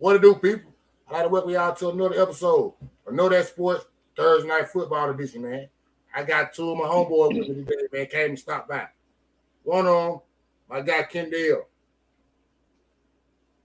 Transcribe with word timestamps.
What 0.00 0.14
to 0.14 0.18
do, 0.18 0.34
people? 0.34 0.72
I 1.10 1.12
like 1.12 1.22
to 1.24 1.28
welcome 1.28 1.50
y'all 1.50 1.74
to 1.74 1.90
another 1.90 2.22
episode 2.22 2.72
of 3.06 3.12
Know 3.12 3.28
That 3.28 3.46
Sports 3.46 3.84
Thursday 4.16 4.48
Night 4.48 4.70
Football 4.70 5.10
Edition, 5.10 5.42
man. 5.42 5.68
I 6.14 6.22
got 6.22 6.54
two 6.54 6.70
of 6.70 6.78
my 6.78 6.84
homeboys 6.84 7.38
with 7.38 7.54
me 7.54 7.64
today, 7.64 7.86
man. 7.92 8.06
Came 8.06 8.30
and 8.30 8.38
stopped 8.38 8.70
by. 8.70 8.88
One 9.62 9.86
of 9.86 9.94
them, 9.94 10.20
my 10.70 10.80
guy 10.80 11.02
Kendall, 11.02 11.68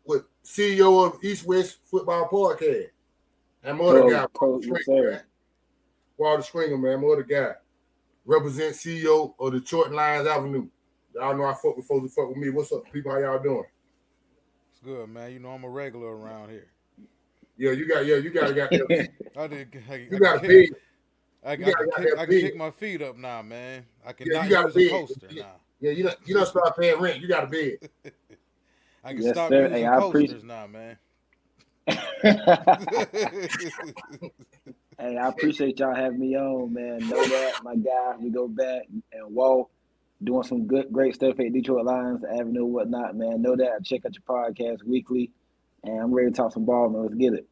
with 0.04 0.24
CEO 0.44 1.08
of 1.08 1.24
East 1.24 1.46
West 1.46 1.78
Football 1.86 2.28
Podcast. 2.28 2.90
And 3.64 3.78
my 3.78 3.86
other 3.86 4.10
guy, 4.10 4.26
Coach, 4.34 4.66
Springer. 4.66 5.24
Walter 6.18 6.44
Springer, 6.44 6.78
man. 6.78 7.02
My 7.02 7.14
other 7.14 7.24
guy. 7.24 7.54
Represent 8.26 8.76
CEO 8.76 9.34
of 9.40 9.54
Detroit 9.54 9.94
Lions 9.94 10.28
Avenue. 10.28 10.68
Y'all 11.14 11.38
know 11.38 11.46
I 11.46 11.54
fuck 11.54 11.78
with 11.78 11.88
folks 11.88 12.02
who 12.02 12.10
fuck 12.10 12.28
with 12.28 12.38
me. 12.38 12.50
What's 12.50 12.74
up, 12.74 12.84
people? 12.92 13.14
How 13.14 13.20
y'all 13.20 13.42
doing? 13.42 13.64
It's 14.86 14.94
good, 14.94 15.10
man. 15.10 15.32
You 15.32 15.40
know 15.40 15.50
I'm 15.50 15.64
a 15.64 15.70
regular 15.70 16.16
around 16.16 16.50
here. 16.52 16.68
Yeah, 17.58 17.72
you 17.72 17.88
got 17.88 18.06
yeah, 18.06 18.18
you 18.18 18.30
got 18.30 18.54
got. 18.56 18.72
I 18.72 18.78
did. 19.48 19.82
I, 19.90 19.96
You 19.96 20.10
I 20.14 20.20
got 20.20 20.36
a 20.36 20.40
can 20.40 20.48
big. 20.48 20.70
kick, 20.70 20.78
I, 21.44 21.50
I, 21.50 21.54
you 21.54 21.58
can 21.58 21.74
got- 21.74 21.86
got 21.90 21.98
kick, 21.98 22.18
I 22.20 22.26
can 22.28 22.40
kick 22.42 22.56
my 22.56 22.70
feet 22.72 23.02
up 23.02 23.18
now, 23.18 23.42
man. 23.42 23.84
I 24.06 24.14
can 24.14 24.28
Yeah, 24.32 24.44
you 24.44 24.50
got 24.52 24.66
a 24.66 24.68
use 24.68 24.76
a 24.76 24.78
big. 24.80 24.92
poster 24.92 25.28
Yeah. 25.32 25.42
now. 25.44 25.52
Yeah, 25.80 25.92
you 25.92 26.04
don't 26.04 26.18
you 26.26 26.36
don't 26.36 26.46
start 26.46 26.78
paying 26.78 27.00
rent. 27.02 27.20
You 27.20 27.28
got 27.28 27.46
a 27.46 27.48
bed. 27.48 27.78
I 29.04 29.14
can 29.14 29.24
Yes, 29.24 29.34
stop 29.34 29.50
sir. 29.50 29.64
using 29.64 29.74
Hey, 29.78 29.86
I 29.86 29.98
appreciate- 29.98 30.30
posters 30.30 30.44
now, 30.44 30.68
man. 30.68 30.98
hey, 35.00 35.18
I 35.18 35.28
appreciate 35.30 35.80
y'all 35.80 35.96
having 35.96 36.20
me 36.20 36.36
on, 36.38 36.74
man. 36.74 37.00
Know 37.10 37.24
that 37.28 37.64
my 37.64 37.76
guy, 37.76 38.14
we 38.20 38.30
go 38.30 38.48
back 38.48 38.84
and 39.14 39.34
Walt 39.34 39.70
doing 40.26 40.44
some 40.44 40.68
good, 40.68 40.92
great 40.92 41.16
stuff 41.16 41.40
at 41.40 41.54
Detroit 41.54 41.86
Lions 41.86 42.24
Avenue, 42.24 42.66
whatnot, 42.66 43.16
man. 43.16 43.42
Know 43.42 43.56
that 43.56 43.72
I 43.74 43.80
check 43.84 44.06
out 44.06 44.14
your 44.14 44.24
podcast 44.28 44.84
weekly, 44.84 45.32
and 45.84 46.02
I'm 46.02 46.14
ready 46.14 46.32
to 46.32 46.36
talk 46.36 46.54
some 46.54 46.66
ball, 46.66 46.90
man. 46.90 47.04
Let's 47.04 47.16
get 47.16 47.34
it. 47.34 47.48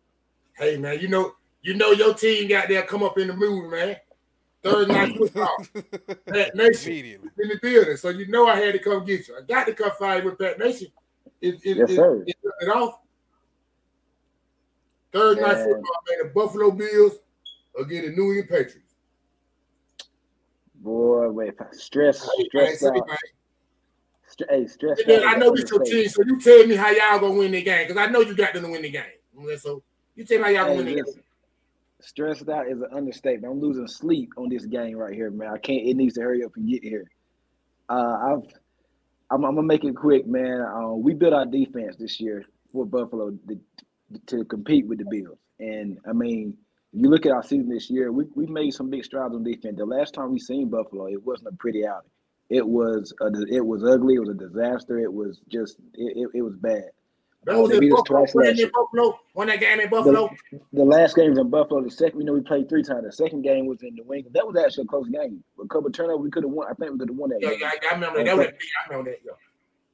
Hey 0.57 0.77
man, 0.77 0.99
you 0.99 1.07
know 1.07 1.33
you 1.61 1.73
know 1.73 1.91
your 1.91 2.13
team 2.13 2.47
got 2.47 2.67
there 2.67 2.83
come 2.83 3.03
up 3.03 3.17
in 3.17 3.27
the 3.27 3.33
mood, 3.33 3.71
man. 3.71 3.95
Thursday 4.61 4.93
night 4.93 5.15
football, 5.17 5.57
Pat 6.27 6.55
Nation 6.55 6.93
in 6.93 7.47
the 7.49 7.59
building. 7.61 7.97
So 7.97 8.09
you 8.09 8.27
know 8.27 8.47
I 8.47 8.57
had 8.57 8.73
to 8.73 8.79
come 8.79 9.03
get 9.05 9.27
you. 9.27 9.37
I 9.37 9.41
got 9.45 9.65
to 9.65 9.73
come 9.73 9.91
fight 9.97 10.23
with 10.23 10.37
Pat 10.39 10.59
Nation. 10.59 10.87
It, 11.41 11.55
it, 11.63 11.77
Yes, 11.77 11.89
it, 11.91 11.95
sir. 11.95 12.23
it, 12.25 12.35
it 12.61 12.69
off. 12.69 12.99
Thursday 15.11 15.41
night 15.41 15.57
football, 15.57 15.81
man. 16.09 16.17
The 16.23 16.31
Buffalo 16.33 16.71
Bills 16.71 17.13
against 17.79 18.09
the 18.09 18.15
New 18.15 18.29
England 18.29 18.49
Patriots. 18.49 18.82
Boy, 20.83 21.29
wait, 21.29 21.53
stress, 21.71 22.27
stress 22.47 22.83
out. 22.83 23.07
St- 24.27 24.49
hey, 24.49 24.67
stress 24.67 24.99
then. 25.07 25.23
I 25.23 25.35
know 25.35 25.55
this 25.55 25.69
your 25.71 25.79
team, 25.81 26.09
so 26.09 26.23
you 26.25 26.39
tell 26.41 26.67
me 26.67 26.75
how 26.75 26.89
y'all 26.89 27.19
gonna 27.19 27.39
win 27.39 27.51
the 27.51 27.61
game 27.61 27.87
because 27.87 27.97
I 27.97 28.11
know 28.11 28.19
you 28.19 28.35
got 28.35 28.53
them 28.53 28.63
to 28.63 28.69
win 28.69 28.81
the 28.81 28.89
game. 28.89 29.03
So 29.59 29.81
you 30.15 30.25
tell 30.25 30.39
me 30.39 30.43
how 30.43 30.49
y'all 30.49 30.63
gonna 30.63 30.71
Hey, 30.71 30.77
win 30.77 30.85
the 30.87 31.03
game. 31.03 31.23
stressed 32.01 32.49
out 32.49 32.67
is 32.67 32.81
an 32.81 32.89
understatement. 32.91 33.53
I'm 33.53 33.61
losing 33.61 33.87
sleep 33.87 34.31
on 34.35 34.49
this 34.49 34.65
game 34.65 34.97
right 34.97 35.13
here, 35.13 35.31
man. 35.31 35.53
I 35.53 35.57
can't. 35.57 35.87
It 35.87 35.95
needs 35.95 36.15
to 36.15 36.21
hurry 36.21 36.43
up 36.43 36.51
and 36.57 36.67
get 36.67 36.83
here. 36.83 37.09
Uh, 37.87 38.33
I've. 38.35 38.53
I'm, 39.31 39.45
I'm 39.45 39.55
gonna 39.55 39.65
make 39.65 39.85
it 39.85 39.95
quick, 39.95 40.27
man. 40.27 40.61
Uh, 40.61 40.89
we 40.95 41.13
built 41.13 41.33
our 41.33 41.45
defense 41.45 41.95
this 41.95 42.19
year 42.19 42.43
for 42.73 42.85
Buffalo 42.85 43.31
to, 43.47 43.59
to 44.27 44.43
compete 44.45 44.85
with 44.85 44.99
the 44.99 45.05
Bills, 45.05 45.39
and 45.59 45.97
I 46.07 46.11
mean, 46.11 46.57
you 46.93 47.09
look 47.09 47.25
at 47.25 47.31
our 47.31 47.43
season 47.43 47.69
this 47.69 47.89
year. 47.89 48.11
We 48.11 48.25
we 48.35 48.45
made 48.45 48.71
some 48.73 48.89
big 48.89 49.03
strides 49.03 49.33
on 49.33 49.43
defense. 49.43 49.77
The 49.77 49.85
last 49.85 50.13
time 50.13 50.31
we 50.31 50.39
seen 50.39 50.69
Buffalo, 50.69 51.07
it 51.07 51.23
wasn't 51.23 51.49
a 51.49 51.57
pretty 51.57 51.85
outing. 51.85 52.09
It 52.49 52.67
was 52.67 53.13
a, 53.21 53.27
it 53.49 53.65
was 53.65 53.83
ugly. 53.83 54.15
It 54.15 54.19
was 54.19 54.29
a 54.29 54.33
disaster. 54.33 54.99
It 54.99 55.11
was 55.11 55.41
just 55.49 55.77
it, 55.93 56.17
it, 56.17 56.29
it 56.35 56.41
was 56.41 56.55
bad. 56.55 56.83
That 57.45 57.57
was 57.57 57.69
They 57.71 57.75
in 57.75 57.81
beat 57.81 57.91
us 57.93 57.99
Buffalo, 57.99 58.19
twice 58.19 58.35
last 58.35 58.49
in 58.51 58.57
year. 58.57 58.71
Buffalo, 58.73 59.19
won 59.33 59.47
that 59.47 59.59
game 59.59 59.79
in 59.81 59.89
Buffalo. 59.89 60.29
The 60.71 60.83
last 60.83 61.15
game 61.15 61.31
was 61.31 61.39
in 61.39 61.49
Buffalo. 61.49 61.81
The 61.83 61.91
second, 61.91 62.21
you 62.21 62.25
know, 62.25 62.33
we 62.33 62.41
played 62.41 62.69
three 62.69 62.83
times. 62.83 63.03
The 63.05 63.11
second 63.11 63.41
game 63.41 63.65
was 63.65 63.81
in 63.83 63.95
New 63.95 64.03
England. 64.13 64.33
That 64.33 64.47
was 64.47 64.55
actually 64.55 64.83
a 64.83 64.87
close 64.87 65.09
game. 65.09 65.43
A 65.61 65.67
couple 65.67 65.87
of 65.87 65.93
turnovers, 65.93 66.23
we 66.23 66.29
could 66.31 66.43
have 66.43 66.51
won. 66.51 66.67
I 66.69 66.73
think 66.75 66.93
we 66.93 66.99
could 66.99 67.09
have 67.09 67.17
won 67.17 67.31
that 67.31 67.41
Yeah, 67.41 67.49
game. 67.49 67.59
yeah, 67.61 67.71
I 67.91 67.93
remember 67.95 68.19
that. 68.19 68.25
That 68.27 68.37
was 68.37 68.47
I 68.47 68.89
remember 68.89 69.11
that. 69.11 69.19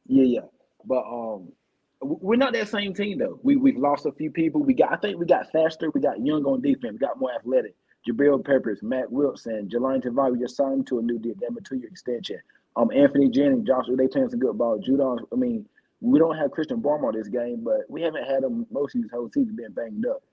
Yeah. 0.06 0.24
Yeah. 0.24 0.42
But 0.86 1.04
um, 1.06 1.52
we're 2.02 2.38
not 2.38 2.54
that 2.54 2.70
same 2.70 2.94
team 2.94 3.18
though. 3.18 3.40
We 3.44 3.56
we've 3.56 3.78
lost 3.78 4.06
a 4.06 4.12
few 4.12 4.32
people. 4.32 4.64
We 4.64 4.74
got. 4.74 4.94
I 4.94 4.98
think 4.98 5.20
we 5.20 5.26
got 5.26 5.52
faster. 5.52 5.90
We 5.92 6.02
got 6.02 6.26
young 6.26 6.46
on 6.46 6.62
defense. 6.62 6.94
We 6.94 7.00
got 7.00 7.20
more 7.20 7.34
athletic. 7.34 7.76
Jabril 8.08 8.44
Peppers, 8.44 8.82
Mack 8.82 9.10
Wilson, 9.10 9.70
Jahlani 9.72 10.04
Tavai. 10.04 10.32
We 10.32 10.40
just 10.40 10.56
signed 10.56 10.88
to 10.88 11.00
a 11.00 11.02
new 11.02 11.20
deal. 11.20 11.36
Them 11.36 11.58
a 11.58 11.62
two 11.62 11.78
year 11.78 11.90
extension. 11.90 12.40
Um, 12.76 12.90
Anfernee 12.90 13.34
Jennings, 13.34 13.68
Joshua. 13.68 13.96
They 13.96 14.08
playing 14.08 14.30
some 14.30 14.40
good 14.40 14.58
ball. 14.58 14.80
Judon. 14.80 15.20
I 15.34 15.36
mean, 15.36 15.66
we 16.00 16.20
don't 16.20 16.38
have 16.38 16.52
Christian 16.52 16.82
Barmore 16.82 17.14
this 17.14 17.28
game, 17.28 17.62
but 17.64 17.82
we 17.90 18.02
haven't 18.02 18.24
had 18.24 18.44
him 18.44 18.66
most 18.72 18.96
of 18.96 19.02
these 19.02 19.12
whole 19.12 19.30
season 19.30 19.56
being 19.56 19.72
banged 19.72 20.06
up. 20.06 20.24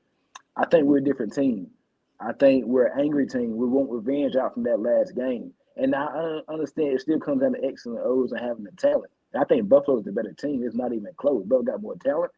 I 0.56 0.66
think 0.66 0.84
we're 0.84 0.98
a 0.98 1.04
different 1.04 1.34
team. 1.34 1.68
I 2.20 2.32
think 2.32 2.64
we're 2.64 2.86
an 2.86 3.00
angry 3.00 3.26
team. 3.26 3.56
We 3.56 3.66
want 3.66 3.90
revenge 3.90 4.36
out 4.36 4.54
from 4.54 4.62
that 4.64 4.80
last 4.80 5.14
game. 5.14 5.52
And 5.76 5.94
I 5.94 6.38
understand 6.48 6.94
it 6.94 7.00
still 7.02 7.20
comes 7.20 7.42
down 7.42 7.52
to 7.52 7.58
and 7.60 7.98
O's 7.98 8.32
and 8.32 8.40
having 8.40 8.64
the 8.64 8.70
talent. 8.72 9.10
I 9.36 9.44
think 9.44 9.68
Buffalo's 9.68 10.04
the 10.04 10.12
better 10.12 10.32
team. 10.32 10.62
It's 10.64 10.76
not 10.76 10.92
even 10.92 11.12
close. 11.16 11.42
Buffalo 11.44 11.62
got 11.62 11.82
more 11.82 11.96
talent. 11.96 12.32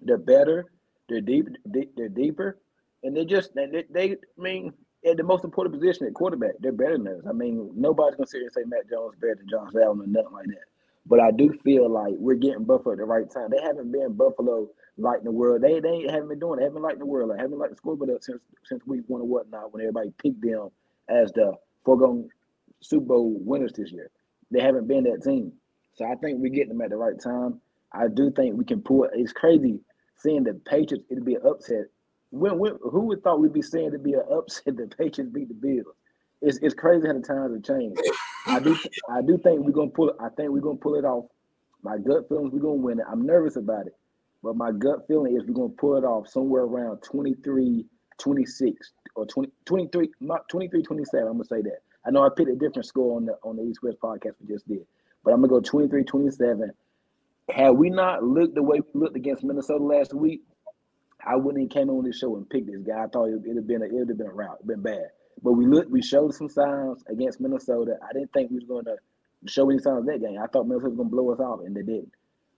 They're 0.00 0.18
better. 0.18 0.66
They're 1.08 1.20
deep. 1.20 1.48
they- 1.66 1.88
They're 1.96 2.08
deeper, 2.08 2.58
and 3.02 3.16
they 3.16 3.24
just 3.24 3.54
they, 3.54 3.84
they. 3.90 4.12
I 4.12 4.16
mean, 4.38 4.72
at 5.04 5.16
the 5.16 5.22
most 5.22 5.44
important 5.44 5.74
position 5.74 6.06
at 6.06 6.14
quarterback, 6.14 6.52
they're 6.60 6.72
better 6.72 6.96
than 6.98 7.08
us. 7.08 7.24
I 7.28 7.32
mean, 7.32 7.70
nobody's 7.74 8.16
gonna 8.16 8.26
sit 8.26 8.38
here 8.38 8.46
and 8.46 8.52
say 8.52 8.64
Mac 8.66 8.88
Jones 8.88 9.14
better 9.20 9.34
than 9.36 9.48
Josh 9.48 9.72
Allen 9.74 10.00
or 10.00 10.06
nothing 10.06 10.32
like 10.32 10.46
that. 10.46 10.64
But 11.06 11.20
I 11.20 11.30
do 11.30 11.52
feel 11.62 11.90
like 11.90 12.14
we're 12.18 12.34
getting 12.34 12.64
Buffalo 12.64 12.92
at 12.92 12.98
the 12.98 13.04
right 13.04 13.30
time. 13.30 13.50
They 13.50 13.60
haven't 13.60 13.92
been 13.92 14.14
Buffalo 14.14 14.70
like 14.96 15.22
the 15.22 15.30
world. 15.30 15.60
They 15.62 15.80
they 15.80 16.02
haven't 16.08 16.28
been 16.28 16.38
doing. 16.38 16.60
It. 16.60 16.64
Haven't 16.64 16.82
like 16.82 16.98
the 16.98 17.06
world. 17.06 17.28
Like 17.30 17.40
haven't 17.40 17.58
like 17.58 17.70
the 17.70 17.76
scoreboard 17.76 18.10
up 18.10 18.22
since 18.22 18.40
since 18.64 18.86
week 18.86 19.02
one 19.08 19.20
or 19.20 19.28
whatnot. 19.28 19.72
When 19.72 19.82
everybody 19.82 20.10
picked 20.16 20.40
them 20.40 20.70
as 21.08 21.30
the 21.32 21.52
foregone 21.84 22.30
Super 22.80 23.04
Bowl 23.06 23.34
winners 23.40 23.72
this 23.74 23.92
year. 23.92 24.10
They 24.50 24.60
haven't 24.60 24.86
been 24.88 25.04
that 25.04 25.22
team. 25.22 25.52
So 25.94 26.04
I 26.04 26.14
think 26.16 26.40
we're 26.40 26.52
getting 26.52 26.70
them 26.70 26.80
at 26.80 26.90
the 26.90 26.96
right 26.96 27.20
time. 27.20 27.60
I 27.92 28.08
do 28.08 28.30
think 28.30 28.56
we 28.56 28.64
can 28.64 28.82
pull. 28.82 29.08
It's 29.12 29.32
crazy 29.32 29.80
seeing 30.16 30.44
the 30.44 30.54
Patriots. 30.66 31.04
It'd 31.10 31.24
be 31.24 31.34
an 31.34 31.42
upset. 31.46 31.86
When, 32.30 32.58
when 32.58 32.76
who 32.82 33.02
would 33.02 33.22
thought 33.22 33.40
we'd 33.40 33.52
be 33.52 33.62
saying 33.62 33.88
it'd 33.88 34.02
be 34.02 34.14
an 34.14 34.24
upset 34.30 34.76
the 34.76 34.86
Patriots 34.86 35.32
beat 35.32 35.48
the 35.48 35.54
Bills? 35.54 35.94
It's 36.42 36.58
it's 36.58 36.74
crazy 36.74 37.06
how 37.06 37.12
the 37.12 37.20
times 37.20 37.54
have 37.54 37.62
changed. 37.62 38.00
I 38.46 38.58
do 38.60 38.76
I 39.08 39.22
do 39.22 39.38
think 39.38 39.60
we're 39.60 39.72
gonna 39.72 39.90
pull. 39.90 40.12
I 40.20 40.28
think 40.30 40.50
we're 40.50 40.60
gonna 40.60 40.76
pull 40.76 40.96
it 40.96 41.04
off. 41.04 41.26
My 41.82 41.96
gut 41.98 42.28
feelings 42.28 42.52
we're 42.52 42.60
gonna 42.60 42.74
win 42.74 42.98
it. 42.98 43.06
I'm 43.10 43.24
nervous 43.24 43.56
about 43.56 43.86
it, 43.86 43.96
but 44.42 44.56
my 44.56 44.72
gut 44.72 45.06
feeling 45.06 45.36
is 45.36 45.44
we're 45.46 45.54
gonna 45.54 45.68
pull 45.68 45.96
it 45.96 46.04
off 46.04 46.28
somewhere 46.28 46.62
around 46.62 46.98
23, 47.02 47.86
26 48.18 48.92
or 49.14 49.26
20, 49.26 49.50
23, 49.64 50.10
not 50.20 50.48
23, 50.48 50.82
27. 50.82 51.26
I'm 51.26 51.34
gonna 51.34 51.44
say 51.44 51.62
that. 51.62 51.78
I 52.04 52.10
know 52.10 52.24
I 52.24 52.28
picked 52.36 52.50
a 52.50 52.56
different 52.56 52.86
score 52.86 53.16
on 53.16 53.26
the 53.26 53.38
on 53.44 53.56
the 53.56 53.62
East 53.62 53.82
West 53.82 53.98
podcast 54.02 54.34
we 54.40 54.52
just 54.52 54.68
did, 54.68 54.84
but 55.24 55.32
I'm 55.32 55.40
gonna 55.40 55.48
go 55.48 55.60
23, 55.60 56.04
27. 56.04 56.70
Had 57.50 57.70
we 57.70 57.90
not 57.90 58.22
looked 58.22 58.54
the 58.54 58.62
way 58.62 58.80
we 58.80 59.00
looked 59.00 59.16
against 59.16 59.44
Minnesota 59.44 59.84
last 59.84 60.14
week, 60.14 60.42
I 61.26 61.36
wouldn't 61.36 61.64
have 61.64 61.70
came 61.70 61.90
on 61.90 62.04
this 62.04 62.18
show 62.18 62.36
and 62.36 62.48
picked 62.48 62.66
this 62.66 62.82
guy. 62.82 63.04
I 63.04 63.06
thought 63.06 63.26
it 63.26 63.40
would 63.40 63.56
have 63.56 63.66
been 63.66 63.82
a, 63.82 63.86
it 63.86 63.92
would 63.92 64.08
have 64.08 64.18
been 64.18 64.26
a 64.26 64.32
route, 64.32 64.66
been 64.66 64.82
bad. 64.82 65.08
But 65.42 65.52
we 65.52 65.66
looked, 65.66 65.90
we 65.90 66.02
showed 66.02 66.34
some 66.34 66.48
signs 66.48 67.02
against 67.08 67.40
Minnesota. 67.40 67.96
I 68.02 68.12
didn't 68.12 68.32
think 68.32 68.50
we 68.50 68.56
was 68.56 68.64
going 68.64 68.84
to 68.84 68.96
show 69.46 69.68
any 69.68 69.78
signs 69.78 70.00
of 70.00 70.06
that 70.06 70.20
game. 70.20 70.38
I 70.42 70.46
thought 70.46 70.66
Minnesota 70.66 70.90
was 70.90 70.96
going 70.96 71.10
to 71.10 71.16
blow 71.16 71.32
us 71.32 71.40
out, 71.40 71.64
and 71.64 71.74
they 71.74 71.82
didn't. 71.82 72.12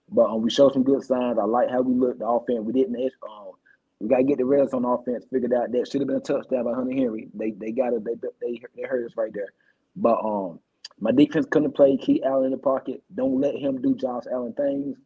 But 0.09 0.29
um, 0.29 0.41
we 0.41 0.49
showed 0.49 0.73
some 0.73 0.83
good 0.83 1.03
signs. 1.03 1.37
I 1.39 1.43
like 1.45 1.69
how 1.69 1.81
we 1.81 1.93
looked. 1.93 2.19
The 2.19 2.27
offense, 2.27 2.59
we 2.63 2.73
didn't. 2.73 2.95
Um, 2.95 3.51
we 3.99 4.07
got 4.07 4.17
to 4.17 4.23
get 4.23 4.37
the 4.37 4.45
reds 4.45 4.73
on 4.73 4.85
offense 4.85 5.25
figured 5.31 5.53
out. 5.53 5.71
That 5.71 5.87
should 5.91 6.01
have 6.01 6.07
been 6.07 6.17
a 6.17 6.21
touchdown 6.21 6.65
by 6.65 6.73
Hunter 6.73 6.93
Henry. 6.93 7.27
They 7.33 7.51
they 7.51 7.71
got 7.71 7.93
it. 7.93 8.05
They 8.05 8.13
they 8.41 8.61
they 8.75 8.83
hurt 8.83 9.05
us 9.05 9.17
right 9.17 9.33
there. 9.33 9.49
But 9.95 10.19
um, 10.23 10.59
my 10.99 11.11
defense 11.11 11.45
couldn't 11.49 11.73
play. 11.73 11.97
Keep 11.97 12.23
Allen 12.25 12.45
in 12.45 12.51
the 12.51 12.57
pocket. 12.57 13.03
Don't 13.13 13.39
let 13.39 13.55
him 13.55 13.81
do 13.81 13.95
Josh 13.95 14.23
Allen 14.31 14.53
things. 14.53 14.97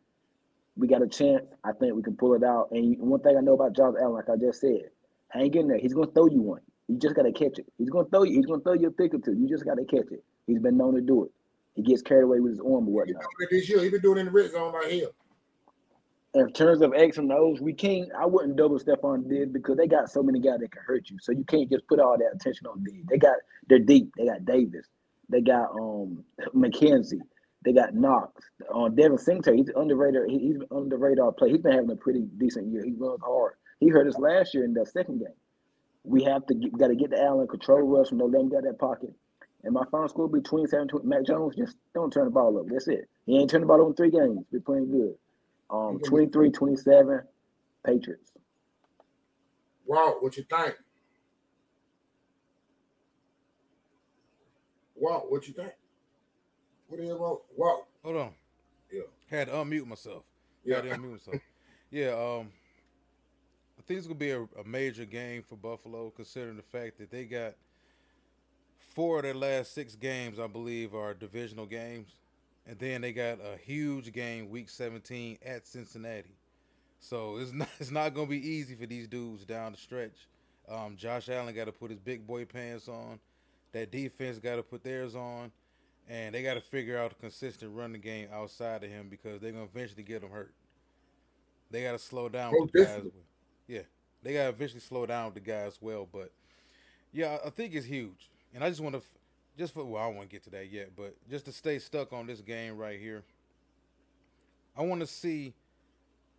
We 0.77 0.87
got 0.87 1.01
a 1.01 1.07
chance. 1.07 1.43
I 1.63 1.73
think 1.73 1.95
we 1.95 2.01
can 2.01 2.15
pull 2.15 2.33
it 2.33 2.43
out. 2.43 2.69
And 2.71 2.97
one 2.97 3.19
thing 3.19 3.35
I 3.37 3.41
know 3.41 3.53
about 3.53 3.75
Josh 3.75 3.95
Allen, 4.01 4.13
like 4.13 4.29
I 4.29 4.37
just 4.37 4.61
said, 4.61 4.89
hang 5.29 5.53
in 5.53 5.67
there. 5.67 5.77
He's 5.77 5.93
gonna 5.93 6.11
throw 6.11 6.27
you 6.27 6.41
one. 6.41 6.61
You 6.87 6.97
just 6.97 7.15
gotta 7.15 7.31
catch 7.31 7.59
it. 7.59 7.65
He's 7.77 7.89
gonna 7.89 8.07
throw 8.09 8.23
you. 8.23 8.35
He's 8.35 8.45
gonna 8.45 8.61
throw 8.61 8.73
you 8.73 8.87
a 8.87 8.91
pick 8.91 9.13
or 9.13 9.19
two. 9.19 9.33
You 9.33 9.49
just 9.49 9.65
gotta 9.65 9.83
catch 9.83 10.11
it. 10.11 10.23
He's 10.47 10.59
been 10.59 10.77
known 10.77 10.95
to 10.95 11.01
do 11.01 11.25
it. 11.25 11.31
He 11.75 11.83
gets 11.83 12.01
carried 12.01 12.23
away 12.23 12.39
with 12.39 12.53
his 12.53 12.59
arm 12.59 12.87
or 12.87 12.93
whatnot. 12.93 13.23
this 13.49 13.69
year. 13.69 13.81
He 13.81 13.89
been 13.89 14.01
doing 14.01 14.17
it 14.17 14.21
in 14.21 14.25
the 14.27 14.31
red 14.31 14.51
zone 14.51 14.73
right 14.73 14.91
here. 14.91 15.07
In 16.33 16.51
terms 16.53 16.81
of 16.81 16.93
X 16.93 17.17
and 17.17 17.31
O's, 17.31 17.59
we 17.59 17.73
can't. 17.73 18.09
I 18.17 18.25
wouldn't 18.25 18.55
double 18.55 18.79
step 18.79 19.03
on 19.03 19.27
Diggs 19.27 19.51
because 19.51 19.75
they 19.75 19.87
got 19.87 20.09
so 20.09 20.23
many 20.23 20.39
guys 20.39 20.59
that 20.59 20.71
can 20.71 20.81
hurt 20.85 21.09
you. 21.09 21.17
So 21.21 21.33
you 21.33 21.43
can't 21.43 21.69
just 21.69 21.85
put 21.87 21.99
all 21.99 22.17
that 22.17 22.31
attention 22.33 22.67
on 22.67 22.83
Diggs. 22.83 23.05
They 23.09 23.17
got 23.17 23.35
they're 23.67 23.79
deep. 23.79 24.13
They 24.17 24.25
got 24.25 24.45
Davis. 24.45 24.87
They 25.31 25.41
got 25.41 25.71
um 25.71 26.23
McKenzie. 26.53 27.21
They 27.63 27.73
got 27.73 27.93
Knox. 27.93 28.43
On 28.73 28.95
Devin 28.95 29.17
Singletary, 29.17 29.57
he's 29.57 29.71
underrated. 29.75 30.29
He, 30.29 30.39
he's 30.39 30.57
under 30.71 30.89
the 30.89 30.97
radar 30.97 31.31
play. 31.31 31.51
He's 31.51 31.61
been 31.61 31.73
having 31.73 31.91
a 31.91 31.95
pretty 31.95 32.27
decent 32.37 32.71
year. 32.71 32.83
He 32.83 32.93
runs 32.97 33.21
hard. 33.23 33.53
He 33.79 33.87
hurt 33.89 34.07
us 34.07 34.17
last 34.17 34.53
year 34.53 34.65
in 34.65 34.73
the 34.73 34.85
second 34.85 35.19
game. 35.19 35.27
We 36.03 36.23
have 36.23 36.45
to 36.47 36.55
get, 36.55 36.77
got 36.77 36.87
to 36.87 36.95
get 36.95 37.11
the 37.11 37.21
Allen 37.21 37.47
control 37.47 37.81
rush 37.81 38.09
from 38.09 38.17
no 38.17 38.25
let 38.25 38.41
him 38.41 38.49
get 38.49 38.63
that 38.63 38.79
pocket. 38.79 39.13
And 39.63 39.73
my 39.73 39.83
final 39.91 40.09
score 40.09 40.25
will 40.25 40.39
be 40.39 40.41
27 40.41 40.87
20. 40.87 41.07
Mac 41.07 41.25
Jones, 41.25 41.55
just 41.55 41.77
don't 41.93 42.11
turn 42.11 42.25
the 42.25 42.31
ball 42.31 42.57
over. 42.57 42.67
That's 42.71 42.87
it. 42.87 43.07
He 43.27 43.37
ain't 43.37 43.49
turned 43.49 43.63
the 43.63 43.67
ball 43.67 43.81
over 43.81 43.91
in 43.91 43.95
three 43.95 44.09
games. 44.09 44.43
We're 44.51 44.59
playing 44.61 44.89
good. 44.89 45.13
Um, 45.69 45.99
23 46.03 46.49
27. 46.51 47.21
Patriots. 47.85 48.31
Walt, 49.85 50.17
what 50.21 50.35
you 50.37 50.43
think? 50.43 50.75
Walt, 55.01 55.31
what 55.31 55.47
you 55.47 55.53
think? 55.53 55.73
What 56.87 57.01
the 57.01 57.07
hell, 57.07 57.17
Walt? 57.17 57.45
Walt. 57.57 57.87
Hold 58.03 58.17
on. 58.17 58.31
Yeah. 58.91 59.01
Had 59.29 59.47
to 59.47 59.53
unmute 59.53 59.87
myself. 59.87 60.23
Yeah. 60.63 60.81
Unmute 60.81 61.11
myself. 61.11 61.41
yeah. 61.91 62.09
Um, 62.09 62.49
I 63.79 63.81
think 63.81 63.97
it's 63.97 64.07
gonna 64.07 64.19
be 64.19 64.29
a, 64.29 64.41
a 64.41 64.63
major 64.63 65.05
game 65.05 65.41
for 65.41 65.55
Buffalo, 65.55 66.11
considering 66.15 66.55
the 66.55 66.61
fact 66.61 66.99
that 66.99 67.09
they 67.09 67.25
got 67.25 67.55
four 68.93 69.17
of 69.17 69.23
their 69.23 69.33
last 69.33 69.73
six 69.73 69.95
games, 69.95 70.39
I 70.39 70.45
believe, 70.45 70.93
are 70.93 71.15
divisional 71.15 71.65
games, 71.65 72.11
and 72.67 72.77
then 72.77 73.01
they 73.01 73.11
got 73.11 73.39
a 73.39 73.57
huge 73.57 74.13
game, 74.13 74.51
Week 74.51 74.69
17 74.69 75.39
at 75.43 75.65
Cincinnati. 75.65 76.35
So 76.99 77.37
it's 77.37 77.51
not 77.53 77.69
it's 77.79 77.91
not 77.91 78.13
gonna 78.13 78.27
be 78.27 78.47
easy 78.47 78.75
for 78.75 78.85
these 78.85 79.07
dudes 79.07 79.45
down 79.45 79.71
the 79.71 79.79
stretch. 79.79 80.27
Um, 80.69 80.95
Josh 80.95 81.27
Allen 81.27 81.55
got 81.55 81.65
to 81.65 81.71
put 81.71 81.89
his 81.89 81.99
big 81.99 82.25
boy 82.27 82.45
pants 82.45 82.87
on. 82.87 83.19
That 83.73 83.91
defense 83.91 84.37
got 84.39 84.57
to 84.57 84.63
put 84.63 84.83
theirs 84.83 85.15
on, 85.15 85.51
and 86.09 86.35
they 86.35 86.43
got 86.43 86.55
to 86.55 86.61
figure 86.61 86.97
out 86.97 87.11
a 87.13 87.15
consistent 87.15 87.73
running 87.75 88.01
game 88.01 88.27
outside 88.33 88.83
of 88.83 88.89
him 88.89 89.07
because 89.09 89.39
they're 89.41 89.51
gonna 89.51 89.63
eventually 89.63 90.03
get 90.03 90.23
him 90.23 90.29
hurt. 90.31 90.53
They 91.69 91.83
got 91.83 91.93
to 91.93 91.99
slow 91.99 92.27
down 92.29 92.53
Oh, 92.55 92.63
with 92.63 92.71
the 92.73 92.83
guys. 92.85 93.01
Yeah, 93.67 93.81
they 94.23 94.33
got 94.33 94.43
to 94.43 94.49
eventually 94.49 94.81
slow 94.81 95.05
down 95.05 95.25
with 95.25 95.35
the 95.35 95.39
guys 95.39 95.77
well. 95.79 96.07
But 96.11 96.31
yeah, 97.13 97.37
I 97.45 97.49
think 97.49 97.73
it's 97.73 97.85
huge, 97.85 98.29
and 98.53 98.63
I 98.63 98.69
just 98.69 98.81
want 98.81 98.95
to, 98.95 99.01
just 99.57 99.73
for 99.73 99.85
well, 99.85 100.01
I 100.01 100.07
don't 100.07 100.17
want 100.17 100.29
to 100.29 100.35
get 100.35 100.43
to 100.43 100.49
that 100.51 100.69
yet, 100.69 100.91
but 100.95 101.15
just 101.29 101.45
to 101.45 101.51
stay 101.53 101.79
stuck 101.79 102.11
on 102.11 102.27
this 102.27 102.41
game 102.41 102.77
right 102.77 102.99
here. 102.99 103.23
I 104.77 104.83
want 104.83 105.01
to 105.01 105.07
see 105.07 105.53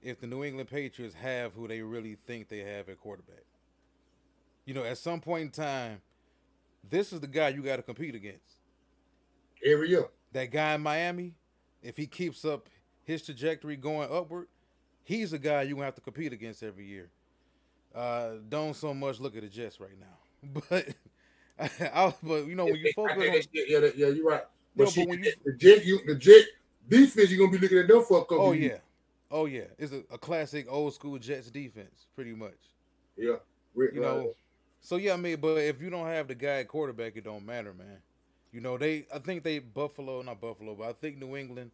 if 0.03 0.21
the 0.21 0.27
New 0.27 0.45
England 0.45 0.69
Patriots 0.69 1.15
have 1.15 1.55
who 1.55 1.69
they 1.69 1.81
really 1.83 2.17
think 2.27 2.49
they 2.49 2.59
have 2.59 2.89
at 2.89 2.99
quarterback. 3.01 3.45
You 4.65 4.75
know, 4.75 4.85
at 4.85 4.99
some 4.99 5.21
point 5.21 5.43
in 5.45 5.51
time, 5.51 6.01
this 6.89 7.13
is 7.13 7.21
the 7.21 7.27
guy 7.27 7.49
you 7.49 7.63
got 7.63 7.77
to 7.77 7.83
compete 7.83 8.15
against. 8.15 8.57
Every 9.65 9.91
year. 9.91 10.07
That 10.33 10.51
guy 10.51 10.75
in 10.75 10.81
Miami, 10.83 11.35
if 11.83 11.97
he 11.97 12.07
keeps 12.07 12.45
up 12.45 12.69
his 13.05 13.23
trajectory 13.23 13.77
going 13.77 14.09
upward, 14.11 14.49
he's 15.05 15.31
the 15.33 15.39
guy 15.39 15.63
you're 15.63 15.75
gonna 15.75 15.85
have 15.85 15.95
to 15.97 16.01
compete 16.01 16.33
against 16.33 16.63
every 16.63 16.87
year. 16.87 17.11
Uh, 17.95 18.37
don't 18.49 18.75
so 18.75 18.95
much 18.95 19.21
look 19.21 19.37
at 19.37 19.43
the 19.43 19.49
Jets 19.49 19.79
right 19.79 19.99
now, 20.01 20.61
but 20.71 20.89
I, 21.95 22.15
but 22.23 22.47
you 22.47 22.55
know 22.55 22.65
when 22.65 22.77
you 22.77 22.91
focus 22.97 23.17
on 23.17 23.23
yeah, 23.23 23.41
yeah, 23.79 23.89
yeah 23.95 24.07
you're 24.09 24.25
right. 24.27 24.43
No, 24.75 24.87
But, 24.87 24.95
but 24.97 25.09
when 25.09 25.23
you- 25.23 25.33
the 25.45 25.53
jet, 25.53 25.85
you, 25.85 26.01
the 26.07 26.15
jet 26.15 26.47
defense, 26.89 27.31
you're 27.31 27.39
gonna 27.47 27.57
be 27.59 27.63
looking 27.63 27.79
at 27.79 27.89
them 27.89 28.03
for 28.03 28.19
a 28.19 28.23
couple. 28.23 28.41
oh 28.47 28.53
years. 28.53 28.73
yeah, 28.73 28.79
oh 29.31 29.45
yeah, 29.45 29.65
it's 29.79 29.93
a, 29.93 30.03
a 30.11 30.19
classic 30.19 30.67
old 30.69 30.95
school 30.95 31.19
Jets 31.19 31.51
defense, 31.51 32.07
pretty 32.15 32.33
much. 32.35 32.57
yeah. 33.17 33.37
You 33.77 34.01
know, 34.01 34.35
so 34.83 34.97
yeah, 34.97 35.15
I 35.15 35.17
mean, 35.17 35.39
but 35.41 35.59
if 35.59 35.83
you 35.83 35.91
don't 35.91 36.09
have 36.09 36.29
the 36.29 36.37
guy 36.37 36.61
at 36.61 36.69
quarterback, 36.69 37.17
it 37.17 37.25
don't 37.25 37.47
matter, 37.47 37.75
man. 37.75 37.99
You 38.53 38.61
know, 38.61 38.79
they 38.79 39.07
I 39.15 39.21
think 39.21 39.45
they 39.45 39.61
Buffalo, 39.61 40.23
not 40.23 40.41
Buffalo, 40.41 40.75
but 40.77 40.89
I 40.89 40.95
think 40.95 41.19
New 41.19 41.37
England 41.37 41.73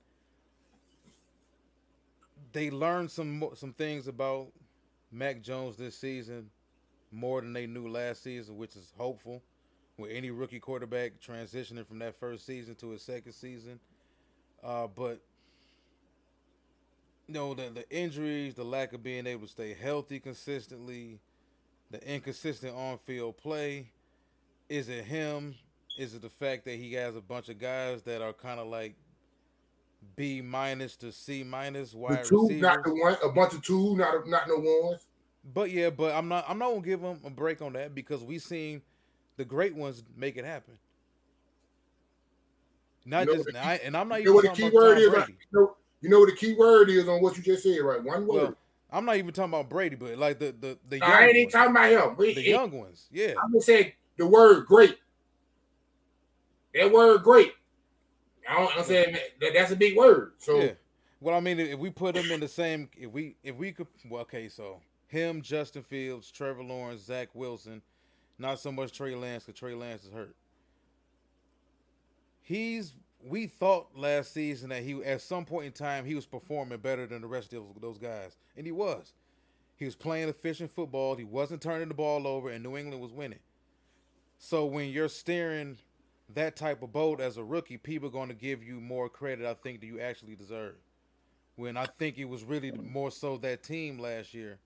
they 2.52 2.70
learned 2.70 3.10
some 3.10 3.44
some 3.54 3.72
things 3.72 4.08
about 4.08 4.48
Mac 5.12 5.42
Jones 5.42 5.76
this 5.76 5.96
season 5.96 6.50
more 7.12 7.42
than 7.42 7.54
they 7.54 7.66
knew 7.66 7.88
last 7.88 8.22
season, 8.24 8.58
which 8.58 8.76
is 8.76 8.92
hopeful. 8.98 9.42
With 9.98 10.12
any 10.12 10.30
rookie 10.30 10.60
quarterback 10.60 11.20
transitioning 11.20 11.86
from 11.86 12.00
that 12.00 12.18
first 12.20 12.46
season 12.46 12.76
to 12.76 12.90
his 12.90 13.02
second 13.02 13.32
season, 13.32 13.80
uh, 14.64 14.86
but 14.88 15.20
you 17.26 17.34
know 17.34 17.54
the 17.54 17.70
the 17.70 17.90
injuries, 17.90 18.54
the 18.54 18.64
lack 18.64 18.92
of 18.92 19.02
being 19.02 19.26
able 19.26 19.46
to 19.46 19.52
stay 19.52 19.74
healthy 19.74 20.20
consistently, 20.20 21.20
the 21.90 22.06
inconsistent 22.06 22.74
on-field 22.74 23.36
play. 23.36 23.90
Is 24.68 24.88
it 24.88 25.04
him? 25.04 25.54
Is 25.96 26.14
it 26.14 26.22
the 26.22 26.28
fact 26.28 26.64
that 26.66 26.76
he 26.76 26.92
has 26.94 27.16
a 27.16 27.20
bunch 27.20 27.48
of 27.48 27.58
guys 27.58 28.02
that 28.02 28.22
are 28.22 28.32
kind 28.32 28.60
of 28.60 28.68
like 28.68 28.94
B 30.16 30.40
minus 30.40 30.96
to 30.96 31.10
C 31.10 31.42
minus 31.42 31.92
the 31.92 31.98
wide 31.98 32.24
two, 32.24 32.42
receivers? 32.42 32.62
not 32.62 32.84
the 32.84 32.94
one, 32.94 33.16
a 33.24 33.28
bunch 33.30 33.54
of 33.54 33.62
two, 33.62 33.96
not 33.96 34.14
a, 34.14 34.30
not 34.30 34.46
no 34.46 34.56
ones. 34.58 35.06
But 35.54 35.70
yeah, 35.70 35.90
but 35.90 36.14
I'm 36.14 36.28
not 36.28 36.44
I'm 36.48 36.58
not 36.58 36.70
gonna 36.70 36.82
give 36.82 37.00
him 37.00 37.18
a 37.24 37.30
break 37.30 37.62
on 37.62 37.72
that 37.72 37.94
because 37.94 38.22
we 38.22 38.38
seen 38.38 38.82
the 39.36 39.44
great 39.44 39.74
ones 39.74 40.02
make 40.16 40.36
it 40.36 40.44
happen. 40.44 40.78
Not 43.06 43.20
You 43.20 43.26
know 43.26 43.34
just 43.34 43.48
the 43.52 43.86
and 43.86 43.96
I'm 43.96 44.08
not 44.08 44.20
You 44.20 44.26
know 44.26 44.34
what 44.34 44.44
the 44.44 44.50
key 44.50 44.70
word 44.70 44.98
is? 44.98 45.06
You 45.06 45.34
know, 45.52 45.76
you 46.00 46.10
know 46.10 46.20
what 46.20 46.28
the 46.28 46.36
key 46.36 46.54
word 46.54 46.90
is 46.90 47.08
on 47.08 47.22
what 47.22 47.36
you 47.36 47.42
just 47.42 47.62
said, 47.62 47.80
right? 47.80 48.02
One 48.02 48.26
word. 48.26 48.42
Well, 48.42 48.54
I'm 48.90 49.04
not 49.04 49.16
even 49.16 49.32
talking 49.32 49.52
about 49.52 49.68
Brady, 49.68 49.96
but 49.96 50.16
like 50.18 50.38
the 50.38 50.54
the 50.58 50.78
the 50.88 50.98
young 50.98 51.10
I 51.10 51.26
ain't 51.26 51.36
ones. 51.36 51.52
talking 51.52 51.70
about 51.70 51.90
him. 51.90 52.16
We, 52.16 52.34
the 52.34 52.40
it- 52.40 52.46
young 52.48 52.70
ones. 52.70 53.06
Yeah. 53.10 53.34
I'm 53.42 53.52
gonna 53.52 53.60
say 53.60 53.94
the 54.16 54.26
word 54.26 54.66
great. 54.66 54.98
That 56.74 56.92
word 56.92 57.22
great. 57.22 57.52
I 58.48 58.54
don't, 58.54 58.76
I'm 58.78 58.84
saying 58.84 59.16
that, 59.40 59.50
that's 59.54 59.72
a 59.72 59.76
big 59.76 59.96
word. 59.96 60.32
So 60.38 60.60
Yeah. 60.60 60.72
Well, 61.20 61.34
I 61.34 61.40
mean, 61.40 61.58
if 61.58 61.78
we 61.78 61.90
put 61.90 62.14
them 62.14 62.30
in 62.30 62.40
the 62.40 62.48
same, 62.48 62.88
if 62.96 63.10
we 63.10 63.36
if 63.42 63.56
we 63.56 63.72
could, 63.72 63.88
well, 64.08 64.22
okay, 64.22 64.48
so 64.48 64.80
him, 65.08 65.42
Justin 65.42 65.82
Fields, 65.82 66.30
Trevor 66.30 66.62
Lawrence, 66.62 67.02
Zach 67.02 67.28
Wilson, 67.34 67.82
not 68.38 68.60
so 68.60 68.70
much 68.70 68.92
Trey 68.92 69.14
Lance 69.14 69.44
because 69.44 69.58
Trey 69.58 69.74
Lance 69.74 70.04
is 70.04 70.12
hurt. 70.12 70.36
He's 72.40 72.94
we 73.24 73.46
thought 73.46 73.88
last 73.96 74.32
season 74.32 74.70
that 74.70 74.82
he 74.82 75.02
at 75.04 75.20
some 75.20 75.44
point 75.44 75.66
in 75.66 75.72
time 75.72 76.04
he 76.04 76.14
was 76.14 76.26
performing 76.26 76.78
better 76.78 77.06
than 77.06 77.22
the 77.22 77.26
rest 77.26 77.52
of 77.52 77.64
those, 77.80 77.98
guys, 77.98 78.36
and 78.56 78.66
he 78.66 78.72
was. 78.72 79.12
He 79.76 79.84
was 79.84 79.94
playing 79.94 80.28
efficient 80.28 80.70
football. 80.70 81.14
He 81.14 81.24
wasn't 81.24 81.62
turning 81.62 81.88
the 81.88 81.94
ball 81.94 82.26
over, 82.26 82.50
and 82.50 82.62
New 82.64 82.76
England 82.76 83.00
was 83.00 83.12
winning. 83.12 83.38
So 84.38 84.66
when 84.66 84.90
you're 84.90 85.08
steering 85.08 85.78
that 86.34 86.56
type 86.56 86.82
of 86.82 86.92
boat 86.92 87.20
as 87.20 87.36
a 87.36 87.44
rookie, 87.44 87.76
people 87.76 88.08
are 88.08 88.12
going 88.12 88.28
to 88.28 88.34
give 88.34 88.62
you 88.62 88.80
more 88.80 89.08
credit, 89.08 89.46
I 89.46 89.54
think, 89.54 89.80
than 89.80 89.88
you 89.88 90.00
actually 90.00 90.34
deserve. 90.34 90.74
When 91.56 91.76
I 91.76 91.86
think 91.86 92.18
it 92.18 92.26
was 92.26 92.44
really 92.44 92.70
more 92.70 93.10
so 93.10 93.36
that 93.38 93.62
team 93.62 93.98
last 93.98 94.34
year 94.34 94.58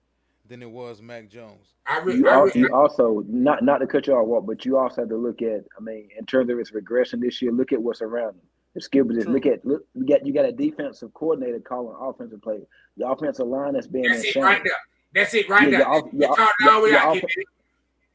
than 0.47 0.61
it 0.61 0.69
was 0.69 1.01
Mac 1.01 1.29
Jones. 1.29 1.67
I, 1.85 1.99
re- 1.99 2.15
You, 2.15 2.27
I, 2.29 2.33
al- 2.33 2.43
re- 2.45 2.51
you 2.55 2.69
also 2.73 3.23
not 3.27 3.63
not 3.63 3.79
to 3.79 3.87
cut 3.87 4.07
you 4.07 4.13
off, 4.13 4.27
Walt, 4.27 4.45
but 4.45 4.65
you 4.65 4.77
also 4.77 5.01
have 5.01 5.09
to 5.09 5.17
look 5.17 5.41
at. 5.41 5.63
I 5.77 5.81
mean, 5.81 6.09
in 6.17 6.25
terms 6.25 6.49
of 6.49 6.59
its 6.59 6.73
regression 6.73 7.19
this 7.19 7.41
year, 7.41 7.51
look 7.51 7.71
at 7.71 7.81
what's 7.81 8.01
around 8.01 8.27
them. 8.35 8.41
The 8.75 8.81
skill 8.81 9.05
position. 9.05 9.31
Look 9.33 9.45
at 9.45 9.63
look. 9.65 9.85
You 9.93 10.05
got 10.05 10.25
you 10.25 10.33
got 10.33 10.45
a 10.45 10.51
defensive 10.51 11.13
coordinator 11.13 11.59
calling 11.59 11.95
offensive 11.99 12.41
play. 12.41 12.59
The 12.97 13.07
offensive 13.07 13.47
line 13.47 13.73
that's 13.73 13.87
being 13.87 14.05
that's 14.05 14.21
in 14.23 14.29
it 14.29 14.31
shambles. 14.33 14.51
right 14.53 14.61
there. 14.63 14.73
That's 15.23 15.33
it 15.35 15.47
right 15.49 15.69
Yeah, 15.71 15.77
there. 15.79 15.87
your 15.87 16.09
you 16.11 16.19
your- 16.19 16.35
called 16.35 16.49
it 16.49 16.63
your- 16.63 16.71
all 16.71 16.79
the 16.79 16.83
way 16.85 16.89
your 16.91 16.99
out, 16.99 17.17
off- 17.17 17.23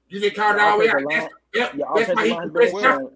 You 0.09 0.21
just 0.21 0.35
called 0.37 0.57
it 0.57 0.59
your 0.59 0.67
all 0.67 0.79
the 0.79 0.85
way 0.85 0.91
out. 0.91 0.97
offensive 0.97 1.31
That's, 1.55 1.75
line- 1.75 1.79
yep, 1.79 1.97
that's 2.07 2.17
why 2.17 2.25
he 2.25 2.31
line 2.33 2.53
that's 2.53 2.73
being. 2.73 3.11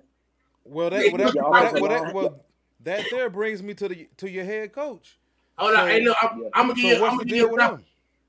Well, 0.65 0.91
that 0.91 1.13
well, 1.13 1.17
that, 1.19 1.35
well, 1.35 1.53
that, 1.53 1.81
well, 1.81 1.89
that, 2.05 2.15
well, 2.15 2.45
that 2.85 3.05
there 3.11 3.29
brings 3.29 3.63
me 3.63 3.75
to 3.75 3.89
the 3.89 4.09
to 4.19 4.31
your 4.31 4.45
head 4.45 4.73
coach. 4.73 5.19
Hold 5.59 5.75
on, 5.75 5.89
hey, 5.89 6.01
look, 6.05 6.17
I'm, 6.23 6.41
Yeah. 6.43 6.49
I'm 6.55 6.69
gonna 6.69 6.75
give 6.75 6.83
So 6.83 6.89
you. 6.89 6.95
I'm 6.95 7.01
what's 7.01 7.11
gonna 7.15 7.25
the 7.25 7.25
give 7.31 7.37
you 7.39 7.57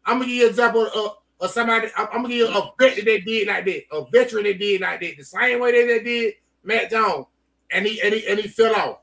deal 0.05 0.13
an 0.13 0.19
with 0.19 0.19
example. 0.19 0.19
him? 0.19 0.19
I'm 0.19 0.19
gonna 0.19 0.25
give 0.25 0.35
you 0.35 0.43
an 0.43 0.49
example 0.49 0.87
of, 0.95 1.17
of 1.39 1.51
somebody. 1.51 1.87
I'm, 1.97 2.07
I'm 2.07 2.21
gonna 2.23 2.27
give 2.29 2.37
you 2.37 2.47
a 2.47 2.73
vet 2.79 2.95
that 2.95 3.05
they 3.05 3.19
did 3.21 3.47
like 3.47 3.65
that, 3.65 3.83
a 3.91 4.05
veteran 4.11 4.43
that 4.43 4.59
did 4.59 4.81
like 4.81 4.99
that, 4.99 5.17
the 5.17 5.23
same 5.23 5.59
way 5.59 5.71
that 5.71 5.87
they 5.87 6.03
did 6.03 6.33
Mac 6.63 6.89
Jones, 6.89 7.25
and 7.71 7.85
he 7.85 8.01
and 8.01 8.13
he 8.13 8.27
and 8.27 8.39
he 8.39 8.47
fell 8.47 8.75
off. 8.75 8.97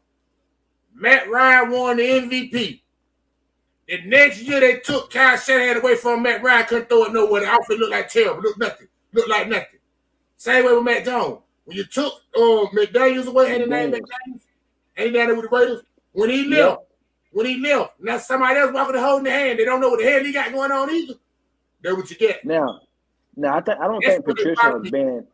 Matt 0.95 1.31
Ryan 1.31 1.71
won 1.71 1.97
the 1.97 2.03
MVP. 2.03 2.81
The 3.89 4.03
next 4.07 4.43
year 4.43 4.61
they 4.61 4.79
took 4.79 5.11
Kyle 5.11 5.37
Shanahan 5.37 5.79
away 5.79 5.97
from 5.97 6.23
Matt 6.23 6.43
Ryan, 6.43 6.67
couldn't 6.67 6.89
throw 6.89 7.05
it 7.05 7.13
nowhere. 7.13 7.41
The 7.41 7.49
outfit 7.49 7.79
looked 7.79 7.93
like 7.93 8.09
terrible, 8.09 8.43
looked 8.43 8.59
nothing, 8.59 8.87
looked 9.13 9.29
like 9.29 9.49
nothing. 9.49 9.81
Same 10.37 10.65
way 10.65 10.75
with 10.75 10.85
Mac 10.85 11.05
Jones. 11.05 11.41
When 11.65 11.77
you 11.77 11.85
took 11.85 12.15
uh, 12.37 12.67
McDaniels 12.75 13.27
away, 13.27 13.55
and 13.55 13.65
the 13.65 13.67
name 13.67 13.91
McDaniels. 13.91 14.01
McDaniels, 14.01 14.41
and 14.97 15.07
he 15.07 15.13
down 15.13 15.27
there 15.27 15.35
with 15.37 15.51
the 15.51 15.57
Raiders. 15.57 15.83
When 16.13 16.31
he 16.31 16.45
left, 16.45 16.83
when 17.33 17.47
he 17.47 17.59
left, 17.59 17.93
now 18.01 18.19
somebody 18.19 18.59
else 18.59 18.73
walking 18.73 18.97
and 18.97 19.05
holding 19.05 19.25
the 19.25 19.31
hand. 19.31 19.59
They 19.59 19.65
don't 19.65 19.81
know 19.81 19.91
what 19.91 20.01
the 20.01 20.11
hell 20.11 20.25
he 20.25 20.33
got 20.33 20.53
going 20.53 20.73
on 20.73 20.91
either. 20.91 21.15
That's 21.83 21.97
what 21.97 22.11
you 22.11 22.17
get. 22.17 22.45
Now, 22.45 22.81
now 23.37 23.57
I 23.57 23.61
think 23.61 23.79
I 23.79 23.87
don't 23.87 24.03
That's 24.05 24.15
think 24.15 24.27
Patricia 24.27 24.63
has 24.63 24.91
been. 24.91 25.27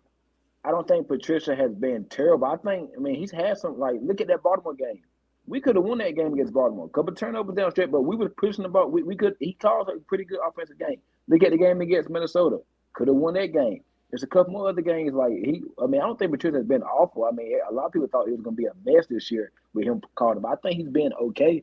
I 0.65 0.71
don't 0.71 0.87
think 0.87 1.09
Patricia 1.09 1.55
has 1.55 1.73
been 1.75 2.05
terrible. 2.07 2.47
I 2.47 2.57
think 2.57 2.91
I 2.97 3.01
mean 3.01 3.15
he's 3.15 3.31
had 3.31 3.57
some 3.59 3.79
like 3.79 3.97
look 4.03 4.21
at 4.21 4.27
that 4.29 4.43
Baltimore 4.43 4.75
game. 4.75 5.01
We 5.47 5.61
could 5.61 5.77
have 5.77 5.85
won 5.85 5.99
that 5.99 6.17
game 6.17 6.33
against 6.35 6.53
Baltimore. 6.53 6.89
Couple 6.89 7.15
turnovers 7.15 7.55
down 7.55 7.71
straight, 7.71 7.93
but 7.93 8.01
we 8.03 8.17
were 8.17 8.29
pushing 8.29 8.65
the 8.65 8.69
ball. 8.69 8.91
We, 8.91 9.05
we 9.05 9.15
could. 9.15 9.37
He 9.39 9.53
calls 9.53 9.89
a 9.89 10.01
pretty 10.01 10.25
good 10.25 10.41
offensive 10.47 10.79
game. 10.79 11.01
Look 11.29 11.45
at 11.45 11.53
the 11.53 11.59
game 11.59 11.81
against 11.81 12.11
Minnesota. 12.11 12.59
Could 12.95 13.09
have 13.09 13.17
won 13.17 13.35
that 13.35 13.53
game. 13.53 13.83
There's 14.11 14.25
a 14.25 14.27
couple 14.27 14.53
more 14.53 14.69
other 14.69 14.83
games 14.83 15.15
like 15.15 15.33
he. 15.33 15.63
I 15.81 15.87
mean, 15.87 16.01
I 16.01 16.05
don't 16.05 16.19
think 16.19 16.33
Patricia 16.33 16.57
has 16.57 16.67
been 16.67 16.83
awful. 16.83 17.25
I 17.25 17.31
mean, 17.31 17.59
a 17.69 17.73
lot 17.73 17.87
of 17.87 17.93
people 17.93 18.09
thought 18.09 18.27
he 18.27 18.33
was 18.33 18.41
going 18.41 18.57
to 18.57 18.63
be 18.63 18.67
a 18.67 18.73
mess 18.85 19.07
this 19.07 19.31
year 19.31 19.53
with 19.73 19.85
him 19.85 20.01
calling 20.17 20.39
him. 20.39 20.47
I 20.47 20.57
think 20.57 20.79
he's 20.79 20.89
been 20.89 21.13
okay. 21.13 21.63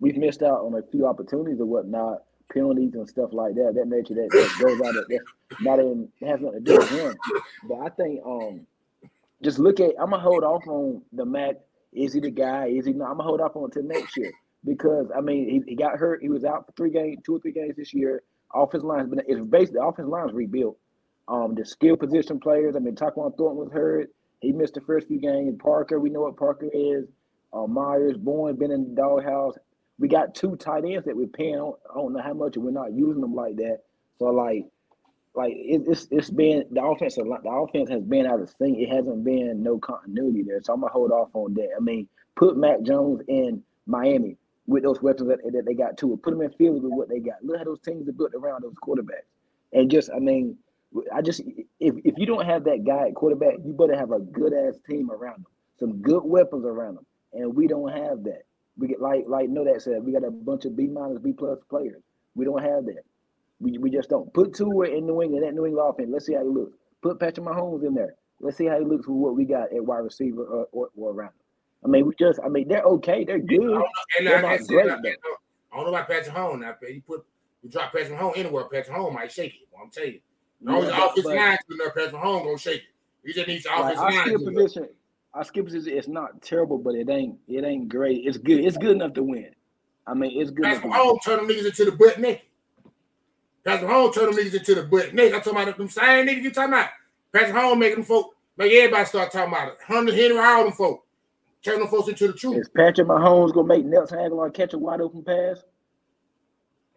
We've 0.00 0.16
missed 0.16 0.42
out 0.42 0.60
on 0.60 0.74
a 0.74 0.82
few 0.90 1.06
opportunities 1.06 1.60
or 1.60 1.66
whatnot, 1.66 2.22
penalties 2.52 2.94
and 2.94 3.08
stuff 3.08 3.30
like 3.32 3.54
that. 3.54 3.74
That 3.74 3.88
nature 3.88 4.14
that, 4.14 4.28
that 4.30 4.58
goes 4.60 4.80
out. 4.80 4.96
Of, 4.96 5.06
that's 5.08 5.62
not 5.62 5.78
even 5.78 6.08
has 6.20 6.40
nothing 6.40 6.64
to 6.64 6.72
do 6.72 6.78
with 6.78 6.90
him. 6.90 7.14
But 7.68 7.78
I 7.80 7.88
think 7.90 8.20
um, 8.26 8.66
just 9.42 9.58
look 9.58 9.80
at. 9.80 9.92
I'm 10.00 10.10
gonna 10.10 10.22
hold 10.22 10.44
off 10.44 10.66
on 10.66 11.02
the 11.12 11.24
Mac. 11.24 11.56
Is 11.92 12.14
he 12.14 12.20
the 12.20 12.30
guy? 12.30 12.66
Is 12.66 12.86
he 12.86 12.92
not? 12.92 13.10
I'm 13.10 13.16
gonna 13.16 13.24
hold 13.24 13.40
off 13.40 13.56
on 13.56 13.64
until 13.64 13.84
next 13.84 14.16
year 14.16 14.32
because 14.64 15.08
I 15.16 15.20
mean 15.20 15.48
he, 15.48 15.70
he 15.70 15.76
got 15.76 15.98
hurt. 15.98 16.22
He 16.22 16.28
was 16.28 16.44
out 16.44 16.66
for 16.66 16.72
three 16.72 16.90
games, 16.90 17.18
two 17.24 17.36
or 17.36 17.40
three 17.40 17.52
games 17.52 17.76
this 17.76 17.92
year. 17.92 18.22
Offense 18.54 18.84
line's 18.84 19.08
been 19.08 19.22
it's 19.26 19.44
basically 19.46 19.80
the 19.80 19.86
offense 19.86 20.08
line's 20.08 20.32
rebuilt. 20.32 20.76
Um, 21.28 21.54
the 21.54 21.64
skill 21.64 21.96
position 21.96 22.40
players. 22.40 22.76
I 22.76 22.80
mean, 22.80 22.94
Tyquan 22.94 23.36
Thornton 23.36 23.56
was 23.56 23.70
hurt. 23.72 24.10
He 24.40 24.52
missed 24.52 24.74
the 24.74 24.80
first 24.80 25.06
few 25.06 25.20
games. 25.20 25.56
Parker, 25.62 26.00
we 26.00 26.10
know 26.10 26.22
what 26.22 26.36
Parker 26.36 26.68
is. 26.72 27.06
Uh, 27.52 27.66
Myers, 27.66 28.16
Bourne, 28.16 28.56
been 28.56 28.72
in 28.72 28.88
the 28.88 29.00
doghouse. 29.00 29.54
We 30.02 30.08
got 30.08 30.34
two 30.34 30.56
tight 30.56 30.84
ends 30.84 31.04
that 31.06 31.16
we're 31.16 31.28
paying. 31.28 31.60
On, 31.60 31.74
I 31.88 31.94
don't 31.94 32.12
know 32.12 32.22
how 32.22 32.34
much, 32.34 32.56
and 32.56 32.64
we're 32.64 32.72
not 32.72 32.92
using 32.92 33.20
them 33.20 33.36
like 33.36 33.54
that. 33.58 33.82
So 34.18 34.24
like, 34.24 34.66
like 35.36 35.52
it, 35.54 35.82
it's 35.86 36.08
it's 36.10 36.28
been 36.28 36.64
the 36.72 36.82
offense. 36.82 37.14
The 37.14 37.22
offense 37.46 37.88
has 37.88 38.02
been 38.02 38.26
out 38.26 38.40
of 38.40 38.52
sync. 38.58 38.78
It 38.78 38.88
hasn't 38.88 39.22
been 39.22 39.62
no 39.62 39.78
continuity 39.78 40.42
there. 40.42 40.60
So 40.60 40.72
I'm 40.72 40.80
gonna 40.80 40.92
hold 40.92 41.12
off 41.12 41.28
on 41.34 41.54
that. 41.54 41.68
I 41.76 41.80
mean, 41.80 42.08
put 42.34 42.56
Mac 42.56 42.82
Jones 42.82 43.20
in 43.28 43.62
Miami 43.86 44.38
with 44.66 44.82
those 44.82 45.00
weapons 45.00 45.28
that, 45.28 45.38
that 45.52 45.64
they 45.64 45.74
got 45.74 45.96
too. 45.96 46.18
Put 46.20 46.32
them 46.32 46.42
in 46.42 46.50
field 46.50 46.82
with 46.82 46.92
what 46.92 47.08
they 47.08 47.20
got. 47.20 47.36
Look 47.44 47.58
how 47.58 47.64
those 47.64 47.78
teams 47.78 48.08
are 48.08 48.12
built 48.12 48.34
around 48.34 48.64
those 48.64 48.74
quarterbacks. 48.82 49.30
And 49.72 49.88
just, 49.88 50.10
I 50.10 50.18
mean, 50.18 50.58
I 51.14 51.22
just 51.22 51.42
if 51.78 51.94
if 52.04 52.18
you 52.18 52.26
don't 52.26 52.44
have 52.44 52.64
that 52.64 52.82
guy 52.84 53.06
at 53.06 53.14
quarterback, 53.14 53.54
you 53.64 53.72
better 53.72 53.96
have 53.96 54.10
a 54.10 54.18
good 54.18 54.52
ass 54.52 54.80
team 54.90 55.12
around 55.12 55.44
them, 55.44 55.46
some 55.78 56.02
good 56.02 56.24
weapons 56.24 56.64
around 56.64 56.96
them, 56.96 57.06
and 57.34 57.54
we 57.54 57.68
don't 57.68 57.92
have 57.92 58.24
that. 58.24 58.42
We 58.78 58.88
get 58.88 59.00
like 59.00 59.24
like 59.28 59.48
know 59.50 59.64
that 59.64 59.82
said 59.82 60.02
we 60.04 60.12
got 60.12 60.24
a 60.24 60.30
bunch 60.30 60.64
of 60.64 60.76
B 60.76 60.86
minus 60.86 61.18
B 61.18 61.32
plus 61.32 61.58
players. 61.68 62.00
We 62.34 62.44
don't 62.44 62.62
have 62.62 62.86
that. 62.86 63.02
We, 63.60 63.78
we 63.78 63.90
just 63.90 64.08
don't 64.08 64.32
put 64.32 64.54
Tua 64.54 64.86
in 64.88 65.06
New 65.06 65.22
England 65.22 65.44
that 65.44 65.54
New 65.54 65.66
England 65.66 65.88
offense. 65.94 66.08
Let's 66.10 66.26
see 66.26 66.34
how 66.34 66.42
he 66.42 66.48
looks. 66.48 66.76
Put 67.02 67.20
Patrick 67.20 67.46
Mahomes 67.46 67.86
in 67.86 67.94
there. 67.94 68.14
Let's 68.40 68.56
see 68.56 68.66
how 68.66 68.78
he 68.78 68.84
looks 68.84 69.06
with 69.06 69.16
what 69.18 69.36
we 69.36 69.44
got 69.44 69.72
at 69.72 69.84
wide 69.84 69.98
receiver 69.98 70.42
or, 70.44 70.66
or, 70.72 70.88
or 70.96 71.12
around. 71.12 71.32
I 71.84 71.88
mean, 71.88 72.06
we 72.06 72.14
just 72.18 72.40
I 72.44 72.48
mean 72.48 72.66
they're 72.68 72.82
okay. 72.82 73.24
They're 73.24 73.38
good. 73.38 73.60
I 73.60 73.64
don't 73.66 73.78
know, 73.78 73.86
and 74.18 74.26
They're 74.26 74.38
I 74.46 74.56
not 74.56 74.66
great, 74.66 74.90
I. 74.90 74.94
I 74.94 75.76
don't 75.76 75.84
know 75.84 75.88
about 75.88 76.08
Patrick 76.08 76.34
Mahomes. 76.34 76.60
Now, 76.60 76.74
you 76.88 77.02
put 77.06 77.24
you 77.62 77.70
drop 77.70 77.92
Patrick 77.92 78.18
Mahomes 78.18 78.36
anywhere, 78.38 78.64
Patrick 78.64 78.96
Mahomes 78.96 79.14
might 79.14 79.30
shake 79.32 79.54
it. 79.54 79.68
Well, 79.72 79.82
I'm 79.84 79.90
telling 79.90 80.14
you. 80.14 80.20
No, 80.60 80.80
the 80.82 80.88
Yeah, 80.88 80.96
but- 80.96 81.10
offensive 81.10 81.24
line 81.32 81.58
Patrick 81.94 82.12
Mahomes 82.12 82.44
gonna 82.44 82.58
shake 82.58 82.82
it. 82.82 82.88
He 83.24 83.32
just 83.32 83.46
needs 83.48 83.64
the 83.64 83.72
offensive 83.74 83.98
our 83.98 84.10
line. 84.12 84.28
to 84.28 84.38
do 84.38 84.48
it. 84.48 84.54
position, 84.54 84.88
our 85.34 85.44
position 85.44 85.92
is 85.92 86.08
not 86.08 86.42
terrible, 86.42 86.78
but 86.78 86.94
it 86.94 87.08
ain't 87.08 87.38
it 87.48 87.64
ain't 87.64 87.88
great. 87.88 88.22
It's 88.26 88.38
good. 88.38 88.64
It's 88.64 88.76
good 88.76 88.92
enough 88.92 89.14
to 89.14 89.22
win. 89.22 89.50
I 90.06 90.14
mean, 90.14 90.40
it's 90.40 90.50
good. 90.50 90.66
Enough 90.66 90.82
Patrick. 90.82 90.92
Mahomes 90.92 91.24
turn 91.24 91.36
them 91.38 91.48
niggas 91.48 91.66
into 91.66 91.84
the 91.86 91.92
butt 91.92 92.18
naked. 92.18 92.42
Patrick 93.64 93.90
Mahomes 93.90 94.14
turn 94.14 94.26
them 94.26 94.34
niggas 94.34 94.54
into 94.54 94.74
the 94.74 94.82
butt 94.82 95.14
naked. 95.14 95.34
I'm 95.34 95.40
talking 95.42 95.62
about 95.62 95.76
them 95.78 95.88
same 95.88 96.26
niggas 96.26 96.42
you 96.42 96.50
talking 96.50 96.74
about. 96.74 96.90
Patrick 97.32 97.54
Mahomes 97.54 97.78
making 97.78 97.96
them 97.96 98.04
folk, 98.04 98.34
make 98.56 98.72
everybody 98.72 99.06
start 99.06 99.32
talking 99.32 99.52
about 99.52 99.68
it. 99.68 99.78
Hunter 99.86 100.14
Henry, 100.14 100.38
all 100.38 100.64
them 100.64 100.72
folk. 100.72 101.06
Turn 101.62 101.78
them 101.78 101.88
folks 101.88 102.08
into 102.08 102.26
the 102.26 102.32
truth. 102.34 102.58
Is 102.58 102.68
Patrick 102.68 103.06
Mahomes 103.06 103.54
gonna 103.54 103.68
make 103.68 103.84
Nelson 103.86 104.18
Agholor 104.18 104.52
catch 104.52 104.74
a 104.74 104.78
wide 104.78 105.00
open 105.00 105.22
pass? 105.22 105.62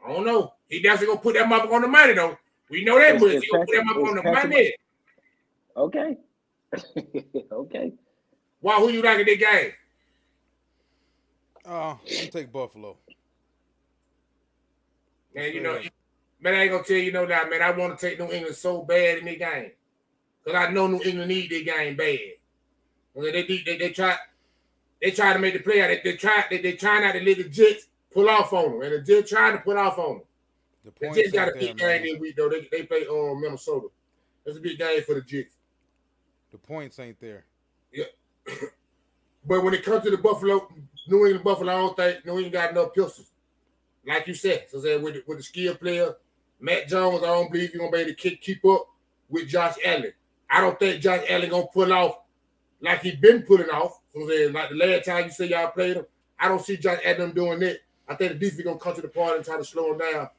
I 0.06 0.12
don't 0.12 0.26
know. 0.26 0.54
He 0.68 0.82
definitely 0.82 1.08
gonna 1.08 1.20
put 1.22 1.36
that 1.36 1.46
motherfucker 1.48 1.74
on 1.74 1.82
the 1.84 1.88
money 1.88 2.14
though. 2.14 2.38
We 2.70 2.84
know 2.84 2.98
that 3.00 3.16
Is- 3.16 3.22
much. 3.22 3.32
is 3.32 3.44
He 3.44 3.50
gonna 3.52 3.66
put 3.66 3.76
that 3.76 3.86
motherfucker 3.86 4.10
on 4.10 4.16
the 4.16 4.22
Patrick- 4.24 4.52
money. 4.52 4.76
Okay. 5.78 6.18
okay. 7.52 7.94
Why 8.66 8.80
who 8.80 8.90
you 8.90 9.04
like 9.04 9.20
in 9.20 9.28
that 9.28 9.40
game? 9.40 9.74
Uh, 11.68 11.92
I'm 11.92 12.30
take 12.32 12.52
Buffalo. 12.52 12.98
Man, 15.36 15.54
you 15.54 15.62
know, 15.62 15.80
man, 16.42 16.56
I 16.56 16.64
ain't 16.64 16.72
gonna 16.72 16.84
tell 16.84 16.98
you 16.98 17.12
no 17.12 17.26
lie, 17.26 17.48
man. 17.48 17.62
I 17.62 17.70
want 17.70 17.96
to 17.96 18.10
take 18.10 18.18
New 18.18 18.32
England 18.32 18.56
so 18.56 18.82
bad 18.82 19.20
in 19.20 19.26
the 19.26 19.36
game. 19.36 19.70
Because 20.44 20.68
I 20.68 20.72
know 20.72 20.88
New 20.88 21.00
England 21.04 21.28
need 21.28 21.52
their 21.52 21.62
game 21.62 21.96
bad. 21.96 22.18
They, 23.16 23.44
they, 23.44 23.62
they, 23.64 23.78
they 23.78 23.90
try 23.92 24.18
they 25.00 25.12
try 25.12 25.34
to 25.34 25.38
make 25.38 25.54
the 25.54 25.60
play 25.60 25.84
out. 25.84 25.90
They, 25.90 26.02
they 26.04 26.18
try 26.18 26.46
they, 26.50 26.58
they 26.58 26.74
try 26.74 27.02
not 27.02 27.12
to 27.12 27.24
let 27.24 27.38
the 27.38 27.44
Jets 27.44 27.86
pull 28.12 28.28
off 28.28 28.52
on 28.52 28.72
them. 28.72 28.82
And 28.82 28.94
the 28.94 29.02
Jets 29.02 29.30
trying 29.30 29.54
to 29.54 29.60
pull 29.60 29.78
off 29.78 30.00
on 30.00 30.14
them. 30.16 30.22
The 30.86 30.92
The 31.00 31.06
points 31.06 31.18
Jets 31.20 31.32
got 31.34 31.50
a 31.50 31.54
big 31.54 31.78
game 31.78 32.02
this 32.02 32.20
week, 32.20 32.36
though. 32.36 32.50
They, 32.50 32.68
they 32.72 32.82
play 32.82 33.06
um, 33.06 33.42
Minnesota. 33.42 33.90
That's 34.44 34.58
a 34.58 34.60
big 34.60 34.80
game 34.80 35.04
for 35.04 35.14
the 35.14 35.22
Jets. 35.22 35.54
The 36.52 36.58
points 36.58 36.98
ain't 36.98 37.20
there. 37.22 37.46
But 39.48 39.64
when 39.64 39.74
it 39.74 39.84
comes 39.84 40.04
to 40.04 40.12
the 40.12 40.18
Buffalo, 40.18 40.68
New 41.08 41.26
England 41.26 41.44
Buffalo, 41.44 41.72
I 41.72 41.78
don't 41.78 41.96
think 41.96 42.26
New 42.26 42.34
England 42.34 42.54
got 42.54 42.72
enough 42.72 42.94
pistols. 42.94 43.30
Like 44.06 44.28
you 44.28 44.34
said, 44.34 44.66
so 44.70 44.80
say 44.82 44.98
with 44.98 45.16
the, 45.16 45.24
with 45.28 45.38
the 45.38 45.44
skill 45.44 45.76
player, 45.76 46.16
Mac 46.60 46.88
Jones, 46.88 47.24
I 47.24 47.28
don't 47.28 47.52
believe 47.52 47.72
he's 47.72 47.80
gonna 47.80 47.92
be 47.92 48.00
able 48.00 48.10
to 48.12 48.16
keep, 48.16 48.42
keep 48.42 48.66
up 48.66 48.88
with 49.30 49.48
Josh 49.48 49.76
Allen. 49.84 50.14
I 50.50 50.62
don't 50.62 50.80
think 50.80 51.02
Josh 51.02 51.24
Allen 51.30 51.50
gonna 51.50 51.68
pull 51.68 51.92
off 51.92 52.20
like 52.82 53.02
he 53.02 53.16
been 53.16 53.42
pulling 53.44 53.70
off. 53.70 54.00
So 54.14 54.28
say, 54.28 54.50
like 54.50 54.70
the 54.70 54.76
last 54.76 55.06
time 55.06 55.26
you 55.26 55.32
say 55.32 55.50
y'all 55.50 55.72
played 55.72 55.98
him, 55.98 56.06
I 56.40 56.48
don't 56.48 56.62
see 56.62 56.78
Josh 56.78 57.00
Allen 57.04 57.32
doing 57.32 57.60
that. 57.60 57.80
I 58.08 58.16
think 58.16 58.34
the 58.34 58.40
defense 58.40 58.60
is 58.60 58.66
gonna 58.66 58.80
come 58.80 58.96
to 58.96 59.02
the 59.02 59.08
party 59.08 59.38
and 59.38 59.46
try 59.46 59.58
to 59.58 59.64
slow 59.64 59.92
him 59.92 60.00
down. 60.00 60.30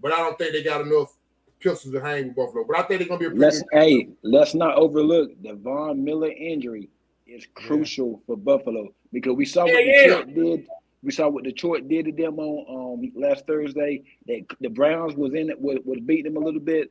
But 0.00 0.12
I 0.12 0.18
don't 0.18 0.36
think 0.36 0.52
they 0.52 0.62
got 0.62 0.82
enough 0.82 1.14
pistols 1.60 1.94
to 1.94 2.00
hang 2.00 2.28
with 2.28 2.36
Buffalo. 2.36 2.64
But 2.64 2.78
I 2.78 2.82
think 2.82 3.00
they're 3.00 3.08
gonna 3.08 3.30
be 3.30 3.36
Let's 3.36 3.62
hey, 3.72 4.08
let's 4.22 4.54
not 4.54 4.76
overlook 4.76 5.30
the 5.42 5.54
Von 5.54 6.04
Miller 6.04 6.30
injury 6.30 6.90
is 7.34 7.46
crucial 7.54 8.22
for 8.26 8.36
Buffalo 8.36 8.88
because 9.12 9.34
we 9.34 9.44
saw 9.44 9.64
what 9.64 9.72
Yeah, 9.84 9.92
yeah. 9.92 10.06
Detroit 10.24 10.34
did. 10.34 10.66
We 11.02 11.12
saw 11.12 11.28
what 11.28 11.44
Detroit 11.44 11.88
did 11.88 12.06
to 12.06 12.12
them 12.12 12.38
on 12.38 13.00
um, 13.04 13.12
last 13.14 13.46
Thursday. 13.46 14.02
That 14.26 14.46
the 14.60 14.68
Browns 14.68 15.14
was 15.14 15.34
in 15.34 15.50
it 15.50 15.60
was, 15.60 15.78
was 15.84 16.00
beating 16.00 16.32
them 16.32 16.42
a 16.42 16.44
little 16.44 16.60
bit. 16.60 16.90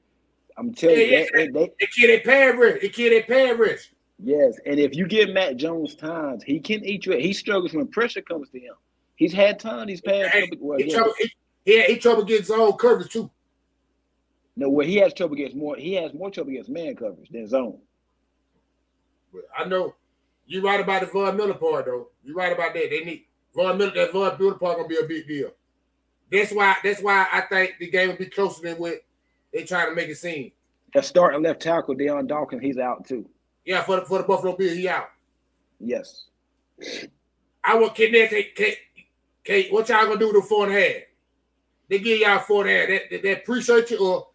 I'm 0.57 0.73
telling 0.73 0.97
Yeah, 0.97 1.03
you, 1.03 1.11
yeah. 1.11 1.25
that, 1.45 1.53
they, 1.53 1.71
the 1.79 1.87
kid 1.87 2.09
at 2.19 2.23
Paris, 2.23 2.81
the 2.81 2.89
kid 2.89 3.13
at 3.13 3.27
Paris. 3.27 3.89
yes. 4.19 4.59
And 4.67 4.79
if 4.79 4.95
you 4.95 5.07
give 5.07 5.29
Mac 5.29 5.55
Jones 5.55 5.95
times, 5.95 6.43
he 6.43 6.59
can 6.59 6.85
eat 6.85 7.07
you. 7.07 7.17
He 7.17 7.33
struggles 7.33 7.73
when 7.73 7.87
pressure 7.87 8.21
comes 8.21 8.49
to 8.51 8.59
him. 8.59 8.75
He's 9.15 9.33
had 9.33 9.59
time 9.59 9.87
these 9.87 10.01
past 10.01 10.31
couple. 10.31 10.57
Well, 10.59 10.77
he, 10.77 10.85
yeah. 10.91 10.97
trouble, 10.97 11.13
he, 11.17 11.31
he, 11.65 11.83
he 11.83 11.97
trouble 11.97 12.23
getting 12.23 12.45
zone 12.45 12.73
coverage 12.73 13.11
too. 13.11 13.31
No, 14.55 14.69
where 14.69 14.85
he 14.85 14.97
has 14.97 15.13
trouble 15.15 15.33
against 15.33 15.55
more. 15.55 15.75
He 15.75 15.93
has 15.95 16.13
more 16.13 16.29
trouble 16.29 16.51
against 16.51 16.69
man 16.69 16.95
coverage 16.95 17.29
than 17.31 17.47
zone. 17.47 17.79
But 19.33 19.41
I 19.57 19.65
know 19.65 19.95
you 20.45 20.61
right 20.61 20.79
about 20.79 21.01
the 21.01 21.07
Von 21.07 21.37
Miller 21.37 21.53
part 21.53 21.85
though. 21.85 22.09
You 22.23 22.35
right 22.35 22.51
about 22.51 22.73
that. 22.73 22.89
They 22.89 23.03
need 23.03 23.25
Von 23.55 23.77
Miller. 23.77 23.93
That 23.95 24.11
Von 24.11 24.37
Miller 24.39 24.55
part 24.55 24.77
gonna 24.77 24.87
be 24.87 24.97
a 24.97 25.05
big 25.05 25.27
deal. 25.27 25.51
That's 26.31 26.51
why. 26.51 26.75
That's 26.83 27.01
why 27.01 27.27
I 27.31 27.41
think 27.41 27.75
the 27.79 27.89
game 27.89 28.09
will 28.09 28.17
be 28.17 28.25
closer 28.25 28.61
than 28.63 28.77
what 28.77 29.03
they 29.53 29.63
trying 29.63 29.89
to 29.89 29.95
make 29.95 30.09
it 30.09 30.17
seem. 30.17 30.51
That 30.93 31.05
starting 31.05 31.41
left 31.41 31.61
tackle, 31.61 31.95
Dion 31.95 32.27
Dawkins, 32.27 32.61
he's 32.61 32.77
out 32.77 33.07
too. 33.07 33.27
Yeah, 33.65 33.83
for 33.83 33.99
the 33.99 34.05
for 34.05 34.19
the 34.19 34.25
Buffalo 34.25 34.55
Bills, 34.55 34.73
he 34.73 34.87
out. 34.87 35.09
Yes. 35.79 36.25
I 37.63 37.75
want 37.75 37.95
Kenneth. 37.95 38.29
Kate, 38.29 38.55
Kate, 38.55 38.77
Kate, 39.43 39.71
what 39.71 39.89
y'all 39.89 40.05
gonna 40.05 40.19
do 40.19 40.27
with 40.27 40.41
the 40.41 40.47
four 40.47 40.65
and 40.67 40.75
a 40.75 40.81
half? 40.81 41.01
They 41.89 41.99
give 41.99 42.19
y'all 42.19 42.39
four 42.39 42.67
and 42.67 42.69
a 42.69 42.79
half. 42.79 42.89
That 42.89 43.01
that, 43.11 43.23
that 43.23 43.37
appreciate 43.39 43.91
you 43.91 43.99
or 43.99 44.27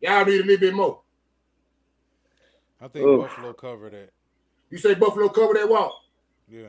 y'all 0.00 0.24
need 0.24 0.40
a 0.40 0.44
little 0.44 0.58
bit 0.58 0.74
more. 0.74 1.00
I 2.80 2.88
think 2.88 3.04
Oof. 3.04 3.28
Buffalo 3.28 3.52
covered 3.54 3.92
that. 3.92 4.10
You 4.70 4.78
say 4.78 4.94
Buffalo 4.94 5.28
cover 5.28 5.54
that 5.54 5.68
walk. 5.68 5.92
Yeah. 6.48 6.68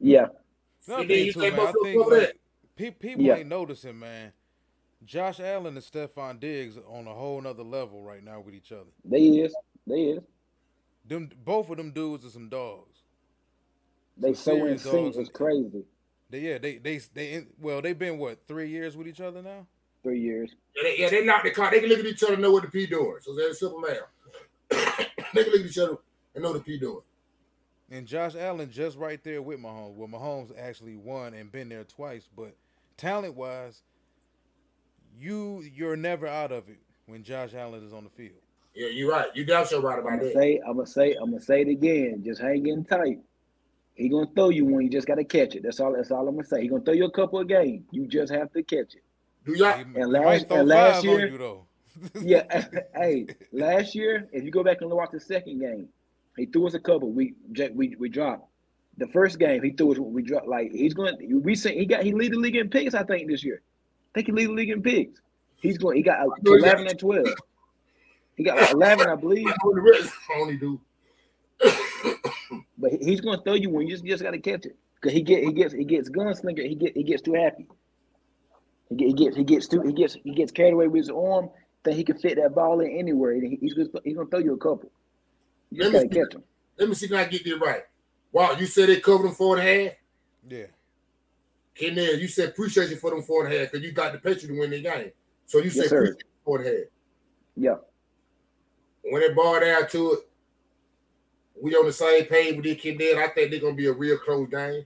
Yeah. 0.00 0.26
Another 0.86 1.02
And 1.02 1.10
then 1.10 1.16
thing 1.16 1.26
you 1.26 1.32
too, 1.32 1.40
say 1.40 1.50
man. 1.50 1.60
I 1.60 1.64
Buffalo 1.64 1.84
think 1.84 2.02
cover 2.02 2.16
like, 2.16 2.26
that. 2.28 2.36
pe- 2.76 2.90
people 2.90 3.24
Yeah. 3.24 3.36
ain't 3.36 3.48
noticing, 3.48 3.98
man. 3.98 4.32
Josh 5.04 5.40
Allen 5.40 5.76
and 5.76 5.84
Stefon 5.84 6.38
Diggs 6.38 6.76
on 6.88 7.06
a 7.06 7.14
whole 7.14 7.40
nother 7.40 7.62
level 7.64 8.02
right 8.02 8.22
now 8.22 8.40
with 8.40 8.54
each 8.54 8.70
other. 8.72 8.90
They 9.04 9.20
is. 9.20 9.54
They 9.86 10.02
is. 10.02 10.22
Them 11.06 11.30
both 11.44 11.70
of 11.70 11.76
them 11.76 11.90
dudes 11.90 12.24
are 12.24 12.30
some 12.30 12.48
dogs. 12.48 13.00
They 14.16 14.34
Some 14.34 14.58
so 14.58 14.66
in 14.66 14.78
serious 14.78 14.82
sync. 14.82 15.16
It's 15.16 15.30
crazy. 15.30 15.84
They 16.30 16.40
yeah, 16.40 16.58
they 16.58 16.78
they 16.78 16.98
they 17.12 17.46
well, 17.60 17.82
they've 17.82 17.98
been 17.98 18.18
what, 18.18 18.46
three 18.46 18.68
years 18.68 18.96
with 18.96 19.08
each 19.08 19.20
other 19.20 19.42
now? 19.42 19.66
Three 20.02 20.20
years. 20.20 20.54
Yeah, 20.76 20.82
they, 20.84 20.98
yeah, 20.98 21.10
they 21.10 21.24
knock 21.24 21.44
the 21.44 21.50
car. 21.50 21.70
They 21.70 21.80
can 21.80 21.88
look 21.88 21.98
at 21.98 22.06
each 22.06 22.22
other 22.22 22.34
and 22.34 22.42
know 22.42 22.52
what 22.52 22.62
the 22.62 22.70
P 22.70 22.86
doing. 22.86 23.16
So 23.20 23.34
that's 23.34 23.58
simple 23.60 23.80
math. 23.80 23.98
they 25.34 25.42
can 25.44 25.52
look 25.52 25.60
at 25.60 25.66
each 25.66 25.78
other 25.78 25.96
and 26.34 26.42
know 26.44 26.52
the 26.52 26.60
P 26.60 26.78
doing. 26.78 27.02
And 27.92 28.06
Josh 28.06 28.34
Allen 28.34 28.70
just 28.70 28.96
right 28.96 29.22
there 29.22 29.42
with 29.42 29.60
Mahomes. 29.60 29.94
Well, 29.96 30.08
Mahomes 30.08 30.50
actually 30.58 30.96
won 30.96 31.34
and 31.34 31.52
been 31.52 31.68
there 31.68 31.84
twice, 31.84 32.26
but 32.34 32.56
talent 32.96 33.34
wise, 33.34 33.82
you 35.18 35.62
you're 35.74 35.96
never 35.96 36.26
out 36.26 36.52
of 36.52 36.68
it 36.70 36.78
when 37.06 37.22
Josh 37.22 37.54
Allen 37.54 37.84
is 37.84 37.92
on 37.92 38.04
the 38.04 38.10
field. 38.10 38.40
Yeah, 38.74 38.88
you're 38.88 39.10
right. 39.10 39.26
You 39.34 39.44
damn 39.44 39.66
sure 39.66 39.82
right 39.82 39.98
I'm 39.98 40.06
about 40.06 40.10
gonna 40.20 40.24
that. 40.24 40.32
say. 40.32 40.60
I'm 40.66 40.76
gonna 40.76 40.86
say. 40.86 41.12
I'm 41.20 41.30
gonna 41.32 41.42
say 41.42 41.60
it 41.60 41.68
again. 41.68 42.22
Just 42.24 42.40
hang 42.40 42.66
in 42.66 42.84
tight. 42.84 43.18
He 43.94 44.08
gonna 44.08 44.26
throw 44.34 44.48
you 44.48 44.64
one. 44.64 44.82
You 44.84 44.88
just 44.88 45.06
gotta 45.06 45.24
catch 45.24 45.54
it. 45.54 45.62
That's 45.62 45.78
all. 45.78 45.92
That's 45.92 46.10
all 46.10 46.26
I'm 46.26 46.34
gonna 46.36 46.46
say. 46.46 46.62
He 46.62 46.68
gonna 46.68 46.82
throw 46.82 46.94
you 46.94 47.04
a 47.04 47.10
couple 47.10 47.38
of 47.40 47.46
games. 47.46 47.84
You 47.90 48.06
just 48.06 48.32
have 48.32 48.50
to 48.54 48.62
catch 48.62 48.94
it. 48.94 49.02
Do 49.44 49.52
y'all? 49.54 49.76
He, 49.76 49.84
he 49.84 50.00
And 50.00 50.10
last- 50.10 50.46
and 50.50 50.66
last 50.66 51.04
year- 51.04 51.28
you 51.28 51.36
though. 51.36 51.66
Yeah. 52.18 52.64
hey, 52.96 53.26
last 53.52 53.94
year, 53.94 54.26
if 54.32 54.44
you 54.44 54.50
go 54.50 54.64
back 54.64 54.80
and 54.80 54.90
watch 54.90 55.10
the 55.12 55.20
second 55.20 55.60
game, 55.60 55.88
he 56.36 56.46
threw 56.46 56.66
us 56.66 56.74
a 56.74 56.80
couple. 56.80 57.12
We 57.12 57.34
we 57.74 57.96
we 57.98 58.08
dropped. 58.08 58.48
The 58.98 59.06
first 59.08 59.38
game, 59.38 59.62
he 59.62 59.70
threw 59.70 59.92
us. 59.92 59.98
We 59.98 60.22
dropped. 60.22 60.48
Like 60.48 60.72
he's 60.72 60.94
going. 60.94 61.16
We 61.42 61.54
say 61.54 61.76
he 61.76 61.86
got. 61.86 62.02
He 62.02 62.12
lead 62.12 62.32
the 62.32 62.38
league 62.38 62.56
in 62.56 62.68
picks. 62.68 62.94
I 62.94 63.04
think 63.04 63.28
this 63.28 63.42
year. 63.44 63.62
I 64.10 64.10
think 64.14 64.26
he 64.26 64.32
lead 64.32 64.48
the 64.48 64.52
league 64.54 64.70
in 64.70 64.82
picks. 64.82 65.20
He's 65.60 65.78
going. 65.78 65.96
He 65.96 66.02
got 66.02 66.26
know 66.42 66.54
he 66.54 66.60
got- 66.60 66.68
eleven 66.68 66.86
and 66.88 66.98
twelve. 66.98 67.28
He 68.36 68.44
got 68.44 68.72
eleven, 68.72 69.08
I 69.08 69.14
believe. 69.14 69.46
only 70.36 70.56
do. 70.56 70.80
But 72.78 72.92
he's 73.00 73.20
going 73.20 73.38
to 73.38 73.44
throw 73.44 73.54
you 73.54 73.70
one. 73.70 73.86
You 73.86 73.92
just, 73.92 74.04
you 74.04 74.10
just 74.10 74.22
got 74.22 74.32
to 74.32 74.38
catch 74.38 74.66
it 74.66 74.76
because 74.96 75.12
he 75.12 75.22
get 75.22 75.44
he 75.44 75.52
gets 75.52 75.72
he 75.72 75.84
gets 75.84 76.10
gunslinger. 76.10 76.66
He 76.66 76.74
get 76.74 76.96
he 76.96 77.04
gets 77.04 77.22
too 77.22 77.34
happy. 77.34 77.68
He, 78.88 78.96
get, 78.96 79.06
he 79.06 79.12
gets 79.14 79.36
he 79.36 79.44
gets 79.44 79.68
too, 79.68 79.82
he 79.82 79.92
gets 79.92 80.14
he 80.14 80.34
gets 80.34 80.50
carried 80.50 80.72
away 80.72 80.88
with 80.88 81.02
his 81.02 81.10
arm. 81.10 81.50
Think 81.84 81.96
he 81.96 82.04
can 82.04 82.18
fit 82.18 82.36
that 82.36 82.54
ball 82.54 82.80
in 82.80 82.90
anywhere. 82.90 83.34
He's 83.34 83.74
just, 83.74 83.90
he's 84.04 84.16
gonna 84.16 84.28
throw 84.28 84.40
you 84.40 84.54
a 84.54 84.58
couple. 84.58 84.90
You 85.72 85.82
just 85.82 85.92
Let 85.92 86.10
me 86.10 86.14
see. 86.14 86.38
Let 86.78 86.88
me 86.88 86.94
see 86.94 87.06
if 87.06 87.12
I 87.12 87.24
get 87.24 87.44
this 87.44 87.58
right. 87.60 87.82
Wow, 88.32 88.52
you 88.58 88.66
said 88.66 88.88
they 88.88 89.00
covered 89.00 89.24
them 89.24 89.34
four 89.34 89.58
and 89.58 89.68
a 89.68 89.84
half. 89.84 89.92
Yeah. 90.48 90.66
Kenneth, 91.74 92.20
you 92.20 92.28
said 92.28 92.50
appreciate 92.50 92.90
you 92.90 92.96
for 92.96 93.10
them 93.10 93.22
four 93.22 93.44
and 93.44 93.54
a 93.54 93.58
half 93.58 93.70
because 93.70 93.84
you 93.84 93.92
got 93.92 94.12
the 94.12 94.18
Patriots 94.18 94.46
to 94.46 94.58
win 94.58 94.70
the 94.70 94.82
game. 94.82 95.12
So 95.46 95.58
you 95.58 95.70
said 95.70 95.88
sir. 95.88 95.96
appreciate 95.96 96.18
you 96.18 96.44
four 96.44 96.58
and 96.58 96.66
a 96.66 96.70
half. 96.70 96.86
Yeah. 97.56 97.76
When 99.04 99.22
it 99.22 99.34
boiled 99.34 99.62
down 99.62 99.88
to 99.88 100.12
it, 100.12 100.18
we 101.60 101.74
on 101.74 101.86
the 101.86 101.92
same 101.92 102.24
page 102.26 102.56
with 102.56 102.64
this 102.64 102.80
kid 102.80 102.98
there. 102.98 103.22
I 103.22 103.28
think 103.28 103.50
they're 103.50 103.60
gonna 103.60 103.74
be 103.74 103.86
a 103.86 103.92
real 103.92 104.18
close 104.18 104.48
game. 104.48 104.84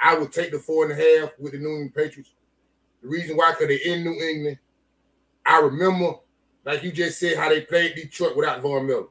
I 0.00 0.18
would 0.18 0.32
take 0.32 0.50
the 0.50 0.58
four 0.58 0.84
and 0.84 0.92
a 0.92 0.96
half 0.96 1.30
with 1.38 1.52
the 1.52 1.58
New 1.58 1.68
England 1.68 1.94
Patriots. 1.94 2.32
The 3.02 3.08
reason 3.08 3.36
why, 3.36 3.52
because 3.52 3.68
they're 3.68 3.94
in 3.94 4.04
New 4.04 4.20
England. 4.20 4.58
I 5.44 5.60
remember, 5.60 6.14
like 6.64 6.82
you 6.82 6.90
just 6.92 7.20
said, 7.20 7.36
how 7.36 7.48
they 7.48 7.60
played 7.60 7.94
Detroit 7.94 8.36
without 8.36 8.60
Von 8.60 8.86
Miller. 8.86 9.06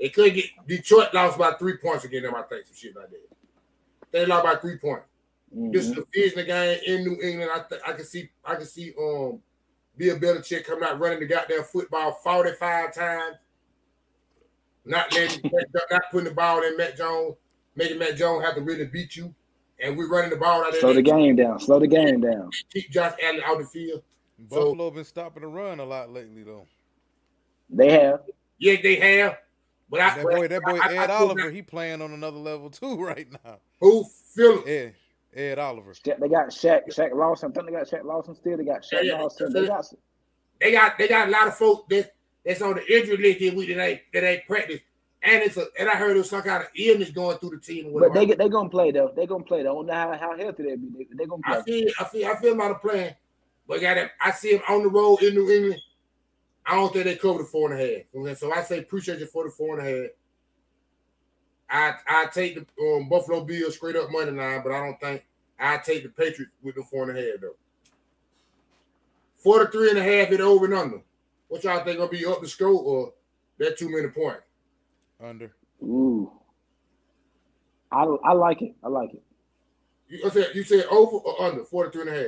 They 0.00 0.08
couldn't 0.10 0.34
get 0.34 0.44
Detroit 0.66 1.14
lost 1.14 1.38
by 1.38 1.52
three 1.52 1.76
points 1.78 2.04
against 2.04 2.24
them, 2.26 2.34
I 2.34 2.42
think, 2.42 2.66
some 2.66 2.74
shit 2.76 2.94
like 2.96 3.10
that. 3.10 3.20
They 4.12 4.26
lost 4.26 4.44
by 4.44 4.56
three 4.56 4.76
points. 4.78 5.04
This 5.52 5.86
is 5.86 5.92
a 5.92 6.04
division 6.12 6.46
game 6.46 6.78
in 6.86 7.04
New 7.04 7.18
England. 7.22 7.50
I 7.54 7.60
th- 7.68 7.80
I 7.86 7.92
can 7.92 8.04
see 8.04 8.28
I 8.44 8.56
can 8.56 8.66
see 8.66 8.92
um 9.00 9.40
Bill 9.96 10.18
Belichick 10.18 10.64
coming 10.64 10.84
out 10.84 10.98
running 11.00 11.20
the 11.20 11.26
goddamn 11.26 11.62
football 11.62 12.12
45 12.12 12.94
times. 12.94 13.36
Not 14.84 15.12
letting 15.14 15.50
not 15.90 16.02
putting 16.10 16.28
the 16.28 16.34
ball 16.34 16.62
in 16.62 16.76
Mac 16.76 16.96
Jones, 16.96 17.36
making 17.74 17.98
Mac 17.98 18.16
Jones 18.16 18.44
have 18.44 18.54
to 18.56 18.60
really 18.60 18.86
beat 18.86 19.16
you. 19.16 19.34
And 19.82 19.96
we're 19.96 20.08
running 20.08 20.30
the 20.30 20.36
ball 20.36 20.64
out 20.64 20.72
there. 20.72 20.80
Slow 20.80 20.94
the 20.94 21.02
game 21.02 21.36
down. 21.36 21.60
Slow 21.60 21.78
the 21.78 21.86
game 21.86 22.20
down. 22.20 22.50
Keep 22.72 22.90
Josh 22.90 23.14
Allen 23.22 23.40
out 23.46 23.58
the 23.58 23.66
field. 23.66 24.02
So- 24.50 24.56
Buffalo 24.72 24.90
been 24.90 25.04
stopping 25.04 25.42
the 25.42 25.48
run 25.48 25.80
a 25.80 25.84
lot 25.84 26.10
lately 26.12 26.42
though. 26.42 26.66
They 27.70 27.90
have. 27.92 28.20
Yeah, 28.58 28.76
they 28.82 28.96
have. 29.18 29.38
But 29.88 30.00
I, 30.00 30.16
That 30.16 30.24
boy, 30.24 30.48
that 30.48 30.62
boy 30.62 30.78
I- 30.78 30.88
I- 30.88 30.94
I 31.00 31.04
Ed 31.04 31.10
Oliver, 31.10 31.44
like- 31.44 31.52
he 31.54 31.62
playing 31.62 32.02
on 32.02 32.12
another 32.12 32.38
level 32.38 32.70
too 32.70 32.96
right 33.04 33.28
now. 33.44 33.58
who 33.80 34.04
Phillips. 34.34 34.68
Ed, 34.68 34.94
Ed 35.34 35.58
Oliver. 35.58 35.94
They 36.04 36.12
got 36.28 36.48
Shaq, 36.48 36.86
Shaq 36.88 37.14
Lawson. 37.14 37.50
I 37.50 37.54
think 37.54 37.66
they 37.66 37.72
got 37.72 37.88
Shaq 37.88 38.04
Lawson 38.04 38.34
still. 38.34 38.56
They 38.56 38.64
got 38.64 38.82
Shaq 38.82 38.92
Yeah, 38.92 39.00
yeah. 39.02 39.20
Lawson. 39.20 39.52
They 39.52 39.66
got 39.66 39.86
They 40.60 40.72
got 40.72 40.98
they 40.98 41.08
got 41.08 41.28
a 41.28 41.30
lot 41.30 41.46
of 41.48 41.56
folks 41.56 41.84
that 41.90 42.12
that's 42.44 42.62
on 42.62 42.74
the 42.76 42.92
injury 42.92 43.16
list 43.16 43.40
this 43.40 43.52
week 43.54 43.68
that 43.76 43.82
ain't 43.84 44.00
that 44.12 44.24
ain't 44.24 44.46
practice. 44.46 44.80
And 45.22 45.42
it's 45.42 45.56
a 45.56 45.66
and 45.78 45.88
I 45.88 45.92
heard 45.96 46.16
there's 46.16 46.30
some 46.30 46.42
kind 46.42 46.62
of 46.62 46.68
illness 46.76 47.10
going 47.10 47.36
through 47.38 47.50
the 47.50 47.58
team. 47.58 47.84
but 47.92 48.00
they 48.00 48.08
whatever. 48.08 48.26
get 48.26 48.38
they 48.38 48.48
gonna 48.48 48.68
play 48.68 48.90
though. 48.92 49.12
They 49.14 49.26
gonna 49.26 49.44
play. 49.44 49.58
They 49.58 49.64
don't 49.64 49.86
know 49.86 49.92
how, 49.92 50.16
how 50.16 50.36
healthy 50.38 50.62
they 50.64 50.76
be. 50.76 50.88
They, 50.98 51.06
they 51.18 51.26
gonna 51.26 51.42
I 51.44 51.62
feel 51.62 51.88
I 52.00 52.04
feel 52.04 52.26
I 52.28 52.36
feel 52.40 52.52
about 52.54 52.70
a 52.72 52.74
plan. 52.76 53.14
But 53.68 53.80
got 53.80 53.96
him, 53.96 54.08
I 54.20 54.30
see 54.30 54.52
him 54.54 54.62
on 54.68 54.82
the 54.84 54.88
road 54.88 55.22
in 55.22 55.34
New 55.34 55.50
England. 55.50 55.80
I 56.66 56.74
don't 56.74 56.92
think 56.92 57.04
they 57.04 57.16
cover 57.16 57.38
the 57.38 57.44
four 57.44 57.70
and 57.72 57.80
a 57.80 57.84
half. 57.84 58.02
Okay, 58.14 58.34
So 58.34 58.52
I 58.52 58.62
say 58.62 58.78
appreciate 58.80 59.20
you 59.20 59.26
for 59.26 59.44
the 59.44 59.50
four 59.50 59.78
and 59.78 59.86
a 59.86 59.90
half. 60.02 60.10
I 61.68 61.94
I 62.22 62.26
take 62.26 62.54
the 62.56 62.82
um, 62.96 63.08
Buffalo 63.08 63.44
Bills 63.44 63.76
straight 63.76 63.96
up 63.96 64.10
money 64.10 64.30
line, 64.32 64.62
but 64.62 64.72
I 64.72 64.84
don't 64.84 65.00
think 65.00 65.24
I 65.58 65.78
take 65.78 66.02
the 66.02 66.08
Patriots 66.08 66.52
with 66.62 66.74
the 66.74 66.82
four 66.82 67.08
and 67.08 67.18
a 67.18 67.22
half 67.22 67.40
though. 67.40 67.56
43 69.36 69.90
and 69.90 69.98
a 69.98 70.02
half 70.02 70.32
it 70.32 70.40
over 70.40 70.64
and 70.64 70.74
under. 70.74 71.00
What 71.48 71.62
y'all 71.64 71.84
think 71.84 71.98
gonna 71.98 72.10
be 72.10 72.26
up 72.26 72.40
the 72.40 72.48
scope 72.48 72.84
or 72.84 73.12
that 73.58 73.78
too 73.78 73.88
many 73.90 74.08
points? 74.08 74.42
Under. 75.22 75.52
Ooh. 75.82 76.32
I 77.92 78.02
I 78.02 78.32
like 78.32 78.62
it. 78.62 78.74
I 78.82 78.88
like 78.88 79.14
it. 79.14 79.22
You 80.08 80.22
I 80.26 80.30
said 80.30 80.48
you 80.54 80.64
said 80.64 80.84
over 80.86 81.16
or 81.18 81.42
under 81.42 81.64
43 81.64 82.00
and 82.02 82.10
a 82.10 82.14
half. 82.14 82.26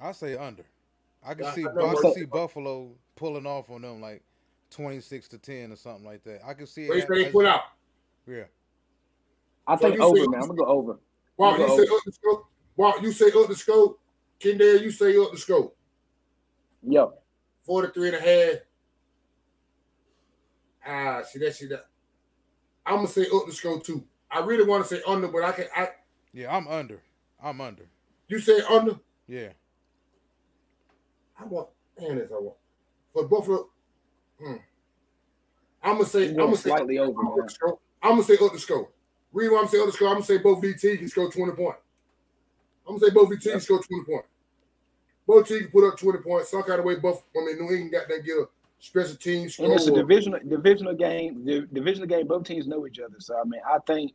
I 0.00 0.12
say 0.12 0.36
under. 0.36 0.64
I 1.24 1.34
can 1.34 1.44
Yeah, 1.44 1.52
see 1.54 1.66
I 1.66 1.72
know 1.74 1.86
I 1.86 1.92
what- 1.94 2.02
can 2.02 2.14
see 2.14 2.24
Buffalo 2.24 2.92
pulling 3.16 3.46
off 3.46 3.70
on 3.70 3.82
them 3.82 4.00
like 4.00 4.22
twenty 4.70 5.00
six 5.00 5.28
to 5.28 5.38
ten 5.38 5.72
or 5.72 5.76
something 5.76 6.04
like 6.04 6.22
that. 6.24 6.40
I 6.44 6.54
can 6.54 6.66
see 6.66 6.88
What 6.88 6.98
it. 6.98 7.02
say 7.02 7.14
they 7.14 7.26
as- 7.26 7.32
put 7.32 7.46
out? 7.46 7.62
Yeah. 8.26 8.44
I 9.66 9.76
So 9.76 9.82
think 9.82 9.96
you 9.96 10.02
over, 10.02 10.16
say- 10.16 10.26
man. 10.26 10.40
I'm 10.42 10.48
gonna 10.48 10.58
go 10.58 10.66
over. 10.66 10.98
Wow, 11.36 11.54
You 11.56 11.62
you 11.62 11.66
go 11.68 11.76
say 11.76 11.82
up 11.94 12.02
the 12.04 12.12
scope. 12.12 12.46
Wow, 12.76 12.94
you 13.00 13.12
say 13.12 13.26
up 13.26 13.48
the 13.48 13.54
scope. 13.56 14.00
Kendall, 14.38 14.76
you 14.82 14.90
say 14.90 15.16
up 15.16 15.30
the 15.32 15.38
scope. 15.38 15.76
Yep. 16.82 17.22
43 17.64 18.08
and 18.08 18.16
a 18.16 18.20
half. 18.20 18.58
Ah, 20.84 21.22
see 21.22 21.38
that 21.38 21.54
shit. 21.54 21.70
That. 21.70 21.86
I'm 22.84 22.96
gonna 22.96 23.08
say 23.08 23.26
up 23.32 23.46
the 23.46 23.52
scope 23.52 23.84
too. 23.84 24.04
I 24.30 24.40
really 24.40 24.64
want 24.64 24.84
to 24.86 24.94
say 24.96 25.02
under, 25.06 25.28
but 25.28 25.44
I 25.44 25.52
can. 25.52 25.66
I 25.76 25.90
Yeah, 26.32 26.54
I'm 26.54 26.66
under. 26.66 27.00
I'm 27.42 27.60
under. 27.60 27.84
you 28.28 28.38
say 28.40 28.60
under. 28.68 28.98
Yeah. 29.28 29.50
I 31.38 31.44
want. 31.44 31.68
Man, 32.00 32.16
this 32.18 32.32
I 32.32 32.36
want 32.36 32.56
for 33.12 33.26
Buffalo. 33.26 33.68
Hmm. 34.42 34.56
I'm 35.82 35.94
gonna 35.94 36.04
say. 36.04 36.28
I'm 36.30 36.36
gonna 36.36 36.56
say 36.56 36.70
slightly 36.70 36.98
over, 36.98 37.12
the 37.12 37.50
scope. 37.50 37.80
I'm 38.02 38.12
gonna 38.12 38.22
say 38.24 38.34
up 38.34 38.52
the 38.52 38.58
scope. 38.58 38.94
Reason 39.32 39.54
why 39.54 39.60
I'm 39.60 39.68
saying 39.68 39.82
up 39.82 39.88
the 39.88 39.92
scope. 39.92 40.08
I'm 40.08 40.14
gonna 40.14 40.24
say 40.24 40.38
both 40.38 40.62
teams 40.62 40.80
can 40.82 41.08
score 41.08 41.30
20 41.30 41.52
points. 41.52 41.78
I'm 42.86 42.96
gonna 42.96 43.06
say 43.06 43.14
both 43.14 43.30
these 43.30 43.42
teams 43.42 43.64
score 43.64 43.82
20 43.82 44.04
points. 44.04 44.28
Both 45.26 45.48
teams 45.48 45.62
can 45.62 45.70
put 45.70 45.88
up 45.88 45.98
20 45.98 46.18
points. 46.18 46.50
Some 46.50 46.62
kind 46.62 46.78
of 46.78 46.84
way, 46.84 46.96
Buff. 46.96 47.22
I 47.36 47.44
mean, 47.44 47.58
New 47.58 47.72
England 47.72 47.92
got 47.92 48.08
that 48.08 48.24
get 48.24 48.36
a 48.36 48.46
special 48.78 49.16
team 49.16 49.48
score. 49.48 49.66
And 49.66 49.74
it's 49.74 49.86
a 49.86 49.92
divisional 49.92 50.40
divisional 50.48 50.94
game. 50.94 51.44
The 51.44 51.68
divisional 51.72 52.08
game. 52.08 52.26
Both 52.26 52.44
teams 52.44 52.66
know 52.66 52.86
each 52.86 52.98
other. 52.98 53.16
So 53.18 53.38
I 53.38 53.44
mean, 53.44 53.60
I 53.68 53.78
think. 53.86 54.12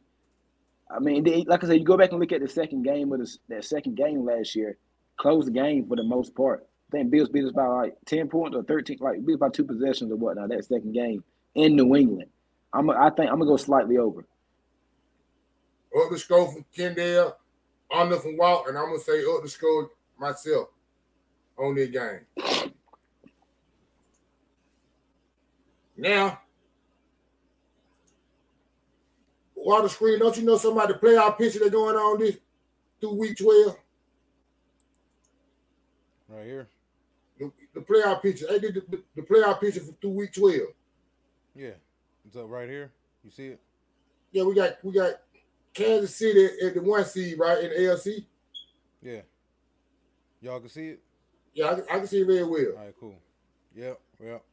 I 0.89 0.99
mean, 0.99 1.21
they, 1.21 1.43
like 1.43 1.65
I 1.65 1.67
said, 1.67 1.79
you 1.79 1.83
go 1.83 1.97
back 1.97 2.11
and 2.11 2.19
look 2.21 2.31
at 2.31 2.39
the 2.39 2.47
second 2.47 2.83
game 2.83 3.11
of 3.11 3.19
the, 3.19 3.37
that 3.49 3.65
second 3.65 3.95
game 3.95 4.23
last 4.23 4.55
year. 4.55 4.77
Closed 5.17 5.47
the 5.47 5.51
game 5.51 5.85
for 5.85 5.97
the 5.97 6.03
most 6.03 6.33
part. 6.33 6.65
I 6.89 6.97
think 6.97 7.11
Bills 7.11 7.29
beat 7.29 7.43
us 7.43 7.51
by 7.51 7.67
like 7.67 7.97
ten 8.05 8.29
points 8.29 8.55
or 8.55 8.63
thirteen, 8.63 8.97
like 9.01 9.25
beat 9.25 9.33
us 9.33 9.39
by 9.39 9.49
two 9.49 9.65
possessions 9.65 10.11
or 10.11 10.15
whatnot. 10.15 10.49
That 10.49 10.63
second 10.63 10.93
game 10.93 11.23
in 11.55 11.75
New 11.75 11.95
England. 11.95 12.29
I'm. 12.73 12.89
I 12.89 13.09
think 13.09 13.29
I'm 13.29 13.39
gonna 13.39 13.45
go 13.45 13.57
slightly 13.57 13.97
over. 13.97 14.21
up 14.21 16.11
the 16.11 16.17
score 16.17 16.51
from 16.51 16.65
Kendall, 16.75 17.35
under 17.93 18.17
from 18.17 18.37
Walt, 18.37 18.67
and 18.67 18.77
I'm 18.77 18.85
gonna 18.85 18.99
say 18.99 19.23
up 19.25 19.43
the 19.43 19.49
score 19.49 19.89
myself 20.17 20.69
on 21.57 21.75
this 21.75 21.89
game. 21.89 22.71
Now, 25.97 26.39
while 29.55 29.81
the 29.81 29.89
screen, 29.89 30.19
don't 30.19 30.37
you 30.37 30.43
know 30.43 30.57
somebody 30.57 30.93
playoff 30.93 31.37
picture 31.37 31.59
that's 31.59 31.71
going 31.71 31.95
on 31.95 32.19
this 32.19 32.37
through 33.01 33.15
week 33.15 33.37
12? 33.37 33.75
Right 36.29 36.45
here. 36.45 36.69
The, 37.77 37.85
the 37.85 37.93
playoff 37.93 38.21
picture. 38.21 38.45
They 38.49 38.59
did 38.59 38.75
the, 38.75 38.81
the, 38.89 39.03
the 39.15 39.21
playoff 39.21 39.59
picture 39.59 39.81
for 39.81 39.91
through 40.01 40.11
week 40.11 40.33
12. 40.33 40.55
Yeah. 41.55 41.69
It's 42.25 42.35
up 42.35 42.49
right 42.49 42.69
here. 42.69 42.91
You 43.23 43.31
see 43.31 43.47
it? 43.47 43.61
Yeah, 44.31 44.43
we 44.43 44.53
got 44.53 44.83
we 44.83 44.91
got 44.93 45.13
Kansas 45.73 46.15
City 46.15 46.47
at 46.65 46.73
the 46.73 46.81
one 46.81 47.05
seed, 47.05 47.39
right, 47.39 47.63
in 47.63 47.69
the 47.69 47.75
AFC. 47.75 48.25
Yeah. 49.01 49.21
Y'all 50.41 50.59
can 50.59 50.69
see 50.69 50.89
it? 50.89 51.03
Yeah, 51.53 51.71
I, 51.71 51.75
can- 51.75 51.85
I 51.89 51.97
can 51.99 52.07
see 52.07 52.21
it 52.21 52.27
very 52.27 52.43
well. 52.43 52.77
All 52.77 52.85
right, 52.85 52.93
cool. 52.99 53.15
Yep, 53.75 53.99
yep. 54.23 54.43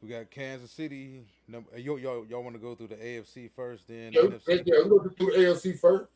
We 0.00 0.08
got 0.08 0.30
Kansas 0.30 0.70
City. 0.70 1.26
Number, 1.48 1.68
uh, 1.74 1.78
y'all, 1.78 1.98
y'all, 1.98 2.24
y'all 2.26 2.42
want 2.42 2.54
to 2.54 2.60
go 2.60 2.74
through 2.74 2.88
the 2.88 2.96
AFC 2.96 3.50
first, 3.54 3.88
then 3.88 4.12
Yeah, 4.12 4.22
let's, 4.22 4.46
yeah, 4.46 4.56
we 4.84 4.88
go 4.88 5.00
through 5.18 5.32
the 5.32 5.38
AFC 5.38 5.78
first. 5.78 6.08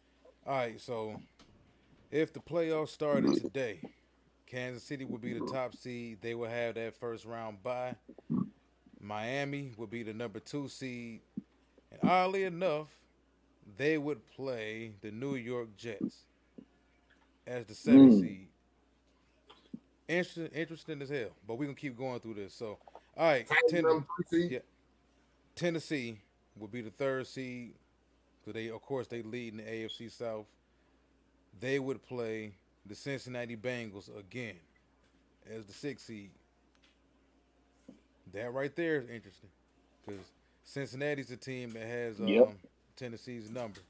All 0.47 0.57
right, 0.57 0.81
so 0.81 1.21
if 2.11 2.33
the 2.33 2.41
playoffs 2.41 2.89
started 2.91 3.35
today, 3.41 3.81
Kansas 4.53 4.83
City 4.83 5.07
would 5.07 5.23
be 5.23 5.33
the 5.33 5.47
top 5.47 5.75
seed. 5.75 6.19
They 6.21 6.35
will 6.35 6.49
have 6.49 6.75
that 6.75 6.95
first 7.01 7.25
round 7.25 7.63
bye. 7.63 7.95
Miami 9.01 9.73
would 9.79 9.89
be 9.89 10.03
the 10.03 10.13
number 10.13 10.41
two 10.41 10.69
seed. 10.69 11.23
And 11.91 12.01
oddly 12.03 12.45
enough, 12.45 12.89
they 13.79 13.97
would 13.97 14.27
play 14.27 14.93
the 15.01 15.11
New 15.11 15.37
York 15.37 15.75
Jets 15.79 16.25
as 17.47 17.65
the 17.65 17.75
seventh 17.75 18.15
Mm. 18.15 18.21
seed. 18.21 18.49
Interesting, 20.07 20.47
interesting 20.49 21.01
as 21.03 21.09
hell. 21.09 21.31
But 21.47 21.55
we're 21.57 21.65
gonna 21.67 21.75
keep 21.77 21.97
going 21.97 22.21
through 22.21 22.35
this. 22.35 22.53
So 22.53 22.79
all 23.17 23.27
right, 23.29 23.47
Titans 23.49 23.73
ten, 23.73 23.83
number 23.85 24.07
three 24.29 24.43
seed. 24.43 24.51
yeah. 24.53 24.59
Tennessee 25.55 26.19
would 26.57 26.71
be 26.71 26.83
the 26.83 26.91
third 26.91 27.27
seed. 27.27 27.75
So 28.45 28.53
they, 28.53 28.69
of 28.69 28.83
course, 28.83 29.07
they 29.07 29.23
lead 29.23 29.53
in 29.55 29.57
the 29.59 29.63
AFC 29.71 30.11
South. 30.11 30.47
They 31.59 31.79
would 31.79 32.03
play 32.03 32.53
the 32.87 32.95
Cincinnati 32.95 33.57
Bengals 33.57 34.09
again 34.19 34.57
as 35.55 35.67
the 35.67 35.73
sixth 35.73 36.07
seed. 36.07 36.31
That 38.33 38.53
right 38.53 38.75
there 38.75 38.97
is 38.97 39.09
interesting 39.11 39.51
because 40.07 40.25
Cincinnati's 40.65 41.27
the 41.29 41.37
team 41.37 41.71
that 41.71 41.83
has 41.87 42.19
um, 42.21 42.29
Yep. 42.29 42.53
Tennessee's 42.97 43.51
number. 43.51 43.81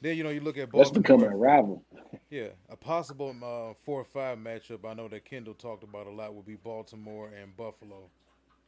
Then 0.00 0.16
you 0.16 0.22
know 0.24 0.30
you 0.30 0.40
look 0.40 0.56
at 0.58 0.70
That's 0.72 0.90
Baltimore. 0.90 1.02
becoming 1.02 1.26
a 1.32 1.36
rival. 1.36 1.82
Yeah, 2.30 2.48
a 2.68 2.76
possible 2.76 3.30
uh, 3.42 3.74
four 3.84 4.00
or 4.00 4.04
five 4.04 4.38
matchup. 4.38 4.84
I 4.88 4.94
know 4.94 5.06
that 5.08 5.24
Kendall 5.24 5.54
talked 5.54 5.84
about 5.84 6.06
a 6.08 6.10
lot 6.10 6.34
would 6.34 6.46
be 6.46 6.56
Baltimore 6.56 7.28
and 7.28 7.56
Buffalo. 7.56 8.08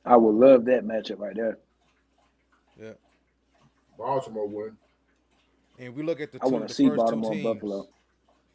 I 0.05 0.17
would 0.17 0.35
love 0.37 0.65
that 0.67 0.85
matchup 0.85 1.19
right 1.19 1.35
there. 1.35 1.59
Yeah, 2.81 2.93
Baltimore 3.99 4.47
win. 4.47 4.77
and 5.79 5.95
we 5.97 6.03
look 6.05 6.21
at 6.21 6.31
the 6.33 6.39
I 6.43 6.47
two, 6.47 6.53
wanna 6.53 6.69
see 6.69 6.89
Baltimore 6.91 7.33
and 7.33 7.43
teams. 7.43 7.55
Buffalo. 7.55 7.89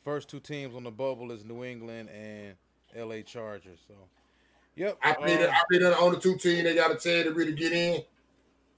First 0.03 0.29
two 0.29 0.39
teams 0.39 0.75
on 0.75 0.83
the 0.83 0.91
bubble 0.91 1.31
is 1.31 1.45
New 1.45 1.63
England 1.63 2.09
and 2.09 2.55
LA 2.95 3.21
Chargers. 3.21 3.79
So, 3.87 3.93
yep. 4.75 4.97
I 5.03 5.13
believe, 5.13 5.41
um, 5.41 5.49
I 5.49 5.61
believe 5.69 5.81
they're 5.81 5.91
the 5.91 5.99
only 5.99 6.19
two 6.19 6.37
teams 6.37 6.63
they 6.63 6.75
got 6.75 6.91
a 6.91 6.97
chance 6.97 7.25
to 7.25 7.33
really 7.33 7.53
get 7.53 7.71
in. 7.71 8.01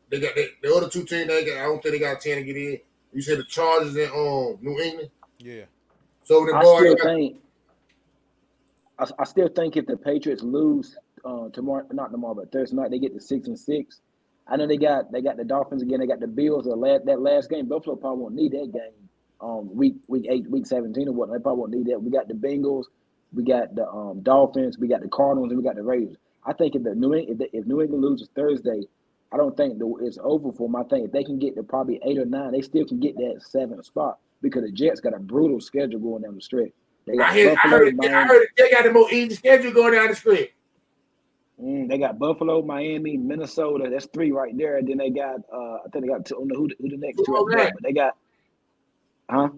They 0.09 0.19
got 0.19 0.35
they, 0.35 0.47
the 0.61 0.73
other 0.73 0.89
two 0.89 1.03
teams 1.03 1.27
they 1.27 1.45
got. 1.45 1.57
I 1.57 1.63
don't 1.63 1.81
think 1.81 1.95
they 1.95 1.99
got 1.99 2.17
a 2.17 2.21
chance 2.23 2.39
to 2.39 2.43
get 2.43 2.57
in. 2.57 2.79
You 3.13 3.21
said 3.21 3.39
the 3.39 3.43
Chargers 3.43 3.95
and 3.95 4.11
um 4.11 4.57
New 4.61 4.79
England. 4.79 5.09
yeah. 5.39 5.63
So 6.23 6.45
the 6.45 6.55
I 6.55 6.61
boy, 6.61 6.79
still 6.79 6.97
think. 7.03 7.37
I, 8.99 9.05
I 9.19 9.23
still 9.25 9.49
think 9.49 9.75
if 9.75 9.85
the 9.85 9.97
Patriots 9.97 10.43
lose 10.43 10.95
uh, 11.25 11.49
tomorrow, 11.49 11.85
not 11.91 12.11
tomorrow, 12.11 12.33
but 12.33 12.51
Thursday 12.51 12.75
night, 12.75 12.91
they 12.91 12.99
get 12.99 13.13
to 13.13 13.19
six 13.19 13.47
and 13.47 13.59
six. 13.59 14.01
I 14.47 14.57
know 14.57 14.67
they 14.67 14.77
got 14.77 15.11
they 15.11 15.21
got 15.21 15.37
the 15.37 15.43
Dolphins 15.43 15.81
again. 15.81 15.99
They 15.99 16.07
got 16.07 16.19
the 16.19 16.27
Bills. 16.27 16.65
The 16.65 16.75
last, 16.75 17.05
that 17.05 17.21
last 17.21 17.49
game, 17.49 17.67
Buffalo 17.67 17.95
probably 17.95 18.21
won't 18.21 18.35
need 18.35 18.51
that 18.51 18.71
game. 18.71 19.02
Um, 19.41 19.75
week 19.75 19.95
week 20.07 20.25
eight, 20.29 20.49
week 20.49 20.65
seventeen 20.65 21.09
or 21.09 21.11
what. 21.11 21.29
They 21.29 21.39
probably 21.39 21.59
won't 21.59 21.71
need 21.73 21.87
that. 21.87 22.01
We 22.01 22.11
got 22.11 22.29
the 22.29 22.33
Bengals, 22.33 22.85
we 23.33 23.43
got 23.43 23.75
the 23.75 23.85
um, 23.89 24.21
Dolphins, 24.21 24.77
we 24.77 24.87
got 24.87 25.01
the 25.01 25.09
Cardinals, 25.09 25.51
and 25.51 25.57
we 25.57 25.65
got 25.65 25.75
the 25.75 25.83
Raiders. 25.83 26.15
I 26.45 26.53
think 26.53 26.75
if 26.75 26.83
the 26.83 26.95
New 26.95 27.13
England, 27.13 27.41
if, 27.41 27.51
the, 27.51 27.57
if 27.57 27.65
New 27.65 27.81
England 27.81 28.03
loses 28.03 28.29
Thursday, 28.35 28.83
I 29.33 29.37
don't 29.37 29.55
think 29.57 29.79
the, 29.79 29.95
it's 30.01 30.17
over 30.23 30.51
for 30.53 30.67
them. 30.69 30.75
I 30.77 30.83
think 30.83 31.07
if 31.07 31.11
they 31.11 31.23
can 31.23 31.39
get 31.39 31.55
to 31.55 31.63
probably 31.63 31.99
eight 32.05 32.17
or 32.17 32.25
nine, 32.25 32.51
they 32.53 32.61
still 32.61 32.85
can 32.85 32.99
get 32.99 33.15
that 33.17 33.41
seventh 33.41 33.85
spot 33.85 34.19
because 34.41 34.63
the 34.63 34.71
Jets 34.71 35.01
got 35.01 35.13
a 35.13 35.19
brutal 35.19 35.59
schedule 35.59 35.99
going 35.99 36.23
down 36.23 36.35
the 36.35 36.41
stretch. 36.41 36.71
They 37.05 37.17
got 37.17 37.31
I 37.31 37.33
heard, 37.33 37.57
I 37.57 37.67
heard, 37.67 38.05
I 38.05 38.23
heard 38.25 38.47
they 38.55 38.71
got 38.71 38.83
the 38.83 38.91
more 38.93 39.11
easy 39.11 39.35
schedule 39.35 39.73
going 39.73 39.93
down 39.93 40.07
the 40.07 40.15
street. 40.15 40.53
Mm, 41.61 41.89
they 41.89 41.97
got 41.97 42.17
Buffalo, 42.17 42.61
Miami, 42.61 43.17
Minnesota. 43.17 43.89
That's 43.89 44.05
three 44.07 44.31
right 44.31 44.57
there. 44.57 44.77
And 44.77 44.87
then 44.87 44.97
they 44.97 45.09
got, 45.09 45.41
uh, 45.53 45.79
I 45.85 45.89
think 45.91 46.05
they 46.05 46.11
got 46.11 46.25
two. 46.25 46.35
I 46.35 46.39
don't 46.39 46.47
know 46.47 46.59
who 46.59 46.67
the, 46.69 46.75
who 46.79 46.89
the 46.89 46.97
next 46.97 47.23
Two 47.25 47.35
are, 47.35 47.39
more 47.39 47.51
after 47.51 47.57
that, 47.57 47.63
games. 47.63 47.71
but 47.75 47.83
they 47.83 47.93
got, 47.93 48.15
huh? 49.29 49.49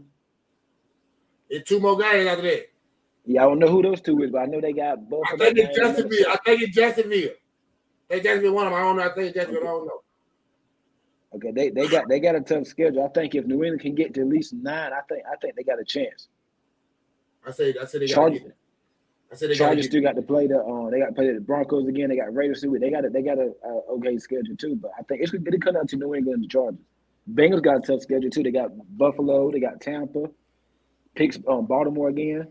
It's 1.49 1.67
two 1.67 1.79
more 1.79 1.97
games 1.97 2.27
after 2.27 2.43
that. 2.43 2.65
Yeah, 3.25 3.43
I 3.43 3.45
don't 3.45 3.59
know 3.59 3.67
who 3.67 3.81
those 3.81 4.01
two 4.01 4.21
is, 4.23 4.31
but 4.31 4.39
I 4.39 4.45
know 4.45 4.61
they 4.61 4.73
got 4.73 5.09
Buffalo. 5.09 5.23
I 5.33 5.37
think 5.37 5.57
it's 5.57 5.77
Jacksonville. 5.77 6.27
I 6.29 6.37
think 6.45 6.61
it's 6.61 6.75
Jacksonville. 6.75 7.29
They 8.07 8.21
Jacksonville 8.21 8.53
one 8.53 8.67
of 8.67 8.73
them. 8.73 8.79
I 8.81 8.83
don't 8.83 8.97
know. 8.97 9.03
I 9.03 9.13
think 9.13 9.27
it's 9.27 9.35
Jacksonville. 9.35 9.63
I 9.63 9.71
don't 9.71 9.87
know. 9.87 10.01
Okay, 11.35 11.51
they, 11.51 11.69
they 11.69 11.87
got 11.87 12.07
they 12.07 12.19
got 12.19 12.35
a 12.35 12.41
tough 12.41 12.65
schedule. 12.67 13.03
I 13.03 13.09
think 13.09 13.35
if 13.35 13.45
New 13.45 13.63
England 13.63 13.81
can 13.81 13.95
get 13.95 14.13
to 14.13 14.21
at 14.21 14.27
least 14.27 14.53
nine, 14.53 14.93
I 14.93 15.01
think 15.09 15.23
I 15.29 15.35
think 15.37 15.55
they 15.55 15.63
got 15.63 15.79
a 15.79 15.83
chance. 15.83 16.27
I 17.45 17.51
say 17.51 17.75
I 17.81 17.85
said 17.85 18.01
they 18.01 18.07
got. 18.07 18.15
Chargers, 18.15 18.41
I 19.31 19.35
said 19.35 19.49
they 19.49 19.57
got. 19.57 19.65
Chargers 19.65 19.85
still 19.87 20.01
got 20.01 20.15
to 20.15 20.21
play 20.21 20.47
the 20.47 20.59
uh, 20.59 20.89
they 20.89 20.99
got 20.99 21.07
to 21.07 21.13
play 21.13 21.33
the 21.33 21.41
Broncos 21.41 21.87
again. 21.87 22.09
They 22.09 22.15
got 22.15 22.33
Raiders 22.33 22.61
too. 22.61 22.77
They 22.79 22.89
got 22.89 23.05
a, 23.05 23.09
they 23.09 23.21
got 23.21 23.37
a, 23.37 23.51
a 23.65 23.69
okay 23.95 24.17
schedule 24.17 24.55
too. 24.55 24.75
But 24.75 24.91
I 24.97 25.03
think 25.03 25.21
it's 25.21 25.33
it'll 25.33 25.59
come 25.59 25.73
down 25.73 25.87
to 25.87 25.97
New 25.97 26.15
England 26.15 26.35
and 26.35 26.43
the 26.43 26.47
Chargers. 26.47 26.79
Bengals 27.31 27.63
got 27.63 27.77
a 27.77 27.79
tough 27.79 28.01
schedule 28.01 28.29
too. 28.29 28.43
They 28.43 28.51
got 28.51 28.71
Buffalo. 28.97 29.51
They 29.51 29.59
got 29.59 29.81
Tampa. 29.81 30.29
Picks 31.15 31.39
um, 31.47 31.65
Baltimore 31.65 32.09
again. 32.09 32.47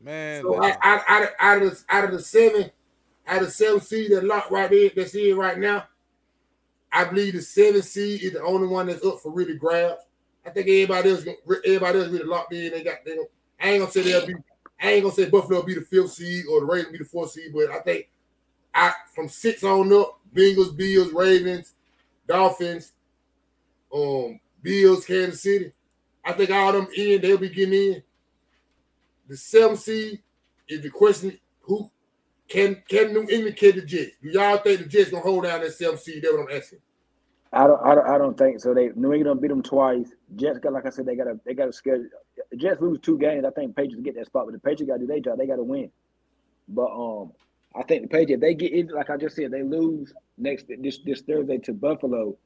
Man, 0.00 0.42
So 0.42 0.50
listen, 0.50 0.78
out, 0.82 0.82
out, 0.82 1.02
out, 1.08 1.22
of, 1.22 1.28
out 1.38 1.62
of 1.62 1.70
the 1.70 1.84
out 1.88 2.04
of 2.04 2.10
the 2.12 2.18
seven, 2.18 2.70
out 3.26 3.40
of 3.40 3.46
the 3.46 3.50
seven 3.50 3.80
seed 3.80 4.12
that 4.12 4.24
locked 4.24 4.50
right 4.50 4.70
there 4.70 4.90
that's 4.94 5.14
in 5.14 5.36
right 5.36 5.58
now, 5.58 5.84
I 6.92 7.04
believe 7.04 7.34
the 7.34 7.42
seven 7.42 7.82
seed 7.82 8.22
is 8.22 8.32
the 8.32 8.42
only 8.42 8.68
one 8.68 8.86
that's 8.86 9.04
up 9.04 9.20
for 9.20 9.32
really 9.32 9.56
grabs. 9.56 10.02
I 10.44 10.50
think 10.50 10.68
everybody 10.68 11.10
else, 11.10 11.24
everybody 11.64 11.98
else 11.98 12.08
really 12.08 12.24
locked 12.24 12.52
in. 12.52 12.72
They 12.72 12.84
got. 12.84 13.04
They, 13.04 13.16
I 13.60 13.70
ain't 13.70 13.80
gonna 13.80 13.90
say 13.90 14.02
they'll 14.02 14.26
be. 14.26 14.34
I 14.80 14.90
ain't 14.90 15.02
gonna 15.02 15.14
say 15.14 15.30
Buffalo 15.30 15.60
will 15.60 15.66
be 15.66 15.74
the 15.74 15.80
fifth 15.80 16.12
seed 16.12 16.44
or 16.50 16.60
the 16.60 16.66
Ravens 16.66 16.92
be 16.92 16.98
the 16.98 17.04
fourth 17.04 17.30
seed, 17.30 17.52
but 17.54 17.70
I 17.70 17.80
think 17.80 18.08
I 18.74 18.92
from 19.14 19.28
six 19.28 19.64
on 19.64 19.92
up, 19.92 20.20
Bengals, 20.34 20.76
Bills, 20.76 21.12
Ravens, 21.12 21.74
Dolphins, 22.28 22.92
um, 23.92 24.40
Bills, 24.62 25.04
Kansas 25.04 25.42
City. 25.42 25.72
I 26.24 26.32
think 26.32 26.50
all 26.50 26.72
them 26.72 26.88
in, 26.96 27.20
they'll 27.20 27.38
be 27.38 27.48
getting 27.48 27.74
in. 27.74 28.02
The 29.28 29.36
seventh 29.36 29.80
seed 29.80 30.22
is 30.68 30.82
the 30.82 30.90
question: 30.90 31.38
Who 31.62 31.90
can 32.48 32.82
can 32.88 33.12
New 33.12 33.28
England 33.28 33.56
catch 33.56 33.74
the 33.74 33.82
Jets? 33.82 34.12
Do 34.22 34.30
y'all 34.30 34.58
think 34.58 34.80
the 34.80 34.86
Jets 34.86 35.10
gonna 35.10 35.22
hold 35.22 35.44
down 35.44 35.60
that 35.60 35.72
seventh 35.72 36.00
seed? 36.00 36.22
That's 36.22 36.34
what 36.34 36.50
I'm 36.50 36.56
asking. 36.56 36.80
I 37.52 37.66
don't, 37.66 37.80
I 37.84 37.94
don't, 37.94 38.08
I 38.08 38.18
don't 38.18 38.36
think 38.36 38.60
so. 38.60 38.74
They 38.74 38.90
New 38.94 39.12
England 39.12 39.40
beat 39.40 39.48
them 39.48 39.62
twice. 39.62 40.08
Jets 40.34 40.58
got, 40.58 40.72
like 40.72 40.86
I 40.86 40.90
said, 40.90 41.06
they 41.06 41.16
got 41.16 41.28
a, 41.28 41.40
they 41.44 41.54
got 41.54 41.68
a 41.68 41.72
schedule. 41.72 42.08
Jets 42.56 42.80
lose 42.80 42.98
two 43.00 43.18
games. 43.18 43.44
I 43.46 43.50
think 43.50 43.74
Patriots 43.76 44.02
get 44.02 44.16
that 44.16 44.26
spot, 44.26 44.46
but 44.46 44.52
the 44.52 44.58
Patriots 44.58 44.90
got 44.90 44.94
to 44.94 45.00
do 45.00 45.06
their 45.06 45.20
job. 45.20 45.38
They 45.38 45.46
got 45.46 45.56
to 45.56 45.62
win. 45.62 45.90
But 46.68 46.90
um, 46.90 47.32
I 47.74 47.82
think 47.84 48.02
the 48.02 48.08
Patriots, 48.08 48.34
if 48.34 48.40
they 48.40 48.54
get 48.54 48.72
it, 48.72 48.92
like 48.92 49.10
I 49.10 49.16
just 49.16 49.36
said, 49.36 49.50
they 49.50 49.62
lose 49.62 50.12
next 50.36 50.66
this 50.68 50.98
this 50.98 51.22
Thursday 51.22 51.58
to 51.58 51.72
Buffalo. 51.72 52.36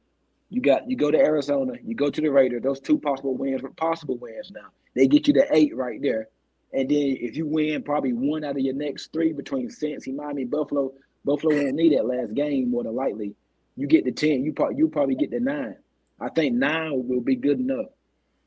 You 0.51 0.61
got 0.61 0.91
you 0.91 0.97
go 0.97 1.11
to 1.11 1.19
Arizona, 1.19 1.75
you 1.83 1.95
go 1.95 2.11
to 2.11 2.21
the 2.21 2.31
Raiders. 2.31 2.63
Those 2.63 2.81
two 2.81 2.99
possible 2.99 3.37
wins, 3.37 3.63
possible 3.77 4.17
wins 4.17 4.51
now. 4.51 4.69
They 4.95 5.07
get 5.07 5.29
you 5.29 5.35
to 5.35 5.47
eight 5.53 5.75
right 5.77 6.03
there. 6.03 6.29
And 6.73 6.89
then 6.89 7.17
if 7.21 7.37
you 7.37 7.47
win 7.47 7.83
probably 7.83 8.13
one 8.13 8.45
out 8.45 8.57
of 8.57 8.59
your 8.59 8.75
next 8.75 9.13
three 9.13 9.33
between 9.33 9.69
Cincy, 9.69 10.15
Miami, 10.15 10.45
Buffalo, 10.45 10.93
Buffalo 11.25 11.55
won't 11.55 11.75
need 11.75 11.97
that 11.97 12.07
last 12.07 12.35
game 12.35 12.71
more 12.71 12.83
than 12.83 12.95
likely. 12.95 13.35
You 13.77 13.87
get 13.87 14.05
the 14.05 14.13
ten, 14.13 14.45
you 14.45 14.53
probably 14.53 14.77
you 14.77 14.89
probably 14.89 15.15
get 15.15 15.31
the 15.31 15.41
nine. 15.41 15.77
I 16.21 16.29
think 16.29 16.57
nine 16.57 17.09
will 17.09 17.21
be 17.21 17.37
good 17.37 17.61
enough. 17.61 17.87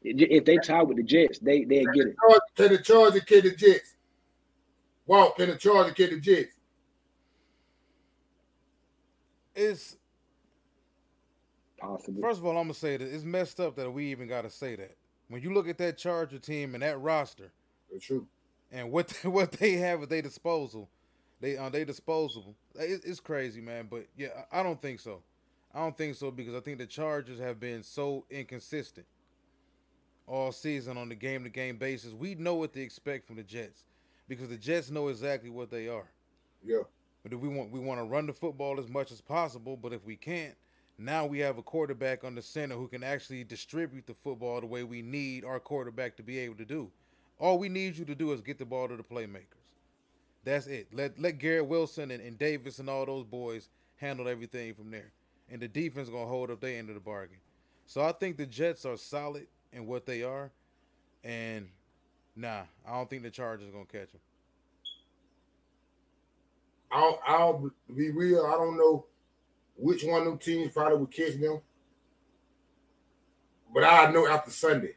If 0.04 0.44
they 0.44 0.58
tie 0.58 0.84
with 0.84 0.98
the 0.98 1.04
Jets, 1.04 1.40
they 1.40 1.64
they 1.64 1.86
get 1.94 2.08
it. 2.08 2.16
Can 2.56 2.74
the 2.74 2.78
Chargers 2.80 3.24
catch 3.24 3.44
the 3.44 3.56
Jets? 3.56 3.96
Walk, 5.06 5.38
can 5.38 5.50
the 5.50 5.56
Chargers 5.56 5.94
catch 5.94 6.10
the 6.10 6.20
Jets? 6.20 6.54
it's 9.56 9.98
First 12.22 12.40
of 12.40 12.46
all, 12.46 12.58
I'm 12.58 12.66
gonna 12.66 12.74
say 12.74 12.98
that 12.98 13.14
it's 13.14 13.24
messed 13.24 13.60
up 13.60 13.76
that 13.76 13.92
we 13.92 14.08
even 14.12 14.28
got 14.28 14.44
to 14.44 14.50
say 14.50 14.76
that. 14.76 14.96
When 15.30 15.42
you 15.42 15.54
look 15.54 15.68
at 15.68 15.78
that 15.80 15.98
Charger 15.98 16.40
team 16.40 16.76
and 16.76 16.84
that 16.84 17.00
roster 17.02 17.52
That's 17.92 18.06
true. 18.06 18.28
and 18.72 18.92
what 18.92 19.12
what 19.24 19.54
they 19.54 19.74
have 19.74 20.04
at 20.04 20.10
their 20.10 20.22
disposal, 20.22 20.90
they 21.42 21.58
on 21.58 21.72
they 21.72 21.86
disposable. 21.86 22.56
It, 22.76 23.02
it's 23.06 23.20
crazy, 23.20 23.62
man. 23.62 23.88
But 23.90 24.08
yeah, 24.18 24.30
I 24.52 24.62
I 24.62 24.64
don't 24.64 24.82
think 24.82 25.00
so. 25.00 25.24
I 25.74 25.80
don't 25.80 25.98
think 25.98 26.16
so 26.16 26.32
because 26.32 26.56
I 26.56 26.60
think 26.62 26.78
the 26.78 26.86
Chargers 26.86 27.40
have 27.40 27.60
been 27.60 27.84
so 27.84 28.26
inconsistent 28.30 29.08
all 30.28 30.52
season 30.52 30.98
on 30.98 31.10
the 31.10 31.16
game 31.16 31.44
to 31.44 31.50
game 31.50 31.78
basis. 31.78 32.14
We 32.14 32.36
know 32.36 32.56
what 32.56 32.74
to 32.74 32.82
expect 32.82 33.28
from 33.28 33.36
the 33.38 33.44
Jets 33.44 33.86
because 34.28 34.50
the 34.50 34.58
Jets 34.58 34.90
know 34.92 35.10
exactly 35.10 35.50
what 35.50 35.72
they 35.72 35.88
are. 35.88 36.12
Yeah. 36.64 36.84
But 37.24 37.32
do 37.32 37.38
we 37.38 37.50
want 37.50 37.72
we 37.72 37.80
want 37.80 38.00
to 38.00 38.06
run 38.06 38.28
the 38.28 38.34
football 38.34 38.80
as 38.80 38.90
much 38.90 39.12
as 39.12 39.22
possible, 39.22 39.78
but 39.78 39.94
if 39.94 40.06
we 40.06 40.16
can't, 40.16 40.56
now 40.98 41.26
we 41.26 41.40
have 41.40 41.58
a 41.58 41.64
quarterback 41.64 42.24
on 42.24 42.36
the 42.36 42.42
center 42.42 42.76
who 42.76 42.88
can 42.88 43.04
actually 43.04 43.44
distribute 43.44 44.06
the 44.06 44.14
football 44.14 44.62
the 44.62 44.68
way 44.68 44.84
we 44.84 45.02
need 45.02 45.44
our 45.44 45.60
quarterback 45.60 46.16
to 46.18 46.24
be 46.24 46.38
able 46.40 46.56
to 46.56 46.66
do. 46.66 46.92
All 47.40 47.58
we 47.58 47.70
need 47.70 47.98
you 47.98 48.06
to 48.06 48.16
do 48.16 48.32
is 48.32 48.42
get 48.42 48.60
the 48.60 48.66
ball 48.66 48.88
to 48.88 48.96
the 48.96 49.04
playmakers. 49.04 49.64
That's 50.44 50.68
it. 50.68 50.88
Let 50.94 51.20
let 51.20 51.40
Garrett 51.40 51.68
Wilson 51.68 52.12
and, 52.12 52.22
and 52.22 52.38
Davis 52.38 52.80
and 52.80 52.90
all 52.90 53.06
those 53.06 53.26
boys 53.26 53.70
handle 53.96 54.28
everything 54.28 54.74
from 54.74 54.92
there. 54.92 55.12
And 55.50 55.62
the 55.62 55.68
defense 55.68 56.10
gonna 56.10 56.26
hold 56.26 56.52
up 56.52 56.62
their 56.62 56.78
end 56.78 56.90
of 56.90 56.96
the 56.96 57.02
bargain. 57.02 57.38
So 57.86 58.02
I 58.02 58.12
think 58.12 58.38
the 58.38 58.46
Jets 58.46 58.86
are 58.86 58.98
solid 58.98 59.48
in 59.72 59.88
what 59.88 60.06
they 60.06 60.24
are. 60.24 60.52
And 61.24 61.70
nah, 62.36 62.64
I 62.88 62.94
don't 62.94 63.10
think 63.10 63.24
the 63.24 63.32
Chargers 63.32 63.70
gonna 63.72 63.86
catch 63.86 64.12
them. 64.12 64.22
I'll, 66.92 67.20
I'll 67.26 67.72
be 67.96 68.12
real. 68.12 68.46
I 68.46 68.52
don't 68.52 68.78
know 68.78 69.08
which 69.76 70.04
one 70.04 70.22
of 70.22 70.26
them 70.26 70.38
teams 70.38 70.72
probably 70.72 70.98
would 70.98 71.12
catch 71.12 71.40
them. 71.40 71.60
But 73.74 73.84
I 73.84 74.12
know 74.12 74.28
after 74.28 74.52
Sunday, 74.52 74.96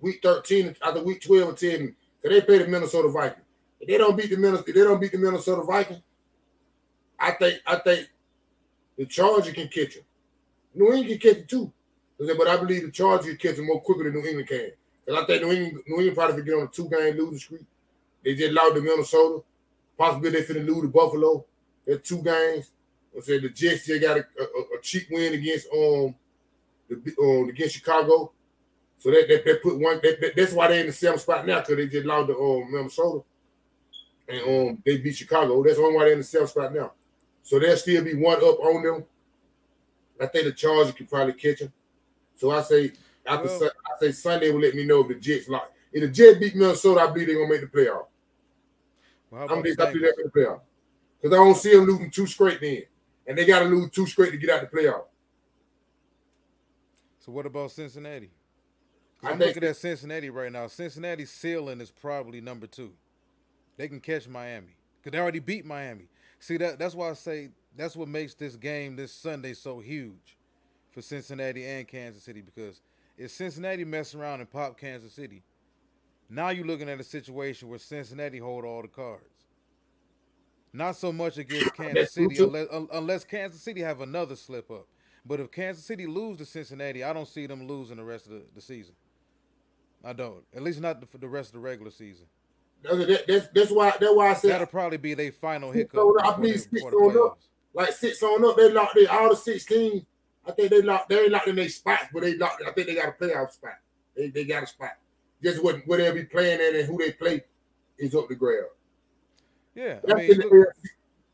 week 0.00 0.20
13, 0.22 0.76
after 0.82 1.02
week 1.02 1.22
12 1.22 1.48
or 1.48 1.52
10, 1.54 1.94
because 2.20 2.40
they 2.40 2.46
play 2.46 2.58
the 2.58 2.68
Minnesota 2.68 3.08
Vikings. 3.08 3.44
If 3.80 3.88
they 3.88 3.98
don't 3.98 4.16
beat 4.16 4.30
the 4.30 4.36
Minnesota, 4.36 4.68
if 4.68 4.74
they 4.74 4.82
don't 4.82 5.00
beat 5.00 5.12
the 5.12 5.18
Minnesota 5.18 5.62
Vikings, 5.62 6.02
I 7.18 7.32
think 7.32 7.60
I 7.66 7.76
think 7.76 8.08
the 8.96 9.06
Chargers 9.06 9.52
can 9.52 9.68
catch 9.68 9.94
them. 9.94 10.04
New 10.74 10.92
England 10.92 11.20
can 11.20 11.30
catch 11.30 11.38
them 11.38 11.46
too. 11.46 11.72
But 12.18 12.48
I 12.48 12.56
believe 12.56 12.82
the 12.82 12.90
Chargers 12.90 13.26
can 13.26 13.36
catch 13.36 13.56
them 13.56 13.66
more 13.66 13.82
quicker 13.82 14.04
than 14.04 14.14
New 14.14 14.26
England 14.26 14.48
can. 14.48 14.70
Because 15.04 15.22
I 15.22 15.26
think 15.26 15.42
New 15.42 15.52
England, 15.52 15.84
New 15.86 15.96
England 15.96 16.16
probably 16.16 16.42
get 16.44 16.54
on 16.54 16.62
a 16.62 16.68
two-game 16.68 17.16
losing 17.16 17.38
streak. 17.38 17.62
They 18.24 18.34
just 18.36 18.52
lost 18.52 18.74
to 18.76 18.80
Minnesota. 18.80 19.42
Possibly 19.98 20.30
they 20.30 20.42
finna 20.42 20.64
lose 20.66 20.82
to 20.82 20.88
Buffalo. 20.88 21.44
They're 21.84 21.98
two 21.98 22.22
games. 22.22 22.70
I 23.16 23.20
said 23.20 23.42
the 23.42 23.48
Jets 23.50 23.86
they 23.86 23.98
got 23.98 24.16
a, 24.18 24.24
a, 24.40 24.42
a 24.78 24.80
cheap 24.82 25.06
win 25.10 25.34
against 25.34 25.66
um 25.72 26.14
the 26.88 27.14
um 27.20 27.48
against 27.48 27.74
Chicago. 27.76 28.32
So 28.98 29.10
that 29.10 29.26
that, 29.28 29.44
that 29.44 29.62
put 29.62 29.78
one 29.78 30.00
that, 30.02 30.20
that- 30.20 30.36
that's 30.36 30.52
why 30.52 30.68
they're 30.68 30.80
in 30.80 30.86
the 30.86 30.92
seventh 30.92 31.22
spot 31.22 31.46
now 31.46 31.60
because 31.60 31.76
they 31.76 31.88
just 31.88 32.06
lost 32.06 32.28
to 32.28 32.36
um 32.38 32.72
Minnesota. 32.72 33.22
And 34.28 34.40
um 34.68 34.82
they 34.86 34.98
beat 34.98 35.16
Chicago. 35.16 35.62
That's 35.62 35.78
only 35.78 35.94
why 35.96 36.04
they're 36.04 36.12
in 36.12 36.18
the 36.18 36.24
seventh 36.24 36.50
spot 36.50 36.74
now. 36.74 36.92
So 37.42 37.58
they'll 37.58 37.76
still 37.76 38.04
be 38.04 38.14
one 38.14 38.36
up 38.38 38.60
on 38.60 38.82
them. 38.82 39.04
I 40.20 40.26
think 40.26 40.44
the 40.44 40.52
Chargers 40.52 40.94
can 40.94 41.06
probably 41.06 41.32
catch 41.34 41.58
them. 41.58 41.72
So 42.36 42.50
I 42.50 42.62
say 42.62 42.92
after 43.26 43.48
Well- 43.48 43.70
I 43.86 43.98
say 44.00 44.12
Sunday 44.12 44.50
will 44.50 44.60
let 44.60 44.74
me 44.74 44.84
know 44.84 45.00
if 45.02 45.08
the 45.08 45.14
Jets 45.16 45.48
lock. 45.48 45.70
If 45.92 46.00
the 46.02 46.08
Jets 46.08 46.38
beat 46.38 46.54
Minnesota, 46.56 47.00
I 47.02 47.06
believe 47.08 47.26
they're 47.26 47.36
gonna 47.36 47.50
make 47.50 47.60
the 47.60 47.66
playoff. 47.66 48.06
Well, 49.30 49.46
I'm 49.50 49.62
just 49.64 49.78
happy 49.78 49.98
they're 49.98 50.14
the 50.24 50.30
playoff. 50.30 50.60
Because 51.20 51.34
I 51.38 51.44
don't 51.44 51.56
see 51.56 51.74
them 51.76 51.84
losing 51.86 52.10
two 52.10 52.26
straight 52.26 52.60
then. 52.60 52.82
And 53.26 53.38
they 53.38 53.44
gotta 53.44 53.66
lose 53.66 53.90
two 53.90 54.06
straight 54.06 54.30
to 54.30 54.36
get 54.36 54.50
out 54.50 54.60
the 54.60 54.76
playoff. 54.76 55.04
So 57.20 57.30
what 57.32 57.46
about 57.46 57.70
Cincinnati? 57.70 58.30
I'm 59.22 59.38
looking 59.38 59.62
at 59.62 59.76
Cincinnati 59.76 60.28
right 60.30 60.50
now. 60.50 60.66
Cincinnati's 60.66 61.30
ceiling 61.30 61.80
is 61.80 61.92
probably 61.92 62.40
number 62.40 62.66
two. 62.66 62.92
They 63.76 63.86
can 63.86 64.00
catch 64.00 64.26
Miami 64.26 64.76
because 64.98 65.12
they 65.12 65.22
already 65.22 65.38
beat 65.38 65.64
Miami. 65.64 66.08
See 66.40 66.56
that 66.56 66.78
that's 66.78 66.94
why 66.94 67.10
I 67.10 67.14
say 67.14 67.50
that's 67.76 67.94
what 67.96 68.08
makes 68.08 68.34
this 68.34 68.56
game 68.56 68.96
this 68.96 69.12
Sunday 69.12 69.54
so 69.54 69.78
huge 69.78 70.36
for 70.90 71.00
Cincinnati 71.00 71.64
and 71.64 71.86
Kansas 71.86 72.24
City 72.24 72.42
because 72.42 72.80
if 73.16 73.30
Cincinnati 73.30 73.84
mess 73.84 74.14
around 74.14 74.40
and 74.40 74.50
pop 74.50 74.78
Kansas 74.78 75.12
City, 75.12 75.42
now 76.28 76.48
you're 76.48 76.66
looking 76.66 76.88
at 76.88 76.98
a 76.98 77.04
situation 77.04 77.68
where 77.68 77.78
Cincinnati 77.78 78.38
hold 78.38 78.64
all 78.64 78.82
the 78.82 78.88
cards. 78.88 79.31
Not 80.72 80.96
so 80.96 81.12
much 81.12 81.36
against 81.36 81.74
Kansas 81.74 82.12
City 82.12 82.42
unless, 82.42 82.66
unless 82.92 83.24
Kansas 83.24 83.60
City 83.60 83.82
have 83.82 84.00
another 84.00 84.36
slip 84.36 84.70
up. 84.70 84.86
But 85.24 85.38
if 85.38 85.50
Kansas 85.50 85.84
City 85.84 86.06
lose 86.06 86.38
to 86.38 86.46
Cincinnati, 86.46 87.04
I 87.04 87.12
don't 87.12 87.28
see 87.28 87.46
them 87.46 87.66
losing 87.68 87.98
the 87.98 88.04
rest 88.04 88.26
of 88.26 88.32
the, 88.32 88.42
the 88.54 88.60
season. 88.60 88.94
I 90.04 90.12
don't. 90.12 90.42
At 90.54 90.62
least 90.62 90.80
not 90.80 91.08
for 91.10 91.18
the 91.18 91.28
rest 91.28 91.50
of 91.50 91.54
the 91.54 91.60
regular 91.60 91.90
season. 91.90 92.26
That's, 92.82 93.46
that's 93.54 93.70
why 93.70 93.90
that's 94.00 94.12
why 94.12 94.30
I 94.30 94.34
said 94.34 94.50
that'll 94.50 94.66
probably 94.66 94.98
be 94.98 95.14
their 95.14 95.30
final 95.30 95.70
hiccup. 95.70 96.00
I 96.24 96.36
mean, 96.38 96.58
six 96.58 96.82
on 96.82 97.16
up, 97.16 97.38
like 97.72 97.92
six 97.92 98.20
on 98.22 98.44
up. 98.44 98.56
They 98.56 98.72
locked 98.72 98.96
in 98.96 99.06
all 99.06 99.28
the 99.28 99.36
sixteen. 99.36 100.04
I 100.44 100.50
think 100.50 100.70
they 100.70 100.82
locked. 100.82 101.08
They 101.08 101.20
ain't 101.20 101.30
locked 101.30 101.46
in 101.46 101.54
their 101.54 101.68
spots, 101.68 102.06
but 102.12 102.22
they 102.22 102.34
locked. 102.36 102.60
I 102.66 102.72
think 102.72 102.88
they 102.88 102.96
got 102.96 103.10
a 103.10 103.12
playoff 103.12 103.52
spot. 103.52 103.78
They, 104.16 104.30
they 104.30 104.44
got 104.44 104.64
a 104.64 104.66
spot. 104.66 104.98
Just 105.40 105.62
what 105.62 105.86
where 105.86 105.98
they'll 105.98 106.14
be 106.14 106.24
playing 106.24 106.60
at 106.60 106.74
and 106.74 106.88
who 106.88 106.98
they 106.98 107.12
play 107.12 107.44
is 107.98 108.16
up 108.16 108.28
the 108.28 108.34
grab. 108.34 108.64
Yeah, 109.74 109.98
I 110.08 110.14
mean, 110.14 110.42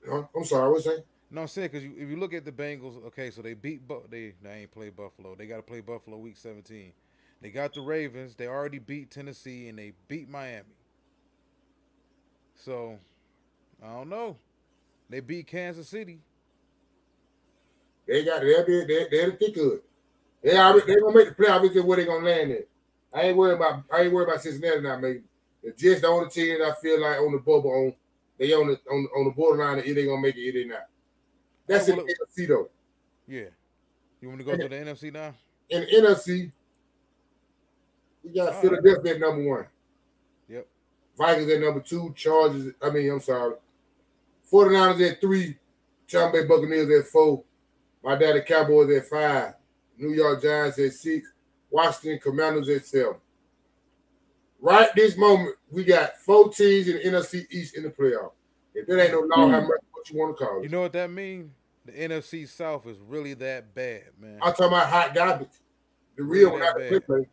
look, 0.06 0.30
I'm 0.34 0.44
sorry. 0.44 0.70
What's 0.70 0.84
saying? 0.84 1.02
No, 1.30 1.42
I'm 1.42 1.48
saying 1.48 1.70
because 1.72 1.84
if 1.84 2.08
you 2.08 2.16
look 2.16 2.32
at 2.32 2.44
the 2.44 2.52
Bengals, 2.52 3.04
okay, 3.06 3.30
so 3.30 3.42
they 3.42 3.54
beat, 3.54 3.86
but 3.86 4.10
they 4.10 4.34
they 4.42 4.50
ain't 4.50 4.70
play 4.70 4.90
Buffalo. 4.90 5.34
They 5.34 5.46
got 5.46 5.56
to 5.56 5.62
play 5.62 5.80
Buffalo 5.80 6.16
week 6.16 6.36
17. 6.36 6.92
They 7.40 7.50
got 7.50 7.74
the 7.74 7.80
Ravens. 7.80 8.34
They 8.34 8.46
already 8.46 8.78
beat 8.78 9.10
Tennessee 9.10 9.68
and 9.68 9.78
they 9.78 9.92
beat 10.08 10.28
Miami. 10.28 10.64
So 12.54 12.98
I 13.82 13.92
don't 13.92 14.08
know. 14.08 14.36
They 15.10 15.20
beat 15.20 15.46
Kansas 15.46 15.88
City. 15.88 16.20
They 18.06 18.24
got 18.24 18.40
they'll 18.40 18.64
be 18.64 18.84
they 18.84 19.06
they'll 19.10 19.36
think 19.36 19.54
good. 19.54 19.80
They 20.42 20.56
already 20.56 20.86
they 20.86 21.00
gonna 21.00 21.14
make 21.14 21.36
the 21.36 21.42
playoffs. 21.42 21.76
Is 21.76 21.82
where 21.82 21.96
they 21.98 22.06
gonna 22.06 22.24
land 22.24 22.52
at. 22.52 22.68
I 23.12 23.22
ain't 23.22 23.36
worried 23.36 23.56
about 23.56 23.84
I 23.92 24.02
ain't 24.02 24.12
worried 24.12 24.28
about 24.28 24.42
Cincinnati 24.42 24.80
not 24.80 25.00
making. 25.00 25.24
It's 25.62 25.80
just 25.80 26.02
the 26.02 26.08
only 26.08 26.30
team 26.30 26.58
I 26.62 26.72
feel 26.80 27.00
like 27.00 27.18
on 27.18 27.32
the 27.32 27.38
bubble 27.38 27.70
on 27.70 27.94
they 28.38 28.52
on 28.52 28.68
the 28.68 28.80
on, 28.90 29.08
on 29.16 29.24
the 29.24 29.30
borderline 29.30 29.78
if 29.78 29.94
they 29.94 30.06
gonna 30.06 30.20
make 30.20 30.36
it, 30.36 30.40
if 30.40 30.54
they 30.54 30.64
not. 30.64 30.86
That's 31.66 31.88
in 31.88 31.96
the 31.96 32.02
NFC 32.02 32.48
though. 32.48 32.68
Yeah. 33.26 33.50
You 34.20 34.28
want 34.28 34.40
to 34.40 34.44
go 34.44 34.52
and 34.52 34.62
to 34.62 34.68
the 34.68 34.76
NFC 34.76 35.12
now? 35.12 35.34
In 35.70 35.82
the 35.82 36.08
NFC, 36.08 36.50
we 38.24 38.32
got 38.32 38.54
All 38.54 38.60
Philadelphia 38.60 39.12
right. 39.12 39.14
at 39.14 39.20
number 39.20 39.48
one. 39.48 39.66
Yep. 40.48 40.66
Vikings 41.16 41.52
at 41.52 41.60
number 41.60 41.80
two. 41.80 42.12
Chargers, 42.16 42.72
I 42.82 42.90
mean, 42.90 43.10
I'm 43.10 43.20
sorry. 43.20 43.54
49ers 44.50 45.10
at 45.10 45.20
three. 45.20 45.56
Tampa 46.08 46.38
Bay 46.38 46.46
Buccaneers 46.46 46.90
at 46.90 47.10
four. 47.10 47.44
My 48.02 48.16
daddy 48.16 48.40
Cowboys 48.40 48.90
at 48.96 49.06
five. 49.06 49.54
New 49.98 50.14
York 50.14 50.42
Giants 50.42 50.78
at 50.78 50.92
six. 50.94 51.28
Washington 51.70 52.18
Commanders 52.18 52.68
at 52.70 52.86
seven. 52.86 53.16
Right 54.60 54.88
this 54.94 55.16
moment, 55.16 55.56
we 55.70 55.84
got 55.84 56.16
four 56.16 56.50
teams 56.52 56.88
in 56.88 56.96
the 56.96 57.18
NFC 57.18 57.46
East 57.50 57.76
in 57.76 57.84
the 57.84 57.90
playoff. 57.90 58.32
If 58.74 58.86
there 58.86 58.98
ain't 58.98 59.12
no 59.12 59.20
law, 59.20 59.46
mm. 59.46 59.50
how 59.52 59.60
much 59.60 59.80
what 59.92 60.10
you 60.10 60.18
want 60.18 60.36
to 60.36 60.44
call 60.44 60.58
it? 60.58 60.64
You 60.64 60.68
know 60.68 60.80
what 60.80 60.92
that 60.92 61.10
means? 61.10 61.50
The 61.84 61.92
NFC 61.92 62.46
South 62.46 62.86
is 62.86 62.98
really 62.98 63.34
that 63.34 63.74
bad, 63.74 64.04
man. 64.20 64.38
I'm 64.42 64.52
talking 64.52 64.66
about 64.66 64.88
hot 64.88 65.14
garbage. 65.14 65.48
The 66.16 66.22
real 66.24 66.50
one, 66.50 66.60
not 66.60 66.76
the 66.76 66.88
play 66.88 67.00
play. 67.00 67.26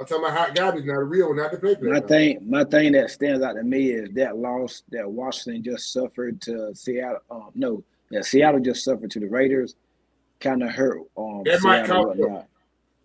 I'm 0.00 0.06
talking 0.06 0.24
about 0.24 0.36
hot 0.36 0.54
garbage, 0.54 0.84
not 0.84 0.96
the 0.96 1.04
real 1.04 1.28
one, 1.28 1.36
not 1.36 1.52
the 1.52 1.58
play 1.58 1.76
play. 1.76 1.90
My 1.90 2.00
thing, 2.00 2.38
my 2.48 2.64
thing 2.64 2.92
that 2.92 3.10
stands 3.10 3.42
out 3.42 3.54
to 3.54 3.62
me 3.62 3.90
is 3.90 4.10
that 4.14 4.36
loss 4.36 4.82
that 4.90 5.08
Washington 5.08 5.62
just 5.62 5.92
suffered 5.92 6.40
to 6.42 6.74
Seattle. 6.74 7.20
Um, 7.30 7.50
no, 7.54 7.84
that 8.10 8.24
Seattle 8.24 8.60
just 8.60 8.84
suffered 8.84 9.10
to 9.12 9.20
the 9.20 9.28
Raiders. 9.28 9.76
Kind 10.40 10.62
of 10.62 10.70
hurt. 10.70 11.00
Um, 11.16 11.42
that 11.44 11.60
might 11.62 11.86
cost 11.86 12.16
them. 12.16 12.42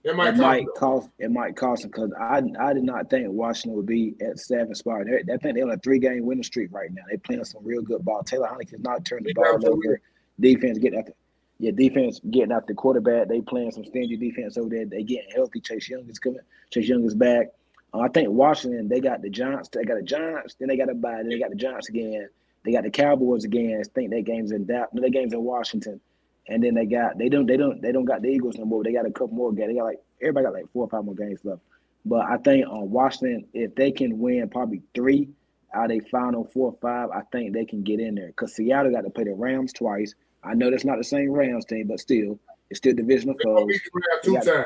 It 0.04 0.16
might, 0.16 0.34
it 0.34 0.38
might 0.38 0.66
cost. 0.76 1.10
It 1.18 1.32
might 1.32 1.56
cost 1.56 1.84
them 1.84 1.92
because 1.92 2.12
I 2.20 2.42
I 2.60 2.74
did 2.74 2.84
not 2.84 3.10
think 3.10 3.28
Washington 3.30 3.78
would 3.78 3.86
be 3.86 4.16
at 4.22 4.38
seven 4.38 4.76
spot. 4.76 5.06
They, 5.06 5.34
I 5.34 5.38
think 5.38 5.56
they're 5.56 5.64
on 5.64 5.72
a 5.72 5.78
three 5.78 6.00
game 6.00 6.26
winning 6.26 6.44
streak 6.44 6.74
right 6.74 6.92
now. 6.92 7.04
They're 7.08 7.18
playing 7.20 7.46
some 7.46 7.64
real 7.64 7.82
good 7.82 8.04
ball. 8.04 8.22
Taylor 8.24 8.48
Heinicke 8.48 8.72
has 8.72 8.82
not 8.82 9.06
turned 9.06 9.26
the 9.26 9.34
ball 9.34 9.66
over. 9.66 10.02
Defense 10.40 10.78
getting 10.80 11.00
after, 11.00 11.14
yeah, 11.60 11.72
defense 11.72 12.20
getting 12.32 12.52
after 12.52 12.68
the 12.68 12.74
quarterback. 12.74 13.30
They 13.30 13.40
playing 13.40 13.72
some 13.72 13.86
stingy 13.86 14.18
defense 14.18 14.58
over 14.58 14.68
there. 14.68 14.86
They 14.86 15.04
getting 15.04 15.30
healthy. 15.34 15.62
Chase 15.62 15.88
Young 15.88 16.10
is 16.10 16.20
coming. 16.20 16.40
Chase 16.70 16.90
Young 16.90 17.06
is 17.06 17.16
back. 17.16 17.48
Uh, 17.94 18.00
I 18.00 18.10
think 18.10 18.30
Washington. 18.30 18.90
They 18.90 19.00
got 19.00 19.22
the 19.22 19.30
Giants. 19.30 19.70
They 19.70 19.86
got 19.86 19.96
the 19.96 20.04
Giants. 20.04 20.56
Then 20.60 20.68
they 20.68 20.76
got 20.76 20.88
to 20.88 20.96
buy. 20.96 21.18
Then 21.18 21.30
they 21.30 21.40
got 21.40 21.52
the 21.52 21.56
Giants 21.56 21.88
again. 21.88 22.28
They 22.66 22.74
got 22.74 22.84
the 22.84 22.90
Cowboys 22.90 23.46
again. 23.46 23.80
I 23.80 23.84
think 23.94 24.10
their 24.10 24.22
games 24.22 24.52
in 24.52 24.66
that. 24.66 24.94
No, 24.94 25.02
their 25.02 25.10
games 25.10 25.32
in 25.32 25.44
Washington. 25.44 26.02
And 26.48 26.64
then 26.64 26.74
they 26.74 26.86
got 26.86 27.18
they 27.18 27.30
don't 27.30 27.46
they 27.46 27.58
don't 27.58 27.82
they 27.82 27.92
don't 27.92 28.06
got 28.06 28.22
the 28.22 28.30
Eagles 28.30 28.56
no 28.58 28.66
more. 28.66 28.84
They 28.84 28.92
got 28.92 29.06
a 29.06 29.12
couple 29.12 29.36
more 29.36 29.54
games. 29.54 29.70
They 29.70 29.76
got 29.76 29.86
like 29.86 30.00
everybody 30.22 30.46
got 30.46 30.54
like 30.54 30.72
four 30.74 30.84
or 30.86 30.90
five 30.90 31.06
more 31.06 31.16
games 31.16 31.40
left. 31.44 31.62
But 32.06 32.26
I 32.26 32.38
think 32.38 32.68
on 32.68 32.84
uh, 32.84 32.86
Washington, 32.86 33.46
if 33.54 33.76
they 33.76 33.92
can 33.92 34.20
win 34.20 34.50
probably 34.50 34.82
three 34.94 35.30
out 35.74 35.92
of 35.92 36.08
final 36.10 36.44
four 36.54 36.72
or 36.72 36.78
five, 36.82 37.10
I 37.12 37.22
think 37.32 37.54
they 37.54 37.66
can 37.66 37.82
get 37.82 38.00
in 38.00 38.16
there. 38.16 38.28
Because 38.28 38.56
Seattle 38.56 38.92
got 38.92 39.02
to 39.02 39.10
play 39.10 39.24
the 39.24 39.34
Rams 39.34 39.72
twice. 39.72 40.14
I 40.44 40.54
know 40.54 40.70
that's 40.70 40.84
not 40.84 40.98
the 40.98 41.04
same 41.04 41.32
Rams 41.32 41.66
team, 41.66 41.88
but 41.88 42.00
still, 42.00 42.38
it's 42.70 42.80
still 42.80 42.94
divisional 42.94 43.36
foes. 43.42 43.80
Two 44.24 44.36
times. 44.36 44.66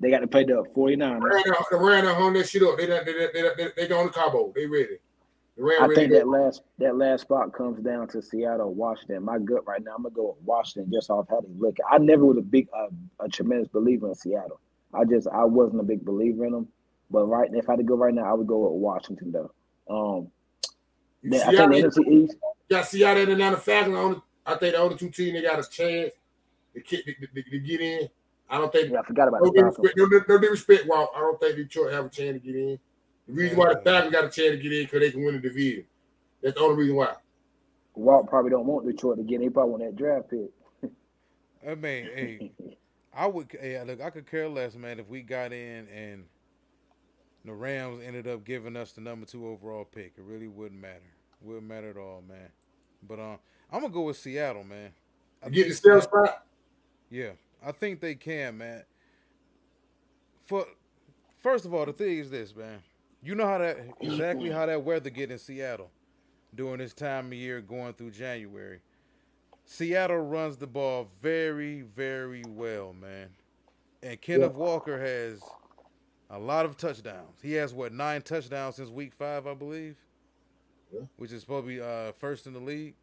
They 0.00 0.10
got 0.10 0.20
to 0.20 0.28
play 0.28 0.44
the 0.44 0.64
49ers. 0.76 1.42
The 1.70 1.76
Rams 1.76 2.08
hung 2.08 2.32
that 2.34 2.48
shit 2.48 2.62
up. 2.62 2.76
They 2.76 2.86
they 2.86 3.02
they 3.04 3.28
they, 3.32 3.50
they, 3.56 3.68
they 3.76 3.88
go 3.88 3.98
on 3.98 4.06
the 4.06 4.12
Cabo. 4.12 4.52
They 4.54 4.66
ready. 4.66 4.98
I 5.80 5.88
think 5.94 6.12
that 6.12 6.28
last 6.28 6.62
that 6.78 6.96
last 6.96 7.22
spot 7.22 7.52
comes 7.52 7.80
down 7.80 8.06
to 8.08 8.22
Seattle, 8.22 8.74
Washington. 8.74 9.24
My 9.24 9.38
gut 9.38 9.66
right 9.66 9.82
now, 9.82 9.94
I'm 9.96 10.02
gonna 10.04 10.14
go 10.14 10.28
with 10.28 10.44
Washington 10.44 10.92
just 10.92 11.10
off 11.10 11.26
how 11.28 11.40
they 11.40 11.48
look. 11.58 11.76
I 11.90 11.98
never 11.98 12.24
was 12.24 12.38
a 12.38 12.42
big, 12.42 12.68
uh, 12.76 12.88
a 13.18 13.28
tremendous 13.28 13.68
believer 13.68 14.08
in 14.08 14.14
Seattle. 14.14 14.60
I 14.94 15.04
just 15.04 15.26
I 15.28 15.44
wasn't 15.44 15.80
a 15.80 15.84
big 15.84 16.04
believer 16.04 16.46
in 16.46 16.52
them. 16.52 16.68
But 17.10 17.26
right, 17.26 17.50
if 17.52 17.68
I 17.68 17.72
had 17.72 17.78
to 17.78 17.82
go 17.82 17.96
right 17.96 18.14
now, 18.14 18.30
I 18.30 18.34
would 18.34 18.46
go 18.46 18.58
with 18.58 18.80
Washington 18.80 19.32
though. 19.32 19.52
Um, 19.90 20.28
I 21.24 21.50
think 21.50 21.72
the 21.72 21.88
NFC 22.04 22.12
East. 22.12 22.36
Yeah, 22.68 22.82
Seattle 22.82 23.22
and 23.22 23.32
Atlanta 23.32 23.56
Falcons. 23.56 24.22
I 24.46 24.54
think 24.54 24.74
the 24.74 24.80
only 24.80 24.96
two 24.96 25.10
teams 25.10 25.32
they 25.32 25.42
got 25.42 25.58
a 25.58 25.68
chance 25.68 26.12
to, 26.74 26.80
to, 26.80 27.02
to, 27.02 27.42
to 27.42 27.58
get 27.58 27.80
in. 27.80 28.08
I 28.48 28.58
don't 28.58 28.72
think. 28.72 28.92
Yeah, 28.92 29.00
I 29.00 29.06
forgot 29.06 29.28
about 29.28 29.40
no, 29.42 29.50
disrespect, 29.50 29.94
no, 29.96 30.06
no, 30.28 30.38
disrespect. 30.38 30.84
Well, 30.86 31.10
I 31.14 31.20
don't 31.20 31.40
think 31.40 31.56
Detroit 31.56 31.92
have 31.92 32.06
a 32.06 32.08
chance 32.08 32.34
to 32.34 32.46
get 32.46 32.54
in. 32.54 32.78
The 33.28 33.34
reason 33.34 33.58
why 33.58 33.74
the 33.74 33.80
Falcons 33.80 34.12
got 34.12 34.24
a 34.24 34.30
chance 34.30 34.50
to 34.50 34.56
get 34.56 34.72
in 34.72 34.84
because 34.84 35.00
they 35.00 35.10
can 35.10 35.22
win 35.22 35.34
the 35.34 35.40
division. 35.40 35.84
That's 36.42 36.56
the 36.56 36.62
only 36.62 36.76
reason 36.76 36.96
why. 36.96 37.14
Walt 37.94 38.28
probably 38.28 38.50
don't 38.50 38.66
want 38.66 38.86
Detroit 38.86 39.18
to 39.18 39.22
get 39.22 39.36
in. 39.36 39.42
He 39.42 39.50
probably 39.50 39.72
want 39.72 39.82
that 39.84 39.96
draft 39.96 40.30
pick. 40.30 40.50
I 41.68 41.74
mean, 41.74 42.04
hey, 42.14 42.52
I 43.12 43.26
would. 43.26 43.48
Hey, 43.60 43.82
look, 43.84 44.00
I 44.00 44.10
could 44.10 44.30
care 44.30 44.48
less, 44.48 44.74
man, 44.76 44.98
if 44.98 45.08
we 45.08 45.20
got 45.20 45.52
in 45.52 45.88
and 45.88 46.24
the 47.44 47.52
Rams 47.52 48.02
ended 48.04 48.26
up 48.26 48.44
giving 48.44 48.76
us 48.76 48.92
the 48.92 49.00
number 49.00 49.26
two 49.26 49.46
overall 49.46 49.84
pick. 49.84 50.12
It 50.16 50.24
really 50.24 50.48
wouldn't 50.48 50.80
matter. 50.80 50.94
It 51.40 51.46
wouldn't 51.46 51.66
matter 51.66 51.90
at 51.90 51.96
all, 51.96 52.22
man. 52.26 52.48
But 53.06 53.18
um, 53.18 53.38
I'm 53.72 53.80
gonna 53.80 53.92
go 53.92 54.02
with 54.02 54.16
Seattle, 54.16 54.64
man. 54.64 54.90
I 55.44 55.50
get 55.50 55.68
the 55.68 55.74
still 55.74 56.00
spot. 56.00 56.44
Yeah, 57.10 57.30
I 57.64 57.72
think 57.72 58.00
they 58.00 58.14
can, 58.14 58.58
man. 58.58 58.84
For 60.44 60.66
first 61.38 61.64
of 61.64 61.74
all, 61.74 61.86
the 61.86 61.92
thing 61.92 62.18
is 62.18 62.30
this, 62.30 62.54
man. 62.54 62.80
You 63.22 63.34
know 63.34 63.46
how 63.46 63.58
that 63.58 63.78
exactly 64.00 64.50
how 64.50 64.66
that 64.66 64.84
weather 64.84 65.10
get 65.10 65.30
in 65.30 65.38
Seattle 65.38 65.90
during 66.54 66.78
this 66.78 66.94
time 66.94 67.26
of 67.26 67.34
year 67.34 67.60
going 67.60 67.94
through 67.94 68.12
January. 68.12 68.80
Seattle 69.64 70.18
runs 70.18 70.56
the 70.56 70.66
ball 70.66 71.08
very, 71.20 71.82
very 71.82 72.42
well, 72.46 72.94
man. 72.94 73.28
And 74.02 74.20
Kenneth 74.20 74.52
yeah. 74.52 74.58
Walker 74.58 74.98
has 74.98 75.42
a 76.30 76.38
lot 76.38 76.64
of 76.64 76.76
touchdowns. 76.76 77.40
He 77.42 77.52
has 77.54 77.74
what 77.74 77.92
nine 77.92 78.22
touchdowns 78.22 78.76
since 78.76 78.88
week 78.88 79.12
five, 79.14 79.46
I 79.46 79.54
believe, 79.54 79.96
yeah. 80.92 81.00
which 81.16 81.32
is 81.32 81.44
probably 81.44 81.80
uh, 81.80 82.12
first 82.12 82.46
in 82.46 82.54
the 82.54 82.60
league. 82.60 82.94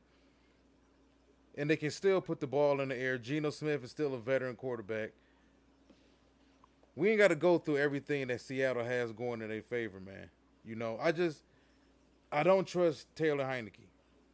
And 1.58 1.70
they 1.70 1.76
can 1.76 1.92
still 1.92 2.20
put 2.20 2.40
the 2.40 2.48
ball 2.48 2.82
in 2.82 2.90
the 2.90 2.98
air. 2.98 3.18
Geno 3.18 3.50
Smith 3.50 3.84
is 3.84 3.92
still 3.92 4.14
a 4.14 4.20
veteran 4.20 4.56
quarterback 4.56 5.12
we 6.96 7.10
ain't 7.10 7.20
got 7.20 7.28
to 7.28 7.36
go 7.36 7.58
through 7.58 7.78
everything 7.78 8.28
that 8.28 8.42
Seattle 8.42 8.84
has 8.84 9.12
going 9.12 9.42
in 9.42 9.50
their 9.50 9.62
favor, 9.62 10.00
man. 10.00 10.30
You 10.64 10.76
know, 10.76 10.98
I 11.02 11.12
just 11.12 11.44
I 12.32 12.44
don't 12.44 12.66
trust 12.66 13.08
Taylor 13.16 13.44
Heinicke, 13.44 13.88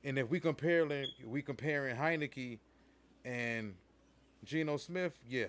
and 0.03 0.17
if 0.17 0.29
we 0.29 0.39
compare 0.39 0.87
we 1.25 1.41
comparing 1.41 1.95
Heinicke 1.95 2.59
and 3.25 3.73
Geno 4.45 4.77
Smith, 4.77 5.13
yeah, 5.27 5.47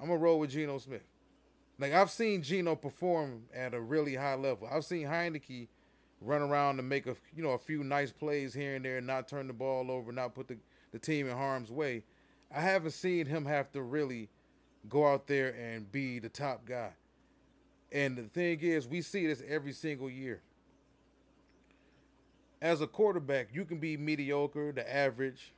I'm 0.00 0.08
gonna 0.08 0.18
roll 0.18 0.40
with 0.40 0.50
Geno 0.50 0.78
Smith. 0.78 1.06
Like 1.78 1.92
I've 1.92 2.10
seen 2.10 2.42
Geno 2.42 2.74
perform 2.76 3.44
at 3.54 3.72
a 3.72 3.80
really 3.80 4.16
high 4.16 4.34
level. 4.34 4.68
I've 4.70 4.84
seen 4.84 5.06
Heinicke 5.06 5.68
run 6.20 6.42
around 6.42 6.78
and 6.78 6.88
make 6.88 7.06
a 7.06 7.16
you 7.34 7.42
know 7.42 7.52
a 7.52 7.58
few 7.58 7.82
nice 7.82 8.12
plays 8.12 8.52
here 8.52 8.76
and 8.76 8.84
there, 8.84 8.98
and 8.98 9.06
not 9.06 9.28
turn 9.28 9.46
the 9.46 9.52
ball 9.52 9.90
over, 9.90 10.12
not 10.12 10.34
put 10.34 10.48
the 10.48 10.58
the 10.92 10.98
team 10.98 11.28
in 11.28 11.36
harm's 11.36 11.70
way. 11.70 12.04
I 12.54 12.60
haven't 12.60 12.90
seen 12.90 13.26
him 13.26 13.46
have 13.46 13.72
to 13.72 13.80
really 13.82 14.28
go 14.88 15.06
out 15.06 15.26
there 15.26 15.54
and 15.54 15.90
be 15.90 16.18
the 16.18 16.28
top 16.28 16.64
guy. 16.64 16.90
And 17.90 18.16
the 18.16 18.22
thing 18.22 18.60
is, 18.60 18.88
we 18.88 19.02
see 19.02 19.26
this 19.26 19.42
every 19.46 19.72
single 19.72 20.08
year. 20.10 20.40
As 22.60 22.80
a 22.80 22.86
quarterback, 22.86 23.48
you 23.52 23.64
can 23.64 23.78
be 23.78 23.96
mediocre, 23.96 24.72
the 24.72 24.94
average, 24.94 25.52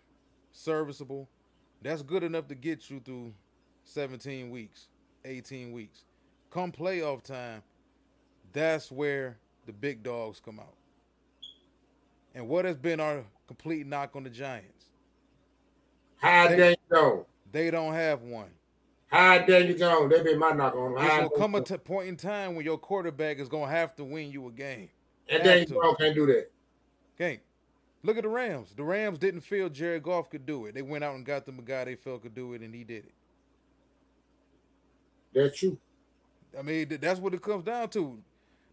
serviceable. 0.53 1.29
That's 1.83 2.03
good 2.03 2.23
enough 2.23 2.49
to 2.49 2.55
get 2.55 2.91
you 2.91 2.99
through 3.01 3.35
17 3.85 4.51
weeks, 4.51 4.89
18 5.25 5.73
weeks. 5.73 6.05
Come 6.51 6.73
playoff 6.73 7.23
time, 7.23 7.63
that's 8.53 8.91
where 8.91 9.37
the 9.67 9.73
big 9.73 10.03
dogs 10.03 10.41
come 10.41 10.59
out. 10.59 10.75
And 12.35 12.49
what 12.49 12.65
has 12.65 12.77
been 12.77 13.01
our 13.01 13.25
complete 13.47 13.87
knock 13.87 14.17
on 14.17 14.25
the 14.25 14.31
Giants? 14.31 14.87
Hi, 16.17 16.49
They- 16.49 16.57
Daniel 16.57 16.77
Jones. 16.91 17.27
They 17.53 17.71
don't 17.71 17.93
have 17.93 18.23
one. 18.23 18.51
Hi, 19.11 19.45
you 19.47 19.75
go? 19.75 20.09
They 20.09 20.23
been 20.23 20.39
my 20.39 20.53
knock 20.53 20.75
on. 20.75 20.95
There's 20.95 21.09
Hi, 21.09 21.17
gonna 21.23 21.31
come 21.37 21.55
a 21.55 21.63
point 21.63 22.09
in 22.09 22.17
time 22.17 22.55
when 22.55 22.65
your 22.65 22.79
quarterback 22.79 23.39
is 23.39 23.49
gonna 23.49 23.71
have 23.71 23.95
to 23.97 24.05
win 24.05 24.31
you 24.31 24.49
a 24.49 24.51
game. 24.51 24.91
and 25.29 25.43
Daniel 25.43 25.81
to. 25.81 25.97
Can't 25.99 26.15
do 26.15 26.27
that. 26.27 26.51
Okay. 27.17 27.41
Look 28.03 28.19
at 28.19 28.23
the 28.25 28.29
Rams. 28.29 28.75
The 28.77 28.83
Rams 28.83 29.19
didn't 29.19 29.41
feel 29.41 29.69
Jared 29.71 30.03
Goff 30.03 30.29
could 30.29 30.45
do 30.45 30.67
it. 30.67 30.75
They 30.75 30.83
went 30.83 31.05
out 31.05 31.15
and 31.15 31.25
got 31.25 31.47
them 31.47 31.59
a 31.59 31.63
guy 31.63 31.85
they 31.85 31.95
felt 31.95 32.23
could 32.23 32.35
do 32.35 32.53
it, 32.53 32.61
and 32.61 32.75
he 32.75 32.85
did 32.85 33.07
it. 33.07 33.15
That's 35.35 35.59
true. 35.59 35.79
I 36.59 36.63
mean, 36.63 36.99
that's 37.01 37.19
what 37.19 37.35
it 37.35 37.43
comes 37.43 37.65
down 37.65 37.89
to. 37.91 38.19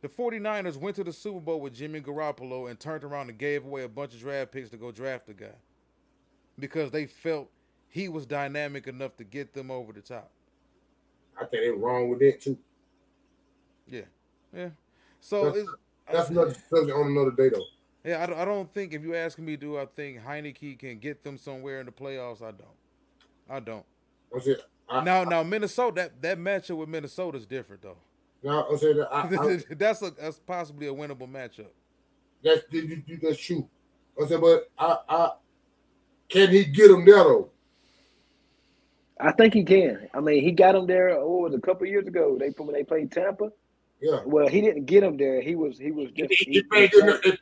The 0.01 0.09
49ers 0.09 0.77
went 0.77 0.95
to 0.97 1.03
the 1.03 1.13
Super 1.13 1.39
Bowl 1.39 1.61
with 1.61 1.75
Jimmy 1.75 2.01
Garoppolo 2.01 2.69
and 2.69 2.79
turned 2.79 3.03
around 3.03 3.29
and 3.29 3.37
gave 3.37 3.63
away 3.63 3.83
a 3.83 3.89
bunch 3.89 4.13
of 4.13 4.19
draft 4.19 4.51
picks 4.51 4.69
to 4.71 4.77
go 4.77 4.91
draft 4.91 5.27
the 5.27 5.33
guy 5.33 5.55
because 6.59 6.91
they 6.91 7.05
felt 7.05 7.49
he 7.91 8.07
was 8.09 8.25
dynamic 8.25 8.87
enough 8.87 9.17
to 9.17 9.23
get 9.23 9.53
them 9.53 9.69
over 9.69 9.91
the 9.93 10.01
top. 10.01 10.31
I 11.37 11.41
think 11.45 11.63
they're 11.63 11.75
wrong 11.75 12.09
with 12.09 12.19
that 12.19 12.41
too. 12.41 12.57
Yeah. 13.87 14.01
Yeah. 14.55 14.69
So 15.19 15.45
That's- 15.45 15.63
it's, 15.63 15.71
That's 16.11 16.29
another 16.29 16.55
subject 16.69 16.97
on 16.97 17.07
another 17.07 17.31
day 17.31 17.49
though. 17.49 17.65
yeah, 18.03 18.23
I 18.23 18.25
don't, 18.25 18.39
I 18.39 18.45
don't 18.45 18.73
think 18.73 18.93
if 18.93 19.03
you 19.03 19.13
asking 19.15 19.45
me, 19.45 19.55
do 19.57 19.77
I 19.77 19.85
think 19.85 20.23
Heinicke 20.23 20.79
can 20.79 20.99
get 20.99 21.23
them 21.23 21.37
somewhere 21.37 21.79
in 21.81 21.85
the 21.85 21.91
playoffs? 21.91 22.41
I 22.41 22.51
don't. 22.51 22.67
I 23.49 23.59
don't. 23.59 23.85
What's 24.29 24.47
it? 24.47 24.61
I, 24.89 25.03
Now, 25.03 25.23
now 25.23 25.43
Minnesota, 25.43 25.93
that, 25.95 26.21
that 26.21 26.37
matchup 26.37 26.77
with 26.77 26.89
Minnesota 26.89 27.37
is 27.37 27.45
different 27.45 27.81
though. 27.81 27.97
now 28.43 28.67
I 28.71 28.75
say 28.77 28.93
that 28.93 29.11
I, 29.13 29.21
I, 29.21 29.63
that's 29.75 30.01
a 30.01 30.11
that's 30.11 30.39
possibly 30.39 30.87
a 30.87 30.93
winnable 30.93 31.29
matchup. 31.29 31.67
that's 32.43 32.61
that's 33.21 33.39
true. 33.39 33.67
I 34.21 34.27
said, 34.27 34.41
but 34.41 34.69
I, 34.77 34.97
I 35.07 35.29
can 36.29 36.49
he 36.49 36.65
get 36.65 36.87
them 36.89 37.05
there 37.05 37.15
though? 37.23 37.49
I 39.21 39.31
think 39.31 39.53
he 39.53 39.63
can. 39.63 40.09
I 40.13 40.19
mean, 40.19 40.43
he 40.43 40.51
got 40.51 40.75
him 40.75 40.87
there. 40.87 41.09
It 41.09 41.25
was 41.25 41.53
a 41.53 41.59
couple 41.59 41.85
years 41.87 42.07
ago? 42.07 42.37
They 42.39 42.49
when 42.49 42.73
they 42.73 42.83
played 42.83 43.11
Tampa. 43.11 43.51
Yeah. 44.01 44.21
Well, 44.25 44.47
he 44.47 44.61
didn't 44.61 44.85
get 44.85 45.03
him 45.03 45.15
there. 45.17 45.41
He 45.41 45.55
was 45.55 45.77
he 45.77 45.91
was 45.91 46.09
just 46.11 46.33
he, 46.33 46.63
he 46.73 46.99
enough. 46.99 47.19
If 47.23 47.39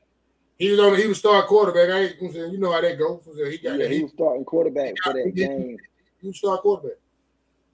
He 0.58 0.72
was 0.72 0.80
on. 0.80 0.96
He 0.98 1.08
was 1.08 1.18
star 1.20 1.44
quarterback. 1.44 1.90
I 1.90 2.00
ain't, 2.22 2.34
saying, 2.34 2.52
you 2.52 2.58
know 2.60 2.72
how 2.72 2.82
that 2.82 3.00
goes. 3.00 3.24
He 3.26 3.58
got 3.60 3.80
yeah, 3.80 3.88
he 3.88 3.98
He, 3.98 4.04
was 4.04 4.12
starting 4.12 4.44
quarterback 4.44 4.94
for 5.04 5.14
that 5.14 5.26
he- 5.26 5.32
game. 5.32 5.78
he 6.22 6.28
was 6.28 6.38
star 6.38 6.58
quarterback. 6.58 6.98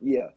Yeah, 0.01 0.27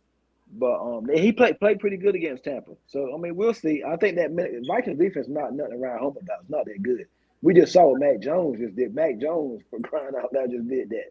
but 0.55 0.81
um, 0.81 1.09
he 1.13 1.31
played 1.31 1.59
played 1.61 1.79
pretty 1.79 1.99
good 1.99 2.15
against 2.15 2.45
Tampa. 2.45 2.73
So 2.87 3.15
I 3.15 3.19
mean, 3.19 3.37
we'll 3.37 3.53
see. 3.53 3.83
I 3.87 3.97
think 3.97 4.17
that 4.17 4.31
Vikings 4.67 4.99
defense 4.99 5.29
not 5.29 5.53
nothing 5.53 5.75
around 5.75 5.99
home 5.99 6.17
about. 6.21 6.41
It's 6.41 6.51
not 6.51 6.65
that 6.65 6.83
good. 6.83 7.07
We 7.43 7.53
just 7.55 7.73
saw 7.73 7.89
what 7.91 8.01
Mac 8.01 8.21
Jones 8.21 8.59
just 8.59 8.77
did. 8.77 8.95
Mac 8.95 9.19
Jones 9.19 9.61
for 9.69 9.79
crying 9.81 10.15
out 10.19 10.33
loud 10.33 10.51
just 10.51 10.69
did 10.69 10.89
that, 10.91 11.11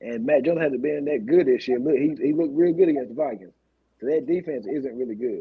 and 0.00 0.24
Mac 0.24 0.44
Jones 0.44 0.60
hasn't 0.60 0.82
been 0.82 1.04
that 1.06 1.26
good 1.26 1.46
this 1.46 1.66
year. 1.68 1.78
Look, 1.78 1.96
he 1.96 2.14
he 2.20 2.32
looked 2.32 2.54
real 2.54 2.72
good 2.72 2.88
against 2.88 3.10
the 3.10 3.14
Vikings. 3.14 3.52
So 4.00 4.06
that 4.06 4.26
defense 4.26 4.66
isn't 4.66 4.96
really 4.96 5.14
good. 5.16 5.40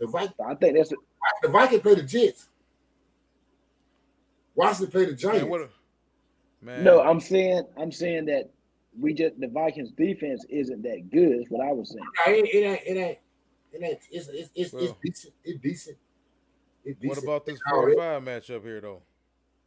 The 0.00 0.08
Vikings, 0.08 0.34
So 0.38 0.44
I 0.44 0.54
think 0.56 0.76
that's 0.76 0.92
the 1.42 1.48
Vikings 1.48 1.82
play 1.82 1.94
the 1.94 2.02
Jets. 2.02 2.48
Washington 4.54 4.90
play 4.90 5.04
the 5.04 5.14
Giants. 5.14 5.42
Man, 5.42 5.50
what 5.50 5.60
a, 5.60 5.68
man. 6.64 6.84
no. 6.84 7.02
I'm 7.02 7.20
saying 7.20 7.62
I'm 7.76 7.92
saying 7.92 8.24
that 8.26 8.50
we 8.98 9.12
just 9.14 9.38
the 9.38 9.48
Vikings 9.48 9.92
defense 9.92 10.44
isn't 10.48 10.82
that 10.82 11.10
good. 11.10 11.40
Is 11.40 11.46
what 11.48 11.66
I 11.66 11.72
was 11.72 11.90
saying. 11.90 12.06
Nah, 12.26 12.32
it, 12.32 12.54
it 12.54 12.64
ain't. 12.64 12.82
It 12.86 13.00
ain't. 13.00 13.18
It 13.72 13.82
ain't. 13.82 13.98
It's 14.10 14.28
it's 14.28 14.28
it's, 14.28 14.50
it's 14.54 14.72
Well. 14.72 14.96
decent. 15.02 15.34
It's 15.44 15.60
decent. 15.60 15.96
It's 16.84 17.04
what 17.04 17.18
about 17.22 17.44
this 17.46 17.58
All 17.70 17.82
four 17.82 17.94
five 17.96 18.22
matchup 18.22 18.62
here 18.62 18.80
though? 18.80 19.02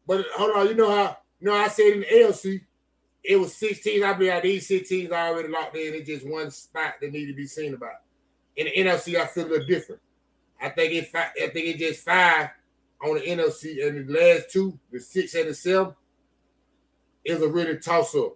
But 0.07 0.25
hold 0.35 0.51
on, 0.55 0.67
you 0.67 0.75
know 0.75 0.89
how 0.89 1.17
you 1.39 1.47
know 1.47 1.53
how 1.53 1.65
I 1.65 1.67
said 1.67 1.93
in 1.93 1.99
the 1.99 2.05
AFC, 2.05 2.61
it 3.23 3.35
was 3.35 3.55
16. 3.55 4.03
I 4.03 4.13
believe 4.13 4.41
these 4.43 4.67
16 4.67 5.11
already 5.11 5.49
locked 5.49 5.75
in. 5.75 5.93
It's 5.93 6.07
just 6.07 6.27
one 6.27 6.51
spot 6.51 6.95
that 7.01 7.11
need 7.11 7.27
to 7.27 7.33
be 7.33 7.45
seen 7.45 7.73
about. 7.73 8.01
In 8.55 8.65
the 8.65 8.73
NFC, 8.73 9.15
I 9.15 9.25
feel 9.25 9.45
a 9.45 9.49
little 9.49 9.67
different. 9.67 10.01
I 10.61 10.69
think 10.69 10.93
it 10.93 11.07
fi- 11.07 11.31
I 11.41 11.47
think 11.47 11.67
it 11.67 11.77
just 11.77 12.03
five 12.03 12.49
on 13.03 13.15
the 13.15 13.21
NFC, 13.21 13.87
and 13.87 14.07
the 14.07 14.13
last 14.13 14.51
two, 14.51 14.77
the 14.91 14.99
six 14.99 15.33
and 15.35 15.49
the 15.49 15.53
seven, 15.53 15.93
is 17.23 17.41
a 17.41 17.47
really 17.47 17.77
toss 17.77 18.13
up. 18.15 18.35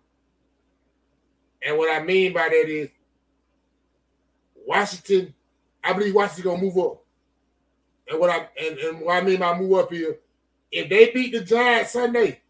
And 1.65 1.77
what 1.77 1.93
I 1.93 2.03
mean 2.03 2.33
by 2.33 2.49
that 2.49 2.69
is 2.69 2.89
Washington, 4.65 5.33
I 5.83 5.93
believe 5.93 6.15
Washington's 6.15 6.45
gonna 6.45 6.61
move 6.61 6.77
up. 6.77 7.03
And 8.09 8.19
what 8.19 8.29
I 8.29 8.47
and, 8.61 8.77
and 8.77 9.01
what 9.01 9.21
I 9.21 9.25
mean 9.25 9.39
by 9.39 9.57
move 9.57 9.79
up 9.79 9.91
here, 9.91 10.17
if 10.71 10.89
they 10.89 11.11
beat 11.11 11.33
the 11.33 11.41
Giants 11.41 11.91
Sunday, 11.91 12.41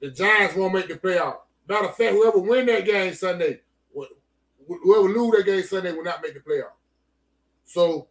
the 0.00 0.10
Giants 0.10 0.56
won't 0.56 0.74
make 0.74 0.88
the 0.88 0.94
playoff. 0.94 1.38
Matter 1.68 1.86
of 1.86 1.96
fact, 1.96 2.12
whoever 2.12 2.38
win 2.38 2.66
that 2.66 2.84
game 2.84 3.14
Sunday, 3.14 3.60
wh- 3.96 4.06
wh- 4.68 4.82
whoever 4.82 5.08
lose 5.08 5.36
that 5.36 5.46
game 5.46 5.62
Sunday 5.62 5.92
will 5.92 6.04
not 6.04 6.22
make 6.22 6.34
the 6.34 6.40
playoff. 6.40 6.72
So 7.64 8.08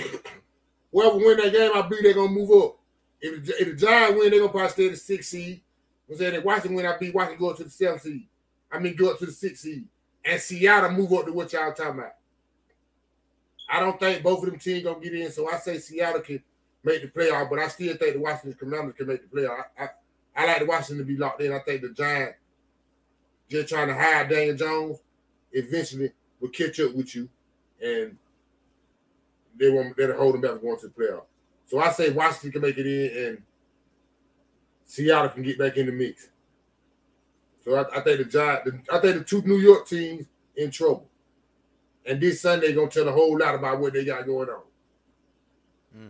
whoever 0.91 1.17
win 1.17 1.37
that 1.37 1.51
game, 1.51 1.71
I 1.73 1.81
believe 1.81 2.03
they're 2.03 2.13
gonna 2.13 2.29
move 2.29 2.51
up. 2.51 2.79
If 3.21 3.45
the, 3.45 3.61
if 3.61 3.67
the 3.67 3.85
Giants 3.85 4.19
win, 4.19 4.31
they're 4.31 4.39
gonna 4.39 4.51
probably 4.51 4.69
stay 4.69 4.85
at 4.85 4.91
the 4.91 4.97
sixth 4.97 5.31
seed. 5.31 5.61
I'm 6.09 6.15
saying 6.15 6.35
if 6.35 6.43
Washington 6.43 6.75
win, 6.75 6.85
I 6.85 6.97
believe 6.97 7.13
Washington 7.13 7.39
go 7.39 7.51
up 7.51 7.57
to 7.57 7.63
the 7.63 7.69
seventh 7.69 8.03
seed. 8.03 8.27
I 8.71 8.79
mean 8.79 8.95
go 8.95 9.11
up 9.11 9.19
to 9.19 9.25
the 9.25 9.31
sixth 9.31 9.63
seed. 9.63 9.85
And 10.23 10.39
Seattle 10.39 10.91
move 10.91 11.11
up 11.13 11.25
to 11.25 11.33
what 11.33 11.51
y'all 11.53 11.73
talking 11.73 11.99
about. 11.99 12.13
I 13.69 13.79
don't 13.79 13.99
think 13.99 14.23
both 14.23 14.43
of 14.43 14.49
them 14.49 14.59
teams 14.59 14.83
gonna 14.83 14.99
get 14.99 15.13
in, 15.13 15.31
so 15.31 15.49
I 15.49 15.57
say 15.57 15.77
Seattle 15.79 16.21
can 16.21 16.41
make 16.83 17.01
the 17.01 17.07
playoff, 17.07 17.49
but 17.49 17.59
I 17.59 17.67
still 17.67 17.95
think 17.95 18.13
the 18.13 18.19
Washington 18.19 18.53
Commanders 18.53 18.95
can 18.97 19.07
make 19.07 19.29
the 19.29 19.37
playoff. 19.37 19.63
I, 19.77 19.83
I, 19.83 19.89
I 20.39 20.45
like 20.45 20.59
the 20.59 20.65
Washington 20.65 20.99
to 20.99 21.03
be 21.03 21.17
locked 21.17 21.41
in. 21.41 21.51
I 21.51 21.59
think 21.59 21.81
the 21.81 21.89
Giants 21.89 22.37
just 23.49 23.67
trying 23.67 23.89
to 23.89 23.93
hide 23.93 24.29
Daniel 24.29 24.55
Jones 24.55 24.99
eventually 25.51 26.13
will 26.39 26.47
catch 26.47 26.79
up 26.79 26.95
with 26.95 27.13
you, 27.13 27.27
and 27.83 28.17
they 29.57 29.69
won't 29.69 29.97
they'll 29.97 30.15
hold 30.15 30.35
them 30.35 30.41
back 30.41 30.51
from 30.51 30.61
going 30.61 30.79
to 30.79 30.87
the 30.87 30.93
playoff. 30.93 31.23
So 31.65 31.79
I 31.79 31.91
say 31.91 32.11
Washington 32.11 32.53
can 32.53 32.61
make 32.61 32.77
it 32.77 32.87
in, 32.87 33.27
and 33.27 33.41
Seattle 34.85 35.29
can 35.29 35.43
get 35.43 35.59
back 35.59 35.75
in 35.75 35.87
the 35.87 35.91
mix. 35.91 36.29
So 37.65 37.75
I, 37.75 37.97
I 37.97 38.01
think 38.01 38.19
the 38.19 38.25
Giants, 38.25 38.71
I 38.89 38.99
think 38.99 39.17
the 39.17 39.23
two 39.25 39.41
New 39.41 39.57
York 39.57 39.89
teams 39.89 40.25
in 40.55 40.71
trouble. 40.71 41.09
And 42.05 42.21
this 42.21 42.39
Sunday 42.39 42.71
gonna 42.71 42.89
tell 42.89 43.09
a 43.09 43.11
whole 43.11 43.37
lot 43.37 43.55
about 43.55 43.81
what 43.81 43.91
they 43.91 44.05
got 44.05 44.25
going 44.25 44.47
on. 44.47 44.61
Mm. 45.97 46.09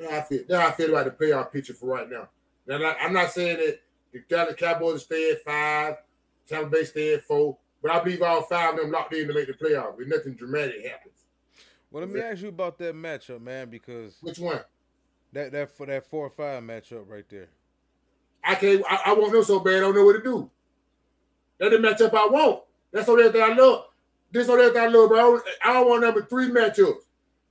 Now 0.00 0.16
I 0.16 0.22
feel 0.22 0.42
now 0.48 0.66
I 0.66 0.70
feel 0.70 0.88
about 0.88 1.04
the 1.04 1.24
playoff 1.24 1.52
picture 1.52 1.74
for 1.74 1.86
right 1.86 2.08
now. 2.08 2.30
Like, 2.66 2.96
I'm 3.00 3.12
not 3.12 3.32
saying 3.32 3.58
that 3.58 3.80
the 4.12 4.20
Dallas 4.28 4.54
Cowboys 4.56 5.02
stay 5.02 5.32
at 5.32 5.42
five, 5.42 5.96
Tampa 6.48 6.70
Bay 6.70 6.84
stay 6.84 7.14
at 7.14 7.24
four, 7.24 7.56
but 7.82 7.90
I 7.90 8.00
believe 8.00 8.22
all 8.22 8.42
five 8.42 8.74
of 8.74 8.80
them 8.80 8.90
locked 8.90 9.14
in 9.14 9.26
to 9.28 9.34
make 9.34 9.46
the 9.46 9.54
playoff. 9.54 10.00
If 10.00 10.08
nothing 10.08 10.34
dramatic 10.34 10.86
happens. 10.86 11.26
Well, 11.90 12.04
let 12.04 12.12
me 12.12 12.20
ask 12.20 12.42
you 12.42 12.48
about 12.48 12.78
that 12.78 12.94
matchup, 12.94 13.42
man, 13.42 13.68
because 13.68 14.16
Which 14.22 14.38
one? 14.38 14.60
that 15.32 15.52
that 15.52 15.76
for 15.76 15.86
that 15.86 16.06
four 16.06 16.26
or 16.26 16.30
five 16.30 16.62
matchup 16.62 17.08
right 17.08 17.28
there. 17.28 17.48
I 18.44 18.54
can't. 18.54 18.82
I, 18.88 19.00
I 19.06 19.12
won't 19.14 19.32
know 19.32 19.42
so 19.42 19.60
bad. 19.60 19.76
I 19.76 19.80
don't 19.80 19.94
know 19.94 20.04
what 20.04 20.14
to 20.14 20.22
do. 20.22 20.50
That's 21.58 21.72
the 21.72 21.78
matchup 21.78 22.14
I 22.14 22.26
want. 22.26 22.62
That's 22.92 23.08
all 23.08 23.16
that 23.16 23.36
I 23.36 23.54
love. 23.54 23.86
This 24.30 24.48
all 24.48 24.56
that 24.56 24.76
I 24.76 24.86
love, 24.86 25.10
bro. 25.10 25.40
I 25.64 25.74
don't 25.74 25.88
want 25.88 26.02
number 26.02 26.22
three 26.22 26.48
matchups. 26.48 27.02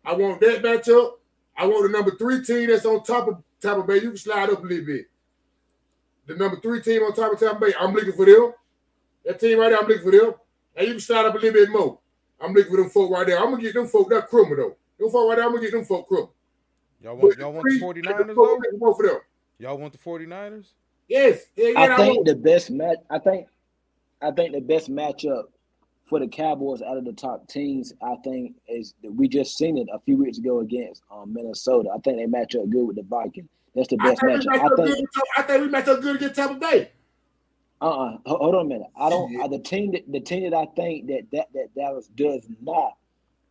I 0.04 0.14
want 0.14 0.42
that 0.42 0.64
matchup. 0.64 1.14
I 1.56 1.66
want 1.68 1.84
the 1.84 1.98
number 1.98 2.16
three 2.18 2.44
team 2.44 2.70
that's 2.70 2.86
on 2.86 3.04
top 3.04 3.28
of 3.28 3.44
Tampa 3.62 3.84
Bay. 3.86 3.96
You 3.96 4.10
can 4.10 4.18
slide 4.18 4.50
up 4.50 4.64
a 4.64 4.68
little 4.68 4.86
bit. 4.86 5.06
The 6.28 6.36
number 6.36 6.60
three 6.60 6.82
team 6.82 7.04
on 7.04 7.14
top 7.14 7.34
of 7.34 7.40
Tampa 7.40 7.60
Bay. 7.60 7.74
I'm 7.80 7.94
looking 7.94 8.14
for 8.14 8.26
them. 8.26 8.54
That 9.26 9.40
team 9.40 9.60
right 9.60 9.70
there, 9.70 9.80
I'm 9.80 9.88
looking 9.88 10.04
for 10.04 10.12
them. 10.12 10.34
And 10.76 10.88
you 10.88 10.94
can 10.94 11.02
slide 11.02 11.26
up 11.26 11.36
a 11.36 11.38
little 11.38 11.54
bit 11.54 11.70
more. 11.70 12.00
I'm 12.40 12.54
looking 12.54 12.72
for 12.72 12.82
them 12.82 12.90
folk 12.90 13.12
right 13.12 13.28
there. 13.28 13.38
I'm 13.40 13.52
gonna 13.52 13.62
get 13.62 13.74
them 13.74 13.88
folk 13.88 14.10
that 14.10 14.28
criminal 14.28 14.56
though. 14.58 14.76
Them 15.00 15.12
folk 15.12 15.30
right 15.30 15.36
there, 15.36 15.46
I'm 15.46 15.52
gonna 15.52 15.62
get 15.62 15.72
them 15.72 15.86
folk 15.86 16.08
criminal. 16.08 16.34
Y'all 17.04 17.16
want 17.18 17.38
y'all 17.38 17.52
want 17.54 17.66
the 17.68 17.80
Three, 17.80 18.02
49ers 18.02 18.36
folk, 18.36 18.60
though? 18.80 18.94
For 18.94 19.08
them. 19.08 19.18
Y'all 19.60 19.78
want 19.78 19.94
the 19.94 20.00
49ers? 20.00 20.66
Yes. 21.08 21.42
Yeah, 21.56 21.70
yeah, 21.70 21.80
I 21.80 21.98
think 21.98 22.16
want- 22.18 22.28
the 22.28 22.36
best 22.36 22.72
match. 22.72 22.98
I 23.10 23.20
think, 23.20 23.48
I 24.22 24.32
think 24.32 24.54
the 24.54 24.62
best 24.62 24.90
matchup 24.90 25.46
for 26.12 26.20
the 26.20 26.28
Cowboys 26.28 26.82
out 26.82 26.98
of 26.98 27.06
the 27.06 27.14
top 27.14 27.48
teams. 27.48 27.94
I 28.04 28.16
think 28.22 28.56
is 28.68 28.94
we 29.02 29.30
just 29.30 29.58
seen 29.58 29.78
it 29.78 29.88
a 29.94 30.00
few 30.00 30.18
weeks 30.18 30.38
ago 30.38 30.60
against 30.60 31.04
um, 31.10 31.34
Minnesota. 31.34 31.90
I 31.96 32.00
think 32.00 32.18
they 32.18 32.26
match 32.26 32.54
up 32.54 32.70
good 32.70 32.86
with 32.86 32.98
the 32.98 33.04
Vikings. 33.04 33.48
That's 33.74 33.88
the 33.88 33.96
best 33.96 34.20
think, 34.20 34.24
we 34.24 34.28
matchup. 34.28 34.46
match 34.46 34.60
I 34.60 34.66
up 34.66 34.76
good 34.76 34.94
think. 34.94 35.10
I 35.38 35.42
think 35.44 35.62
we 35.62 35.68
match 35.70 35.88
up 35.88 36.02
good 36.02 36.16
against 36.18 36.36
Tampa 36.36 36.56
Bay. 36.56 36.92
Uh. 37.82 37.86
uh 37.86 38.18
Hold 38.26 38.56
on 38.56 38.66
a 38.66 38.68
minute. 38.68 38.88
I 39.00 39.10
don't. 39.10 39.32
Yeah. 39.32 39.46
uh, 39.46 39.48
the 39.48 39.60
team 39.60 39.94
that 39.94 40.04
the 40.12 40.20
team 40.20 40.50
that 40.50 40.56
I 40.56 40.66
think 40.76 41.08
that 41.08 41.28
that 41.32 41.48
that 41.54 41.74
Dallas 41.74 42.10
does 42.16 42.46
not 42.62 42.98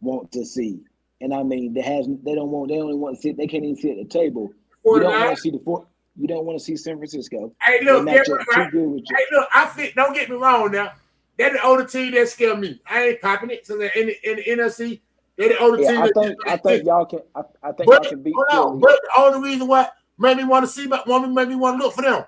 want 0.02 0.30
to 0.32 0.44
see 0.44 0.80
and 1.20 1.34
I 1.34 1.42
mean 1.42 1.72
they 1.72 1.82
has 1.82 2.06
they 2.22 2.34
don't 2.34 2.50
want 2.50 2.68
they 2.68 2.78
only 2.78 2.94
want 2.94 3.16
to 3.16 3.22
sit 3.22 3.36
they 3.36 3.46
can't 3.46 3.64
even 3.64 3.76
sit 3.76 3.92
at 3.92 3.96
the 3.98 4.04
table. 4.04 4.52
You 4.84 5.00
don't 5.00 5.12
want 5.12 5.36
to 5.36 5.40
see 5.40 5.50
the 5.50 5.60
four. 5.64 5.86
You 6.16 6.26
don't 6.26 6.44
want 6.44 6.58
to 6.58 6.64
see 6.64 6.76
San 6.76 6.96
Francisco. 6.96 7.54
Hey, 7.62 7.84
look, 7.84 8.06
hey, 8.08 8.22
look, 8.26 9.48
I 9.54 9.66
fit. 9.66 9.94
Don't 9.94 10.12
get 10.14 10.28
me 10.28 10.36
wrong 10.36 10.70
now. 10.72 10.92
They're 11.40 11.54
the 11.54 11.62
only 11.62 11.86
team 11.86 12.12
that 12.12 12.28
scare 12.28 12.54
me. 12.54 12.82
I 12.86 13.02
ain't 13.02 13.22
popping 13.22 13.48
it. 13.48 13.66
So 13.66 13.72
in 13.80 13.80
the, 13.80 14.30
in 14.30 14.36
the 14.36 14.62
NFC, 14.62 15.00
they're 15.38 15.48
the 15.48 15.58
only 15.58 15.82
yeah, 15.82 15.92
team. 15.92 16.02
I 16.02 16.10
think 16.12 16.38
I 16.46 16.56
think 16.58 16.84
y'all 16.84 17.06
can. 17.06 17.20
I, 17.34 17.40
I 17.62 17.72
think 17.72 17.86
but, 17.86 18.02
y'all 18.02 18.10
can 18.10 18.22
beat. 18.22 18.34
Hold 18.36 18.74
on, 18.74 18.78
but 18.78 19.00
the 19.02 19.22
only 19.22 19.48
reason 19.48 19.66
why 19.66 19.88
made 20.18 20.36
me 20.36 20.44
want 20.44 20.66
to 20.66 20.70
see, 20.70 20.86
but 20.86 21.08
made 21.08 21.48
me 21.48 21.56
want 21.56 21.80
to 21.80 21.82
look 21.82 21.94
for 21.94 22.02
them. 22.02 22.24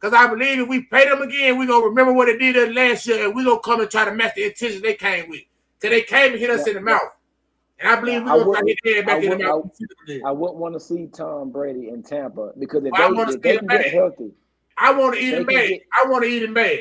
Because 0.00 0.14
I 0.18 0.26
believe 0.28 0.60
if 0.60 0.68
we 0.68 0.80
pay 0.84 1.06
them 1.06 1.20
again, 1.20 1.58
we're 1.58 1.66
gonna 1.66 1.84
remember 1.84 2.14
what 2.14 2.24
they 2.24 2.38
did 2.38 2.74
last 2.74 3.06
year, 3.06 3.26
and 3.26 3.36
we're 3.36 3.44
gonna 3.44 3.60
come 3.60 3.82
and 3.82 3.90
try 3.90 4.06
to 4.06 4.14
match 4.14 4.32
the 4.34 4.44
intentions 4.44 4.80
they 4.80 4.94
came 4.94 5.28
with. 5.28 5.42
Because 5.78 5.94
they 5.94 6.02
came 6.02 6.32
and 6.32 6.40
hit 6.40 6.48
us 6.48 6.66
yeah, 6.66 6.70
in 6.70 6.76
the 6.76 6.90
mouth. 6.90 7.02
And 7.80 7.90
I 7.90 8.00
believe 8.00 8.24
we're 8.24 8.44
gonna 8.44 8.66
hit 8.66 8.78
their 8.82 9.02
back 9.02 9.16
I 9.16 9.24
in 9.24 9.30
the 9.38 9.44
mouth. 9.44 9.70
I, 10.08 10.28
I 10.28 10.30
wouldn't 10.30 10.58
want 10.58 10.72
to 10.72 10.80
see 10.80 11.06
Tom 11.08 11.50
Brady 11.50 11.90
in 11.90 12.02
Tampa 12.02 12.52
because 12.58 12.82
if 12.86 12.92
well, 12.92 13.26
they, 13.26 13.34
if 13.34 13.42
they 13.42 13.58
get 13.58 13.92
healthy, 13.92 14.30
I 14.78 14.94
want 14.94 15.16
to 15.16 15.20
eat 15.20 15.34
him 15.34 15.44
bad. 15.44 15.68
Get, 15.68 15.82
I 15.92 16.08
want 16.08 16.24
to 16.24 16.30
eat 16.30 16.42
him 16.42 16.54
bad. 16.54 16.78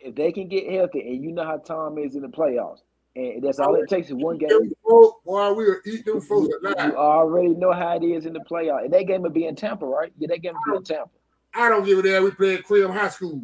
If 0.00 0.14
they 0.14 0.32
can 0.32 0.48
get 0.48 0.70
healthy, 0.70 1.00
and 1.00 1.22
you 1.22 1.32
know 1.32 1.44
how 1.44 1.56
Tom 1.58 1.98
is 1.98 2.14
in 2.14 2.22
the 2.22 2.28
playoffs, 2.28 2.80
and 3.16 3.42
that's 3.42 3.58
all 3.58 3.74
it 3.74 3.88
takes 3.88 4.08
is 4.08 4.14
one 4.14 4.38
game. 4.38 4.48
Boy, 4.84 5.52
we 5.52 5.64
are 5.66 5.82
eat 5.84 6.04
them 6.04 6.20
folks 6.20 6.54
alive. 6.62 6.90
You 6.90 6.96
already 6.96 7.48
know 7.48 7.72
how 7.72 7.96
it 7.96 8.04
is 8.04 8.26
in 8.26 8.32
the 8.32 8.40
playoffs. 8.40 8.84
And 8.84 8.92
that 8.92 9.06
game 9.08 9.22
would 9.22 9.34
be 9.34 9.46
in 9.46 9.56
Tampa, 9.56 9.86
right? 9.86 10.12
Yeah, 10.18 10.28
that 10.28 10.40
game 10.40 10.54
would 10.54 10.72
be 10.72 10.76
in 10.76 10.84
Tampa. 10.84 11.10
I 11.54 11.68
don't 11.68 11.84
give 11.84 11.98
a 11.98 12.02
damn. 12.02 12.22
We 12.22 12.30
played 12.30 12.64
Queen 12.64 12.88
High 12.88 13.08
School. 13.08 13.42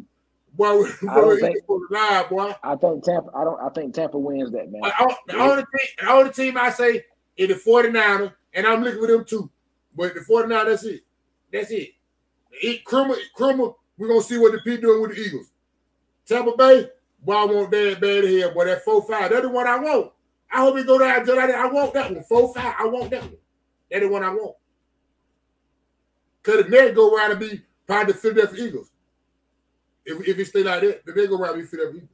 Boy, 0.53 0.77
we, 0.77 0.85
I 1.09 1.15
don't 1.15 1.39
think, 1.39 1.57
live, 1.89 2.29
boy. 2.29 2.55
I 2.63 2.75
think 2.75 3.03
Tampa. 3.03 3.29
I 3.35 3.43
don't. 3.43 3.59
I 3.59 3.69
think 3.69 3.93
Tampa 3.93 4.17
wins 4.17 4.51
that 4.51 4.71
man. 4.71 4.81
I, 4.83 5.15
the, 5.27 5.35
only 5.35 5.63
team, 5.63 5.95
the 5.99 6.09
only 6.09 6.31
team 6.31 6.57
I 6.57 6.69
say 6.69 7.03
is 7.35 7.49
the 7.49 7.55
49ers, 7.55 8.31
and 8.53 8.65
I'm 8.65 8.81
looking 8.81 9.01
for 9.01 9.07
them 9.07 9.25
too. 9.25 9.49
But 9.93 10.13
the 10.13 10.21
49ers, 10.21 10.65
that's 10.65 10.83
it. 10.85 11.01
That's 11.51 11.71
it. 11.71 11.89
Eat 12.61 12.85
Krummer, 12.85 13.17
Krummer. 13.37 13.75
We're 13.97 14.07
gonna 14.07 14.21
see 14.21 14.37
what 14.37 14.53
the 14.53 14.59
P 14.59 14.77
doing 14.77 15.01
with 15.01 15.15
the 15.15 15.21
Eagles. 15.21 15.51
Tampa 16.27 16.55
Bay, 16.57 16.89
boy, 17.21 17.33
I 17.33 17.45
want 17.45 17.71
that 17.71 18.01
bad 18.01 18.23
here. 18.23 18.51
Boy, 18.51 18.65
that 18.65 18.83
four 18.83 19.01
five. 19.03 19.29
That's 19.29 19.43
the 19.43 19.49
one 19.49 19.67
I 19.67 19.79
want. 19.79 20.11
I 20.51 20.57
hope 20.57 20.77
he 20.77 20.83
go 20.83 20.97
down. 20.97 21.25
Just 21.25 21.37
like 21.37 21.49
that. 21.49 21.59
I 21.59 21.67
want 21.67 21.93
that 21.93 22.11
one. 22.11 22.23
Four 22.23 22.53
five. 22.53 22.75
I 22.79 22.85
want 22.85 23.11
that 23.11 23.21
one. 23.21 23.37
That's 23.91 24.03
the 24.03 24.09
one 24.09 24.23
I 24.23 24.29
want. 24.29 24.55
Cause 26.43 26.63
the 26.63 26.69
next 26.69 26.95
go 26.95 27.15
around 27.15 27.31
and 27.31 27.39
be 27.39 27.61
probably 27.87 28.13
the 28.13 28.19
Philadelphia 28.19 28.65
Eagles. 28.65 28.91
If, 30.05 30.27
if 30.27 30.37
it 30.37 30.45
stay 30.45 30.63
like 30.63 30.81
that, 30.81 31.05
then 31.05 31.15
they 31.15 31.27
go 31.27 31.37
around 31.37 31.55
and 31.55 31.63
be 31.63 31.67
Philadelphia 31.67 32.03
Eagles. 32.03 32.11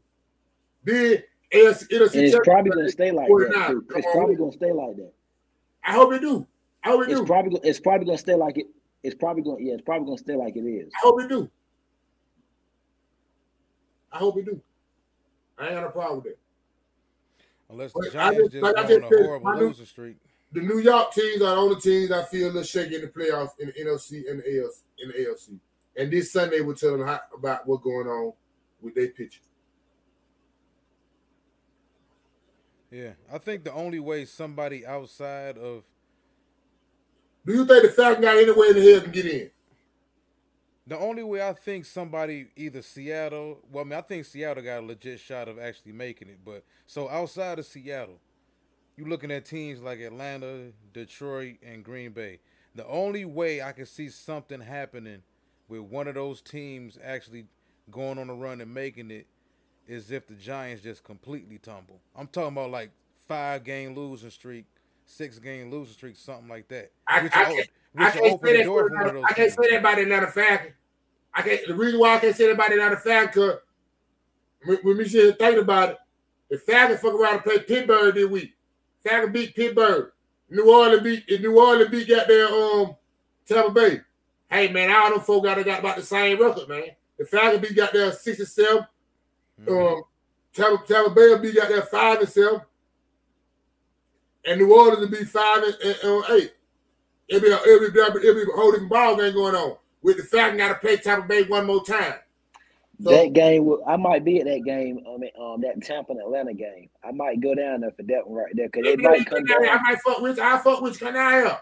Then 0.83 1.23
AFC, 1.53 1.87
NFC 1.89 2.13
and 2.15 2.23
it's 2.23 2.39
probably 2.43 2.71
gonna 2.71 2.89
stay 2.89 3.11
like 3.11 3.27
that. 3.27 3.81
It's 3.95 4.07
probably 4.13 4.35
gonna 4.35 4.53
stay 4.53 4.71
like 4.71 4.95
that. 4.95 5.11
I 5.83 5.93
hope 5.93 6.13
it 6.13 6.21
do. 6.21 6.47
I 6.83 6.89
hope 6.89 7.01
it 7.01 7.11
it's 7.11 7.19
do. 7.19 7.25
Probably, 7.25 7.59
it's 7.63 7.79
probably 7.79 8.05
gonna 8.05 8.17
stay 8.17 8.35
like 8.35 8.57
it. 8.57 8.67
It's 9.03 9.15
probably 9.15 9.43
gonna 9.43 9.57
yeah. 9.59 9.73
It's 9.73 9.83
probably 9.83 10.05
gonna 10.05 10.17
stay 10.17 10.35
like 10.35 10.55
it 10.55 10.61
is. 10.61 10.91
I 10.95 10.99
hope 11.01 11.21
it 11.21 11.27
do. 11.27 11.49
I 14.11 14.17
hope 14.17 14.37
it 14.37 14.45
do. 14.45 14.61
I 15.57 15.65
ain't 15.65 15.75
got 15.75 15.85
a 15.85 15.89
problem 15.89 16.23
with 16.23 16.33
that. 16.33 16.37
Unless 17.69 17.93
the 17.93 18.09
Giants 18.11 18.39
just, 18.39 18.51
just 18.51 18.63
like 18.63 18.77
on 18.77 18.91
a 18.91 19.07
horrible 19.07 19.57
loser 19.57 19.85
streak. 19.85 20.17
The 20.51 20.61
New 20.61 20.79
York 20.79 21.13
teams 21.13 21.41
are 21.41 21.55
the 21.55 21.61
only 21.61 21.79
teams 21.79 22.11
I 22.11 22.23
feel 22.23 22.47
a 22.47 22.49
little 22.49 22.63
shaky 22.63 22.95
in 22.95 23.01
the 23.01 23.07
playoffs 23.07 23.51
in 23.59 23.67
the 23.67 23.73
NFC 23.73 24.29
and 24.29 24.39
the 24.39 24.43
AFC 24.43 24.81
in 24.99 25.07
the 25.07 25.13
AFC. 25.13 25.59
And 25.95 26.11
this 26.11 26.33
Sunday 26.33 26.59
we'll 26.61 26.75
tell 26.75 26.97
them 26.97 27.07
how, 27.07 27.21
about 27.37 27.65
what's 27.67 27.83
going 27.83 28.07
on 28.07 28.33
with 28.81 28.95
their 28.95 29.07
pitching. 29.07 29.43
Yeah, 32.89 33.11
I 33.31 33.37
think 33.37 33.63
the 33.63 33.71
only 33.71 33.99
way 33.99 34.25
somebody 34.25 34.85
outside 34.85 35.57
of 35.57 35.83
Do 37.45 37.53
you 37.53 37.65
think 37.65 37.83
the 37.83 37.89
Falcons 37.89 38.25
got 38.25 38.35
any 38.35 38.51
way 38.51 38.67
in 38.67 38.75
the 38.75 38.91
hell 38.91 39.01
can 39.01 39.11
get 39.11 39.25
in? 39.25 39.49
The 40.87 40.97
only 40.97 41.23
way 41.23 41.47
I 41.47 41.53
think 41.53 41.85
somebody 41.85 42.47
either 42.55 42.81
Seattle, 42.81 43.59
well, 43.71 43.85
I 43.85 43.87
mean, 43.87 43.99
I 43.99 44.01
think 44.01 44.25
Seattle 44.25 44.63
got 44.63 44.79
a 44.79 44.85
legit 44.85 45.19
shot 45.19 45.47
of 45.47 45.59
actually 45.59 45.91
making 45.91 46.29
it, 46.29 46.39
but 46.43 46.63
so 46.87 47.07
outside 47.07 47.59
of 47.59 47.65
Seattle, 47.65 48.19
you're 48.97 49.07
looking 49.07 49.31
at 49.31 49.45
teams 49.45 49.81
like 49.81 49.99
Atlanta, 49.99 50.71
Detroit, 50.93 51.57
and 51.63 51.83
Green 51.83 52.11
Bay. 52.11 52.39
The 52.73 52.85
only 52.87 53.25
way 53.25 53.61
I 53.61 53.73
can 53.73 53.85
see 53.85 54.09
something 54.09 54.61
happening 54.61 55.21
with 55.67 55.81
one 55.81 56.07
of 56.07 56.15
those 56.15 56.41
teams 56.41 56.97
actually 57.03 57.45
going 57.89 58.17
on 58.17 58.29
a 58.29 58.33
run 58.33 58.61
and 58.61 58.73
making 58.73 59.11
it 59.11 59.27
is 59.87 60.11
if 60.11 60.27
the 60.27 60.35
Giants 60.35 60.83
just 60.83 61.03
completely 61.03 61.57
tumble. 61.57 61.99
I'm 62.15 62.27
talking 62.27 62.53
about 62.53 62.71
like 62.71 62.91
five 63.27 63.63
game 63.63 63.95
losing 63.95 64.29
streak, 64.29 64.65
six 65.05 65.39
game 65.39 65.69
losing 65.71 65.93
streak, 65.93 66.15
something 66.15 66.47
like 66.47 66.67
that. 66.69 66.91
I, 67.07 67.29
I, 67.33 67.65
I 67.97 68.11
can't, 68.11 68.41
say 68.41 68.63
that, 68.63 69.23
I 69.29 69.33
can't 69.33 69.51
say 69.51 69.69
that 69.71 69.79
about 69.79 69.99
Atlanta 69.99 70.27
Falcons. 70.27 70.73
I 71.33 71.41
can't. 71.41 71.67
The 71.67 71.75
reason 71.75 71.99
why 71.99 72.15
I 72.15 72.19
can't 72.19 72.35
say 72.35 72.47
that 72.47 72.53
about 72.53 72.71
Atlanta 72.71 72.97
Falcons, 72.97 73.57
because 74.61 74.83
when 74.83 74.97
we 74.97 75.07
sit 75.07 75.37
think 75.37 75.57
about 75.57 75.89
it, 75.89 75.97
the 76.49 76.57
Falcons 76.57 76.99
fuck 76.99 77.13
around 77.13 77.35
and 77.35 77.43
play 77.43 77.59
Pittsburgh 77.59 78.15
this 78.15 78.29
week. 78.29 78.53
Falcons 79.03 79.33
beat 79.33 79.55
Pittsburgh. 79.55 80.11
New 80.49 80.71
Orleans 80.71 81.03
beat 81.03 81.23
if 81.27 81.41
New 81.41 81.59
Orleans 81.59 81.89
beat 81.89 82.09
got 82.09 82.27
their 82.27 82.47
um 82.47 82.95
Tampa 83.47 83.71
Bay. 83.71 84.01
Hey 84.49 84.71
man, 84.71 84.91
all 84.91 85.09
them 85.09 85.21
folk 85.21 85.43
got 85.43 85.63
got 85.65 85.79
about 85.79 85.95
the 85.95 86.03
same 86.03 86.41
record, 86.41 86.67
man. 86.67 86.89
The 87.17 87.25
Falcons 87.25 87.61
beat 87.61 87.75
got 87.75 87.93
their 87.93 88.11
67. 88.11 88.85
Mm-hmm. 89.61 89.73
Um 89.73 90.03
Tampa, 90.53 90.85
Tampa 90.85 91.09
Bay 91.09 91.37
beat 91.41 91.55
got 91.55 91.69
their 91.69 91.83
five 91.83 92.19
and 92.19 92.29
seven. 92.29 92.61
And 94.45 94.59
New 94.59 94.73
Orleans 94.73 94.99
will 94.99 95.07
be 95.07 95.23
five 95.23 95.63
and, 95.63 95.75
and, 95.83 95.97
and 96.03 96.23
eight. 96.31 96.53
It'll 97.31 97.41
be, 97.41 97.47
it'll, 97.47 97.91
be, 97.91 98.27
it'll 98.27 98.35
be 98.35 98.51
a 98.51 98.55
holding 98.55 98.89
ball 98.89 99.15
game 99.15 99.33
going 99.33 99.55
on 99.55 99.77
with 100.01 100.17
the 100.17 100.23
Falcons 100.23 100.57
got 100.57 100.67
to 100.69 100.75
play 100.75 100.97
Tampa 100.97 101.27
Bay 101.27 101.43
one 101.43 101.65
more 101.65 101.83
time. 101.83 102.15
So, 103.01 103.09
that 103.09 103.33
game, 103.33 103.73
I 103.87 103.95
might 103.95 104.23
be 104.23 104.39
at 104.39 104.45
that 104.45 104.63
game. 104.63 105.03
I 105.07 105.17
mean, 105.17 105.31
um, 105.39 105.61
that 105.61 105.81
Tampa 105.81 106.11
and 106.11 106.21
Atlanta 106.21 106.53
game. 106.53 106.89
I 107.03 107.11
might 107.11 107.41
go 107.41 107.55
down 107.55 107.81
there 107.81 107.91
for 107.91 108.03
that 108.03 108.27
one 108.27 108.43
right 108.43 108.53
there 108.53 108.69
because 108.69 108.85
it 108.85 108.99
might 108.99 109.25
come 109.25 109.43
down. 109.45 109.69
I 109.69 109.81
might 109.81 110.01
fuck 110.01 110.19
with. 110.19 110.39
I 110.39 110.59
fuck 110.59 110.81
with 110.81 110.99
Kanaya. 110.99 111.61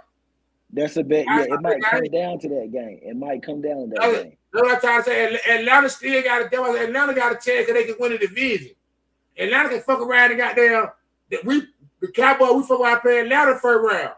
That's 0.74 0.98
a 0.98 1.04
bit. 1.04 1.26
Yeah, 1.28 1.44
it 1.44 1.62
might 1.62 1.82
come 1.82 2.04
down 2.06 2.40
to 2.40 2.50
that 2.50 2.72
game. 2.72 3.00
It 3.02 3.16
might 3.16 3.42
come 3.42 3.62
down 3.62 3.90
to 3.90 3.96
that 3.96 4.02
game. 4.02 4.38
That's 4.52 4.64
what 4.64 4.76
I'm 4.76 4.82
trying 4.82 5.04
to 5.04 5.06
say. 5.06 5.40
Atlanta 5.60 5.90
still 5.90 6.24
got 6.24 6.54
a. 6.54 6.84
Atlanta 6.84 7.14
got 7.14 7.32
a 7.32 7.36
chance 7.36 7.68
because 7.68 7.74
they 7.74 7.86
can 7.86 7.96
win 8.00 8.12
the 8.12 8.18
division. 8.18 8.72
Atlanta 9.38 9.70
can 9.70 9.82
fuck 9.82 10.02
around 10.02 10.32
and 10.32 10.40
got 10.40 10.56
there. 10.56 10.94
That 11.32 11.46
we 11.46 11.62
the 12.02 12.12
Cowboys 12.12 12.54
we 12.54 12.68
fuck 12.68 12.82
around 12.82 13.00
playing 13.00 13.26
Atlanta 13.26 13.58
first 13.60 13.88
round, 13.88 14.14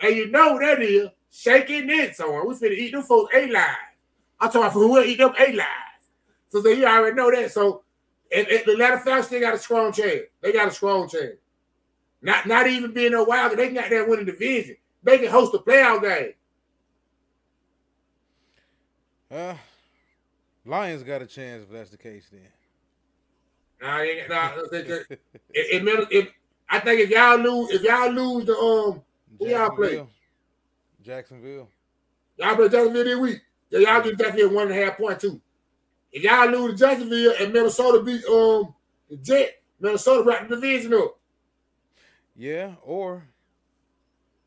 and 0.00 0.16
you 0.16 0.30
know 0.30 0.54
what 0.54 0.62
that 0.62 0.82
is 0.82 1.08
shaking 1.30 1.90
it. 1.90 2.16
So 2.16 2.44
we 2.44 2.54
finna 2.54 2.72
eat 2.72 2.92
them 2.92 3.02
folks 3.02 3.34
a 3.34 3.46
live. 3.50 3.76
I'm 4.40 4.48
talking 4.48 4.62
about 4.62 4.72
for 4.72 4.78
who 4.80 4.92
will 4.92 5.04
eat 5.04 5.18
them 5.18 5.34
a 5.38 5.52
live. 5.52 5.66
So, 6.48 6.62
so 6.62 6.68
you 6.68 6.86
already 6.86 7.16
know 7.16 7.30
that. 7.30 7.52
So 7.52 7.82
and, 8.32 8.46
and 8.46 8.64
the 8.66 8.72
Atlanta 8.72 8.98
Falcons 8.98 9.28
they 9.28 9.40
got 9.40 9.54
a 9.54 9.58
strong 9.58 9.92
chance. 9.92 10.22
They 10.40 10.52
got 10.52 10.68
a 10.68 10.72
strong 10.72 11.08
chance. 11.08 11.36
Not 12.22 12.46
not 12.46 12.66
even 12.66 12.92
being 12.92 13.14
a 13.14 13.24
wild, 13.24 13.56
they 13.56 13.70
got 13.70 13.90
that 13.90 14.08
winning 14.08 14.26
division. 14.26 14.76
They 15.02 15.18
can 15.18 15.30
host 15.30 15.54
a 15.54 15.58
playoff 15.58 16.02
game. 16.02 16.32
Uh, 19.30 19.54
Lions 20.64 21.02
got 21.02 21.22
a 21.22 21.26
chance 21.26 21.62
if 21.62 21.70
that's 21.70 21.90
the 21.90 21.96
case. 21.96 22.28
Then. 22.30 22.40
Nah, 23.80 23.98
nah 24.28 24.50
it, 24.72 25.20
it, 25.54 26.08
it, 26.10 26.32
I 26.68 26.80
think 26.80 27.00
if 27.00 27.10
y'all 27.10 27.38
lose, 27.38 27.70
if 27.70 27.82
y'all 27.82 28.10
lose 28.10 28.44
the 28.44 28.56
um, 28.56 29.02
who 29.40 29.48
y'all 29.48 29.70
play? 29.74 30.06
Jacksonville. 31.02 31.68
Y'all 32.36 32.54
play 32.54 32.68
Jacksonville 32.68 33.04
this 33.04 33.18
week. 33.18 33.40
Yeah, 33.70 33.80
y'all 33.80 34.02
get 34.02 34.18
Jacksonville 34.18 34.54
one 34.54 34.70
and 34.70 34.78
a 34.78 34.84
half 34.84 34.96
point 34.96 35.20
too. 35.20 35.40
If 36.12 36.22
y'all 36.22 36.48
lose 36.48 36.78
to 36.78 36.86
Jacksonville 36.86 37.34
and 37.40 37.52
Minnesota 37.52 38.02
beat 38.02 38.24
um 38.26 38.74
the 39.08 39.16
Jet, 39.16 39.62
Minnesota 39.80 40.22
wrap 40.24 40.48
the 40.48 40.56
division 40.56 40.94
up. 40.94 41.18
Yeah, 42.36 42.74
or 42.82 43.24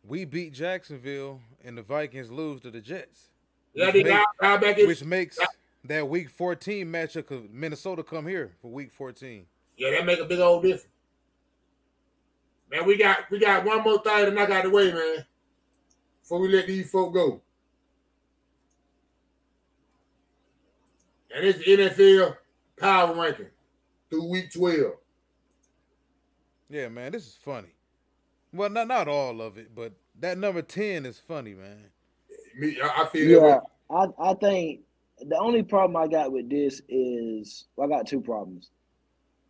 we 0.05 0.25
beat 0.25 0.53
Jacksonville 0.53 1.41
and 1.63 1.77
the 1.77 1.81
Vikings 1.81 2.31
lose 2.31 2.61
to 2.61 2.71
the 2.71 2.81
Jets. 2.81 3.29
Yeah, 3.73 3.91
they 3.91 4.03
got 4.03 4.25
back 4.39 4.77
in. 4.77 4.87
Which 4.87 5.03
makes 5.03 5.39
that 5.85 6.07
week 6.07 6.29
14 6.29 6.87
matchup 6.87 7.27
because 7.27 7.43
Minnesota 7.51 8.03
come 8.03 8.27
here 8.27 8.51
for 8.61 8.69
week 8.69 8.91
14. 8.91 9.45
Yeah, 9.77 9.91
that 9.91 10.05
make 10.05 10.19
a 10.19 10.25
big 10.25 10.39
old 10.39 10.63
difference. 10.63 10.87
Man, 12.73 12.87
we 12.87 12.97
got 12.97 13.29
we 13.29 13.37
got 13.37 13.63
one 13.63 13.83
more 13.83 14.01
thing 14.01 14.25
to 14.25 14.31
knock 14.31 14.49
out 14.49 14.63
the 14.63 14.69
way, 14.71 14.91
man. 14.91 15.23
Before 16.21 16.39
we 16.39 16.47
let 16.47 16.65
these 16.65 16.89
folk 16.89 17.13
go. 17.13 17.39
And 21.35 21.45
it's 21.45 21.59
NFL 21.59 22.35
power 22.79 23.13
ranking 23.13 23.47
through 24.09 24.27
week 24.29 24.51
12. 24.51 24.93
Yeah, 26.69 26.89
man, 26.89 27.11
this 27.11 27.27
is 27.27 27.37
funny. 27.43 27.67
Well, 28.51 28.69
not 28.69 28.87
not 28.87 29.07
all 29.07 29.39
of 29.41 29.59
it, 29.59 29.75
but 29.75 29.93
that 30.19 30.39
number 30.39 30.63
10 30.63 31.05
is 31.05 31.19
funny, 31.19 31.53
man. 31.53 31.85
Me, 32.57 32.79
I, 32.81 33.05
feel 33.05 33.41
yeah. 33.41 33.59
I, 33.91 34.07
I 34.19 34.33
think 34.35 34.81
the 35.19 35.37
only 35.37 35.61
problem 35.61 35.95
I 35.95 36.07
got 36.07 36.31
with 36.31 36.49
this 36.49 36.81
is 36.89 37.65
well, 37.75 37.87
I 37.87 37.97
got 37.97 38.07
two 38.07 38.21
problems. 38.21 38.71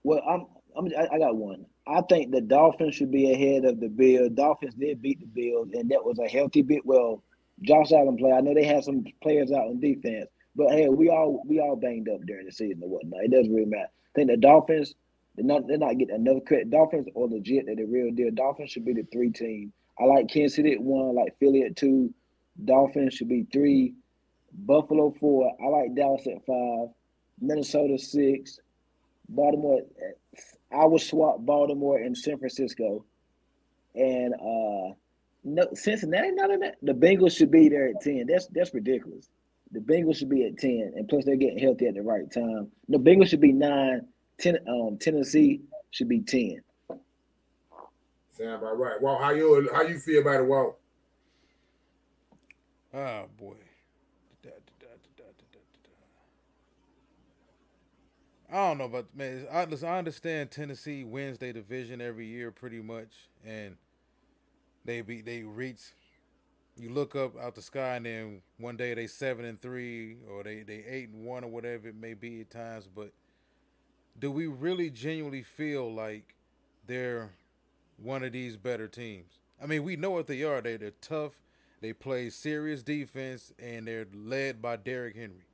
Well, 0.04 0.22
I'm, 0.30 0.46
I'm 0.76 0.92
I, 1.10 1.18
got 1.18 1.38
one. 1.38 1.66
I 1.86 2.02
think 2.02 2.32
the 2.32 2.42
Dolphins 2.42 2.96
should 2.96 3.12
be 3.12 3.32
ahead 3.32 3.66
of 3.66 3.80
the 3.80 3.90
Bills. 3.90 4.32
Dolphins 4.34 4.76
did 4.76 5.02
beat 5.02 5.20
the 5.20 5.26
Bills, 5.26 5.70
and 5.74 5.90
that 5.92 6.04
was 6.04 6.18
a 6.20 6.28
healthy 6.28 6.62
bit. 6.62 6.86
Well, 6.86 7.22
Josh 7.62 7.92
Allen 7.92 8.18
play. 8.18 8.32
I 8.32 8.42
know 8.42 8.54
they 8.54 8.64
had 8.64 8.84
some 8.84 9.06
players 9.22 9.52
out 9.52 9.68
on 9.68 9.80
defense, 9.80 10.28
but 10.56 10.72
hey, 10.72 10.88
we 10.90 11.10
all 11.10 11.44
we 11.46 11.60
all 11.60 11.76
banged 11.76 12.10
up 12.10 12.22
during 12.26 12.46
the 12.46 12.52
season 12.52 12.84
or 12.84 12.90
whatnot. 12.90 13.24
It 13.24 13.32
doesn't 13.32 13.54
really 13.54 13.68
matter. 13.68 13.90
I 13.90 14.12
think 14.16 14.30
the 14.30 14.38
Dolphins, 14.38 14.96
they're 15.36 15.46
not 15.46 15.68
they're 15.68 15.78
not 15.78 15.98
getting 15.98 16.16
another 16.16 16.42
credit. 16.42 16.70
Dolphins 16.70 17.08
are 17.16 17.28
legit. 17.28 17.66
They're 17.66 17.76
the 17.76 17.86
real 17.86 18.12
deal. 18.12 18.32
Dolphins 18.32 18.72
should 18.72 18.86
be 18.86 18.94
the 18.94 19.06
three 19.12 19.32
team. 19.32 19.74
I 20.00 20.06
like 20.06 20.30
Kansas 20.30 20.56
City 20.56 20.74
at 20.74 20.82
one. 20.82 21.10
I 21.18 21.24
like 21.24 21.38
Philly 21.40 21.64
at 21.64 21.76
two. 21.76 22.14
Dolphins 22.64 23.14
should 23.14 23.30
be 23.30 23.46
three. 23.52 23.94
Buffalo 24.54 25.14
four. 25.20 25.52
I 25.62 25.68
like 25.68 25.96
Dallas 25.96 26.28
at 26.28 26.46
five. 26.46 26.90
Minnesota 27.42 27.98
six. 27.98 28.60
Baltimore. 29.30 29.82
I 30.74 30.86
would 30.86 31.02
swap 31.02 31.38
Baltimore 31.40 31.98
and 31.98 32.18
San 32.18 32.38
Francisco. 32.38 33.06
And 33.96 34.34
uh 34.34 34.96
no 35.44 35.68
Cincinnati 35.74 36.32
not 36.32 36.52
in 36.52 36.62
that. 36.62 36.78
The 36.82 36.94
Bengals 36.94 37.38
should 37.38 37.52
be 37.52 37.70
there 37.70 37.90
at 37.90 38.02
10. 38.02 38.26
That's 38.28 38.48
that's 38.48 38.74
ridiculous. 38.74 39.30
The 39.72 39.80
Bengals 39.80 40.18
should 40.18 40.30
be 40.30 40.46
at 40.46 40.58
10, 40.58 40.94
and 40.96 41.08
plus 41.08 41.26
they're 41.26 41.36
getting 41.36 41.58
healthy 41.58 41.88
at 41.88 41.96
the 41.96 42.02
right 42.02 42.32
time. 42.32 42.72
The 42.90 42.98
Bengals 42.98 43.30
should 43.30 43.42
be 43.42 43.52
nine. 43.52 44.08
Ten, 44.40 44.58
um, 44.68 44.98
Tennessee 45.00 45.62
should 45.92 46.10
be 46.10 46.22
10. 46.22 46.62
Sound 48.32 48.56
about 48.56 48.80
right. 48.80 49.02
Well, 49.02 49.18
how 49.18 49.32
you 49.32 49.70
how 49.74 49.84
you 49.84 50.00
feel 50.00 50.22
about 50.22 50.42
it, 50.42 50.48
Walt? 50.48 50.78
Oh 52.94 53.26
boy. 53.38 53.56
I 58.54 58.68
don't 58.68 58.78
know, 58.78 58.88
but 58.88 59.08
man, 59.16 59.48
I, 59.52 59.66
listen, 59.66 59.90
I 59.90 59.98
understand 59.98 60.52
Tennessee 60.52 61.04
wins 61.04 61.40
their 61.40 61.54
division 61.54 62.00
every 62.00 62.28
year 62.28 62.52
pretty 62.52 62.84
much, 62.84 63.10
and 63.44 63.78
they 64.86 65.02
be 65.02 65.22
they 65.22 65.42
reach. 65.42 65.82
You 66.78 66.92
look 66.92 67.16
up 67.16 67.36
out 67.42 67.56
the 67.56 67.64
sky, 67.64 67.96
and 67.96 68.06
then 68.06 68.42
one 68.60 68.78
day 68.78 68.94
they 68.94 69.08
seven 69.08 69.44
and 69.44 69.60
three, 69.60 70.18
or 70.30 70.44
they 70.44 70.62
they 70.62 70.86
eight 70.88 71.10
and 71.10 71.26
one, 71.26 71.44
or 71.44 71.48
whatever 71.48 71.88
it 71.88 71.96
may 71.96 72.14
be 72.14 72.42
at 72.42 72.52
times. 72.52 72.88
But 72.94 73.12
do 74.20 74.32
we 74.32 74.46
really 74.46 74.92
genuinely 74.92 75.42
feel 75.42 75.92
like 75.92 76.36
they're 76.86 77.32
one 77.98 78.24
of 78.24 78.34
these 78.34 78.56
better 78.56 78.88
teams? 78.88 79.40
I 79.62 79.66
mean, 79.66 79.84
we 79.84 79.96
know 79.96 80.12
what 80.12 80.28
they 80.28 80.44
are. 80.44 80.62
They 80.62 80.78
they're 80.78 80.92
tough. 81.02 81.32
They 81.82 81.92
play 81.92 82.30
serious 82.30 82.84
defense, 82.84 83.52
and 83.58 83.88
they're 83.88 84.06
led 84.14 84.62
by 84.62 84.76
Derrick 84.76 85.16
Henry. 85.16 85.48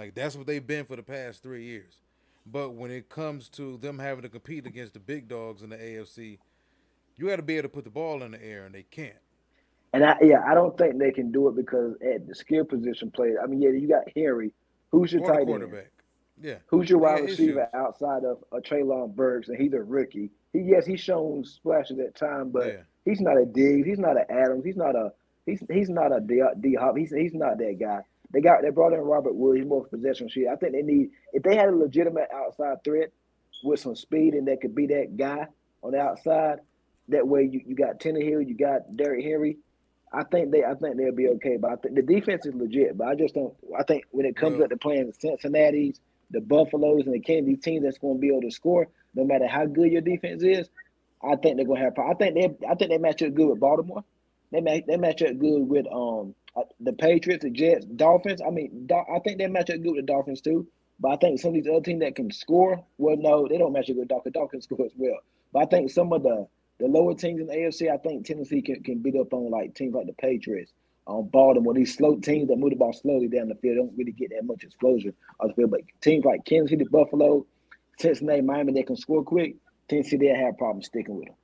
Like 0.00 0.16
that's 0.16 0.34
what 0.34 0.48
they've 0.48 0.66
been 0.66 0.84
for 0.84 0.96
the 0.96 1.04
past 1.04 1.44
three 1.44 1.62
years. 1.62 1.94
But 2.46 2.74
when 2.74 2.90
it 2.90 3.08
comes 3.08 3.48
to 3.50 3.76
them 3.78 3.98
having 3.98 4.22
to 4.22 4.28
compete 4.28 4.66
against 4.66 4.94
the 4.94 5.00
big 5.00 5.28
dogs 5.28 5.62
in 5.62 5.70
the 5.70 5.76
AFC, 5.76 6.38
you 7.16 7.28
got 7.28 7.36
to 7.36 7.42
be 7.42 7.56
able 7.56 7.68
to 7.68 7.74
put 7.74 7.84
the 7.84 7.90
ball 7.90 8.22
in 8.22 8.32
the 8.32 8.42
air, 8.42 8.64
and 8.64 8.74
they 8.74 8.84
can't. 8.84 9.14
And 9.92 10.04
I, 10.04 10.16
yeah, 10.22 10.42
I 10.46 10.54
don't 10.54 10.76
think 10.78 10.98
they 10.98 11.10
can 11.10 11.32
do 11.32 11.48
it 11.48 11.56
because 11.56 11.94
at 12.00 12.26
the 12.26 12.34
skill 12.34 12.64
position 12.64 13.10
play. 13.10 13.34
I 13.42 13.46
mean, 13.46 13.60
yeah, 13.60 13.70
you 13.70 13.88
got 13.88 14.04
Henry. 14.14 14.52
Who's 14.90 15.12
your 15.12 15.26
tight 15.26 15.48
end? 15.48 15.64
Yeah. 16.40 16.56
Who's 16.68 16.88
your 16.88 17.00
wide 17.00 17.24
receiver 17.24 17.60
issues. 17.62 17.74
outside 17.74 18.24
of 18.24 18.38
a 18.52 18.60
Treylon 18.60 19.14
Burks, 19.14 19.48
and 19.48 19.58
he's 19.60 19.72
a 19.74 19.82
rookie. 19.82 20.30
He 20.52 20.60
yes, 20.60 20.86
he's 20.86 21.00
shown 21.00 21.44
splashes 21.44 21.98
at 21.98 22.14
time, 22.14 22.50
but 22.50 22.66
Yeah. 22.66 22.80
he's 23.04 23.20
not 23.20 23.36
a 23.36 23.44
Diggs. 23.44 23.86
He's 23.86 23.98
not 23.98 24.16
an 24.16 24.24
Adams. 24.30 24.64
He's 24.64 24.76
not 24.76 24.96
a 24.96 25.12
he's 25.44 25.62
he's 25.70 25.90
not 25.90 26.16
a 26.16 26.20
D, 26.20 26.42
D 26.60 26.74
Hop. 26.74 26.96
He's 26.96 27.12
he's 27.12 27.34
not 27.34 27.58
that 27.58 27.78
guy. 27.78 28.02
They 28.32 28.40
got 28.40 28.62
they 28.62 28.70
brought 28.70 28.92
in 28.92 29.00
Robert 29.00 29.34
Woods. 29.34 29.58
He's 29.58 29.68
more 29.68 29.84
possession 29.86 30.28
shit. 30.28 30.48
I 30.48 30.56
think 30.56 30.72
they 30.72 30.82
need 30.82 31.10
if 31.32 31.42
they 31.42 31.56
had 31.56 31.68
a 31.68 31.76
legitimate 31.76 32.28
outside 32.32 32.82
threat 32.84 33.10
with 33.64 33.80
some 33.80 33.96
speed 33.96 34.34
and 34.34 34.46
that 34.48 34.60
could 34.60 34.74
be 34.74 34.86
that 34.88 35.16
guy 35.16 35.46
on 35.82 35.92
the 35.92 35.98
outside. 36.00 36.60
That 37.08 37.26
way 37.26 37.48
you, 37.50 37.60
you 37.66 37.74
got 37.74 37.98
Tannehill, 37.98 38.46
you 38.46 38.54
got 38.54 38.96
Derrick 38.96 39.24
Henry. 39.24 39.58
I 40.12 40.24
think 40.24 40.50
they 40.52 40.64
I 40.64 40.74
think 40.74 40.96
they'll 40.96 41.12
be 41.14 41.28
okay. 41.28 41.56
But 41.56 41.72
I 41.72 41.76
think 41.76 41.94
the 41.96 42.02
defense 42.02 42.46
is 42.46 42.54
legit. 42.54 42.96
But 42.96 43.08
I 43.08 43.14
just 43.14 43.34
don't. 43.34 43.54
I 43.78 43.82
think 43.82 44.04
when 44.10 44.26
it 44.26 44.36
comes 44.36 44.54
Well- 44.56 44.64
up 44.64 44.70
to 44.70 44.76
playing 44.76 45.06
the 45.06 45.12
Cincinnati's, 45.14 46.00
the 46.30 46.40
Buffaloes, 46.40 47.06
and 47.06 47.14
the 47.14 47.20
Kansas 47.20 47.62
team 47.64 47.82
that's 47.82 47.98
going 47.98 48.16
to 48.16 48.20
be 48.20 48.28
able 48.28 48.42
to 48.42 48.50
score, 48.50 48.86
no 49.14 49.24
matter 49.24 49.46
how 49.48 49.66
good 49.66 49.90
your 49.90 50.00
defense 50.02 50.42
is, 50.44 50.68
I 51.22 51.36
think 51.36 51.56
they're 51.56 51.66
going 51.66 51.80
to 51.80 51.84
have. 51.84 51.98
I 51.98 52.14
think 52.14 52.34
they 52.34 52.66
I 52.68 52.74
think 52.76 52.90
they 52.90 52.98
match 52.98 53.22
up 53.22 53.34
good 53.34 53.48
with 53.48 53.60
Baltimore. 53.60 54.04
They 54.52 54.60
match 54.60 54.84
they 54.86 54.96
match 54.96 55.22
up 55.22 55.36
good 55.38 55.62
with 55.68 55.86
um 55.92 56.34
the 56.80 56.92
Patriots, 56.92 57.44
the 57.44 57.50
Jets, 57.50 57.84
Dolphins. 57.84 58.40
I 58.46 58.50
mean, 58.50 58.88
I 58.90 59.18
think 59.20 59.38
they 59.38 59.46
match 59.46 59.70
up 59.70 59.82
good 59.82 59.92
with 59.92 60.06
the 60.06 60.12
Dolphins 60.12 60.40
too. 60.40 60.66
But 60.98 61.12
I 61.12 61.16
think 61.16 61.40
some 61.40 61.50
of 61.50 61.54
these 61.54 61.66
other 61.66 61.80
teams 61.80 62.00
that 62.00 62.14
can 62.14 62.30
score, 62.30 62.84
well, 62.98 63.16
no, 63.16 63.48
they 63.48 63.56
don't 63.56 63.72
match 63.72 63.90
up 63.90 63.96
with 63.96 64.08
Dolphins. 64.08 64.34
Dolphins 64.34 64.64
score 64.70 64.84
as 64.84 64.92
well. 64.96 65.18
But 65.52 65.60
I 65.60 65.66
think 65.66 65.90
some 65.90 66.12
of 66.12 66.22
the 66.22 66.46
the 66.78 66.86
lower 66.86 67.14
teams 67.14 67.40
in 67.40 67.46
the 67.46 67.54
AFC, 67.54 67.92
I 67.92 67.98
think 67.98 68.24
Tennessee 68.24 68.62
can, 68.62 68.82
can 68.82 68.98
beat 68.98 69.14
up 69.14 69.34
on 69.34 69.50
like 69.50 69.74
teams 69.74 69.94
like 69.94 70.06
the 70.06 70.14
Patriots, 70.14 70.72
on 71.06 71.28
Baltimore. 71.28 71.74
These 71.74 71.94
slow 71.94 72.16
teams 72.16 72.48
that 72.48 72.56
move 72.56 72.70
the 72.70 72.76
ball 72.76 72.92
slowly 72.92 73.28
down 73.28 73.48
the 73.48 73.54
field 73.56 73.76
don't 73.76 73.98
really 73.98 74.12
get 74.12 74.30
that 74.30 74.44
much 74.44 74.64
explosion 74.64 75.12
on 75.40 75.48
the 75.48 75.54
field. 75.54 75.70
But 75.70 75.80
teams 76.00 76.24
like 76.24 76.44
Kansas 76.44 76.70
City, 76.70 76.84
Buffalo, 76.84 77.46
Cincinnati, 77.98 78.40
Miami, 78.40 78.72
they 78.72 78.82
can 78.82 78.96
score 78.96 79.22
quick. 79.22 79.56
Tennessee, 79.88 80.16
they'll 80.16 80.36
have 80.36 80.56
problems 80.56 80.86
sticking 80.86 81.16
with 81.16 81.26
them. 81.26 81.34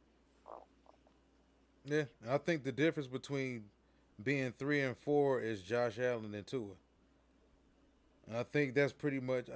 Yeah, 1.85 2.05
I 2.29 2.39
think 2.39 2.65
the 2.65 2.73
difference 2.73 3.07
between 3.07 3.65
being 4.23 4.53
three 4.59 4.83
and 4.83 4.97
four 4.97 5.41
is 5.41 5.63
Josh 5.63 5.99
Allen 5.99 6.35
and 6.35 6.47
Tua. 6.47 6.73
I 8.35 8.43
think 8.43 8.75
that's 8.75 8.93
pretty 8.93 9.21
much. 9.21 9.47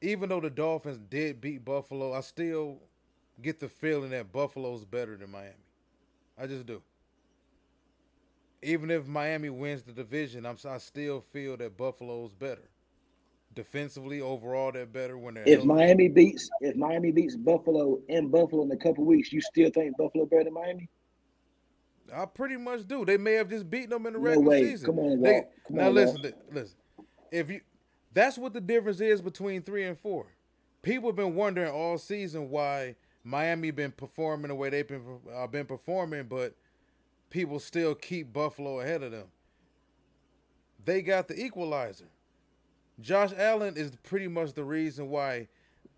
Even 0.00 0.28
though 0.28 0.40
the 0.40 0.50
Dolphins 0.50 0.98
did 1.08 1.40
beat 1.40 1.64
Buffalo, 1.64 2.12
I 2.12 2.20
still 2.20 2.78
get 3.40 3.60
the 3.60 3.68
feeling 3.68 4.10
that 4.10 4.32
Buffalo's 4.32 4.84
better 4.84 5.16
than 5.16 5.30
Miami. 5.30 5.54
I 6.38 6.46
just 6.46 6.66
do. 6.66 6.82
Even 8.62 8.90
if 8.90 9.06
Miami 9.06 9.50
wins 9.50 9.82
the 9.82 9.92
division, 9.92 10.46
I'm 10.46 10.56
I 10.68 10.78
still 10.78 11.20
feel 11.20 11.56
that 11.56 11.76
Buffalo's 11.76 12.32
better. 12.32 12.68
Defensively, 13.54 14.20
overall, 14.20 14.72
they're 14.72 14.86
better 14.86 15.18
when 15.18 15.34
they're 15.34 15.44
If 15.44 15.60
healthy. 15.60 15.66
Miami 15.66 16.08
beats 16.08 16.48
if 16.60 16.74
Miami 16.74 17.12
beats 17.12 17.36
Buffalo 17.36 18.00
and 18.08 18.30
Buffalo 18.32 18.62
in 18.62 18.70
a 18.70 18.76
couple 18.76 19.04
weeks, 19.04 19.32
you 19.32 19.40
still 19.40 19.70
think 19.70 19.96
Buffalo 19.96 20.26
better 20.26 20.44
than 20.44 20.54
Miami? 20.54 20.88
I 22.14 22.26
pretty 22.26 22.56
much 22.56 22.86
do. 22.86 23.04
They 23.04 23.16
may 23.16 23.34
have 23.34 23.48
just 23.48 23.68
beaten 23.70 23.90
them 23.90 24.06
in 24.06 24.12
the 24.14 24.18
No 24.18 24.24
regular 24.26 24.48
way. 24.48 24.62
season. 24.64 24.86
Come 24.86 24.98
on, 24.98 25.20
They- 25.20 25.42
Come 25.68 25.76
now 25.76 25.88
on, 25.88 25.94
listen, 25.94 26.32
listen. 26.52 26.76
If 27.30 27.50
you, 27.50 27.60
that's 28.12 28.36
what 28.38 28.52
the 28.52 28.60
difference 28.60 29.00
is 29.00 29.22
between 29.22 29.62
three 29.62 29.84
and 29.84 29.98
four. 29.98 30.26
People 30.82 31.08
have 31.08 31.16
been 31.16 31.34
wondering 31.34 31.70
all 31.72 31.96
season 31.98 32.50
why 32.50 32.96
Miami 33.24 33.70
been 33.70 33.92
performing 33.92 34.48
the 34.48 34.54
way 34.54 34.68
they've 34.68 34.86
been 34.86 35.20
uh, 35.34 35.46
been 35.46 35.64
performing, 35.66 36.24
but 36.24 36.54
people 37.30 37.58
still 37.60 37.94
keep 37.94 38.32
Buffalo 38.32 38.80
ahead 38.80 39.02
of 39.02 39.12
them. 39.12 39.28
They 40.84 41.00
got 41.02 41.28
the 41.28 41.40
equalizer. 41.40 42.08
Josh 43.00 43.32
Allen 43.36 43.76
is 43.76 43.92
pretty 44.02 44.28
much 44.28 44.52
the 44.54 44.64
reason 44.64 45.08
why 45.08 45.48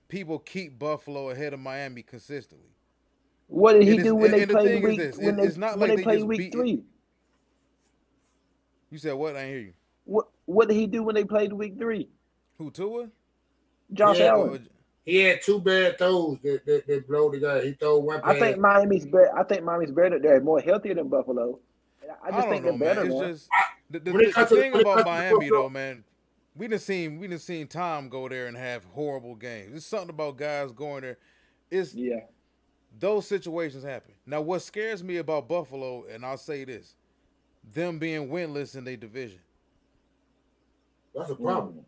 people 0.08 0.38
keep 0.38 0.78
Buffalo 0.78 1.30
ahead 1.30 1.52
of 1.54 1.60
Miami 1.60 2.02
consistently. 2.02 2.73
What 3.54 3.74
did 3.74 3.84
he 3.84 3.98
do 3.98 4.16
when 4.16 4.32
they 4.32 4.46
played 4.46 4.82
week 4.82 5.00
when 5.16 5.36
they 5.36 5.48
when 5.48 5.88
they 5.90 5.96
they 5.96 6.02
played 6.02 6.24
week 6.24 6.52
three? 6.52 6.82
You 8.90 8.98
said 8.98 9.14
what? 9.14 9.36
I 9.36 9.42
didn't 9.42 9.50
hear 9.50 9.60
you. 9.60 9.72
What 10.04 10.26
what 10.46 10.68
did 10.68 10.74
he 10.74 10.86
do 10.88 11.04
when 11.04 11.14
they 11.14 11.24
played 11.24 11.52
week 11.52 11.78
three? 11.78 12.08
Who 12.58 12.70
Tua? 12.72 13.10
Josh 13.92 14.18
Yeah, 14.18 14.26
Allen. 14.30 14.68
He 15.04 15.18
had 15.18 15.42
two 15.42 15.60
bad 15.60 15.98
throws 15.98 16.38
that, 16.42 16.66
that, 16.66 16.86
that 16.88 17.06
blow 17.06 17.30
the 17.30 17.38
guy. 17.38 17.64
He 17.64 17.72
threw 17.74 18.00
one 18.00 18.22
pass. 18.22 18.34
I 18.36 18.40
think 18.40 18.58
Miami's 18.58 19.06
better. 19.06 19.38
I 19.38 19.44
think 19.44 19.62
Miami's 19.62 19.92
better. 19.92 20.18
They're 20.18 20.40
more 20.40 20.60
healthier 20.60 20.94
than 20.94 21.08
Buffalo. 21.08 21.60
I 22.24 22.30
I 22.30 22.30
just 22.32 22.48
don't 22.48 22.50
think 22.50 22.64
know, 22.64 22.70
they're 22.78 22.94
better, 22.94 23.04
man. 23.04 23.30
It's 23.30 23.40
just 23.42 23.48
the, 23.90 24.00
the, 24.00 24.12
the- 24.12 24.32
the 24.36 24.46
thing 24.46 24.74
about 24.74 25.04
Miami 25.04 25.48
though, 25.50 25.68
man. 25.68 26.02
We 26.56 26.68
done 26.68 26.78
seen 26.78 27.18
we 27.20 27.28
done 27.28 27.38
seen 27.38 27.66
Tom 27.68 28.08
go 28.08 28.28
there 28.28 28.46
and 28.46 28.56
have 28.56 28.84
horrible 28.84 29.36
games. 29.36 29.76
It's 29.76 29.86
something 29.86 30.10
about 30.10 30.38
guys 30.38 30.72
going 30.72 31.02
there. 31.02 31.18
It's 31.70 31.94
yeah. 31.94 32.20
Those 32.98 33.26
situations 33.26 33.84
happen. 33.84 34.12
Now, 34.26 34.40
what 34.40 34.62
scares 34.62 35.02
me 35.02 35.18
about 35.18 35.48
Buffalo, 35.48 36.04
and 36.10 36.24
I'll 36.24 36.36
say 36.36 36.64
this, 36.64 36.94
them 37.72 37.98
being 37.98 38.28
winless 38.28 38.76
in 38.76 38.84
their 38.84 38.96
division. 38.96 39.40
That's 41.14 41.30
a 41.30 41.34
hmm. 41.34 41.44
problem. 41.44 41.86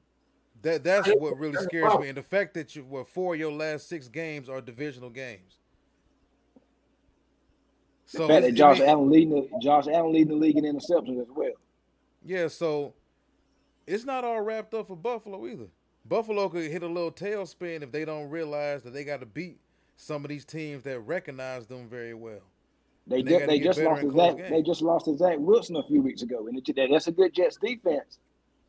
That 0.62 0.82
that's 0.82 1.06
That's- 1.06 1.20
what 1.20 1.38
really 1.38 1.52
that's 1.52 1.66
scares 1.66 1.98
me, 1.98 2.08
and 2.08 2.16
the 2.16 2.22
fact 2.22 2.54
that 2.54 2.74
you 2.74 2.84
well, 2.84 3.04
four 3.04 3.34
of 3.34 3.40
your 3.40 3.52
last 3.52 3.88
six 3.88 4.08
games 4.08 4.48
are 4.48 4.60
divisional 4.60 5.10
games. 5.10 5.58
The 8.12 8.26
fact 8.26 8.46
that 8.46 8.54
Josh 8.54 8.78
I 8.78 8.80
mean- 8.80 8.88
Allen 8.88 9.10
leading 9.10 9.30
the 9.30 9.48
Josh 9.60 9.86
Allen 9.88 10.12
leading 10.12 10.28
the 10.28 10.34
league 10.34 10.56
in 10.56 10.64
interceptions 10.64 11.20
as 11.20 11.28
well. 11.34 11.52
Yeah, 12.24 12.48
so 12.48 12.94
it's 13.86 14.04
not 14.04 14.24
all 14.24 14.40
wrapped 14.40 14.74
up 14.74 14.88
for 14.88 14.96
Buffalo 14.96 15.46
either. 15.46 15.66
Buffalo 16.04 16.48
could 16.48 16.70
hit 16.70 16.82
a 16.82 16.86
little 16.86 17.12
tailspin 17.12 17.82
if 17.82 17.92
they 17.92 18.04
don't 18.04 18.30
realize 18.30 18.82
that 18.82 18.94
they 18.94 19.04
got 19.04 19.20
to 19.20 19.26
beat 19.26 19.58
some 19.96 20.24
of 20.24 20.28
these 20.28 20.44
teams 20.44 20.82
that 20.84 21.00
recognize 21.00 21.66
them 21.66 21.88
very 21.88 22.14
well. 22.14 22.42
They 23.06 23.22
they 23.22 23.30
just, 23.30 23.46
they 23.46 23.60
just 23.60 23.80
lost 23.80 24.02
to 24.02 24.12
Zach. 24.12 24.36
games. 24.36 24.50
They 24.50 24.62
just 24.62 24.82
lost 24.82 25.04
to 25.06 25.16
Zach 25.16 25.36
Wilson 25.38 25.76
a 25.76 25.82
few 25.82 26.02
weeks 26.02 26.22
ago, 26.22 26.48
and 26.48 26.58
it, 26.58 26.90
that's 26.90 27.06
a 27.06 27.12
good 27.12 27.32
Jets 27.32 27.56
defense. 27.56 28.18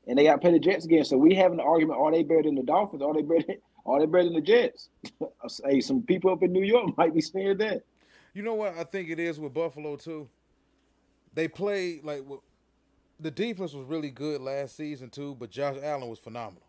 And 0.08 0.18
they 0.18 0.24
got 0.24 0.34
to 0.34 0.38
play 0.38 0.52
the 0.52 0.60
Jets 0.60 0.86
again. 0.86 1.04
So 1.04 1.18
we 1.18 1.34
having 1.36 1.60
an 1.60 1.66
argument: 1.66 2.00
Are 2.00 2.12
they 2.12 2.24
better 2.24 2.44
than 2.44 2.56
the 2.56 2.64
Dolphins? 2.64 3.02
Are 3.02 3.14
they 3.14 3.24
better? 3.24 3.56
Are 3.86 4.02
they 4.02 4.06
better 4.06 4.26
than 4.26 4.34
the 4.34 4.42
Jets? 4.42 4.90
hey, 5.66 5.80
some 5.80 6.02
people 6.02 6.32
up 6.32 6.44
in 6.44 6.52
New 6.52 6.64
York 6.64 6.92
might 6.98 7.14
be 7.14 7.22
saying 7.22 7.58
that. 7.60 7.84
You 8.34 8.44
know 8.44 8.54
what 8.54 8.78
I 8.78 8.84
think 8.84 9.10
it 9.10 9.20
is 9.20 9.40
with 9.40 9.54
Buffalo 9.54 9.96
too. 9.96 10.30
They 11.34 11.48
played 11.48 12.04
like 12.04 12.24
the 13.20 13.32
defense 13.32 13.74
was 13.74 13.86
really 13.86 14.12
good 14.12 14.42
last 14.42 14.76
season 14.76 15.10
too, 15.10 15.36
but 15.40 15.50
Josh 15.50 15.78
Allen 15.82 16.10
was 16.10 16.20
phenomenal. 16.20 16.64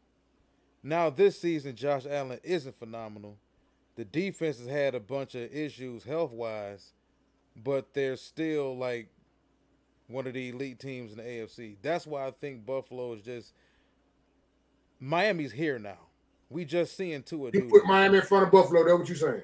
Now 0.82 1.10
this 1.10 1.38
season, 1.40 1.74
Josh 1.74 2.06
Allen 2.08 2.38
isn't 2.42 2.78
phenomenal. 2.78 3.36
The 3.98 4.04
defense 4.04 4.58
has 4.58 4.68
had 4.68 4.94
a 4.94 5.00
bunch 5.00 5.34
of 5.34 5.52
issues 5.52 6.04
health 6.04 6.30
wise, 6.30 6.92
but 7.56 7.94
they're 7.94 8.14
still 8.14 8.78
like 8.78 9.08
one 10.06 10.28
of 10.28 10.34
the 10.34 10.50
elite 10.50 10.78
teams 10.78 11.10
in 11.10 11.18
the 11.18 11.24
AFC. 11.24 11.74
That's 11.82 12.06
why 12.06 12.28
I 12.28 12.30
think 12.30 12.64
Buffalo 12.64 13.14
is 13.14 13.22
just 13.22 13.54
Miami's 15.00 15.50
here 15.50 15.80
now. 15.80 15.98
We 16.48 16.64
just 16.64 16.96
seeing 16.96 17.24
two. 17.24 17.48
of 17.48 17.54
You 17.56 17.64
put 17.64 17.86
Miami 17.86 18.18
in 18.18 18.22
front 18.22 18.46
of 18.46 18.52
Buffalo. 18.52 18.84
That's 18.84 19.00
what 19.00 19.08
you 19.08 19.16
saying? 19.16 19.42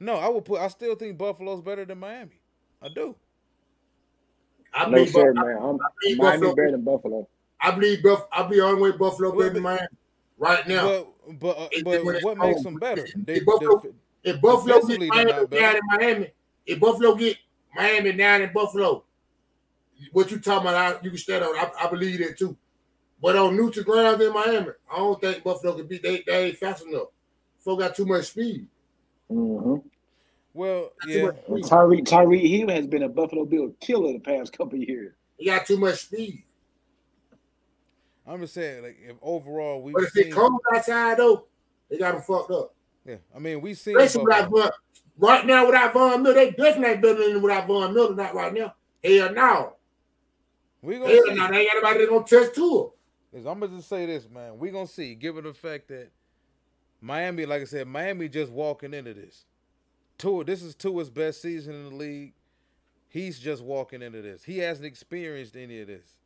No, 0.00 0.16
I 0.16 0.30
would 0.30 0.44
put. 0.44 0.60
I 0.60 0.66
still 0.66 0.96
think 0.96 1.16
Buffalo's 1.16 1.60
better 1.60 1.84
than 1.84 1.98
Miami. 1.98 2.40
I 2.82 2.88
do. 2.88 3.14
I 4.74 4.86
believe, 4.86 5.14
no, 5.14 5.20
sir, 5.20 5.32
man. 5.32 5.58
I'm, 5.62 5.76
I 5.76 6.14
Miami 6.16 6.16
Buffalo, 6.18 6.54
better 6.56 6.70
than 6.72 6.82
Buffalo. 6.82 7.28
I 7.60 7.70
believe 7.70 8.02
Buff. 8.02 8.26
I 8.32 8.42
believe 8.42 8.64
on 8.64 8.80
way 8.80 8.90
Buffalo 8.90 9.30
better 9.30 9.50
than 9.50 9.62
Miami 9.62 9.86
right 10.38 10.66
now. 10.66 10.88
But 10.88 11.12
but, 11.40 11.58
uh, 11.58 11.68
but 11.84 12.04
what 12.22 12.38
makes 12.38 12.62
them 12.62 12.76
better? 12.76 13.06
They, 13.16 13.36
if 13.36 13.46
Buffalo, 13.46 13.82
if 14.22 14.40
Buffalo 14.40 14.80
get 14.80 15.00
Miami 15.00 15.46
down 15.46 15.76
in 15.76 15.82
Miami, 15.86 16.32
if 16.66 16.80
Buffalo 16.80 17.14
get 17.14 17.36
Miami 17.74 18.12
down 18.12 18.42
in 18.42 18.52
Buffalo, 18.52 19.04
what 20.12 20.30
you 20.30 20.38
talking 20.38 20.68
about? 20.68 21.02
You 21.04 21.10
can 21.10 21.18
stand 21.18 21.44
on. 21.44 21.56
I, 21.56 21.70
I 21.80 21.90
believe 21.90 22.18
that 22.20 22.38
too. 22.38 22.56
But 23.22 23.36
on 23.36 23.56
neutral 23.56 23.84
ground 23.84 24.20
in 24.20 24.32
Miami, 24.32 24.70
I 24.92 24.96
don't 24.96 25.20
think 25.20 25.42
Buffalo 25.42 25.74
can 25.76 25.86
beat. 25.86 26.02
They, 26.02 26.22
they 26.26 26.46
ain't 26.46 26.58
fast 26.58 26.84
enough. 26.84 27.08
Buffalo 27.58 27.76
got 27.76 27.96
too 27.96 28.06
much 28.06 28.26
speed. 28.26 28.66
Mm-hmm. 29.30 29.76
Well, 30.54 30.92
yeah. 31.06 31.30
Tyreek 31.48 32.04
Tyreek 32.04 32.48
Hill 32.48 32.68
has 32.70 32.86
been 32.86 33.02
a 33.02 33.08
Buffalo 33.08 33.44
Bill 33.44 33.74
killer 33.80 34.12
the 34.12 34.20
past 34.20 34.56
couple 34.56 34.78
years. 34.78 35.14
He 35.36 35.46
got 35.46 35.66
too 35.66 35.78
much 35.78 35.96
speed. 36.06 36.44
I'm 38.26 38.40
just 38.40 38.54
saying, 38.54 38.82
like, 38.82 38.98
if 39.00 39.16
overall 39.22 39.82
we. 39.82 39.92
But 39.92 40.04
if 40.04 40.10
seen, 40.10 40.32
cold 40.32 40.60
outside 40.74 41.18
though, 41.18 41.46
they 41.88 41.98
got 41.98 42.14
him 42.14 42.22
fucked 42.22 42.50
up. 42.50 42.74
Yeah, 43.04 43.16
I 43.34 43.38
mean 43.38 43.60
we 43.60 43.74
see. 43.74 43.94
right 43.94 45.46
now 45.46 45.66
without 45.66 45.92
Von 45.92 46.22
Miller, 46.22 46.34
they 46.34 46.50
definitely 46.50 46.96
better 46.96 47.32
than 47.32 47.40
without 47.40 47.66
Von 47.68 47.94
Miller. 47.94 48.14
Not 48.14 48.34
right 48.34 48.52
now. 48.52 48.74
Hell 49.04 49.32
no. 49.32 49.72
We 50.82 50.98
gonna 50.98 51.08
Hell 51.08 51.22
see. 51.26 51.34
no, 51.34 51.48
they 51.50 51.58
ain't 51.60 51.72
got 51.72 51.82
nobody 51.82 52.06
gonna 52.06 52.24
touch 52.24 52.54
to 52.54 52.92
him. 53.32 53.46
I'm 53.46 53.60
gonna 53.60 53.76
just 53.76 53.88
say 53.88 54.06
this, 54.06 54.28
man. 54.28 54.58
We 54.58 54.70
gonna 54.70 54.86
see. 54.86 55.14
Given 55.14 55.44
the 55.44 55.54
fact 55.54 55.88
that 55.88 56.10
Miami, 57.00 57.46
like 57.46 57.62
I 57.62 57.66
said, 57.66 57.86
Miami 57.86 58.28
just 58.28 58.50
walking 58.50 58.94
into 58.94 59.14
this. 59.14 59.44
Tua, 60.18 60.44
this 60.44 60.62
is 60.62 60.74
Tua's 60.74 61.10
best 61.10 61.42
season 61.42 61.74
in 61.74 61.90
the 61.90 61.94
league. 61.94 62.32
He's 63.08 63.38
just 63.38 63.62
walking 63.62 64.02
into 64.02 64.22
this. 64.22 64.42
He 64.42 64.58
hasn't 64.58 64.86
experienced 64.86 65.56
any 65.56 65.80
of 65.80 65.86
this. 65.86 66.16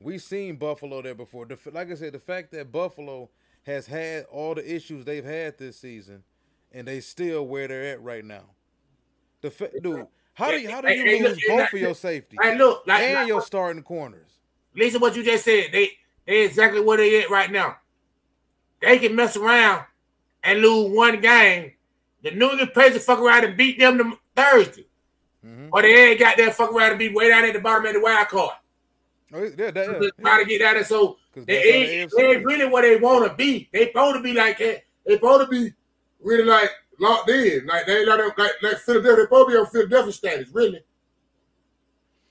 We've 0.00 0.22
seen 0.22 0.56
Buffalo 0.56 1.02
there 1.02 1.14
before. 1.14 1.46
The, 1.46 1.58
like 1.72 1.90
I 1.90 1.94
said, 1.94 2.12
the 2.12 2.20
fact 2.20 2.52
that 2.52 2.70
Buffalo 2.70 3.30
has 3.64 3.86
had 3.86 4.24
all 4.30 4.54
the 4.54 4.74
issues 4.74 5.04
they've 5.04 5.24
had 5.24 5.58
this 5.58 5.78
season, 5.78 6.22
and 6.72 6.86
they 6.86 7.00
still 7.00 7.46
where 7.46 7.66
they're 7.68 7.92
at 7.92 8.02
right 8.02 8.24
now. 8.24 8.44
The 9.40 9.50
fa- 9.50 9.70
dude, 9.82 10.06
how 10.34 10.50
do 10.50 10.58
you 10.58 10.70
how 10.70 10.80
do 10.80 10.92
you 10.92 11.04
hey, 11.04 11.22
lose 11.22 11.38
hey, 11.44 11.56
both 11.56 11.72
of 11.72 11.80
your 11.80 11.94
safety 11.94 12.36
hey, 12.40 12.56
look, 12.56 12.86
like, 12.86 13.02
and 13.02 13.14
like, 13.14 13.28
your 13.28 13.42
starting 13.42 13.82
corners? 13.82 14.30
Listen, 14.74 15.00
what 15.00 15.16
you 15.16 15.24
just 15.24 15.44
said. 15.44 15.66
They 15.72 15.90
they 16.26 16.44
exactly 16.44 16.80
where 16.80 16.96
they 16.96 17.22
at 17.22 17.30
right 17.30 17.50
now. 17.50 17.76
They 18.80 18.98
can 18.98 19.16
mess 19.16 19.36
around 19.36 19.84
and 20.44 20.60
lose 20.60 20.94
one 20.94 21.20
game. 21.20 21.72
The 22.22 22.30
New 22.30 22.50
England 22.50 22.72
Patriots 22.74 23.04
fuck 23.04 23.20
around 23.20 23.44
and 23.44 23.56
beat 23.56 23.78
them 23.78 23.98
the 23.98 24.16
Thursday, 24.34 24.86
mm-hmm. 25.44 25.68
or 25.72 25.82
they 25.82 26.10
ain't 26.10 26.20
got 26.20 26.36
that 26.36 26.54
fuck 26.54 26.72
around 26.72 26.90
and 26.90 26.98
be 26.98 27.08
way 27.08 27.28
down 27.28 27.44
at 27.44 27.52
the 27.52 27.60
bottom 27.60 27.86
of 27.86 27.94
the 27.94 28.00
wild 28.00 28.28
card. 28.28 28.54
Oh, 29.32 29.42
yeah, 29.42 29.70
that, 29.70 29.76
yeah, 29.76 29.98
yeah. 30.00 30.08
Try 30.20 30.42
to 30.42 30.48
get 30.48 30.62
out 30.62 30.78
of 30.78 30.86
so 30.86 31.18
they 31.34 31.62
ain't, 31.62 32.10
they 32.16 32.26
ain't 32.30 32.44
really 32.44 32.66
what 32.66 32.82
they 32.82 32.96
want 32.96 33.28
to 33.30 33.36
be. 33.36 33.68
They 33.72 33.88
supposed 33.88 34.16
to 34.16 34.22
be 34.22 34.32
like 34.32 34.58
that. 34.58 34.84
They 35.06 35.14
supposed 35.14 35.42
to 35.42 35.48
be 35.50 35.72
really 36.22 36.44
like 36.44 36.70
locked 36.98 37.28
in. 37.28 37.66
Like 37.66 37.86
they 37.86 38.06
like 38.06 38.38
like, 38.38 38.52
like 38.62 38.78
Philadelphia. 38.78 39.16
They 39.16 39.22
supposed 39.24 39.48
to 39.48 39.52
be 39.52 39.58
on 39.58 39.66
Philadelphia 39.66 40.12
status, 40.12 40.48
really. 40.52 40.80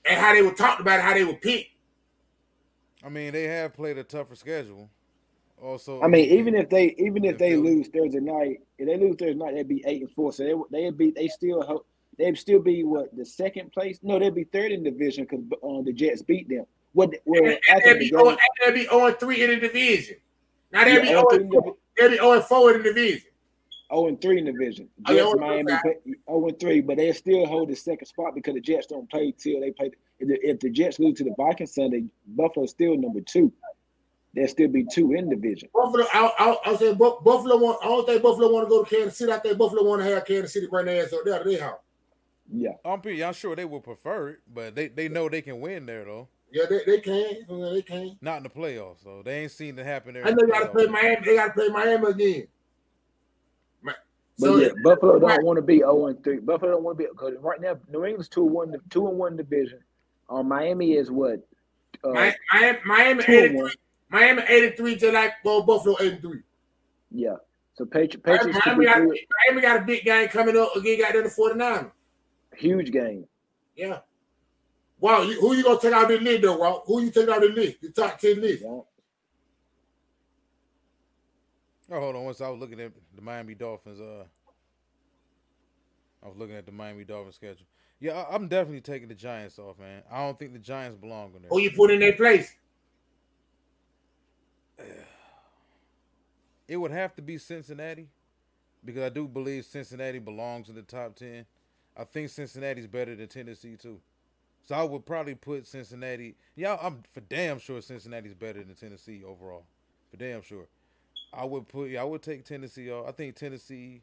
And 0.08 0.20
how 0.20 0.34
they 0.34 0.42
were 0.42 0.52
talked 0.52 0.80
about, 0.80 1.00
how 1.00 1.14
they 1.14 1.24
were 1.24 1.34
picked. 1.34 1.70
I 3.04 3.08
mean, 3.08 3.32
they 3.32 3.44
have 3.44 3.74
played 3.74 3.98
a 3.98 4.04
tougher 4.04 4.34
schedule. 4.34 4.90
Also, 5.62 6.00
I 6.02 6.08
mean, 6.08 6.28
even 6.30 6.54
if 6.54 6.68
they 6.68 6.94
even 6.98 7.24
if 7.24 7.38
they 7.38 7.56
lose 7.56 7.88
Thursday 7.88 8.20
night, 8.20 8.60
if 8.78 8.86
they 8.86 8.96
lose 8.96 9.16
Thursday 9.18 9.34
night, 9.34 9.54
they'd 9.54 9.68
be 9.68 9.82
eight 9.86 10.02
and 10.02 10.10
four. 10.12 10.32
So 10.32 10.66
they 10.70 10.82
they'd 10.82 10.96
be 10.96 11.10
they 11.10 11.28
still 11.28 11.62
hope 11.62 11.86
they'd 12.16 12.38
still 12.38 12.60
be 12.60 12.84
what 12.84 13.16
the 13.16 13.24
second 13.24 13.72
place? 13.72 13.98
No, 14.02 14.18
they'd 14.18 14.34
be 14.34 14.44
third 14.44 14.72
in 14.72 14.84
the 14.84 14.90
division 14.90 15.24
because 15.24 15.44
um, 15.62 15.84
the 15.84 15.92
Jets 15.92 16.22
beat 16.22 16.48
them. 16.48 16.64
What? 16.92 17.14
Well, 17.24 17.44
and, 17.44 17.58
and 17.70 17.82
they'd 17.84 17.98
be, 17.98 18.12
oh, 18.14 18.36
they'd 18.64 18.74
be 18.74 18.84
0 18.84 19.12
3 19.12 19.42
in 19.42 19.50
the 19.50 19.56
division. 19.56 20.16
Now 20.72 20.84
they'd 20.84 20.94
yeah, 20.94 21.00
be 21.00 21.08
0 21.08 21.24
4. 21.30 21.76
They'd 21.96 22.08
be 22.08 22.16
0 22.16 22.40
4 22.40 22.74
in 22.74 22.78
the 22.78 22.88
division. 22.88 23.22
0 23.92 24.06
and 24.08 24.20
3 24.20 24.38
in 24.38 24.44
the 24.44 24.52
division. 24.52 24.88
Oh, 25.06 25.14
Jets, 25.14 25.26
oh, 25.26 25.38
Miami, 25.38 25.72
0 26.28 26.48
and 26.48 26.60
3, 26.60 26.80
but 26.82 26.96
they 26.96 27.12
still 27.12 27.46
hold 27.46 27.68
the 27.70 27.76
second 27.76 28.06
spot 28.06 28.34
because 28.34 28.54
the 28.54 28.60
Jets 28.60 28.86
don't 28.86 29.08
play 29.10 29.32
till 29.36 29.60
they 29.60 29.70
play. 29.70 29.90
If 30.18 30.28
the, 30.28 30.48
if 30.48 30.60
the 30.60 30.70
Jets 30.70 30.98
lose 30.98 31.18
to 31.18 31.24
the 31.24 31.34
Vikings 31.36 31.74
Sunday, 31.74 32.04
Buffalo's 32.26 32.70
still 32.70 32.96
number 32.96 33.20
two. 33.20 33.52
There'll 34.34 34.48
still 34.48 34.68
be 34.68 34.84
two 34.84 35.12
in 35.12 35.28
the 35.28 35.36
division. 35.36 35.68
Buffalo, 35.74 36.04
I, 36.12 36.30
I, 36.38 36.56
I 36.66 36.70
was 36.72 36.96
Buffalo 37.24 37.56
want. 37.56 37.78
I 37.82 37.86
don't 37.86 38.06
think 38.06 38.22
Buffalo 38.22 38.52
want 38.52 38.66
to 38.66 38.68
go 38.68 38.84
to 38.84 38.94
Kansas 38.94 39.16
City. 39.16 39.32
I 39.32 39.38
think 39.38 39.56
Buffalo 39.56 39.84
want 39.84 40.02
to 40.02 40.08
have 40.08 40.26
Kansas 40.26 40.52
City 40.52 40.66
bring 40.66 40.86
their 40.86 41.04
ass 41.04 41.12
up 41.12 41.20
there 41.24 41.42
to 41.42 41.48
their 41.48 41.60
house. 41.62 41.78
Yeah, 42.52 42.70
um, 42.84 42.92
I'm 42.92 43.00
pretty. 43.00 43.24
I'm 43.24 43.32
sure 43.32 43.56
they 43.56 43.64
would 43.64 43.82
prefer 43.82 44.30
it, 44.30 44.38
but 44.52 44.74
they, 44.74 44.88
they 44.88 45.08
know 45.08 45.28
they 45.28 45.42
can 45.42 45.60
win 45.60 45.86
there 45.86 46.04
though. 46.04 46.28
Yeah, 46.50 46.64
they, 46.68 46.80
they 46.86 47.00
can. 47.00 47.44
They 47.48 47.82
can. 47.82 48.06
Not 48.06 48.16
Not 48.22 48.36
in 48.38 48.42
the 48.44 48.48
playoffs, 48.48 49.04
so 49.04 49.22
they 49.22 49.42
ain't 49.42 49.52
seen 49.52 49.78
it 49.78 49.84
happen 49.84 50.14
there. 50.14 50.26
I 50.26 50.30
know 50.30 50.46
they 50.46 50.52
got 50.52 50.60
to 50.60 50.68
play 50.68 50.86
Miami. 50.86 51.24
They 51.24 51.36
got 51.36 51.46
to 51.48 51.52
play 51.52 51.68
Miami 51.68 52.06
again. 52.06 52.48
So 54.38 54.56
yeah, 54.56 54.68
Buffalo 54.84 55.18
don't 55.18 55.44
want 55.44 55.56
to 55.56 55.62
be 55.62 55.78
0 55.78 56.06
and 56.06 56.22
3. 56.22 56.38
Buffalo 56.40 56.72
don't 56.72 56.84
want 56.84 56.96
to 56.96 57.04
be 57.04 57.10
because 57.10 57.34
right 57.40 57.60
now 57.60 57.76
New 57.90 58.04
England's 58.04 58.28
two 58.28 58.44
and 58.46 58.54
one 58.54 58.74
two 58.88 59.08
and 59.08 59.18
one 59.18 59.36
division. 59.36 59.80
Um, 60.30 60.48
Miami 60.48 60.92
is 60.92 61.10
what? 61.10 61.40
Uh, 62.04 62.30
Miami, 62.52 62.78
Miami 62.84 63.24
eight 63.26 63.50
three. 63.50 63.74
Miami 64.10 64.42
eight 64.48 64.76
three, 64.76 64.94
just 64.94 65.12
like 65.12 65.32
well, 65.44 65.62
Buffalo 65.62 65.96
eight 66.00 66.20
three. 66.20 66.42
Yeah. 67.10 67.34
So 67.74 67.84
Patriots. 67.84 68.22
Patriots 68.24 68.58
Miami, 68.64 68.84
got, 68.84 68.98
Miami 69.00 69.62
got 69.62 69.82
a 69.82 69.84
big 69.84 70.04
game 70.04 70.28
coming 70.28 70.56
up 70.56 70.74
again. 70.76 71.00
Got 71.00 71.14
them 71.14 71.24
the 71.24 71.30
49. 71.30 71.90
Huge 72.56 72.92
game. 72.92 73.24
Yeah. 73.76 73.98
Wow, 75.00 75.22
you, 75.22 75.40
who 75.40 75.54
you 75.54 75.62
gonna 75.62 75.78
take 75.78 75.92
out 75.92 76.08
the 76.08 76.18
list 76.18 76.42
though, 76.42 76.56
Wow? 76.56 76.82
Who 76.86 77.02
you 77.02 77.10
take 77.10 77.28
out 77.28 77.40
the 77.40 77.48
list? 77.48 77.80
The 77.80 77.90
top 77.90 78.18
ten 78.18 78.40
list. 78.40 78.62
Yeah. 78.62 78.80
Oh, 81.90 82.00
hold 82.00 82.16
on. 82.16 82.24
Once 82.24 82.40
I 82.40 82.48
was 82.48 82.60
looking 82.60 82.80
at 82.80 82.92
the 83.14 83.22
Miami 83.22 83.54
Dolphins, 83.54 84.00
uh, 84.00 84.24
I 86.22 86.28
was 86.28 86.36
looking 86.36 86.56
at 86.56 86.66
the 86.66 86.72
Miami 86.72 87.04
Dolphins 87.04 87.36
schedule. 87.36 87.66
Yeah, 88.00 88.12
I, 88.12 88.34
am 88.34 88.48
definitely 88.48 88.80
taking 88.80 89.08
the 89.08 89.14
Giants 89.14 89.58
off, 89.58 89.78
man. 89.78 90.02
I 90.10 90.18
don't 90.18 90.38
think 90.38 90.52
the 90.52 90.58
Giants 90.58 90.96
belong 90.96 91.32
in 91.34 91.42
there. 91.42 91.48
Who 91.50 91.60
you 91.60 91.70
put 91.70 91.90
in 91.90 92.00
their 92.00 92.12
place? 92.12 92.54
It 96.68 96.76
would 96.76 96.90
have 96.90 97.16
to 97.16 97.22
be 97.22 97.38
Cincinnati 97.38 98.08
because 98.84 99.02
I 99.02 99.08
do 99.08 99.26
believe 99.26 99.64
Cincinnati 99.64 100.18
belongs 100.18 100.68
in 100.68 100.74
the 100.74 100.82
top 100.82 101.16
ten. 101.16 101.46
I 101.96 102.04
think 102.04 102.28
Cincinnati's 102.28 102.86
better 102.86 103.16
than 103.16 103.26
Tennessee 103.26 103.76
too. 103.76 104.00
So 104.68 104.74
I 104.74 104.82
would 104.82 105.06
probably 105.06 105.34
put 105.34 105.66
Cincinnati. 105.66 106.36
Yeah, 106.54 106.76
I'm 106.82 107.02
for 107.10 107.22
damn 107.22 107.58
sure 107.58 107.80
Cincinnati's 107.80 108.34
better 108.34 108.62
than 108.62 108.74
Tennessee 108.74 109.22
overall. 109.24 109.64
For 110.10 110.18
damn 110.18 110.42
sure. 110.42 110.68
I 111.32 111.46
would 111.46 111.68
put. 111.68 111.88
Yeah, 111.88 112.02
I 112.02 112.04
would 112.04 112.20
take 112.20 112.44
Tennessee 112.44 112.90
off. 112.90 113.08
I 113.08 113.12
think 113.12 113.34
Tennessee. 113.34 114.02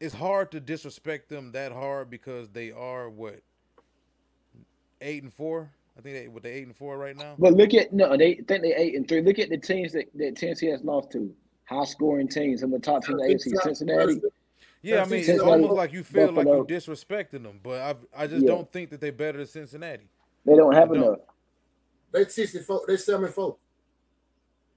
It's 0.00 0.14
hard 0.14 0.50
to 0.52 0.60
disrespect 0.60 1.28
them 1.28 1.52
that 1.52 1.72
hard 1.72 2.08
because 2.08 2.48
they 2.48 2.72
are 2.72 3.10
what 3.10 3.42
eight 5.02 5.22
and 5.22 5.32
four. 5.32 5.70
I 5.98 6.00
think 6.00 6.16
they 6.16 6.28
what 6.28 6.42
they 6.42 6.52
eight 6.52 6.66
and 6.66 6.74
four 6.74 6.96
right 6.96 7.16
now. 7.16 7.34
But 7.38 7.52
look 7.52 7.74
at 7.74 7.92
no, 7.92 8.16
they 8.16 8.36
think 8.48 8.62
they 8.62 8.74
eight 8.74 8.94
and 8.94 9.06
three. 9.06 9.20
Look 9.20 9.38
at 9.38 9.50
the 9.50 9.58
teams 9.58 9.92
that, 9.92 10.06
that 10.14 10.36
Tennessee 10.36 10.70
has 10.70 10.82
lost 10.82 11.12
to. 11.12 11.30
High 11.66 11.84
scoring 11.84 12.28
teams 12.28 12.62
in 12.62 12.70
the 12.70 12.78
top 12.78 13.04
team 13.04 13.18
in 13.18 13.26
the 13.26 13.34
AFC. 13.34 13.62
Cincinnati, 13.62 14.20
yeah, 14.84 15.02
I 15.02 15.06
mean, 15.06 15.24
it's 15.26 15.40
almost 15.40 15.72
like 15.72 15.92
you 15.92 16.04
feel 16.04 16.26
Buffalo. 16.26 16.58
like 16.58 16.68
you're 16.70 16.78
disrespecting 16.78 17.42
them, 17.42 17.58
but 17.62 17.80
I 17.80 18.22
I 18.24 18.26
just 18.26 18.42
yeah. 18.42 18.50
don't 18.50 18.70
think 18.70 18.90
that 18.90 19.00
they're 19.00 19.12
better 19.12 19.38
than 19.38 19.46
Cincinnati. 19.46 20.08
They 20.44 20.54
don't 20.54 20.74
have 20.74 20.92
enough. 20.92 21.18
They 22.12 22.26
sixty 22.26 22.58
four. 22.58 22.82
They 22.86 22.98
seven 22.98 23.32
four. 23.32 23.56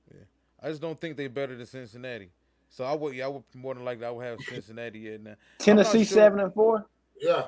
Yeah, 0.09 0.21
I 0.63 0.69
just 0.69 0.81
don't 0.81 0.99
think 0.99 1.17
they're 1.17 1.29
better 1.29 1.55
than 1.55 1.65
Cincinnati. 1.65 2.29
So 2.69 2.85
I 2.85 2.93
would, 2.93 3.15
yeah, 3.15 3.25
I 3.25 3.27
would 3.27 3.43
more 3.53 3.73
than 3.73 3.83
likely 3.83 4.05
I 4.05 4.11
would 4.11 4.25
have 4.25 4.39
Cincinnati 4.41 4.99
yet 4.99 5.21
now. 5.21 5.35
Tennessee 5.59 6.05
sure. 6.05 6.17
seven 6.17 6.39
and 6.39 6.53
four. 6.53 6.85
Yeah, 7.19 7.47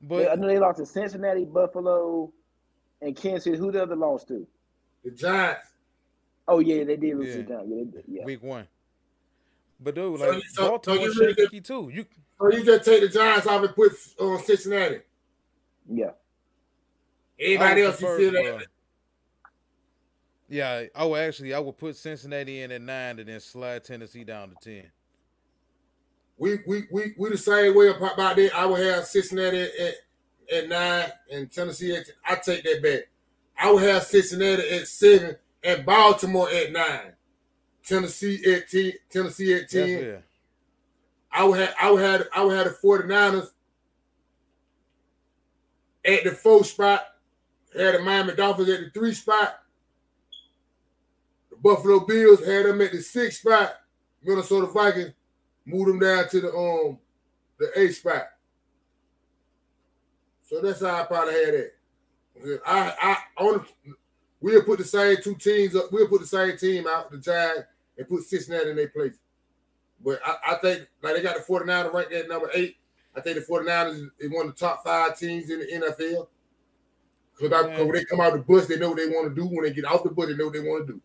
but 0.00 0.22
yeah, 0.22 0.28
I 0.30 0.34
know 0.36 0.46
they 0.46 0.58
lost 0.58 0.78
to 0.78 0.86
Cincinnati, 0.86 1.44
Buffalo, 1.44 2.32
and 3.02 3.14
Kansas 3.14 3.44
City. 3.44 3.58
Who 3.58 3.70
the 3.70 3.82
other 3.82 3.96
lost 3.96 4.28
to? 4.28 4.46
The 5.04 5.10
Giants. 5.10 5.66
Oh 6.48 6.60
yeah, 6.60 6.84
they 6.84 6.96
did 6.96 7.18
lose 7.18 7.36
yeah. 7.36 7.42
to 7.42 7.42
the 7.42 7.48
Giants. 7.48 7.96
Yeah, 8.08 8.24
Week 8.24 8.42
one. 8.42 8.66
But 9.80 9.94
dude, 9.94 10.18
So 10.18 10.26
like 10.30 10.42
you- 10.42 10.48
so- 10.50 10.62
so 10.62 10.68
Baltimore 10.70 10.98
you 11.08 11.12
really 11.20 11.34
shaky 11.34 11.60
too. 11.60 11.90
You 11.92 12.06
So 12.40 12.50
you 12.52 12.64
just 12.64 12.84
take 12.84 13.00
the 13.02 13.08
Giants 13.08 13.46
off 13.46 13.62
and 13.64 13.74
put 13.74 13.92
on 14.18 14.42
Cincinnati. 14.42 15.00
Yeah. 15.88 16.10
Everybody 17.38 17.70
I 17.70 17.74
would 17.74 17.84
else, 17.92 18.00
you 18.00 18.06
prefer, 18.06 18.18
feel 18.18 18.32
that? 18.32 18.54
uh, 18.54 18.60
Yeah, 20.48 20.84
I 20.94 21.04
would 21.04 21.20
actually 21.20 21.54
I 21.54 21.58
would 21.58 21.76
put 21.76 21.96
Cincinnati 21.96 22.62
in 22.62 22.70
at 22.72 22.80
nine 22.80 23.18
and 23.18 23.28
then 23.28 23.40
slide 23.40 23.84
Tennessee 23.84 24.24
down 24.24 24.50
to 24.50 24.56
ten. 24.62 24.90
We 26.38 26.58
we 26.66 26.84
we 26.90 27.14
we 27.18 27.30
the 27.30 27.38
same 27.38 27.74
way 27.74 27.88
about 27.88 28.16
that. 28.16 28.38
I 28.54 28.64
would 28.66 28.80
have 28.80 29.06
Cincinnati 29.06 29.58
at, 29.60 29.94
at 30.52 30.68
nine 30.68 31.10
and 31.32 31.50
Tennessee 31.50 31.96
at. 31.96 32.06
I 32.24 32.36
take 32.36 32.62
that 32.64 32.82
back. 32.82 33.08
I 33.58 33.72
would 33.72 33.82
have 33.82 34.04
Cincinnati 34.04 34.68
at 34.68 34.86
seven 34.86 35.36
and 35.64 35.84
Baltimore 35.84 36.48
at 36.50 36.72
nine. 36.72 37.12
Tennessee 37.86 38.42
at 38.52 38.68
ten. 38.68 38.92
Tennessee 39.10 39.54
at 39.54 39.68
ten. 39.70 39.88
I 41.30 41.44
would 41.44 41.58
have 41.60 41.74
I 41.80 41.90
would 41.90 42.02
have 42.02 42.28
I 42.34 42.44
would 42.44 42.56
have 42.56 42.66
the 42.66 42.78
49ers 42.86 43.48
at 46.04 46.24
the 46.24 46.30
four 46.32 46.64
spot. 46.64 47.06
Had 47.76 47.94
the 47.94 48.00
Miami 48.00 48.34
Dolphins 48.34 48.68
at 48.70 48.80
the 48.80 48.90
three 48.90 49.12
spot. 49.12 49.60
The 51.50 51.56
Buffalo 51.56 52.00
Bills 52.00 52.44
had 52.44 52.66
them 52.66 52.80
at 52.80 52.92
the 52.92 53.02
six 53.02 53.38
spot. 53.38 53.74
Minnesota 54.22 54.66
Vikings 54.66 55.12
moved 55.64 55.90
them 55.90 55.98
down 55.98 56.28
to 56.28 56.40
the 56.40 56.52
um 56.52 56.98
the 57.58 57.70
eight 57.76 57.92
spot. 57.94 58.24
So 60.42 60.60
that's 60.60 60.80
how 60.80 61.02
I 61.02 61.04
probably 61.04 61.34
had 61.34 61.54
it. 61.54 61.72
I 62.66 62.94
I 63.00 63.16
on 63.38 63.64
we'll 64.40 64.62
put 64.62 64.78
the 64.78 64.84
same 64.84 65.16
two 65.22 65.34
teams 65.34 65.76
up. 65.76 65.92
We'll 65.92 66.08
put 66.08 66.20
the 66.20 66.26
same 66.26 66.56
team 66.56 66.86
out, 66.86 67.10
the 67.10 67.18
Giants, 67.18 67.66
and 67.98 68.08
put 68.08 68.24
Cincinnati 68.24 68.70
in 68.70 68.76
their 68.76 68.88
place. 68.88 69.18
But 70.04 70.20
I, 70.24 70.52
I 70.52 70.54
think 70.56 70.86
like 71.02 71.14
they 71.16 71.22
got 71.22 71.36
the 71.36 71.42
49ers 71.42 71.92
ranked 71.92 72.12
at 72.12 72.28
number 72.28 72.50
eight. 72.54 72.76
I 73.16 73.20
think 73.20 73.36
the 73.36 73.42
49ers 73.42 74.10
is- 74.18 74.30
one 74.30 74.48
of 74.48 74.54
the 74.54 74.58
top 74.58 74.84
five 74.84 75.18
teams 75.18 75.50
in 75.50 75.60
the 75.60 75.66
NFL. 75.66 76.26
Because 77.38 77.66
when 77.78 77.92
they 77.92 78.04
come 78.04 78.20
out 78.20 78.32
the 78.32 78.38
bus, 78.38 78.66
they 78.66 78.78
know 78.78 78.90
what 78.90 78.98
they 78.98 79.08
want 79.08 79.28
to 79.28 79.34
do. 79.34 79.46
When 79.46 79.64
they 79.64 79.72
get 79.72 79.84
off 79.84 80.02
the 80.02 80.10
bus, 80.10 80.26
they 80.28 80.36
know 80.36 80.46
what 80.46 80.54
they 80.54 80.60
want 80.60 80.86
to 80.86 80.94
do. 80.94 81.00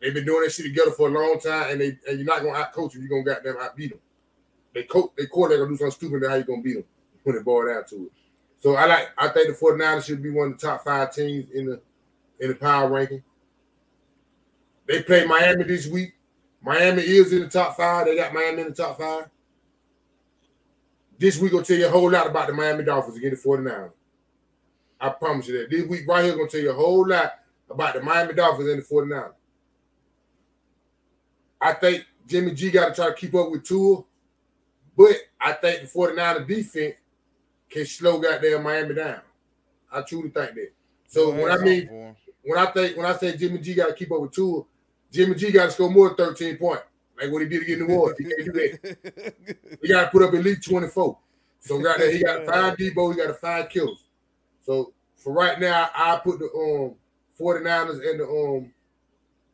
They've 0.00 0.12
been 0.14 0.24
doing 0.24 0.42
that 0.44 0.52
shit 0.52 0.66
together 0.66 0.90
for 0.90 1.08
a 1.08 1.12
long 1.12 1.38
time, 1.40 1.70
and 1.70 1.80
they 1.80 1.98
and 2.08 2.18
you're 2.18 2.24
not 2.24 2.42
gonna 2.42 2.56
out 2.56 2.72
coach 2.72 2.92
them. 2.92 3.02
You're 3.02 3.22
gonna 3.22 3.34
goddamn 3.34 3.60
out 3.62 3.76
beat 3.76 3.90
them. 3.90 4.00
They 4.74 4.82
coach, 4.84 5.10
they 5.16 5.26
quarterback 5.26 5.60
gonna 5.60 5.70
do 5.70 5.76
something 5.76 5.92
stupid. 5.92 6.22
Then 6.22 6.30
how 6.30 6.36
you 6.36 6.44
gonna 6.44 6.62
beat 6.62 6.74
them 6.74 6.84
when 7.24 7.36
it 7.36 7.44
boil 7.44 7.66
down 7.66 7.84
to 7.86 7.96
it? 8.04 8.12
So 8.58 8.74
I 8.74 8.86
like. 8.86 9.08
I 9.18 9.28
think 9.28 9.48
the 9.48 9.54
49ers 9.54 10.04
should 10.04 10.22
be 10.22 10.30
one 10.30 10.52
of 10.52 10.58
the 10.60 10.66
top 10.66 10.84
five 10.84 11.14
teams 11.14 11.50
in 11.50 11.66
the 11.66 11.80
in 12.40 12.48
the 12.48 12.54
power 12.54 12.90
ranking. 12.90 13.22
They 14.86 15.02
play 15.02 15.24
Miami 15.26 15.64
this 15.64 15.86
week. 15.86 16.14
Miami 16.66 17.02
is 17.02 17.32
in 17.32 17.42
the 17.42 17.48
top 17.48 17.76
five. 17.76 18.06
They 18.06 18.16
got 18.16 18.34
Miami 18.34 18.62
in 18.62 18.68
the 18.70 18.74
top 18.74 18.98
five. 18.98 19.28
This 21.16 21.38
week 21.38 21.52
will 21.52 21.62
tell 21.62 21.78
you 21.78 21.86
a 21.86 21.90
whole 21.90 22.10
lot 22.10 22.26
about 22.26 22.48
the 22.48 22.52
Miami 22.52 22.82
Dolphins 22.82 23.16
against 23.16 23.44
the 23.44 23.48
49ers. 23.48 23.92
I 25.00 25.10
promise 25.10 25.46
you 25.46 25.58
that. 25.58 25.70
This 25.70 25.86
week 25.86 26.08
right 26.08 26.24
here 26.24 26.34
gonna 26.34 26.48
tell 26.48 26.60
you 26.60 26.70
a 26.70 26.74
whole 26.74 27.08
lot 27.08 27.34
about 27.70 27.94
the 27.94 28.02
Miami 28.02 28.34
Dolphins 28.34 28.68
and 28.68 28.82
the 28.82 28.84
49ers. 28.84 29.32
I 31.60 31.72
think 31.74 32.04
Jimmy 32.26 32.50
G 32.52 32.72
got 32.72 32.88
to 32.88 32.94
try 32.94 33.06
to 33.06 33.14
keep 33.14 33.34
up 33.36 33.50
with 33.50 33.62
Tua, 33.62 34.02
but 34.96 35.14
I 35.40 35.52
think 35.52 35.82
the 35.82 35.86
49er 35.86 36.48
defense 36.48 36.96
can 37.70 37.86
slow 37.86 38.18
goddamn 38.18 38.64
Miami 38.64 38.94
down. 38.94 39.20
I 39.92 40.02
truly 40.02 40.30
think 40.30 40.54
that. 40.54 40.72
So 41.06 41.30
Go 41.30 41.42
when 41.44 41.52
I 41.52 41.58
mean 41.58 42.14
when 42.42 42.58
I 42.58 42.66
think 42.72 42.96
when 42.96 43.06
I 43.06 43.16
say 43.16 43.36
Jimmy 43.36 43.58
G 43.58 43.74
got 43.74 43.86
to 43.86 43.94
keep 43.94 44.10
up 44.10 44.20
with 44.20 44.32
Tua, 44.32 44.64
Jimmy 45.16 45.34
G 45.34 45.50
got 45.50 45.66
to 45.66 45.70
score 45.70 45.90
more 45.90 46.08
than 46.08 46.16
13 46.16 46.58
points, 46.58 46.82
like 47.18 47.32
what 47.32 47.40
he 47.40 47.48
did 47.48 47.62
against 47.62 47.88
New 47.88 47.94
Orleans. 47.94 48.18
He 48.18 48.24
can't 48.24 48.44
do 48.44 48.52
that. 48.52 49.34
He 49.82 49.88
got 49.88 50.04
to 50.04 50.10
put 50.10 50.22
up 50.22 50.34
at 50.34 50.44
least 50.44 50.68
24. 50.68 51.18
So 51.60 51.80
got 51.80 51.98
that 51.98 52.12
he 52.12 52.22
got 52.22 52.40
to 52.40 52.46
find 52.46 52.76
Deebo, 52.78 53.12
he 53.12 53.18
got 53.18 53.28
to 53.28 53.34
find 53.34 53.68
kills. 53.70 54.04
So 54.62 54.92
for 55.16 55.32
right 55.32 55.58
now, 55.58 55.88
I 55.94 56.20
put 56.22 56.38
the 56.38 56.46
um 56.46 56.94
49ers 57.40 58.10
and 58.10 58.20
the 58.20 58.26
um 58.26 58.72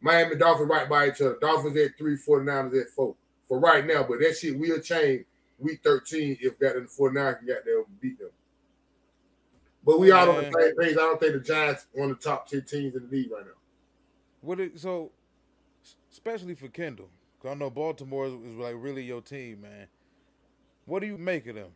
Miami 0.00 0.34
Dolphins 0.34 0.68
right 0.68 0.88
by 0.88 1.08
each 1.08 1.20
other. 1.20 1.38
Dolphins 1.40 1.76
at 1.76 1.96
three, 1.96 2.16
49ers 2.16 2.80
at 2.80 2.88
four. 2.88 3.14
For 3.46 3.60
right 3.60 3.86
now, 3.86 4.02
but 4.02 4.18
that 4.18 4.36
shit 4.36 4.58
will 4.58 4.80
change 4.80 5.24
week 5.60 5.80
13 5.84 6.38
if 6.40 6.58
got 6.58 6.74
the 6.74 6.80
49ers 6.80 7.38
can 7.38 7.46
get 7.46 7.64
there 7.64 7.84
beat 8.00 8.18
them. 8.18 8.30
But 9.84 10.00
we 10.00 10.10
all 10.10 10.30
on 10.30 10.36
the 10.36 10.42
same 10.42 10.76
page. 10.76 10.96
I 10.96 11.00
don't 11.00 11.20
think 11.20 11.34
the 11.34 11.40
Giants 11.40 11.86
one 11.92 12.10
of 12.10 12.20
the 12.20 12.28
top 12.28 12.48
10 12.48 12.62
teams 12.62 12.96
in 12.96 13.08
the 13.08 13.16
league 13.16 13.30
right 13.30 13.44
now. 13.44 13.52
What 14.40 14.58
so, 14.76 15.12
especially 16.12 16.54
for 16.54 16.68
Kendall. 16.68 17.10
Cause 17.42 17.52
I 17.52 17.54
know 17.54 17.70
Baltimore 17.70 18.26
is, 18.26 18.34
is 18.34 18.56
like 18.56 18.76
really 18.78 19.04
your 19.04 19.22
team, 19.22 19.62
man. 19.62 19.88
What 20.86 21.00
do 21.00 21.06
you 21.06 21.18
make 21.18 21.46
of 21.48 21.56
them? 21.56 21.72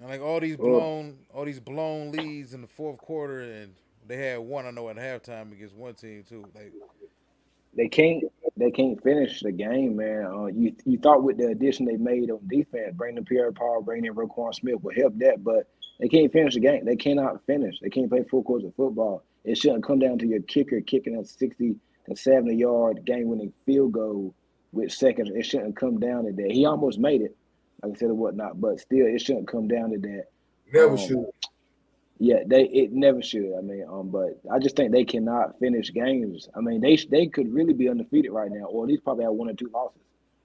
And 0.00 0.08
like 0.10 0.22
all 0.22 0.40
these 0.40 0.56
blown, 0.56 1.18
all 1.34 1.44
these 1.44 1.60
blown 1.60 2.12
leads 2.12 2.54
in 2.54 2.62
the 2.62 2.68
fourth 2.68 2.98
quarter, 2.98 3.42
and 3.42 3.74
they 4.06 4.16
had 4.16 4.40
one 4.40 4.66
I 4.66 4.70
know 4.72 4.88
at 4.90 4.96
halftime 4.96 5.52
against 5.52 5.74
one 5.76 5.94
team 5.94 6.24
too. 6.28 6.50
Like, 6.54 6.74
They 7.76 7.88
can't 7.88 8.24
they 8.56 8.70
can't 8.70 9.02
finish 9.02 9.40
the 9.42 9.52
game, 9.52 9.96
man. 9.96 10.26
Uh, 10.26 10.46
you 10.46 10.74
you 10.84 10.98
thought 10.98 11.22
with 11.24 11.38
the 11.38 11.48
addition 11.48 11.86
they 11.86 11.96
made 11.96 12.30
on 12.30 12.40
defense, 12.48 12.94
bringing 12.96 13.24
Pierre 13.24 13.52
Paul, 13.52 13.82
bringing 13.82 14.06
in 14.06 14.14
Roquan 14.14 14.54
Smith 14.54 14.82
would 14.82 14.96
help 14.96 15.16
that, 15.18 15.44
but 15.44 15.68
they 16.00 16.08
can't 16.08 16.32
finish 16.32 16.54
the 16.54 16.60
game. 16.60 16.84
They 16.84 16.96
cannot 16.96 17.44
finish. 17.46 17.76
They 17.80 17.90
can't 17.90 18.10
play 18.10 18.24
full 18.24 18.42
quarters 18.42 18.66
of 18.68 18.74
football. 18.76 19.24
It 19.44 19.58
shouldn't 19.58 19.84
come 19.84 20.00
down 20.00 20.18
to 20.18 20.26
your 20.26 20.42
kicker 20.42 20.80
kicking 20.82 21.16
a 21.16 21.24
sixty 21.24 21.76
to 22.10 22.16
seventy 22.16 22.56
yard 22.56 23.04
game 23.04 23.28
winning 23.28 23.52
field 23.66 23.92
goal 23.92 24.34
with 24.72 24.92
seconds. 24.92 25.30
It 25.34 25.44
shouldn't 25.44 25.76
come 25.76 25.98
down 25.98 26.24
to 26.24 26.32
that. 26.32 26.50
He 26.50 26.64
almost 26.66 26.98
made 26.98 27.22
it, 27.22 27.36
like 27.82 27.92
I 27.92 27.98
said, 27.98 28.10
or 28.10 28.14
whatnot, 28.14 28.60
but 28.60 28.80
still, 28.80 29.06
it 29.06 29.20
shouldn't 29.20 29.48
come 29.48 29.68
down 29.68 29.90
to 29.90 29.98
that. 29.98 30.24
Never 30.72 30.92
Um, 30.92 30.96
should. 30.96 31.26
Yeah, 32.18 32.42
they 32.46 32.64
it 32.64 32.92
never 32.92 33.22
should. 33.22 33.54
I 33.56 33.62
mean, 33.62 33.86
um, 33.90 34.10
but 34.10 34.40
I 34.52 34.58
just 34.58 34.76
think 34.76 34.92
they 34.92 35.04
cannot 35.04 35.58
finish 35.58 35.90
games. 35.90 36.48
I 36.54 36.60
mean, 36.60 36.80
they 36.82 36.96
they 36.96 37.26
could 37.26 37.52
really 37.52 37.72
be 37.72 37.88
undefeated 37.88 38.30
right 38.30 38.50
now, 38.50 38.66
or 38.66 38.84
at 38.84 38.90
least 38.90 39.04
probably 39.04 39.24
have 39.24 39.32
one 39.32 39.48
or 39.48 39.54
two 39.54 39.70
losses 39.72 40.02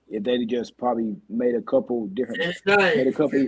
if 0.07 0.23
they 0.23 0.45
just 0.45 0.77
probably 0.77 1.15
made 1.29 1.55
a 1.55 1.61
couple 1.61 2.07
different, 2.07 2.41
Finish 2.41 2.61
made 2.65 3.07
a 3.07 3.11
couple, 3.11 3.47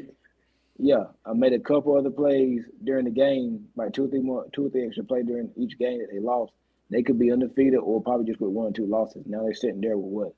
yeah, 0.77 1.05
I 1.25 1.33
made 1.33 1.53
a 1.53 1.59
couple 1.59 1.97
other 1.97 2.09
plays 2.09 2.63
during 2.83 3.05
the 3.05 3.11
game, 3.11 3.67
like 3.75 3.93
two 3.93 4.05
or 4.05 4.07
three 4.07 4.21
more, 4.21 4.47
two 4.53 4.65
or 4.65 4.69
three 4.69 4.85
extra 4.85 5.03
play 5.03 5.23
during 5.23 5.51
each 5.55 5.77
game 5.77 5.99
that 5.99 6.09
they 6.11 6.19
lost. 6.19 6.53
They 6.89 7.03
could 7.03 7.19
be 7.19 7.31
undefeated, 7.31 7.79
or 7.79 8.01
probably 8.01 8.25
just 8.25 8.39
with 8.39 8.51
one 8.51 8.67
or 8.67 8.71
two 8.71 8.85
losses. 8.85 9.23
Now 9.25 9.43
they're 9.43 9.53
sitting 9.53 9.81
there 9.81 9.97
with 9.97 10.11
what 10.11 10.35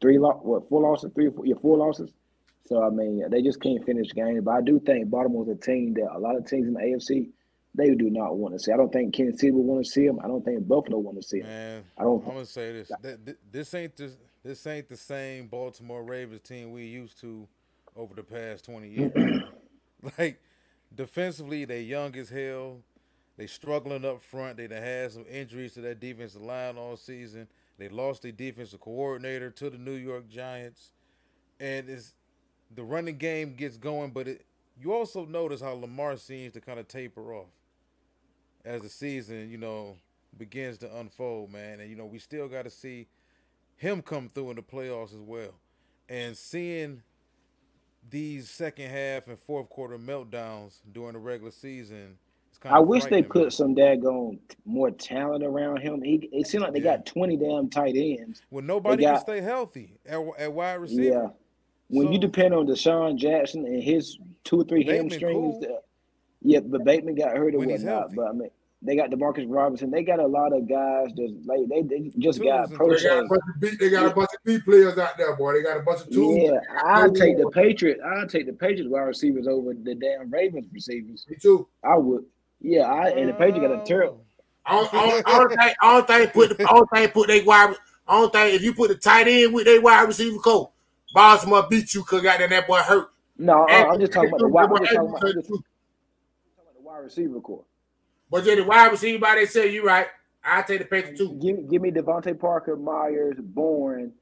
three 0.00 0.18
lo- 0.18 0.40
what 0.42 0.68
four 0.68 0.82
losses, 0.82 1.10
three 1.14 1.26
or 1.26 1.32
four, 1.32 1.46
yeah, 1.46 1.56
four 1.60 1.76
losses. 1.76 2.12
So 2.66 2.82
I 2.82 2.90
mean, 2.90 3.22
they 3.30 3.42
just 3.42 3.60
can't 3.60 3.84
finish 3.84 4.12
games. 4.12 4.42
But 4.44 4.52
I 4.52 4.60
do 4.62 4.80
think 4.80 5.08
Baltimore's 5.08 5.48
a 5.48 5.56
team 5.56 5.94
that 5.94 6.08
a 6.14 6.18
lot 6.18 6.36
of 6.36 6.46
teams 6.46 6.66
in 6.66 6.74
the 6.74 6.80
AFC 6.80 7.30
they 7.74 7.94
do 7.94 8.10
not 8.10 8.36
want 8.36 8.54
to 8.54 8.58
see. 8.58 8.72
I 8.72 8.76
don't 8.76 8.92
think 8.92 9.14
Kansas 9.14 9.40
City 9.40 9.52
would 9.52 9.62
want 9.62 9.84
to 9.84 9.90
see 9.90 10.06
them. 10.06 10.18
I 10.22 10.26
don't 10.26 10.44
think 10.44 10.66
Buffalo 10.66 10.98
want 10.98 11.18
to 11.18 11.22
see 11.22 11.40
them. 11.40 11.48
man, 11.48 11.84
I 11.98 12.02
don't. 12.02 12.22
I'm 12.26 12.34
gonna 12.34 12.46
say 12.46 12.72
this: 12.72 12.90
that, 13.00 13.36
this 13.52 13.74
ain't 13.74 13.96
the 13.96 14.10
this 14.42 14.66
ain't 14.66 14.88
the 14.88 14.96
same 14.96 15.46
Baltimore 15.46 16.02
Ravens 16.02 16.42
team 16.42 16.72
we 16.72 16.84
used 16.86 17.20
to 17.20 17.46
over 17.96 18.14
the 18.14 18.22
past 18.22 18.64
20 18.64 18.88
years. 18.88 19.42
like 20.18 20.40
defensively, 20.94 21.64
they 21.64 21.82
young 21.82 22.16
as 22.16 22.30
hell. 22.30 22.78
They 23.40 23.46
struggling 23.46 24.04
up 24.04 24.20
front. 24.20 24.58
They 24.58 24.66
done 24.66 24.82
had 24.82 25.12
some 25.12 25.24
injuries 25.26 25.72
to 25.72 25.80
that 25.80 25.98
defensive 25.98 26.42
line 26.42 26.76
all 26.76 26.98
season. 26.98 27.48
They 27.78 27.88
lost 27.88 28.20
their 28.20 28.32
defensive 28.32 28.80
coordinator 28.80 29.48
to 29.48 29.70
the 29.70 29.78
New 29.78 29.94
York 29.94 30.28
Giants, 30.28 30.92
and 31.58 31.88
it's 31.88 32.12
the 32.74 32.84
running 32.84 33.16
game 33.16 33.54
gets 33.54 33.78
going. 33.78 34.10
But 34.10 34.28
it, 34.28 34.44
you 34.78 34.92
also 34.92 35.24
notice 35.24 35.62
how 35.62 35.72
Lamar 35.72 36.18
seems 36.18 36.52
to 36.52 36.60
kind 36.60 36.78
of 36.78 36.86
taper 36.86 37.32
off 37.32 37.48
as 38.62 38.82
the 38.82 38.90
season, 38.90 39.48
you 39.50 39.56
know, 39.56 39.96
begins 40.36 40.76
to 40.76 40.96
unfold, 40.98 41.50
man. 41.50 41.80
And 41.80 41.88
you 41.88 41.96
know, 41.96 42.04
we 42.04 42.18
still 42.18 42.46
got 42.46 42.64
to 42.64 42.70
see 42.70 43.08
him 43.78 44.02
come 44.02 44.28
through 44.28 44.50
in 44.50 44.56
the 44.56 44.62
playoffs 44.62 45.14
as 45.14 45.22
well. 45.22 45.54
And 46.10 46.36
seeing 46.36 47.04
these 48.06 48.50
second 48.50 48.90
half 48.90 49.28
and 49.28 49.38
fourth 49.38 49.70
quarter 49.70 49.96
meltdowns 49.96 50.80
during 50.92 51.14
the 51.14 51.20
regular 51.20 51.52
season, 51.52 52.18
I 52.64 52.78
of 52.78 52.86
wish 52.88 53.04
they 53.04 53.22
frightening, 53.22 53.30
put 53.30 53.42
man. 53.42 53.50
some 53.50 53.74
daggone 53.74 54.38
more 54.66 54.90
talent 54.90 55.44
around 55.44 55.78
him. 55.78 56.02
He 56.02 56.28
it 56.32 56.46
seemed 56.46 56.62
like 56.64 56.72
they 56.72 56.80
Yeah. 56.80 56.96
got 56.96 57.06
twenty 57.06 57.36
damn 57.36 57.70
tight 57.70 57.94
ends. 57.96 58.42
when 58.50 58.66
nobody 58.66 59.02
got- 59.04 59.14
can 59.14 59.20
stay 59.20 59.40
healthy 59.40 59.94
at, 60.06 60.20
at 60.38 60.52
wide 60.52 60.74
receiver. 60.74 61.02
Yeah. 61.02 61.28
When 61.88 62.12
you 62.12 62.18
depend 62.18 62.54
on 62.54 62.66
DeSean 62.66 63.16
Jackson 63.16 63.64
and 63.66 63.82
his 63.82 64.18
two 64.44 64.60
or 64.60 64.64
three 64.64 64.84
Bateman 64.84 65.10
hamstrings, 65.10 65.34
cool. 65.34 65.76
uh, 65.76 65.80
yeah, 66.42 66.60
but 66.60 66.84
Bateman 66.84 67.16
got 67.16 67.36
hurt 67.36 67.54
or 67.54 67.58
When 67.58 67.68
whatnot. 67.70 68.14
But 68.14 68.28
I 68.28 68.32
mean, 68.32 68.50
they 68.82 68.94
got 68.94 69.10
Demarcus 69.10 69.44
Robinson. 69.48 69.90
They 69.90 70.04
got 70.04 70.20
a 70.20 70.26
lot 70.26 70.52
of 70.52 70.68
guys 70.68 71.12
just 71.12 71.34
like 71.46 71.60
they, 71.68 71.82
they 71.82 72.12
just 72.18 72.38
Tools 72.40 72.68
got 72.68 72.72
pro 72.72 72.94
They 72.94 73.02
got 73.02 73.24
a 73.24 73.28
bunch 73.28 73.42
of 73.54 73.60
B, 73.60 73.70
they 73.80 73.90
got 73.90 74.06
a 74.06 74.14
bunch 74.14 74.30
of 74.32 74.44
B 74.44 74.58
players 74.60 74.98
out 74.98 75.18
there, 75.18 75.34
boy. 75.34 75.54
They 75.54 75.62
got 75.62 75.78
a 75.78 75.82
bunch 75.82 76.02
of 76.02 76.10
tools. 76.10 76.38
Yeah, 76.40 76.60
I'll 76.84 77.12
take 77.12 77.36
the 77.38 77.50
Patriot. 77.50 77.98
I'll 78.04 78.28
take 78.28 78.46
the 78.46 78.52
Patriots 78.52 78.88
wide 78.88 79.00
receivers 79.00 79.48
over 79.48 79.74
the 79.74 79.94
damn 79.96 80.30
Ravens 80.30 80.66
receivers. 80.72 81.26
Me 81.28 81.36
too. 81.40 81.66
I 81.82 81.96
would. 81.96 82.24
Yeah, 82.60 82.82
I 82.82 83.10
and 83.10 83.28
the 83.28 83.32
Patriots 83.32 83.60
got 83.60 83.82
a 83.82 83.84
terrible. 83.84 84.24
I 84.66 84.74
don't, 84.74 84.94
I 84.94 85.38
don't, 85.38 85.48
think 85.48 85.60
I 85.80 85.96
don't 85.96 86.06
think 86.06 86.32
put 86.32 86.60
I 86.60 86.64
don't 86.64 86.90
think 86.90 87.12
put 87.12 87.28
they 87.28 87.42
wide 87.42 87.74
I 88.06 88.14
I 88.14 88.20
don't 88.20 88.32
think 88.32 88.54
if 88.54 88.62
you 88.62 88.74
put 88.74 88.88
the 88.88 88.96
tight 88.96 89.28
end 89.28 89.54
with 89.54 89.64
their 89.64 89.80
wide 89.80 90.02
receiver 90.02 90.38
coach, 90.38 90.70
Baltimore 91.14 91.66
beat 91.68 91.94
you 91.94 92.02
because 92.02 92.22
got 92.22 92.38
that 92.38 92.66
boy 92.66 92.78
hurt. 92.80 93.10
No, 93.38 93.66
And- 93.68 93.88
I'm 93.88 94.00
just 94.00 94.12
talking 94.12 94.28
about 94.28 94.40
the 94.40 94.48
wide. 94.48 94.68
I'm 94.70 94.76
just 94.78 94.92
talking 94.92 95.08
about, 95.08 95.20
just 95.22 95.48
talking 95.48 95.64
about 96.58 96.74
the 96.76 96.82
wide 96.82 96.98
receiver 96.98 97.40
core. 97.40 97.64
But 98.30 98.44
then 98.44 98.58
the 98.58 98.64
wide 98.64 98.92
receiver, 98.92 99.18
by 99.18 99.36
they 99.36 99.46
say 99.46 99.72
you 99.72 99.84
right. 99.84 100.06
I 100.44 100.62
take 100.62 100.78
the 100.80 100.84
Patriots 100.86 101.18
too. 101.20 101.38
Give, 101.40 101.68
give 101.70 101.82
me 101.82 101.90
DeVante 101.90 102.38
Parker, 102.38 102.76
Meyers, 102.76 103.36
Bourne, 103.38 104.12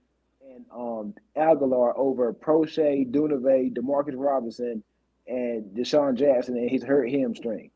and 0.43 0.65
um, 0.75 1.15
Agholor 1.37 1.93
over 1.97 2.33
Proche, 2.33 3.11
Duvernay, 3.11 3.71
Demarcus 3.71 4.15
Robinson, 4.17 4.83
and 5.27 5.65
DeSean 5.77 6.15
Jackson 6.15 6.57
and 6.57 6.69
he's 6.69 6.83
hurt 6.83 7.11
hamstring. 7.11 7.71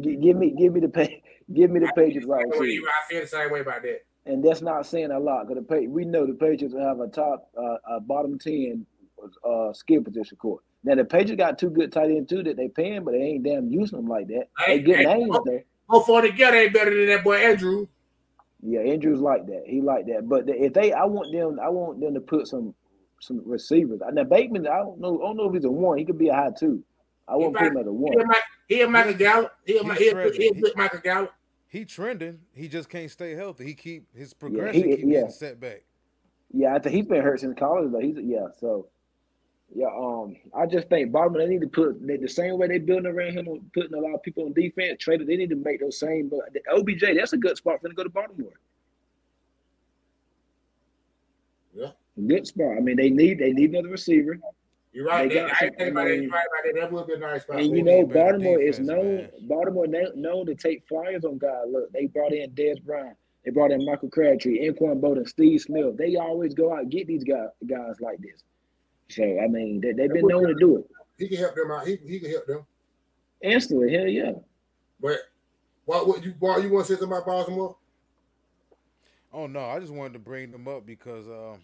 G- 0.00 0.16
give 0.16 0.36
me, 0.36 0.54
give 0.58 0.72
me 0.72 0.80
the 0.80 0.88
pay, 0.88 1.22
give 1.54 1.70
me 1.70 1.80
the 1.80 1.92
Patriots 1.94 2.26
wide 2.26 2.44
I 2.52 2.58
feel 2.58 3.20
the 3.20 3.26
same 3.26 3.50
way 3.50 3.60
about 3.60 3.82
that. 3.82 4.04
and 4.26 4.44
that's 4.44 4.60
not 4.62 4.86
saying 4.86 5.10
a 5.10 5.18
lot 5.18 5.48
because 5.48 5.62
the 5.62 5.68
Pa- 5.68 5.88
we 5.90 6.04
know 6.04 6.26
the 6.26 6.34
Patriots 6.34 6.74
have 6.78 7.00
a 7.00 7.08
top, 7.08 7.50
uh, 7.58 7.76
a 7.96 8.00
bottom 8.00 8.38
ten 8.38 8.84
uh, 9.44 9.72
skill 9.72 10.02
position 10.02 10.36
core. 10.36 10.60
Now 10.84 10.94
the 10.94 11.04
Patriots 11.04 11.38
got 11.40 11.58
two 11.58 11.70
good 11.70 11.92
tight 11.92 12.10
ends 12.10 12.28
too 12.30 12.42
that 12.44 12.56
they 12.56 12.68
paying, 12.68 13.04
but 13.04 13.12
they 13.12 13.18
ain't 13.18 13.44
damn 13.44 13.68
using 13.68 13.98
them 13.98 14.08
like 14.08 14.28
that. 14.28 14.48
They 14.66 14.72
Hey, 14.74 14.78
good 14.80 14.96
hey, 14.96 15.04
names 15.04 15.30
oh. 15.32 15.42
though. 15.44 15.60
Both 15.88 16.06
for 16.06 16.20
together 16.22 16.56
ain't 16.58 16.72
better 16.74 16.94
than 16.94 17.06
that 17.06 17.24
boy 17.24 17.36
Andrew. 17.38 17.86
Yeah, 18.62 18.80
Andrews 18.80 19.20
like 19.20 19.46
that. 19.46 19.62
He 19.66 19.80
like 19.80 20.06
that. 20.06 20.28
But 20.28 20.44
if 20.48 20.72
they, 20.72 20.92
I 20.92 21.04
want 21.04 21.32
them, 21.32 21.58
I 21.64 21.68
want 21.68 22.00
them 22.00 22.14
to 22.14 22.20
put 22.20 22.46
some 22.48 22.74
some 23.20 23.40
receivers. 23.46 24.00
Now 24.12 24.24
Bateman, 24.24 24.66
I 24.66 24.78
don't 24.78 25.00
know, 25.00 25.18
I 25.22 25.26
don't 25.28 25.36
know 25.36 25.48
if 25.48 25.54
he's 25.54 25.64
a 25.64 25.70
one. 25.70 25.96
He 25.98 26.04
could 26.04 26.18
be 26.18 26.28
a 26.28 26.34
high 26.34 26.50
two. 26.58 26.82
I 27.26 27.36
won't 27.36 27.56
put 27.56 27.66
him 27.68 27.76
at 27.76 27.86
a 27.86 27.92
one. 27.92 28.20
a 28.20 28.24
Mike, 28.26 28.42
he 28.68 28.82
a 28.82 28.88
Michael 28.88 29.14
Gallup. 29.14 29.52
He 29.64 29.78
a, 29.78 29.82
He's 29.82 29.98
he 29.98 30.08
a, 30.08 30.10
shredded. 30.10 30.34
he 30.36 30.48
a 30.48 30.54
good 30.54 30.76
Michael 30.76 31.00
Gallup. 31.00 31.32
He 31.68 31.84
trending. 31.84 32.38
He 32.52 32.68
just 32.68 32.88
can't 32.88 33.10
stay 33.10 33.32
healthy. 33.34 33.64
He 33.64 33.74
keep 33.74 34.06
his 34.14 34.30
he- 34.30 34.36
progression 34.38 34.82
keep 34.82 34.98
yeah. 35.00 35.06
getting 35.06 35.30
set 35.30 35.58
back. 35.60 35.82
Yeah, 36.52 36.74
I 36.74 36.78
think 36.78 36.94
he's 36.94 37.06
been 37.06 37.22
hurt 37.22 37.40
since 37.40 37.58
college 37.58 37.92
though. 37.92 38.00
He's 38.00 38.16
yeah, 38.18 38.46
so 38.58 38.88
yeah. 39.74 39.88
Um, 39.88 40.36
I 40.54 40.66
just 40.66 40.88
think 40.88 41.12
Baltimore 41.12 41.42
they 41.42 41.48
need 41.48 41.60
to 41.60 41.68
put 41.68 42.06
they, 42.06 42.16
the 42.16 42.28
same 42.28 42.58
way 42.58 42.68
they 42.68 42.78
building 42.78 43.06
around 43.06 43.32
him, 43.32 43.70
putting 43.74 43.94
a 43.94 44.00
lot 44.00 44.14
of 44.14 44.22
people 44.22 44.44
on 44.44 44.54
defense. 44.54 45.02
Traded, 45.02 45.26
they 45.26 45.36
need 45.36 45.50
to 45.50 45.56
make 45.56 45.80
those 45.80 45.98
same. 45.98 46.28
But 46.28 46.54
the 46.54 46.60
OBJ, 46.72 47.16
that's 47.18 47.34
a 47.34 47.36
good 47.36 47.56
spot 47.58 47.80
for 47.80 47.88
them 47.88 47.92
to 47.92 47.96
go 47.96 48.04
to 48.04 48.10
Baltimore. 48.10 48.52
Yeah. 51.74 51.90
good 52.26 52.46
spot. 52.46 52.76
I 52.78 52.80
mean, 52.80 52.96
they 52.96 53.10
need 53.10 53.38
they 53.38 53.52
need 53.52 53.70
another 53.70 53.90
receiver. 53.90 54.38
You're 54.98 55.06
right. 55.06 55.28
They 55.28 55.36
That, 55.36 55.48
got 55.50 55.62
I 55.62 55.64
ain't 55.66 55.74
some- 55.74 55.78
think 55.78 55.90
about 55.92 56.00
I 56.00 56.04
that. 56.08 56.10
mean- 56.14 56.22
You're 56.24 56.32
right 56.32 56.46
about 56.46 56.74
that. 56.74 56.80
That 56.80 56.92
would 56.92 57.06
be 57.06 57.12
a 57.12 57.18
nice 57.18 57.42
spot. 57.42 57.56
And 57.60 57.76
you 57.76 57.82
know, 57.84 57.98
need 58.00 58.08
better 58.08 58.32
Baltimore 58.32 58.60
is 58.60 58.80
known. 58.80 59.16
man. 59.18 59.30
Baltimore 59.42 59.86
known, 59.86 60.20
known 60.20 60.46
to 60.46 60.56
take 60.56 60.88
flyers 60.88 61.24
on 61.24 61.38
guys. 61.38 61.66
Look, 61.70 61.92
they 61.92 62.06
brought 62.06 62.32
in 62.32 62.50
Dez 62.50 62.82
Bryant. 62.82 63.16
They 63.44 63.52
brought 63.52 63.70
in 63.70 63.86
Michael 63.86 64.08
Crabtree, 64.10 64.68
Anquan 64.68 65.00
Boldin, 65.00 65.28
Steve 65.28 65.60
Smith. 65.60 65.96
They 65.96 66.16
always 66.16 66.52
go 66.52 66.72
out 66.72 66.80
and 66.80 66.90
get 66.90 67.06
these 67.06 67.22
guys 67.22 67.50
guys 67.64 68.00
like 68.00 68.18
this. 68.18 68.42
So 69.08 69.22
I 69.22 69.46
mean, 69.46 69.80
they, 69.80 69.92
they've 69.92 70.12
been 70.12 70.26
known 70.26 70.48
to 70.48 70.54
do 70.54 70.78
it 70.78 70.86
he 71.16 71.28
can 71.28 71.38
help 71.38 71.54
them 71.54 71.70
out. 71.70 71.86
He, 71.86 71.96
he 72.04 72.18
can 72.18 72.30
help 72.30 72.46
them. 72.46 72.66
instantly. 73.40 73.92
Hell 73.92 74.06
yeah. 74.08 74.32
But 75.00 75.18
why 75.84 75.98
what 75.98 76.24
you 76.24 76.34
what 76.40 76.60
you 76.62 76.70
want 76.70 76.86
to 76.88 76.92
say 76.94 76.98
something 76.98 77.16
about 77.16 77.26
Baltimore? 77.26 77.76
Oh 79.32 79.46
no, 79.46 79.60
I 79.60 79.78
just 79.78 79.92
wanted 79.92 80.14
to 80.14 80.18
bring 80.18 80.50
them 80.50 80.66
up 80.66 80.84
because 80.84 81.28
um, 81.28 81.60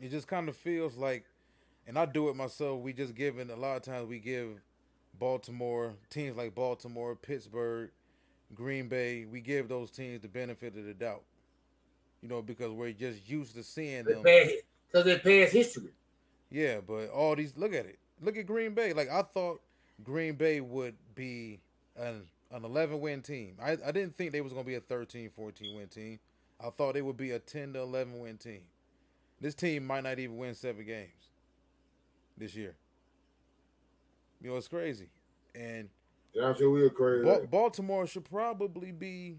it 0.00 0.10
just 0.10 0.26
kind 0.28 0.48
of 0.48 0.56
feels 0.56 0.96
like, 0.96 1.24
and 1.86 1.98
I 1.98 2.06
do 2.06 2.28
it 2.28 2.36
myself. 2.36 2.80
We 2.80 2.92
just 2.92 3.14
given 3.14 3.50
a 3.50 3.56
lot 3.56 3.76
of 3.76 3.82
times 3.82 4.08
we 4.08 4.18
give 4.18 4.60
Baltimore 5.18 5.94
teams 6.10 6.36
like 6.36 6.54
Baltimore, 6.54 7.14
Pittsburgh, 7.14 7.90
Green 8.54 8.88
Bay. 8.88 9.24
We 9.24 9.40
give 9.40 9.68
those 9.68 9.90
teams 9.90 10.20
the 10.22 10.28
benefit 10.28 10.76
of 10.76 10.84
the 10.84 10.94
doubt, 10.94 11.22
you 12.22 12.28
know, 12.28 12.42
because 12.42 12.72
we're 12.72 12.92
just 12.92 13.28
used 13.28 13.54
to 13.54 13.62
seeing 13.62 14.04
them. 14.04 14.22
Because 14.22 15.04
they 15.04 15.18
past 15.18 15.52
history. 15.52 15.90
Yeah, 16.50 16.78
but 16.86 17.10
all 17.10 17.36
these 17.36 17.56
look 17.56 17.72
at 17.72 17.86
it. 17.86 17.98
Look 18.20 18.36
at 18.36 18.46
Green 18.46 18.74
Bay. 18.74 18.92
Like 18.92 19.10
I 19.10 19.22
thought 19.22 19.60
Green 20.02 20.34
Bay 20.34 20.60
would 20.60 20.94
be 21.14 21.60
an 21.96 22.22
an 22.52 22.64
11 22.64 23.00
win 23.00 23.22
team. 23.22 23.56
I, 23.60 23.72
I 23.72 23.90
didn't 23.90 24.16
think 24.16 24.30
they 24.32 24.40
was 24.40 24.52
going 24.52 24.64
to 24.64 24.68
be 24.68 24.76
a 24.76 24.80
13 24.80 25.30
14 25.30 25.76
win 25.76 25.88
team. 25.88 26.20
I 26.64 26.70
thought 26.70 26.94
they 26.94 27.02
would 27.02 27.16
be 27.16 27.32
a 27.32 27.38
10 27.38 27.72
to 27.74 27.80
11 27.80 28.18
win 28.18 28.38
team. 28.38 28.62
This 29.40 29.54
team 29.54 29.86
might 29.86 30.04
not 30.04 30.18
even 30.18 30.38
win 30.38 30.54
7 30.54 30.86
games 30.86 31.10
this 32.36 32.54
year. 32.54 32.74
You 34.40 34.50
know, 34.50 34.56
it's 34.56 34.68
crazy. 34.68 35.08
And 35.54 35.88
Yeah, 36.34 36.48
I'm 36.48 36.56
sure 36.56 36.70
we 36.70 36.82
were 36.82 36.90
crazy. 36.90 37.24
Ba- 37.24 37.46
Baltimore 37.50 38.06
should 38.06 38.24
probably 38.24 38.92
be 38.92 39.38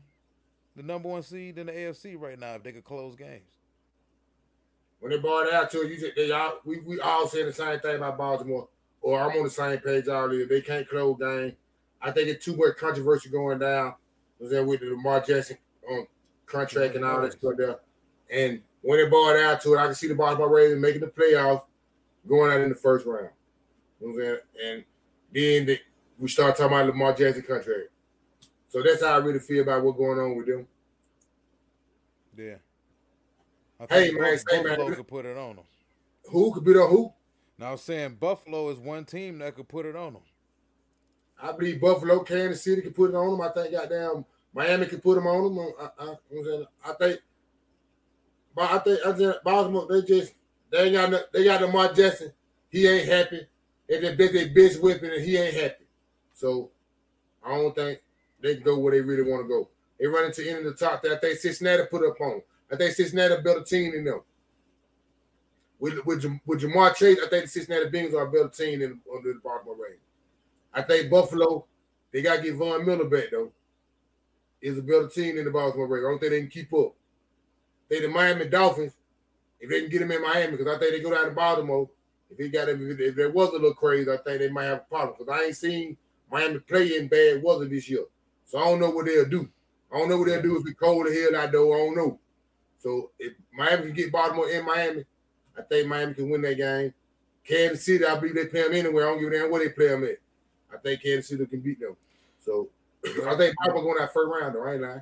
the 0.76 0.84
number 0.84 1.10
1 1.10 1.24
seed 1.24 1.58
in 1.58 1.68
the 1.68 1.72
AFC 1.72 2.20
right 2.20 2.38
now 2.38 2.56
if 2.56 2.64
they 2.64 2.72
could 2.72 2.84
close 2.84 3.16
games. 3.16 3.52
when 5.00 5.12
they 5.12 5.18
brought 5.20 5.48
it 5.48 5.54
out 5.54 5.70
to 5.72 5.78
you, 5.80 5.88
you 5.88 6.00
said 6.00 6.14
they 6.16 6.32
all 6.32 6.60
we, 6.66 6.80
we 6.80 7.00
all 7.00 7.28
saying 7.28 7.46
the 7.46 7.54
same 7.54 7.80
thing 7.80 7.98
about 7.98 8.18
Baltimore. 8.18 8.68
Or 9.02 9.22
I'm 9.22 9.38
on 9.38 9.44
the 9.44 9.50
same 9.50 9.78
page 9.78 10.08
all 10.08 10.30
here. 10.30 10.48
They 10.48 10.62
can't 10.62 10.90
close 10.90 11.18
game. 11.20 11.56
I 12.02 12.12
think 12.12 12.30
it's 12.30 12.44
too 12.44 12.56
much 12.56 12.78
controversy 12.78 13.30
going 13.30 13.60
down. 13.60 13.94
Was 14.40 14.50
there 14.52 14.66
with 14.66 14.82
the 14.82 14.88
Lamar 14.88 15.22
Jackson 15.22 15.58
um, 15.90 16.08
contract 16.48 16.96
and 16.96 17.06
all 17.06 17.22
that 17.22 17.34
stuff 17.34 17.54
there. 17.58 17.80
And 18.32 18.62
when 18.82 18.98
they 19.04 19.10
brought 19.10 19.36
it 19.36 19.44
out 19.46 19.62
to 19.62 19.74
it, 19.76 19.78
I 19.80 19.86
can 19.86 19.96
see 19.96 20.08
the 20.08 20.16
Baltimore 20.16 20.54
Ravens 20.54 20.82
making 20.82 21.02
the 21.02 21.08
playoffs, 21.08 21.64
going 22.28 22.52
out 22.52 22.62
in 22.62 22.70
the 22.70 22.76
first 22.76 23.06
round. 23.06 23.30
You 24.00 24.08
know 24.08 24.14
what 24.14 24.20
I'm 24.20 24.26
saying? 24.26 24.40
And 24.64 24.84
then 25.34 25.66
they, 25.66 25.80
we 26.20 26.28
start 26.28 26.56
talking 26.56 26.74
about 26.76 26.88
Lamar 26.88 27.14
Jackson 27.14 27.44
contract. 27.44 27.90
So 28.70 28.82
that's 28.84 29.04
how 29.04 29.14
I 29.14 29.18
really 29.18 29.40
feel 29.40 29.64
about 29.64 29.84
what's 29.84 29.98
going 29.98 30.20
on 30.20 30.36
with 30.36 30.46
them. 30.48 30.68
Yeah. 32.38 32.56
I 33.80 33.86
Hey, 33.94 34.12
man, 34.12 34.34
Buff- 34.34 34.44
say, 34.50 34.58
man, 34.58 34.64
Buffalo 34.70 34.88
look- 34.88 34.98
could 34.98 35.08
put 35.08 35.26
it 35.26 35.38
on 35.38 35.56
them. 35.58 35.66
Who 36.32 36.54
could 36.54 36.66
beat 36.66 36.76
on 36.78 36.90
who? 36.90 37.14
Now 37.58 37.72
I'm 37.72 37.78
saying 37.78 38.18
Buffalo 38.20 38.70
is 38.70 38.78
one 38.78 39.06
team 39.06 39.40
that 39.40 39.56
could 39.56 39.68
put 39.68 39.86
it 39.86 39.96
on 39.96 40.14
them. 40.14 40.22
I 41.42 41.52
believe 41.54 41.80
Buffalo, 41.80 42.20
Kansas 42.24 42.64
City 42.64 42.82
can 42.82 42.94
put 42.94 43.12
it 43.12 43.16
on 43.16 43.32
them. 43.32 43.42
I 43.42 43.50
think 43.50 43.72
goddamn 43.72 44.26
Miami 44.54 44.86
can 44.88 45.00
put 45.00 45.16
them 45.16 45.26
on 45.28 45.56
them. 45.56 45.74
I, 45.80 46.04
I, 46.04 46.08
I'm 46.10 46.44
saying, 46.44 46.66
I 46.86 46.94
think, 46.94 47.20
but 48.56 48.72
I 48.72 48.78
think 48.80 49.00
I 49.06 49.14
think 49.14 49.36
Baltimore 49.44 49.88
they 49.90 50.02
just 50.02 50.34
they 50.72 50.84
ain't 50.84 50.94
got 50.94 51.12
no, 51.12 51.20
they 51.34 51.44
got 51.44 51.62
Lamar 51.62 51.94
Jackson. 51.94 52.32
He 52.70 52.88
ain't 52.88 53.08
happy. 53.08 53.48
They 53.88 54.02
just 54.02 54.18
bet 54.18 54.34
their 54.34 54.50
bitch 54.50 54.82
whipping 54.82 55.12
and 55.12 55.24
he 55.24 55.38
ain't 55.38 55.56
happy. 55.56 55.86
So 56.34 56.72
I 57.44 57.56
don't 57.56 57.74
think 57.74 58.00
they 58.42 58.56
can 58.56 58.64
go 58.64 58.78
where 58.78 58.94
they 58.94 59.02
really 59.02 59.30
want 59.30 59.44
to 59.44 59.48
go. 59.48 59.70
They 60.00 60.06
run 60.08 60.26
into 60.26 60.48
any 60.48 60.60
of 60.60 60.66
the 60.66 60.74
top 60.74 61.02
that 61.04 61.14
I 61.14 61.18
think 61.18 61.40
Cincinnati 61.40 61.84
put 61.90 62.08
up 62.08 62.20
on. 62.22 62.42
I 62.72 62.76
think 62.76 62.94
Cincinnati 62.94 63.42
built 63.42 63.62
a 63.62 63.64
team 63.64 63.94
in 63.94 64.04
them. 64.04 64.22
With 65.80 66.06
with, 66.06 66.26
with 66.46 66.62
Ja'Marr 66.62 66.96
Chase, 66.96 67.20
I 67.24 67.30
think 67.30 67.46
the 67.46 67.50
Cincinnati 67.50 67.90
Bengals 67.90 68.14
are 68.14 68.28
a 68.28 68.32
better 68.32 68.50
team 68.50 68.80
than 68.80 69.00
under 69.14 69.34
the 69.34 69.40
Baltimore 69.44 69.76
Ravens. 69.76 70.02
I 70.74 70.82
think 70.82 71.10
Buffalo, 71.10 71.66
they 72.12 72.22
got 72.22 72.38
to 72.38 72.42
get 72.44 72.56
Von 72.56 72.86
Miller 72.86 73.06
back, 73.06 73.26
though. 73.32 73.52
Is 74.62 74.78
a 74.78 74.82
better 74.82 75.08
team 75.08 75.36
than 75.36 75.46
the 75.46 75.52
Baltimore 75.52 75.88
Ravens. 75.88 76.08
I 76.08 76.10
don't 76.12 76.20
think 76.20 76.32
they 76.32 76.42
can 76.42 76.50
keep 76.50 76.74
up. 76.74 76.94
They 77.90 78.02
the 78.02 78.10
Miami 78.10 78.46
Dolphins, 78.46 78.97
if 79.60 79.70
they 79.70 79.82
can 79.82 79.90
get 79.90 80.00
them 80.00 80.12
in 80.12 80.22
Miami, 80.22 80.58
because 80.58 80.68
I 80.68 80.80
think 80.80 80.92
they 80.92 81.00
go 81.00 81.14
down 81.14 81.26
to 81.26 81.32
Baltimore. 81.32 81.90
If 82.30 82.38
they 82.38 82.50
got 82.50 82.68
them, 82.68 82.98
if 83.00 83.16
there 83.16 83.32
was 83.32 83.50
a 83.50 83.54
little 83.54 83.74
crazy, 83.74 84.12
I 84.12 84.18
think 84.18 84.40
they 84.40 84.50
might 84.50 84.66
have 84.66 84.80
a 84.80 84.90
problem. 84.90 85.16
Because 85.18 85.34
I 85.34 85.46
ain't 85.46 85.56
seen 85.56 85.98
Miami 86.30 86.60
play 86.60 86.98
in 86.98 87.08
bad 87.08 87.42
weather 87.42 87.66
this 87.66 87.90
year. 87.90 88.06
So 88.46 88.60
I 88.60 88.66
don't 88.66 88.80
know 88.80 88.90
what 88.90 89.06
they'll 89.06 89.26
do. 89.26 89.50
I 89.94 89.98
don't 89.98 90.10
know 90.10 90.18
what 90.18 90.28
they'll 90.28 90.42
do 90.42 90.58
if 90.58 90.68
it's 90.68 90.80
cold 90.80 91.08
as 91.08 91.18
hell 91.18 91.36
out 91.36 91.52
there. 91.52 91.62
I 91.62 91.78
don't 91.78 91.96
know. 91.96 92.20
So 92.80 93.12
if 93.18 93.34
Miami 93.54 93.84
can 93.88 93.94
get 93.94 94.12
Baltimore 94.12 94.50
in 94.50 94.66
Miami, 94.66 95.06
I 95.58 95.62
think 95.62 95.88
Miami 95.88 96.14
can 96.14 96.30
win 96.30 96.42
that 96.42 96.58
game. 96.58 96.94
Kansas 97.44 97.86
City, 97.86 98.06
I 98.06 98.16
believe 98.16 98.36
they 98.36 98.46
play 98.46 98.64
them 98.64 98.74
anyway. 98.74 99.04
I 99.04 99.08
don't 99.08 99.20
give 99.20 99.32
a 99.32 99.38
damn 99.38 99.52
where 99.52 99.64
they 99.64 99.70
play 99.70 99.88
them 99.88 100.04
at. 100.04 100.18
I 100.74 100.78
think 100.78 101.02
Kansas 101.02 101.30
City 101.30 101.46
can 101.46 101.62
beat 101.62 101.80
them. 101.80 101.96
So 102.40 102.70
I 103.06 103.36
think 103.38 103.56
Baltimore 103.58 103.84
going 103.84 103.98
that 104.00 104.14
first 104.14 104.30
round 104.30 104.56
though. 104.56 104.66
I 104.66 104.74
ain't 104.74 104.82
lying. 104.82 105.02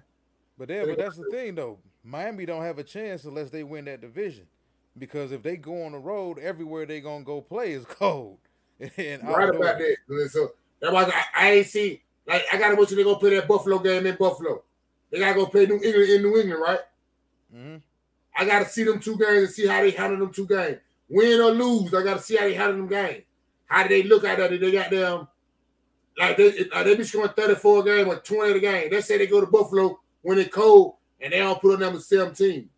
But 0.58 0.70
yeah, 0.70 0.86
but 0.86 0.97
that's 0.97 1.18
the 1.18 1.30
thing 1.32 1.56
though. 1.56 1.80
Miami 2.06 2.45
don't 2.45 2.64
have 2.64 2.78
a 2.78 2.84
chance 2.84 3.26
unless 3.26 3.49
they 3.49 3.64
win 3.64 3.86
that 3.86 3.99
division. 4.01 4.45
Because 4.97 5.32
if 5.32 5.43
they 5.43 5.58
go 5.58 5.84
on 5.84 5.91
the 5.91 5.97
road, 5.97 6.39
everywhere 6.39 6.86
they 6.86 7.01
gonna 7.01 7.24
go 7.26 7.41
play 7.41 7.74
is 7.74 7.86
cold. 7.89 8.38
And 8.80 9.24
right 9.24 9.47
outdoors. 9.49 9.56
about 9.56 9.78
that. 9.80 10.30
So 10.32 10.51
that's 10.80 10.93
why 10.93 11.03
I, 11.06 11.24
I 11.36 11.51
ain't 11.53 11.68
see 11.68 12.03
like 12.28 12.43
I 12.51 12.58
gotta 12.58 12.76
wait 12.76 12.88
till 12.88 12.97
they 12.97 13.03
go 13.03 13.16
play 13.16 13.36
that 13.36 13.47
Buffalo 13.47 13.80
game 13.80 14.06
in 14.06 14.16
Buffalo. 14.16 14.64
They 15.12 15.20
gotta 15.20 15.34
go 15.36 15.45
play 15.47 15.66
New 15.66 15.82
England 15.82 16.10
in 16.10 16.22
New 16.22 16.38
England, 16.38 16.62
right? 16.62 16.80
Mhm. 17.53 17.82
I 18.38 18.45
gotta 18.45 18.66
see 18.70 18.84
them 18.84 18.99
two 18.99 19.18
games 19.18 19.43
and 19.43 19.49
see 19.49 19.68
how 19.68 19.82
they 19.82 19.91
handle 19.91 20.20
them 20.20 20.32
two 20.34 20.47
games. 20.47 20.78
Win 21.10 21.39
or 21.39 21.51
lose, 21.51 21.93
I 21.93 22.03
gotta 22.03 22.22
see 22.22 22.36
how 22.36 22.43
they 22.45 22.53
handle 22.53 22.78
them 22.78 22.88
games. 22.88 23.24
How 23.68 23.84
do 23.84 23.89
they 23.89 24.03
look 24.03 24.24
at 24.24 24.38
that? 24.38 24.49
Did 24.49 24.62
they 24.62 24.72
got 24.72 24.91
them 24.91 25.28
like 26.18 26.38
they 26.38 26.51
they 26.84 26.95
be 26.95 27.03
scoring 27.03 27.32
34 27.36 27.80
a 27.80 27.84
game 27.84 28.08
or 28.08 28.18
20 28.18 28.51
a 28.53 28.60
game? 28.60 28.89
They 28.89 29.01
say 29.01 29.18
they 29.18 29.28
go 29.28 29.41
to 29.41 29.47
Buffalo 29.47 29.99
when 30.22 30.38
it's 30.38 30.53
cold 30.53 30.95
and 31.26 31.34
they 31.34 31.40
don't 31.40 31.60
put 31.60 31.74
on 31.74 31.80
number 31.80 32.00
17. 32.00 32.70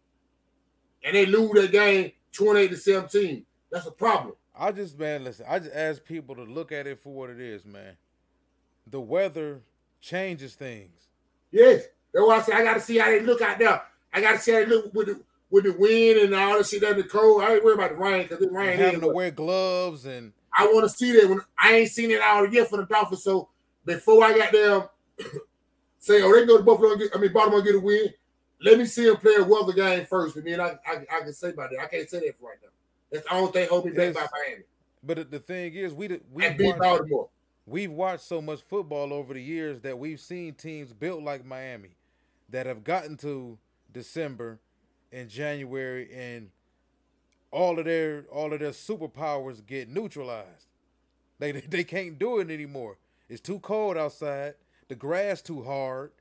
And 1.03 1.15
they 1.15 1.25
lose 1.25 1.51
that 1.51 1.71
game 1.71 2.13
28 2.31 2.69
to 2.69 2.77
17. 2.77 3.45
That's 3.69 3.85
a 3.85 3.91
problem. 3.91 4.35
I 4.57 4.71
just 4.71 4.97
man, 4.97 5.25
listen, 5.25 5.45
I 5.47 5.59
just 5.59 5.75
ask 5.75 6.03
people 6.03 6.33
to 6.35 6.43
look 6.43 6.71
at 6.71 6.87
it 6.87 7.03
for 7.03 7.13
what 7.13 7.29
it 7.29 7.41
is, 7.41 7.65
man. 7.65 7.97
The 8.89 9.01
weather 9.01 9.61
changes 9.99 10.55
things. 10.55 11.09
Yes. 11.51 11.83
That's 12.13 12.25
why 12.25 12.37
I 12.37 12.41
say 12.41 12.53
I 12.53 12.63
gotta 12.63 12.79
see 12.79 12.97
how 12.97 13.07
they 13.07 13.19
look 13.19 13.41
out 13.41 13.59
there. 13.59 13.81
I 14.13 14.21
gotta 14.21 14.39
see 14.39 14.53
how 14.53 14.59
they 14.59 14.65
look 14.65 14.93
with 14.93 15.07
the 15.07 15.21
with 15.49 15.65
the 15.65 15.73
wind 15.73 16.17
and 16.19 16.33
all 16.33 16.57
that 16.57 16.65
shit 16.65 16.81
that 16.81 16.95
the 16.95 17.03
cold. 17.03 17.43
I 17.43 17.55
ain't 17.55 17.65
worried 17.65 17.75
about 17.75 17.91
the 17.91 17.97
rain 17.97 18.23
because 18.23 18.41
it 18.41 18.51
rain. 18.51 18.77
having 18.77 19.01
to 19.01 19.09
wear 19.09 19.29
gloves 19.29 20.05
and 20.05 20.31
I 20.57 20.67
want 20.67 20.89
to 20.89 20.97
see 20.97 21.11
that 21.19 21.29
when 21.29 21.41
I 21.61 21.73
ain't 21.73 21.91
seen 21.91 22.11
it 22.11 22.21
all 22.21 22.47
year 22.47 22.65
for 22.65 22.77
the 22.77 22.85
Dolphins. 22.85 23.23
So 23.23 23.49
before 23.85 24.23
I 24.23 24.37
got 24.37 24.53
them 24.53 24.83
say, 25.99 26.21
oh, 26.21 26.33
they 26.33 26.45
go 26.45 26.57
to 26.57 26.63
Buffalo, 26.63 26.93
and 26.93 27.01
get, 27.01 27.15
I 27.15 27.19
mean 27.19 27.33
Baltimore 27.33 27.59
and 27.59 27.67
get 27.67 27.75
a 27.75 27.79
win. 27.79 28.07
Let 28.61 28.77
me 28.79 28.85
see 28.85 29.07
him 29.07 29.17
play 29.17 29.35
a 29.35 29.43
weather 29.43 29.73
game 29.73 30.05
first, 30.05 30.35
and 30.35 30.45
then 30.45 30.59
I, 30.59 30.77
I 30.85 31.05
I 31.11 31.19
can 31.21 31.33
say 31.33 31.49
about 31.49 31.69
that. 31.71 31.79
I 31.79 31.85
can't 31.87 32.09
say 32.09 32.19
that 32.21 32.39
for 32.39 32.49
right 32.49 32.57
now. 32.61 32.69
That's 33.11 33.25
the 33.25 33.33
only 33.33 33.51
thing 33.51 33.69
holding 33.69 33.91
me 33.91 33.97
back 33.97 34.13
by 34.15 34.27
Miami. 34.47 34.63
but 35.03 35.17
the- 35.17 35.23
the 35.25 35.39
thing 35.39 35.73
is 35.75 35.93
we 35.93 36.07
we 36.31 36.43
beat 36.57 36.77
Baltimore. 36.79 37.29
We've 37.65 37.91
watched 37.91 38.23
so 38.23 38.41
much 38.41 38.61
football 38.61 39.11
over 39.13 39.33
the 39.33 39.41
years 39.43 39.81
that 39.81 39.99
we've 39.99 40.19
seen 40.21 40.53
teams 40.53 40.93
built 40.93 41.21
like 41.21 41.43
Miami 41.45 41.97
that 42.49 42.65
have 42.65 42.83
gotten 42.85 43.17
to 43.17 43.57
December 43.91 44.59
and 45.11 45.29
January 45.29 46.09
and 46.13 46.49
all 47.51 47.77
of 47.77 47.85
their 47.85 48.25
all 48.31 48.53
of 48.53 48.59
their 48.59 48.71
superpowers 48.71 49.65
get 49.65 49.89
neutralized. 49.89 50.67
They 51.39 51.51
they 51.69 51.83
can't 51.83 52.17
do 52.17 52.39
it 52.39 52.49
anymore. 52.49 52.97
It's 53.29 53.41
too 53.41 53.59
cold 53.59 53.97
outside. 53.97 54.55
The 54.87 54.95
grass 54.95 55.41
too 55.41 55.63
hard. 55.63 56.11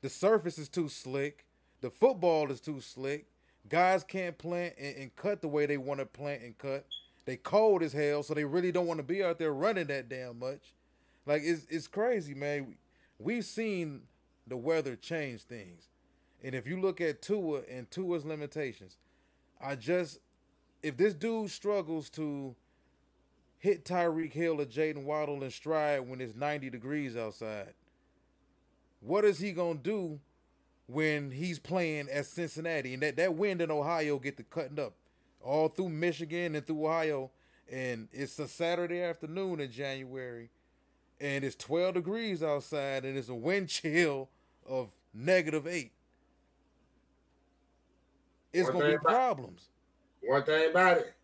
The 0.00 0.08
surface 0.08 0.58
is 0.58 0.68
too 0.68 0.88
slick. 0.88 1.44
The 1.84 1.90
football 1.90 2.50
is 2.50 2.62
too 2.62 2.80
slick. 2.80 3.26
Guys 3.68 4.04
can't 4.04 4.38
plant 4.38 4.72
and, 4.80 4.96
and 4.96 5.16
cut 5.16 5.42
the 5.42 5.48
way 5.48 5.66
they 5.66 5.76
want 5.76 6.00
to 6.00 6.06
plant 6.06 6.40
and 6.40 6.56
cut. 6.56 6.86
They 7.26 7.36
cold 7.36 7.82
as 7.82 7.92
hell, 7.92 8.22
so 8.22 8.32
they 8.32 8.46
really 8.46 8.72
don't 8.72 8.86
want 8.86 9.00
to 9.00 9.04
be 9.04 9.22
out 9.22 9.38
there 9.38 9.52
running 9.52 9.88
that 9.88 10.08
damn 10.08 10.38
much. 10.38 10.72
Like 11.26 11.42
it's 11.44 11.66
it's 11.68 11.86
crazy, 11.86 12.32
man. 12.32 12.76
We've 13.18 13.44
seen 13.44 14.04
the 14.46 14.56
weather 14.56 14.96
change 14.96 15.42
things, 15.42 15.88
and 16.42 16.54
if 16.54 16.66
you 16.66 16.80
look 16.80 17.02
at 17.02 17.20
Tua 17.20 17.60
and 17.70 17.90
Tua's 17.90 18.24
limitations, 18.24 18.96
I 19.60 19.74
just 19.76 20.20
if 20.82 20.96
this 20.96 21.12
dude 21.12 21.50
struggles 21.50 22.08
to 22.10 22.56
hit 23.58 23.84
Tyreek 23.84 24.32
Hill 24.32 24.58
or 24.58 24.64
Jaylen 24.64 25.04
Waddle 25.04 25.44
in 25.44 25.50
stride 25.50 26.08
when 26.08 26.22
it's 26.22 26.34
90 26.34 26.70
degrees 26.70 27.14
outside, 27.14 27.74
what 29.00 29.26
is 29.26 29.38
he 29.38 29.52
gonna 29.52 29.74
do 29.74 30.18
when 30.86 31.30
he's 31.30 31.58
playing 31.58 32.08
at 32.10 32.26
Cincinnati 32.26 32.94
and 32.94 33.02
that, 33.02 33.16
that 33.16 33.34
wind 33.34 33.60
in 33.62 33.70
Ohio 33.70 34.18
get 34.18 34.36
the 34.36 34.42
cutting 34.42 34.78
up 34.78 34.94
all 35.42 35.68
through 35.68 35.88
Michigan 35.90 36.54
and 36.54 36.66
through 36.66 36.86
Ohio, 36.86 37.30
and 37.70 38.08
it's 38.12 38.38
a 38.38 38.48
Saturday 38.48 39.00
afternoon 39.02 39.60
in 39.60 39.70
January, 39.70 40.50
and 41.20 41.44
it's 41.44 41.56
12 41.56 41.94
degrees 41.94 42.42
outside, 42.42 43.04
and 43.04 43.16
it's 43.16 43.28
a 43.28 43.34
wind 43.34 43.68
chill 43.70 44.28
of 44.66 44.90
negative 45.12 45.66
eight. 45.66 45.92
It's 48.52 48.68
One 48.68 48.78
gonna 48.78 48.88
be 48.90 48.94
about- 48.94 49.08
problems. 49.08 49.68
One 50.22 50.42
thing 50.44 50.70
about 50.70 50.98
it, 50.98 51.14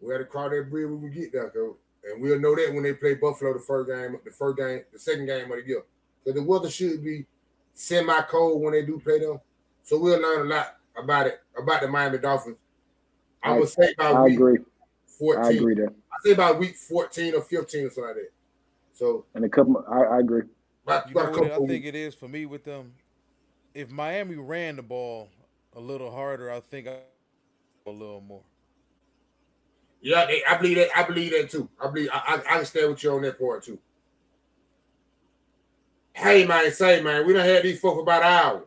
we 0.00 0.12
had 0.12 0.18
to 0.18 0.24
cross 0.24 0.50
that 0.52 0.70
bridge 0.70 0.88
when 0.88 1.02
we 1.02 1.10
get 1.10 1.32
there, 1.32 1.50
though. 1.54 1.76
And 2.02 2.22
we'll 2.22 2.40
know 2.40 2.56
that 2.56 2.72
when 2.72 2.82
they 2.82 2.94
play 2.94 3.14
Buffalo 3.14 3.52
the 3.52 3.58
first 3.58 3.90
game, 3.90 4.18
the 4.24 4.30
first 4.30 4.56
game, 4.56 4.80
the 4.90 4.98
second 4.98 5.26
game 5.26 5.52
of 5.52 5.58
the 5.58 5.66
year. 5.68 5.82
So 6.24 6.32
the 6.32 6.42
weather 6.42 6.70
should 6.70 7.04
be 7.04 7.26
semi 7.74 8.20
cold 8.22 8.62
when 8.62 8.72
they 8.72 8.84
do 8.84 9.00
play 9.00 9.18
them. 9.20 9.40
So 9.82 9.98
we'll 9.98 10.20
learn 10.20 10.46
a 10.46 10.54
lot 10.54 10.76
about 10.96 11.26
it, 11.26 11.40
about 11.58 11.80
the 11.82 11.88
Miami 11.88 12.18
Dolphins. 12.18 12.56
I 13.42 13.58
would 13.58 13.68
say 13.68 13.92
about 13.98 14.16
I 14.16 14.22
week 14.24 14.34
agree. 14.34 14.58
14. 15.18 15.44
I 15.44 15.50
agree 15.50 15.74
there. 15.74 15.88
I 15.88 16.16
say 16.24 16.32
about 16.32 16.58
week 16.58 16.76
14 16.76 17.34
or 17.34 17.42
15 17.42 17.86
or 17.86 17.90
something 17.90 18.04
like 18.04 18.14
that. 18.16 18.30
So 18.92 19.26
And 19.34 19.44
a 19.44 19.48
couple, 19.48 19.84
I, 19.90 20.16
I 20.16 20.18
agree. 20.20 20.42
about, 20.86 21.08
You 21.08 21.12
about 21.12 21.28
a 21.36 21.40
what 21.40 21.50
I 21.52 21.56
think 21.58 21.70
weeks. 21.70 21.86
it 21.88 21.94
is 21.94 22.14
for 22.14 22.28
me 22.28 22.46
with 22.46 22.64
them? 22.64 22.94
If 23.74 23.90
Miami 23.90 24.36
ran 24.36 24.76
the 24.76 24.82
ball 24.82 25.30
a 25.74 25.80
little 25.80 26.10
harder, 26.10 26.50
I 26.50 26.60
think 26.60 26.88
I 26.88 26.98
a 27.86 27.90
little 27.90 28.20
more. 28.20 28.42
Yeah, 30.00 30.26
they, 30.26 30.42
I 30.48 30.56
believe 30.56 30.76
that. 30.76 30.88
I 30.96 31.02
believe 31.04 31.32
that 31.32 31.50
too. 31.50 31.68
I 31.82 31.88
believe 31.88 32.08
I, 32.12 32.18
I, 32.26 32.34
I 32.54 32.56
can 32.58 32.64
stand 32.66 32.90
with 32.90 33.02
you 33.04 33.12
on 33.12 33.22
that 33.22 33.38
part 33.38 33.64
too. 33.64 33.78
Hey 36.20 36.44
man, 36.44 36.70
say 36.70 37.00
man, 37.00 37.26
we 37.26 37.32
don't 37.32 37.46
have 37.46 37.62
these 37.62 37.80
folks 37.80 38.02
about 38.02 38.20
an 38.20 38.28
hour. 38.28 38.64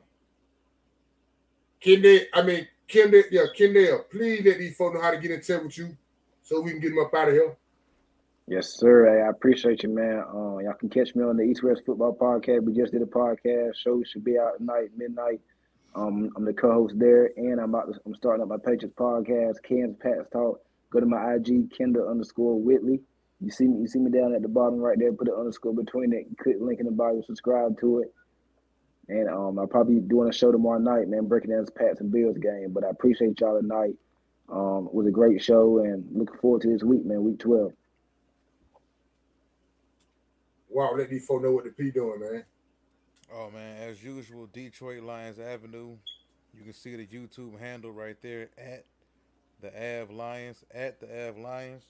Kendall, 1.80 2.22
I 2.34 2.42
mean 2.42 2.68
Kendall, 2.88 3.22
yeah, 3.30 3.44
Kendall, 3.56 4.06
please 4.10 4.44
let 4.44 4.58
these 4.58 4.76
folks 4.76 4.96
know 4.96 5.02
how 5.04 5.12
to 5.12 5.18
get 5.18 5.30
in 5.30 5.40
touch 5.40 5.62
with 5.62 5.78
you 5.78 5.96
so 6.42 6.62
we 6.62 6.72
can 6.72 6.80
get 6.80 6.90
them 6.90 7.06
up 7.06 7.14
out 7.14 7.28
of 7.28 7.36
here. 7.36 7.56
Yes, 8.48 8.70
sir. 8.80 9.06
Hey, 9.06 9.22
I 9.22 9.30
appreciate 9.30 9.84
you, 9.84 9.90
man. 9.90 10.24
Uh, 10.34 10.58
y'all 10.58 10.74
can 10.80 10.90
catch 10.90 11.14
me 11.14 11.24
on 11.24 11.38
the 11.38 11.44
East 11.44 11.62
West 11.62 11.84
Football 11.86 12.18
Podcast. 12.20 12.64
We 12.64 12.74
just 12.74 12.92
did 12.92 13.04
a 13.04 13.06
podcast. 13.06 13.76
Show 13.76 14.02
should 14.04 14.24
be 14.24 14.40
out 14.40 14.58
tonight, 14.58 14.90
midnight. 14.98 15.40
Um, 15.94 16.32
I'm 16.36 16.46
the 16.46 16.54
co-host 16.54 16.96
there, 16.98 17.30
and 17.38 17.62
I'm 17.62 17.70
about 17.70 17.94
to, 17.94 18.00
I'm 18.04 18.16
starting 18.16 18.42
up 18.42 18.50
my 18.50 18.58
Patriots 18.58 18.96
podcast, 18.98 19.62
Kansas 19.62 19.96
Pats 20.02 20.28
Talk. 20.34 20.60
Go 20.90 21.00
to 21.00 21.06
my 21.06 21.36
IG, 21.36 21.72
Kendall 21.78 22.10
underscore 22.10 22.60
Whitley. 22.60 23.02
You 23.44 23.52
see 23.52 23.66
me, 23.66 23.82
you 23.82 23.88
see 23.88 24.00
me 24.00 24.10
down 24.10 24.34
at 24.34 24.42
the 24.42 24.48
bottom 24.48 24.80
right 24.80 24.98
there. 24.98 25.12
Put 25.12 25.28
an 25.28 25.36
underscore 25.38 25.74
between 25.74 26.14
it. 26.14 26.26
Click 26.42 26.58
link 26.60 26.80
in 26.80 26.86
the 26.86 26.92
bio. 26.92 27.22
Subscribe 27.26 27.80
to 27.82 28.00
it. 28.00 28.14
And 29.10 29.30
um, 29.30 29.60
I'll 29.60 29.68
probably 29.68 29.96
be 29.96 30.02
doing 30.02 30.30
a 30.30 30.34
show 30.34 30.52
tomorrow 30.52 30.80
night, 30.80 31.10
man, 31.10 31.28
breaking 31.28 31.52
down 31.52 31.60
this 31.60 31.70
Pats 31.70 32.00
and 32.00 32.12
Bills 32.12 32.38
game. 32.38 32.72
But 32.72 32.86
I 32.86 32.90
appreciate 32.90 33.40
y'all 33.42 33.60
tonight. 33.60 33.96
Um, 34.50 34.88
it 34.88 34.94
was 34.94 35.08
a 35.08 35.12
great 35.12 35.42
show, 35.44 35.80
and 35.80 36.06
looking 36.14 36.38
forward 36.38 36.62
to 36.62 36.70
this 36.70 36.84
week, 36.84 37.06
man. 37.06 37.24
Week 37.24 37.40
12. 37.40 37.72
Wow, 40.70 40.94
let 40.98 41.10
these 41.10 41.26
folks 41.26 41.44
know 41.44 41.52
what 41.52 41.66
the 41.66 41.72
P 41.72 41.92
doing, 41.92 42.20
man. 42.20 42.44
Oh 43.32 43.50
man, 43.52 43.78
as 43.78 44.04
usual, 44.04 44.48
Detroit 44.52 45.04
Lions 45.04 45.40
Avenue. 45.40 45.96
You 46.54 46.64
can 46.64 46.74
see 46.74 46.96
the 46.96 47.06
YouTube 47.06 47.60
handle 47.60 47.92
right 47.92 48.16
there 48.22 48.50
at 48.58 48.86
the 49.62 50.02
Av 50.02 50.12
Lions 50.12 50.64
at 50.74 51.00
the 51.00 51.28
Av 51.28 51.38
Lions. 51.38 51.84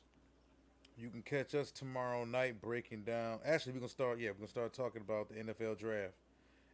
You 0.97 1.09
can 1.09 1.23
catch 1.23 1.55
us 1.55 1.71
tomorrow 1.71 2.23
night 2.23 2.61
breaking 2.61 3.03
down. 3.03 3.39
Actually, 3.45 3.73
we're 3.73 3.79
gonna 3.79 3.89
start. 3.89 4.19
Yeah, 4.19 4.29
we're 4.29 4.45
gonna 4.45 4.47
start 4.47 4.73
talking 4.73 5.01
about 5.01 5.27
the 5.27 5.35
NFL 5.35 5.77
draft, 5.77 6.13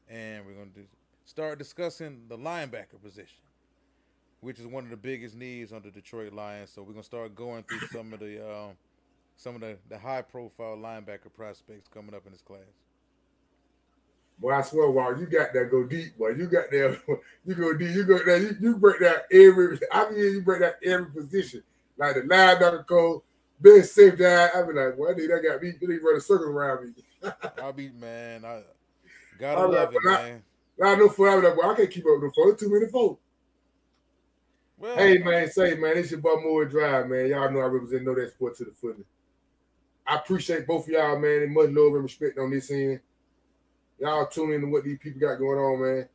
and 0.10 0.46
we're 0.46 0.54
gonna 0.54 0.72
do, 0.76 0.84
start 1.26 1.58
discussing 1.58 2.24
the 2.28 2.38
linebacker 2.38 3.02
position, 3.02 3.40
which 4.42 4.60
is 4.60 4.68
one 4.68 4.84
of 4.84 4.90
the 4.90 4.98
biggest 4.98 5.36
needs 5.36 5.72
on 5.72 5.82
the 5.84 5.92
Detroit 5.92 6.34
Lions. 6.34 6.70
So 6.72 6.82
we're 6.82 6.94
gonna 6.94 7.04
start 7.04 7.34
going 7.34 7.64
through 7.64 7.88
some 7.94 8.12
of 8.12 8.20
the 8.20 8.46
um, 8.46 8.72
some 9.38 9.56
of 9.56 9.62
the, 9.62 9.78
the 9.88 9.98
high 9.98 10.22
profile 10.22 10.76
linebacker 10.76 11.32
prospects 11.34 11.88
coming 11.88 12.14
up 12.14 12.26
in 12.26 12.34
this 12.34 12.42
class. 12.42 12.60
Boy, 14.38 14.54
I 14.54 14.62
swear, 14.62 14.90
wow, 14.90 15.12
you 15.12 15.28
got 15.28 15.54
that 15.54 15.70
go 15.72 15.84
deep, 15.86 16.18
boy. 16.18 16.30
You 16.32 16.48
got 16.48 16.66
there, 16.72 16.98
you 17.46 17.56
go 17.56 17.74
deep, 17.74 17.96
you 17.96 18.04
go 18.04 18.24
there, 18.24 18.38
you, 18.38 18.56
you 18.60 18.76
break 18.76 19.00
down 19.00 19.16
every 19.32 19.80
I 19.94 20.10
mean 20.10 20.20
you 20.20 20.42
break 20.42 20.62
down 20.62 20.74
every 20.84 21.10
position. 21.10 21.64
Like 21.98 22.16
the 22.16 22.22
linebacker 22.22 22.86
code, 22.86 23.22
best 23.60 23.96
safe 23.96 24.18
guy. 24.18 24.50
I 24.56 24.62
be 24.64 24.74
like, 24.74 24.98
well, 24.98 25.14
dude, 25.14 25.30
that 25.32 25.44
got 25.44 25.62
me, 25.62 25.74
they 25.80 25.98
run 25.98 26.18
a 26.18 26.22
circle 26.22 26.48
around 26.48 26.96
me. 26.96 27.04
I'll 27.62 27.74
be 27.74 27.90
man. 27.90 28.46
I 28.46 28.62
gotta 29.40 29.62
right, 29.62 29.70
love 29.70 29.94
it, 29.94 30.00
but 30.04 30.12
I- 30.12 30.24
man. 30.24 30.44
I 30.82 30.96
know 30.96 31.10
for 31.10 31.30
I 31.30 31.36
be 31.42 31.46
like, 31.48 31.58
well, 31.58 31.72
I 31.72 31.76
can't 31.76 31.92
keep 31.92 32.06
up 32.06 32.22
with 32.22 32.32
the 32.34 32.42
folks. 32.42 32.62
Too 32.62 32.72
many 32.72 32.90
folks. 32.90 33.22
Well, 34.78 34.96
Hey 34.96 35.18
man, 35.18 35.52
say 35.52 35.76
man, 35.76 35.98
it's 35.98 36.12
your 36.12 36.22
boy 36.22 36.36
Moore 36.42 36.64
Drive, 36.64 37.08
man. 37.10 37.28
Y'all 37.28 37.52
know 37.52 37.60
I 37.60 37.66
represent 37.66 38.06
know 38.06 38.16
that 38.16 38.32
sport 38.32 38.56
to 38.58 38.64
the 38.64 38.72
footy. 38.72 39.04
I 40.08 40.16
appreciate 40.16 40.66
both 40.66 40.86
of 40.88 40.94
y'all, 40.94 41.20
man, 41.20 41.44
and 41.44 41.54
much 41.54 41.70
love 41.70 41.94
and 41.96 42.04
respect 42.04 42.40
on 42.40 42.50
this 42.50 42.72
end. 42.72 43.02
Y'all 44.00 44.26
tune 44.28 44.54
in 44.54 44.62
to 44.62 44.68
what 44.68 44.86
these 44.86 44.98
people 44.98 45.20
got 45.20 45.36
going 45.36 45.60
on, 45.60 45.82
man. 45.82 46.10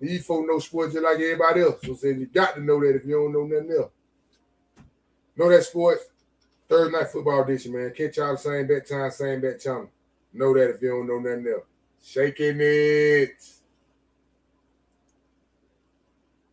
These 0.00 0.26
folks 0.26 0.48
know 0.48 0.58
sports 0.58 0.92
just 0.94 1.04
like 1.04 1.14
everybody 1.20 1.62
else. 1.62 1.80
So 1.84 1.94
say 1.94 2.12
you 2.14 2.26
got 2.26 2.56
to 2.56 2.60
know 2.60 2.80
that 2.80 2.96
if 2.96 3.04
you 3.04 3.14
don't 3.14 3.32
know 3.32 3.44
nothing 3.46 3.70
else. 3.76 3.92
Know 5.36 5.48
that 5.48 5.62
sports. 5.62 6.04
Thursday 6.68 6.98
night 6.98 7.08
football 7.08 7.42
edition, 7.42 7.72
man. 7.72 7.92
Catch 7.96 8.18
y'all 8.18 8.32
the 8.32 8.38
same 8.38 8.66
bet 8.66 8.86
time, 8.86 9.10
same 9.10 9.40
bet 9.40 9.60
channel. 9.60 9.90
Know 10.32 10.52
that 10.54 10.74
if 10.74 10.82
you 10.82 10.90
don't 10.90 11.06
know 11.06 11.18
nothing 11.18 11.50
else. 11.50 11.64
Shaking 12.04 12.58
it. 12.60 13.57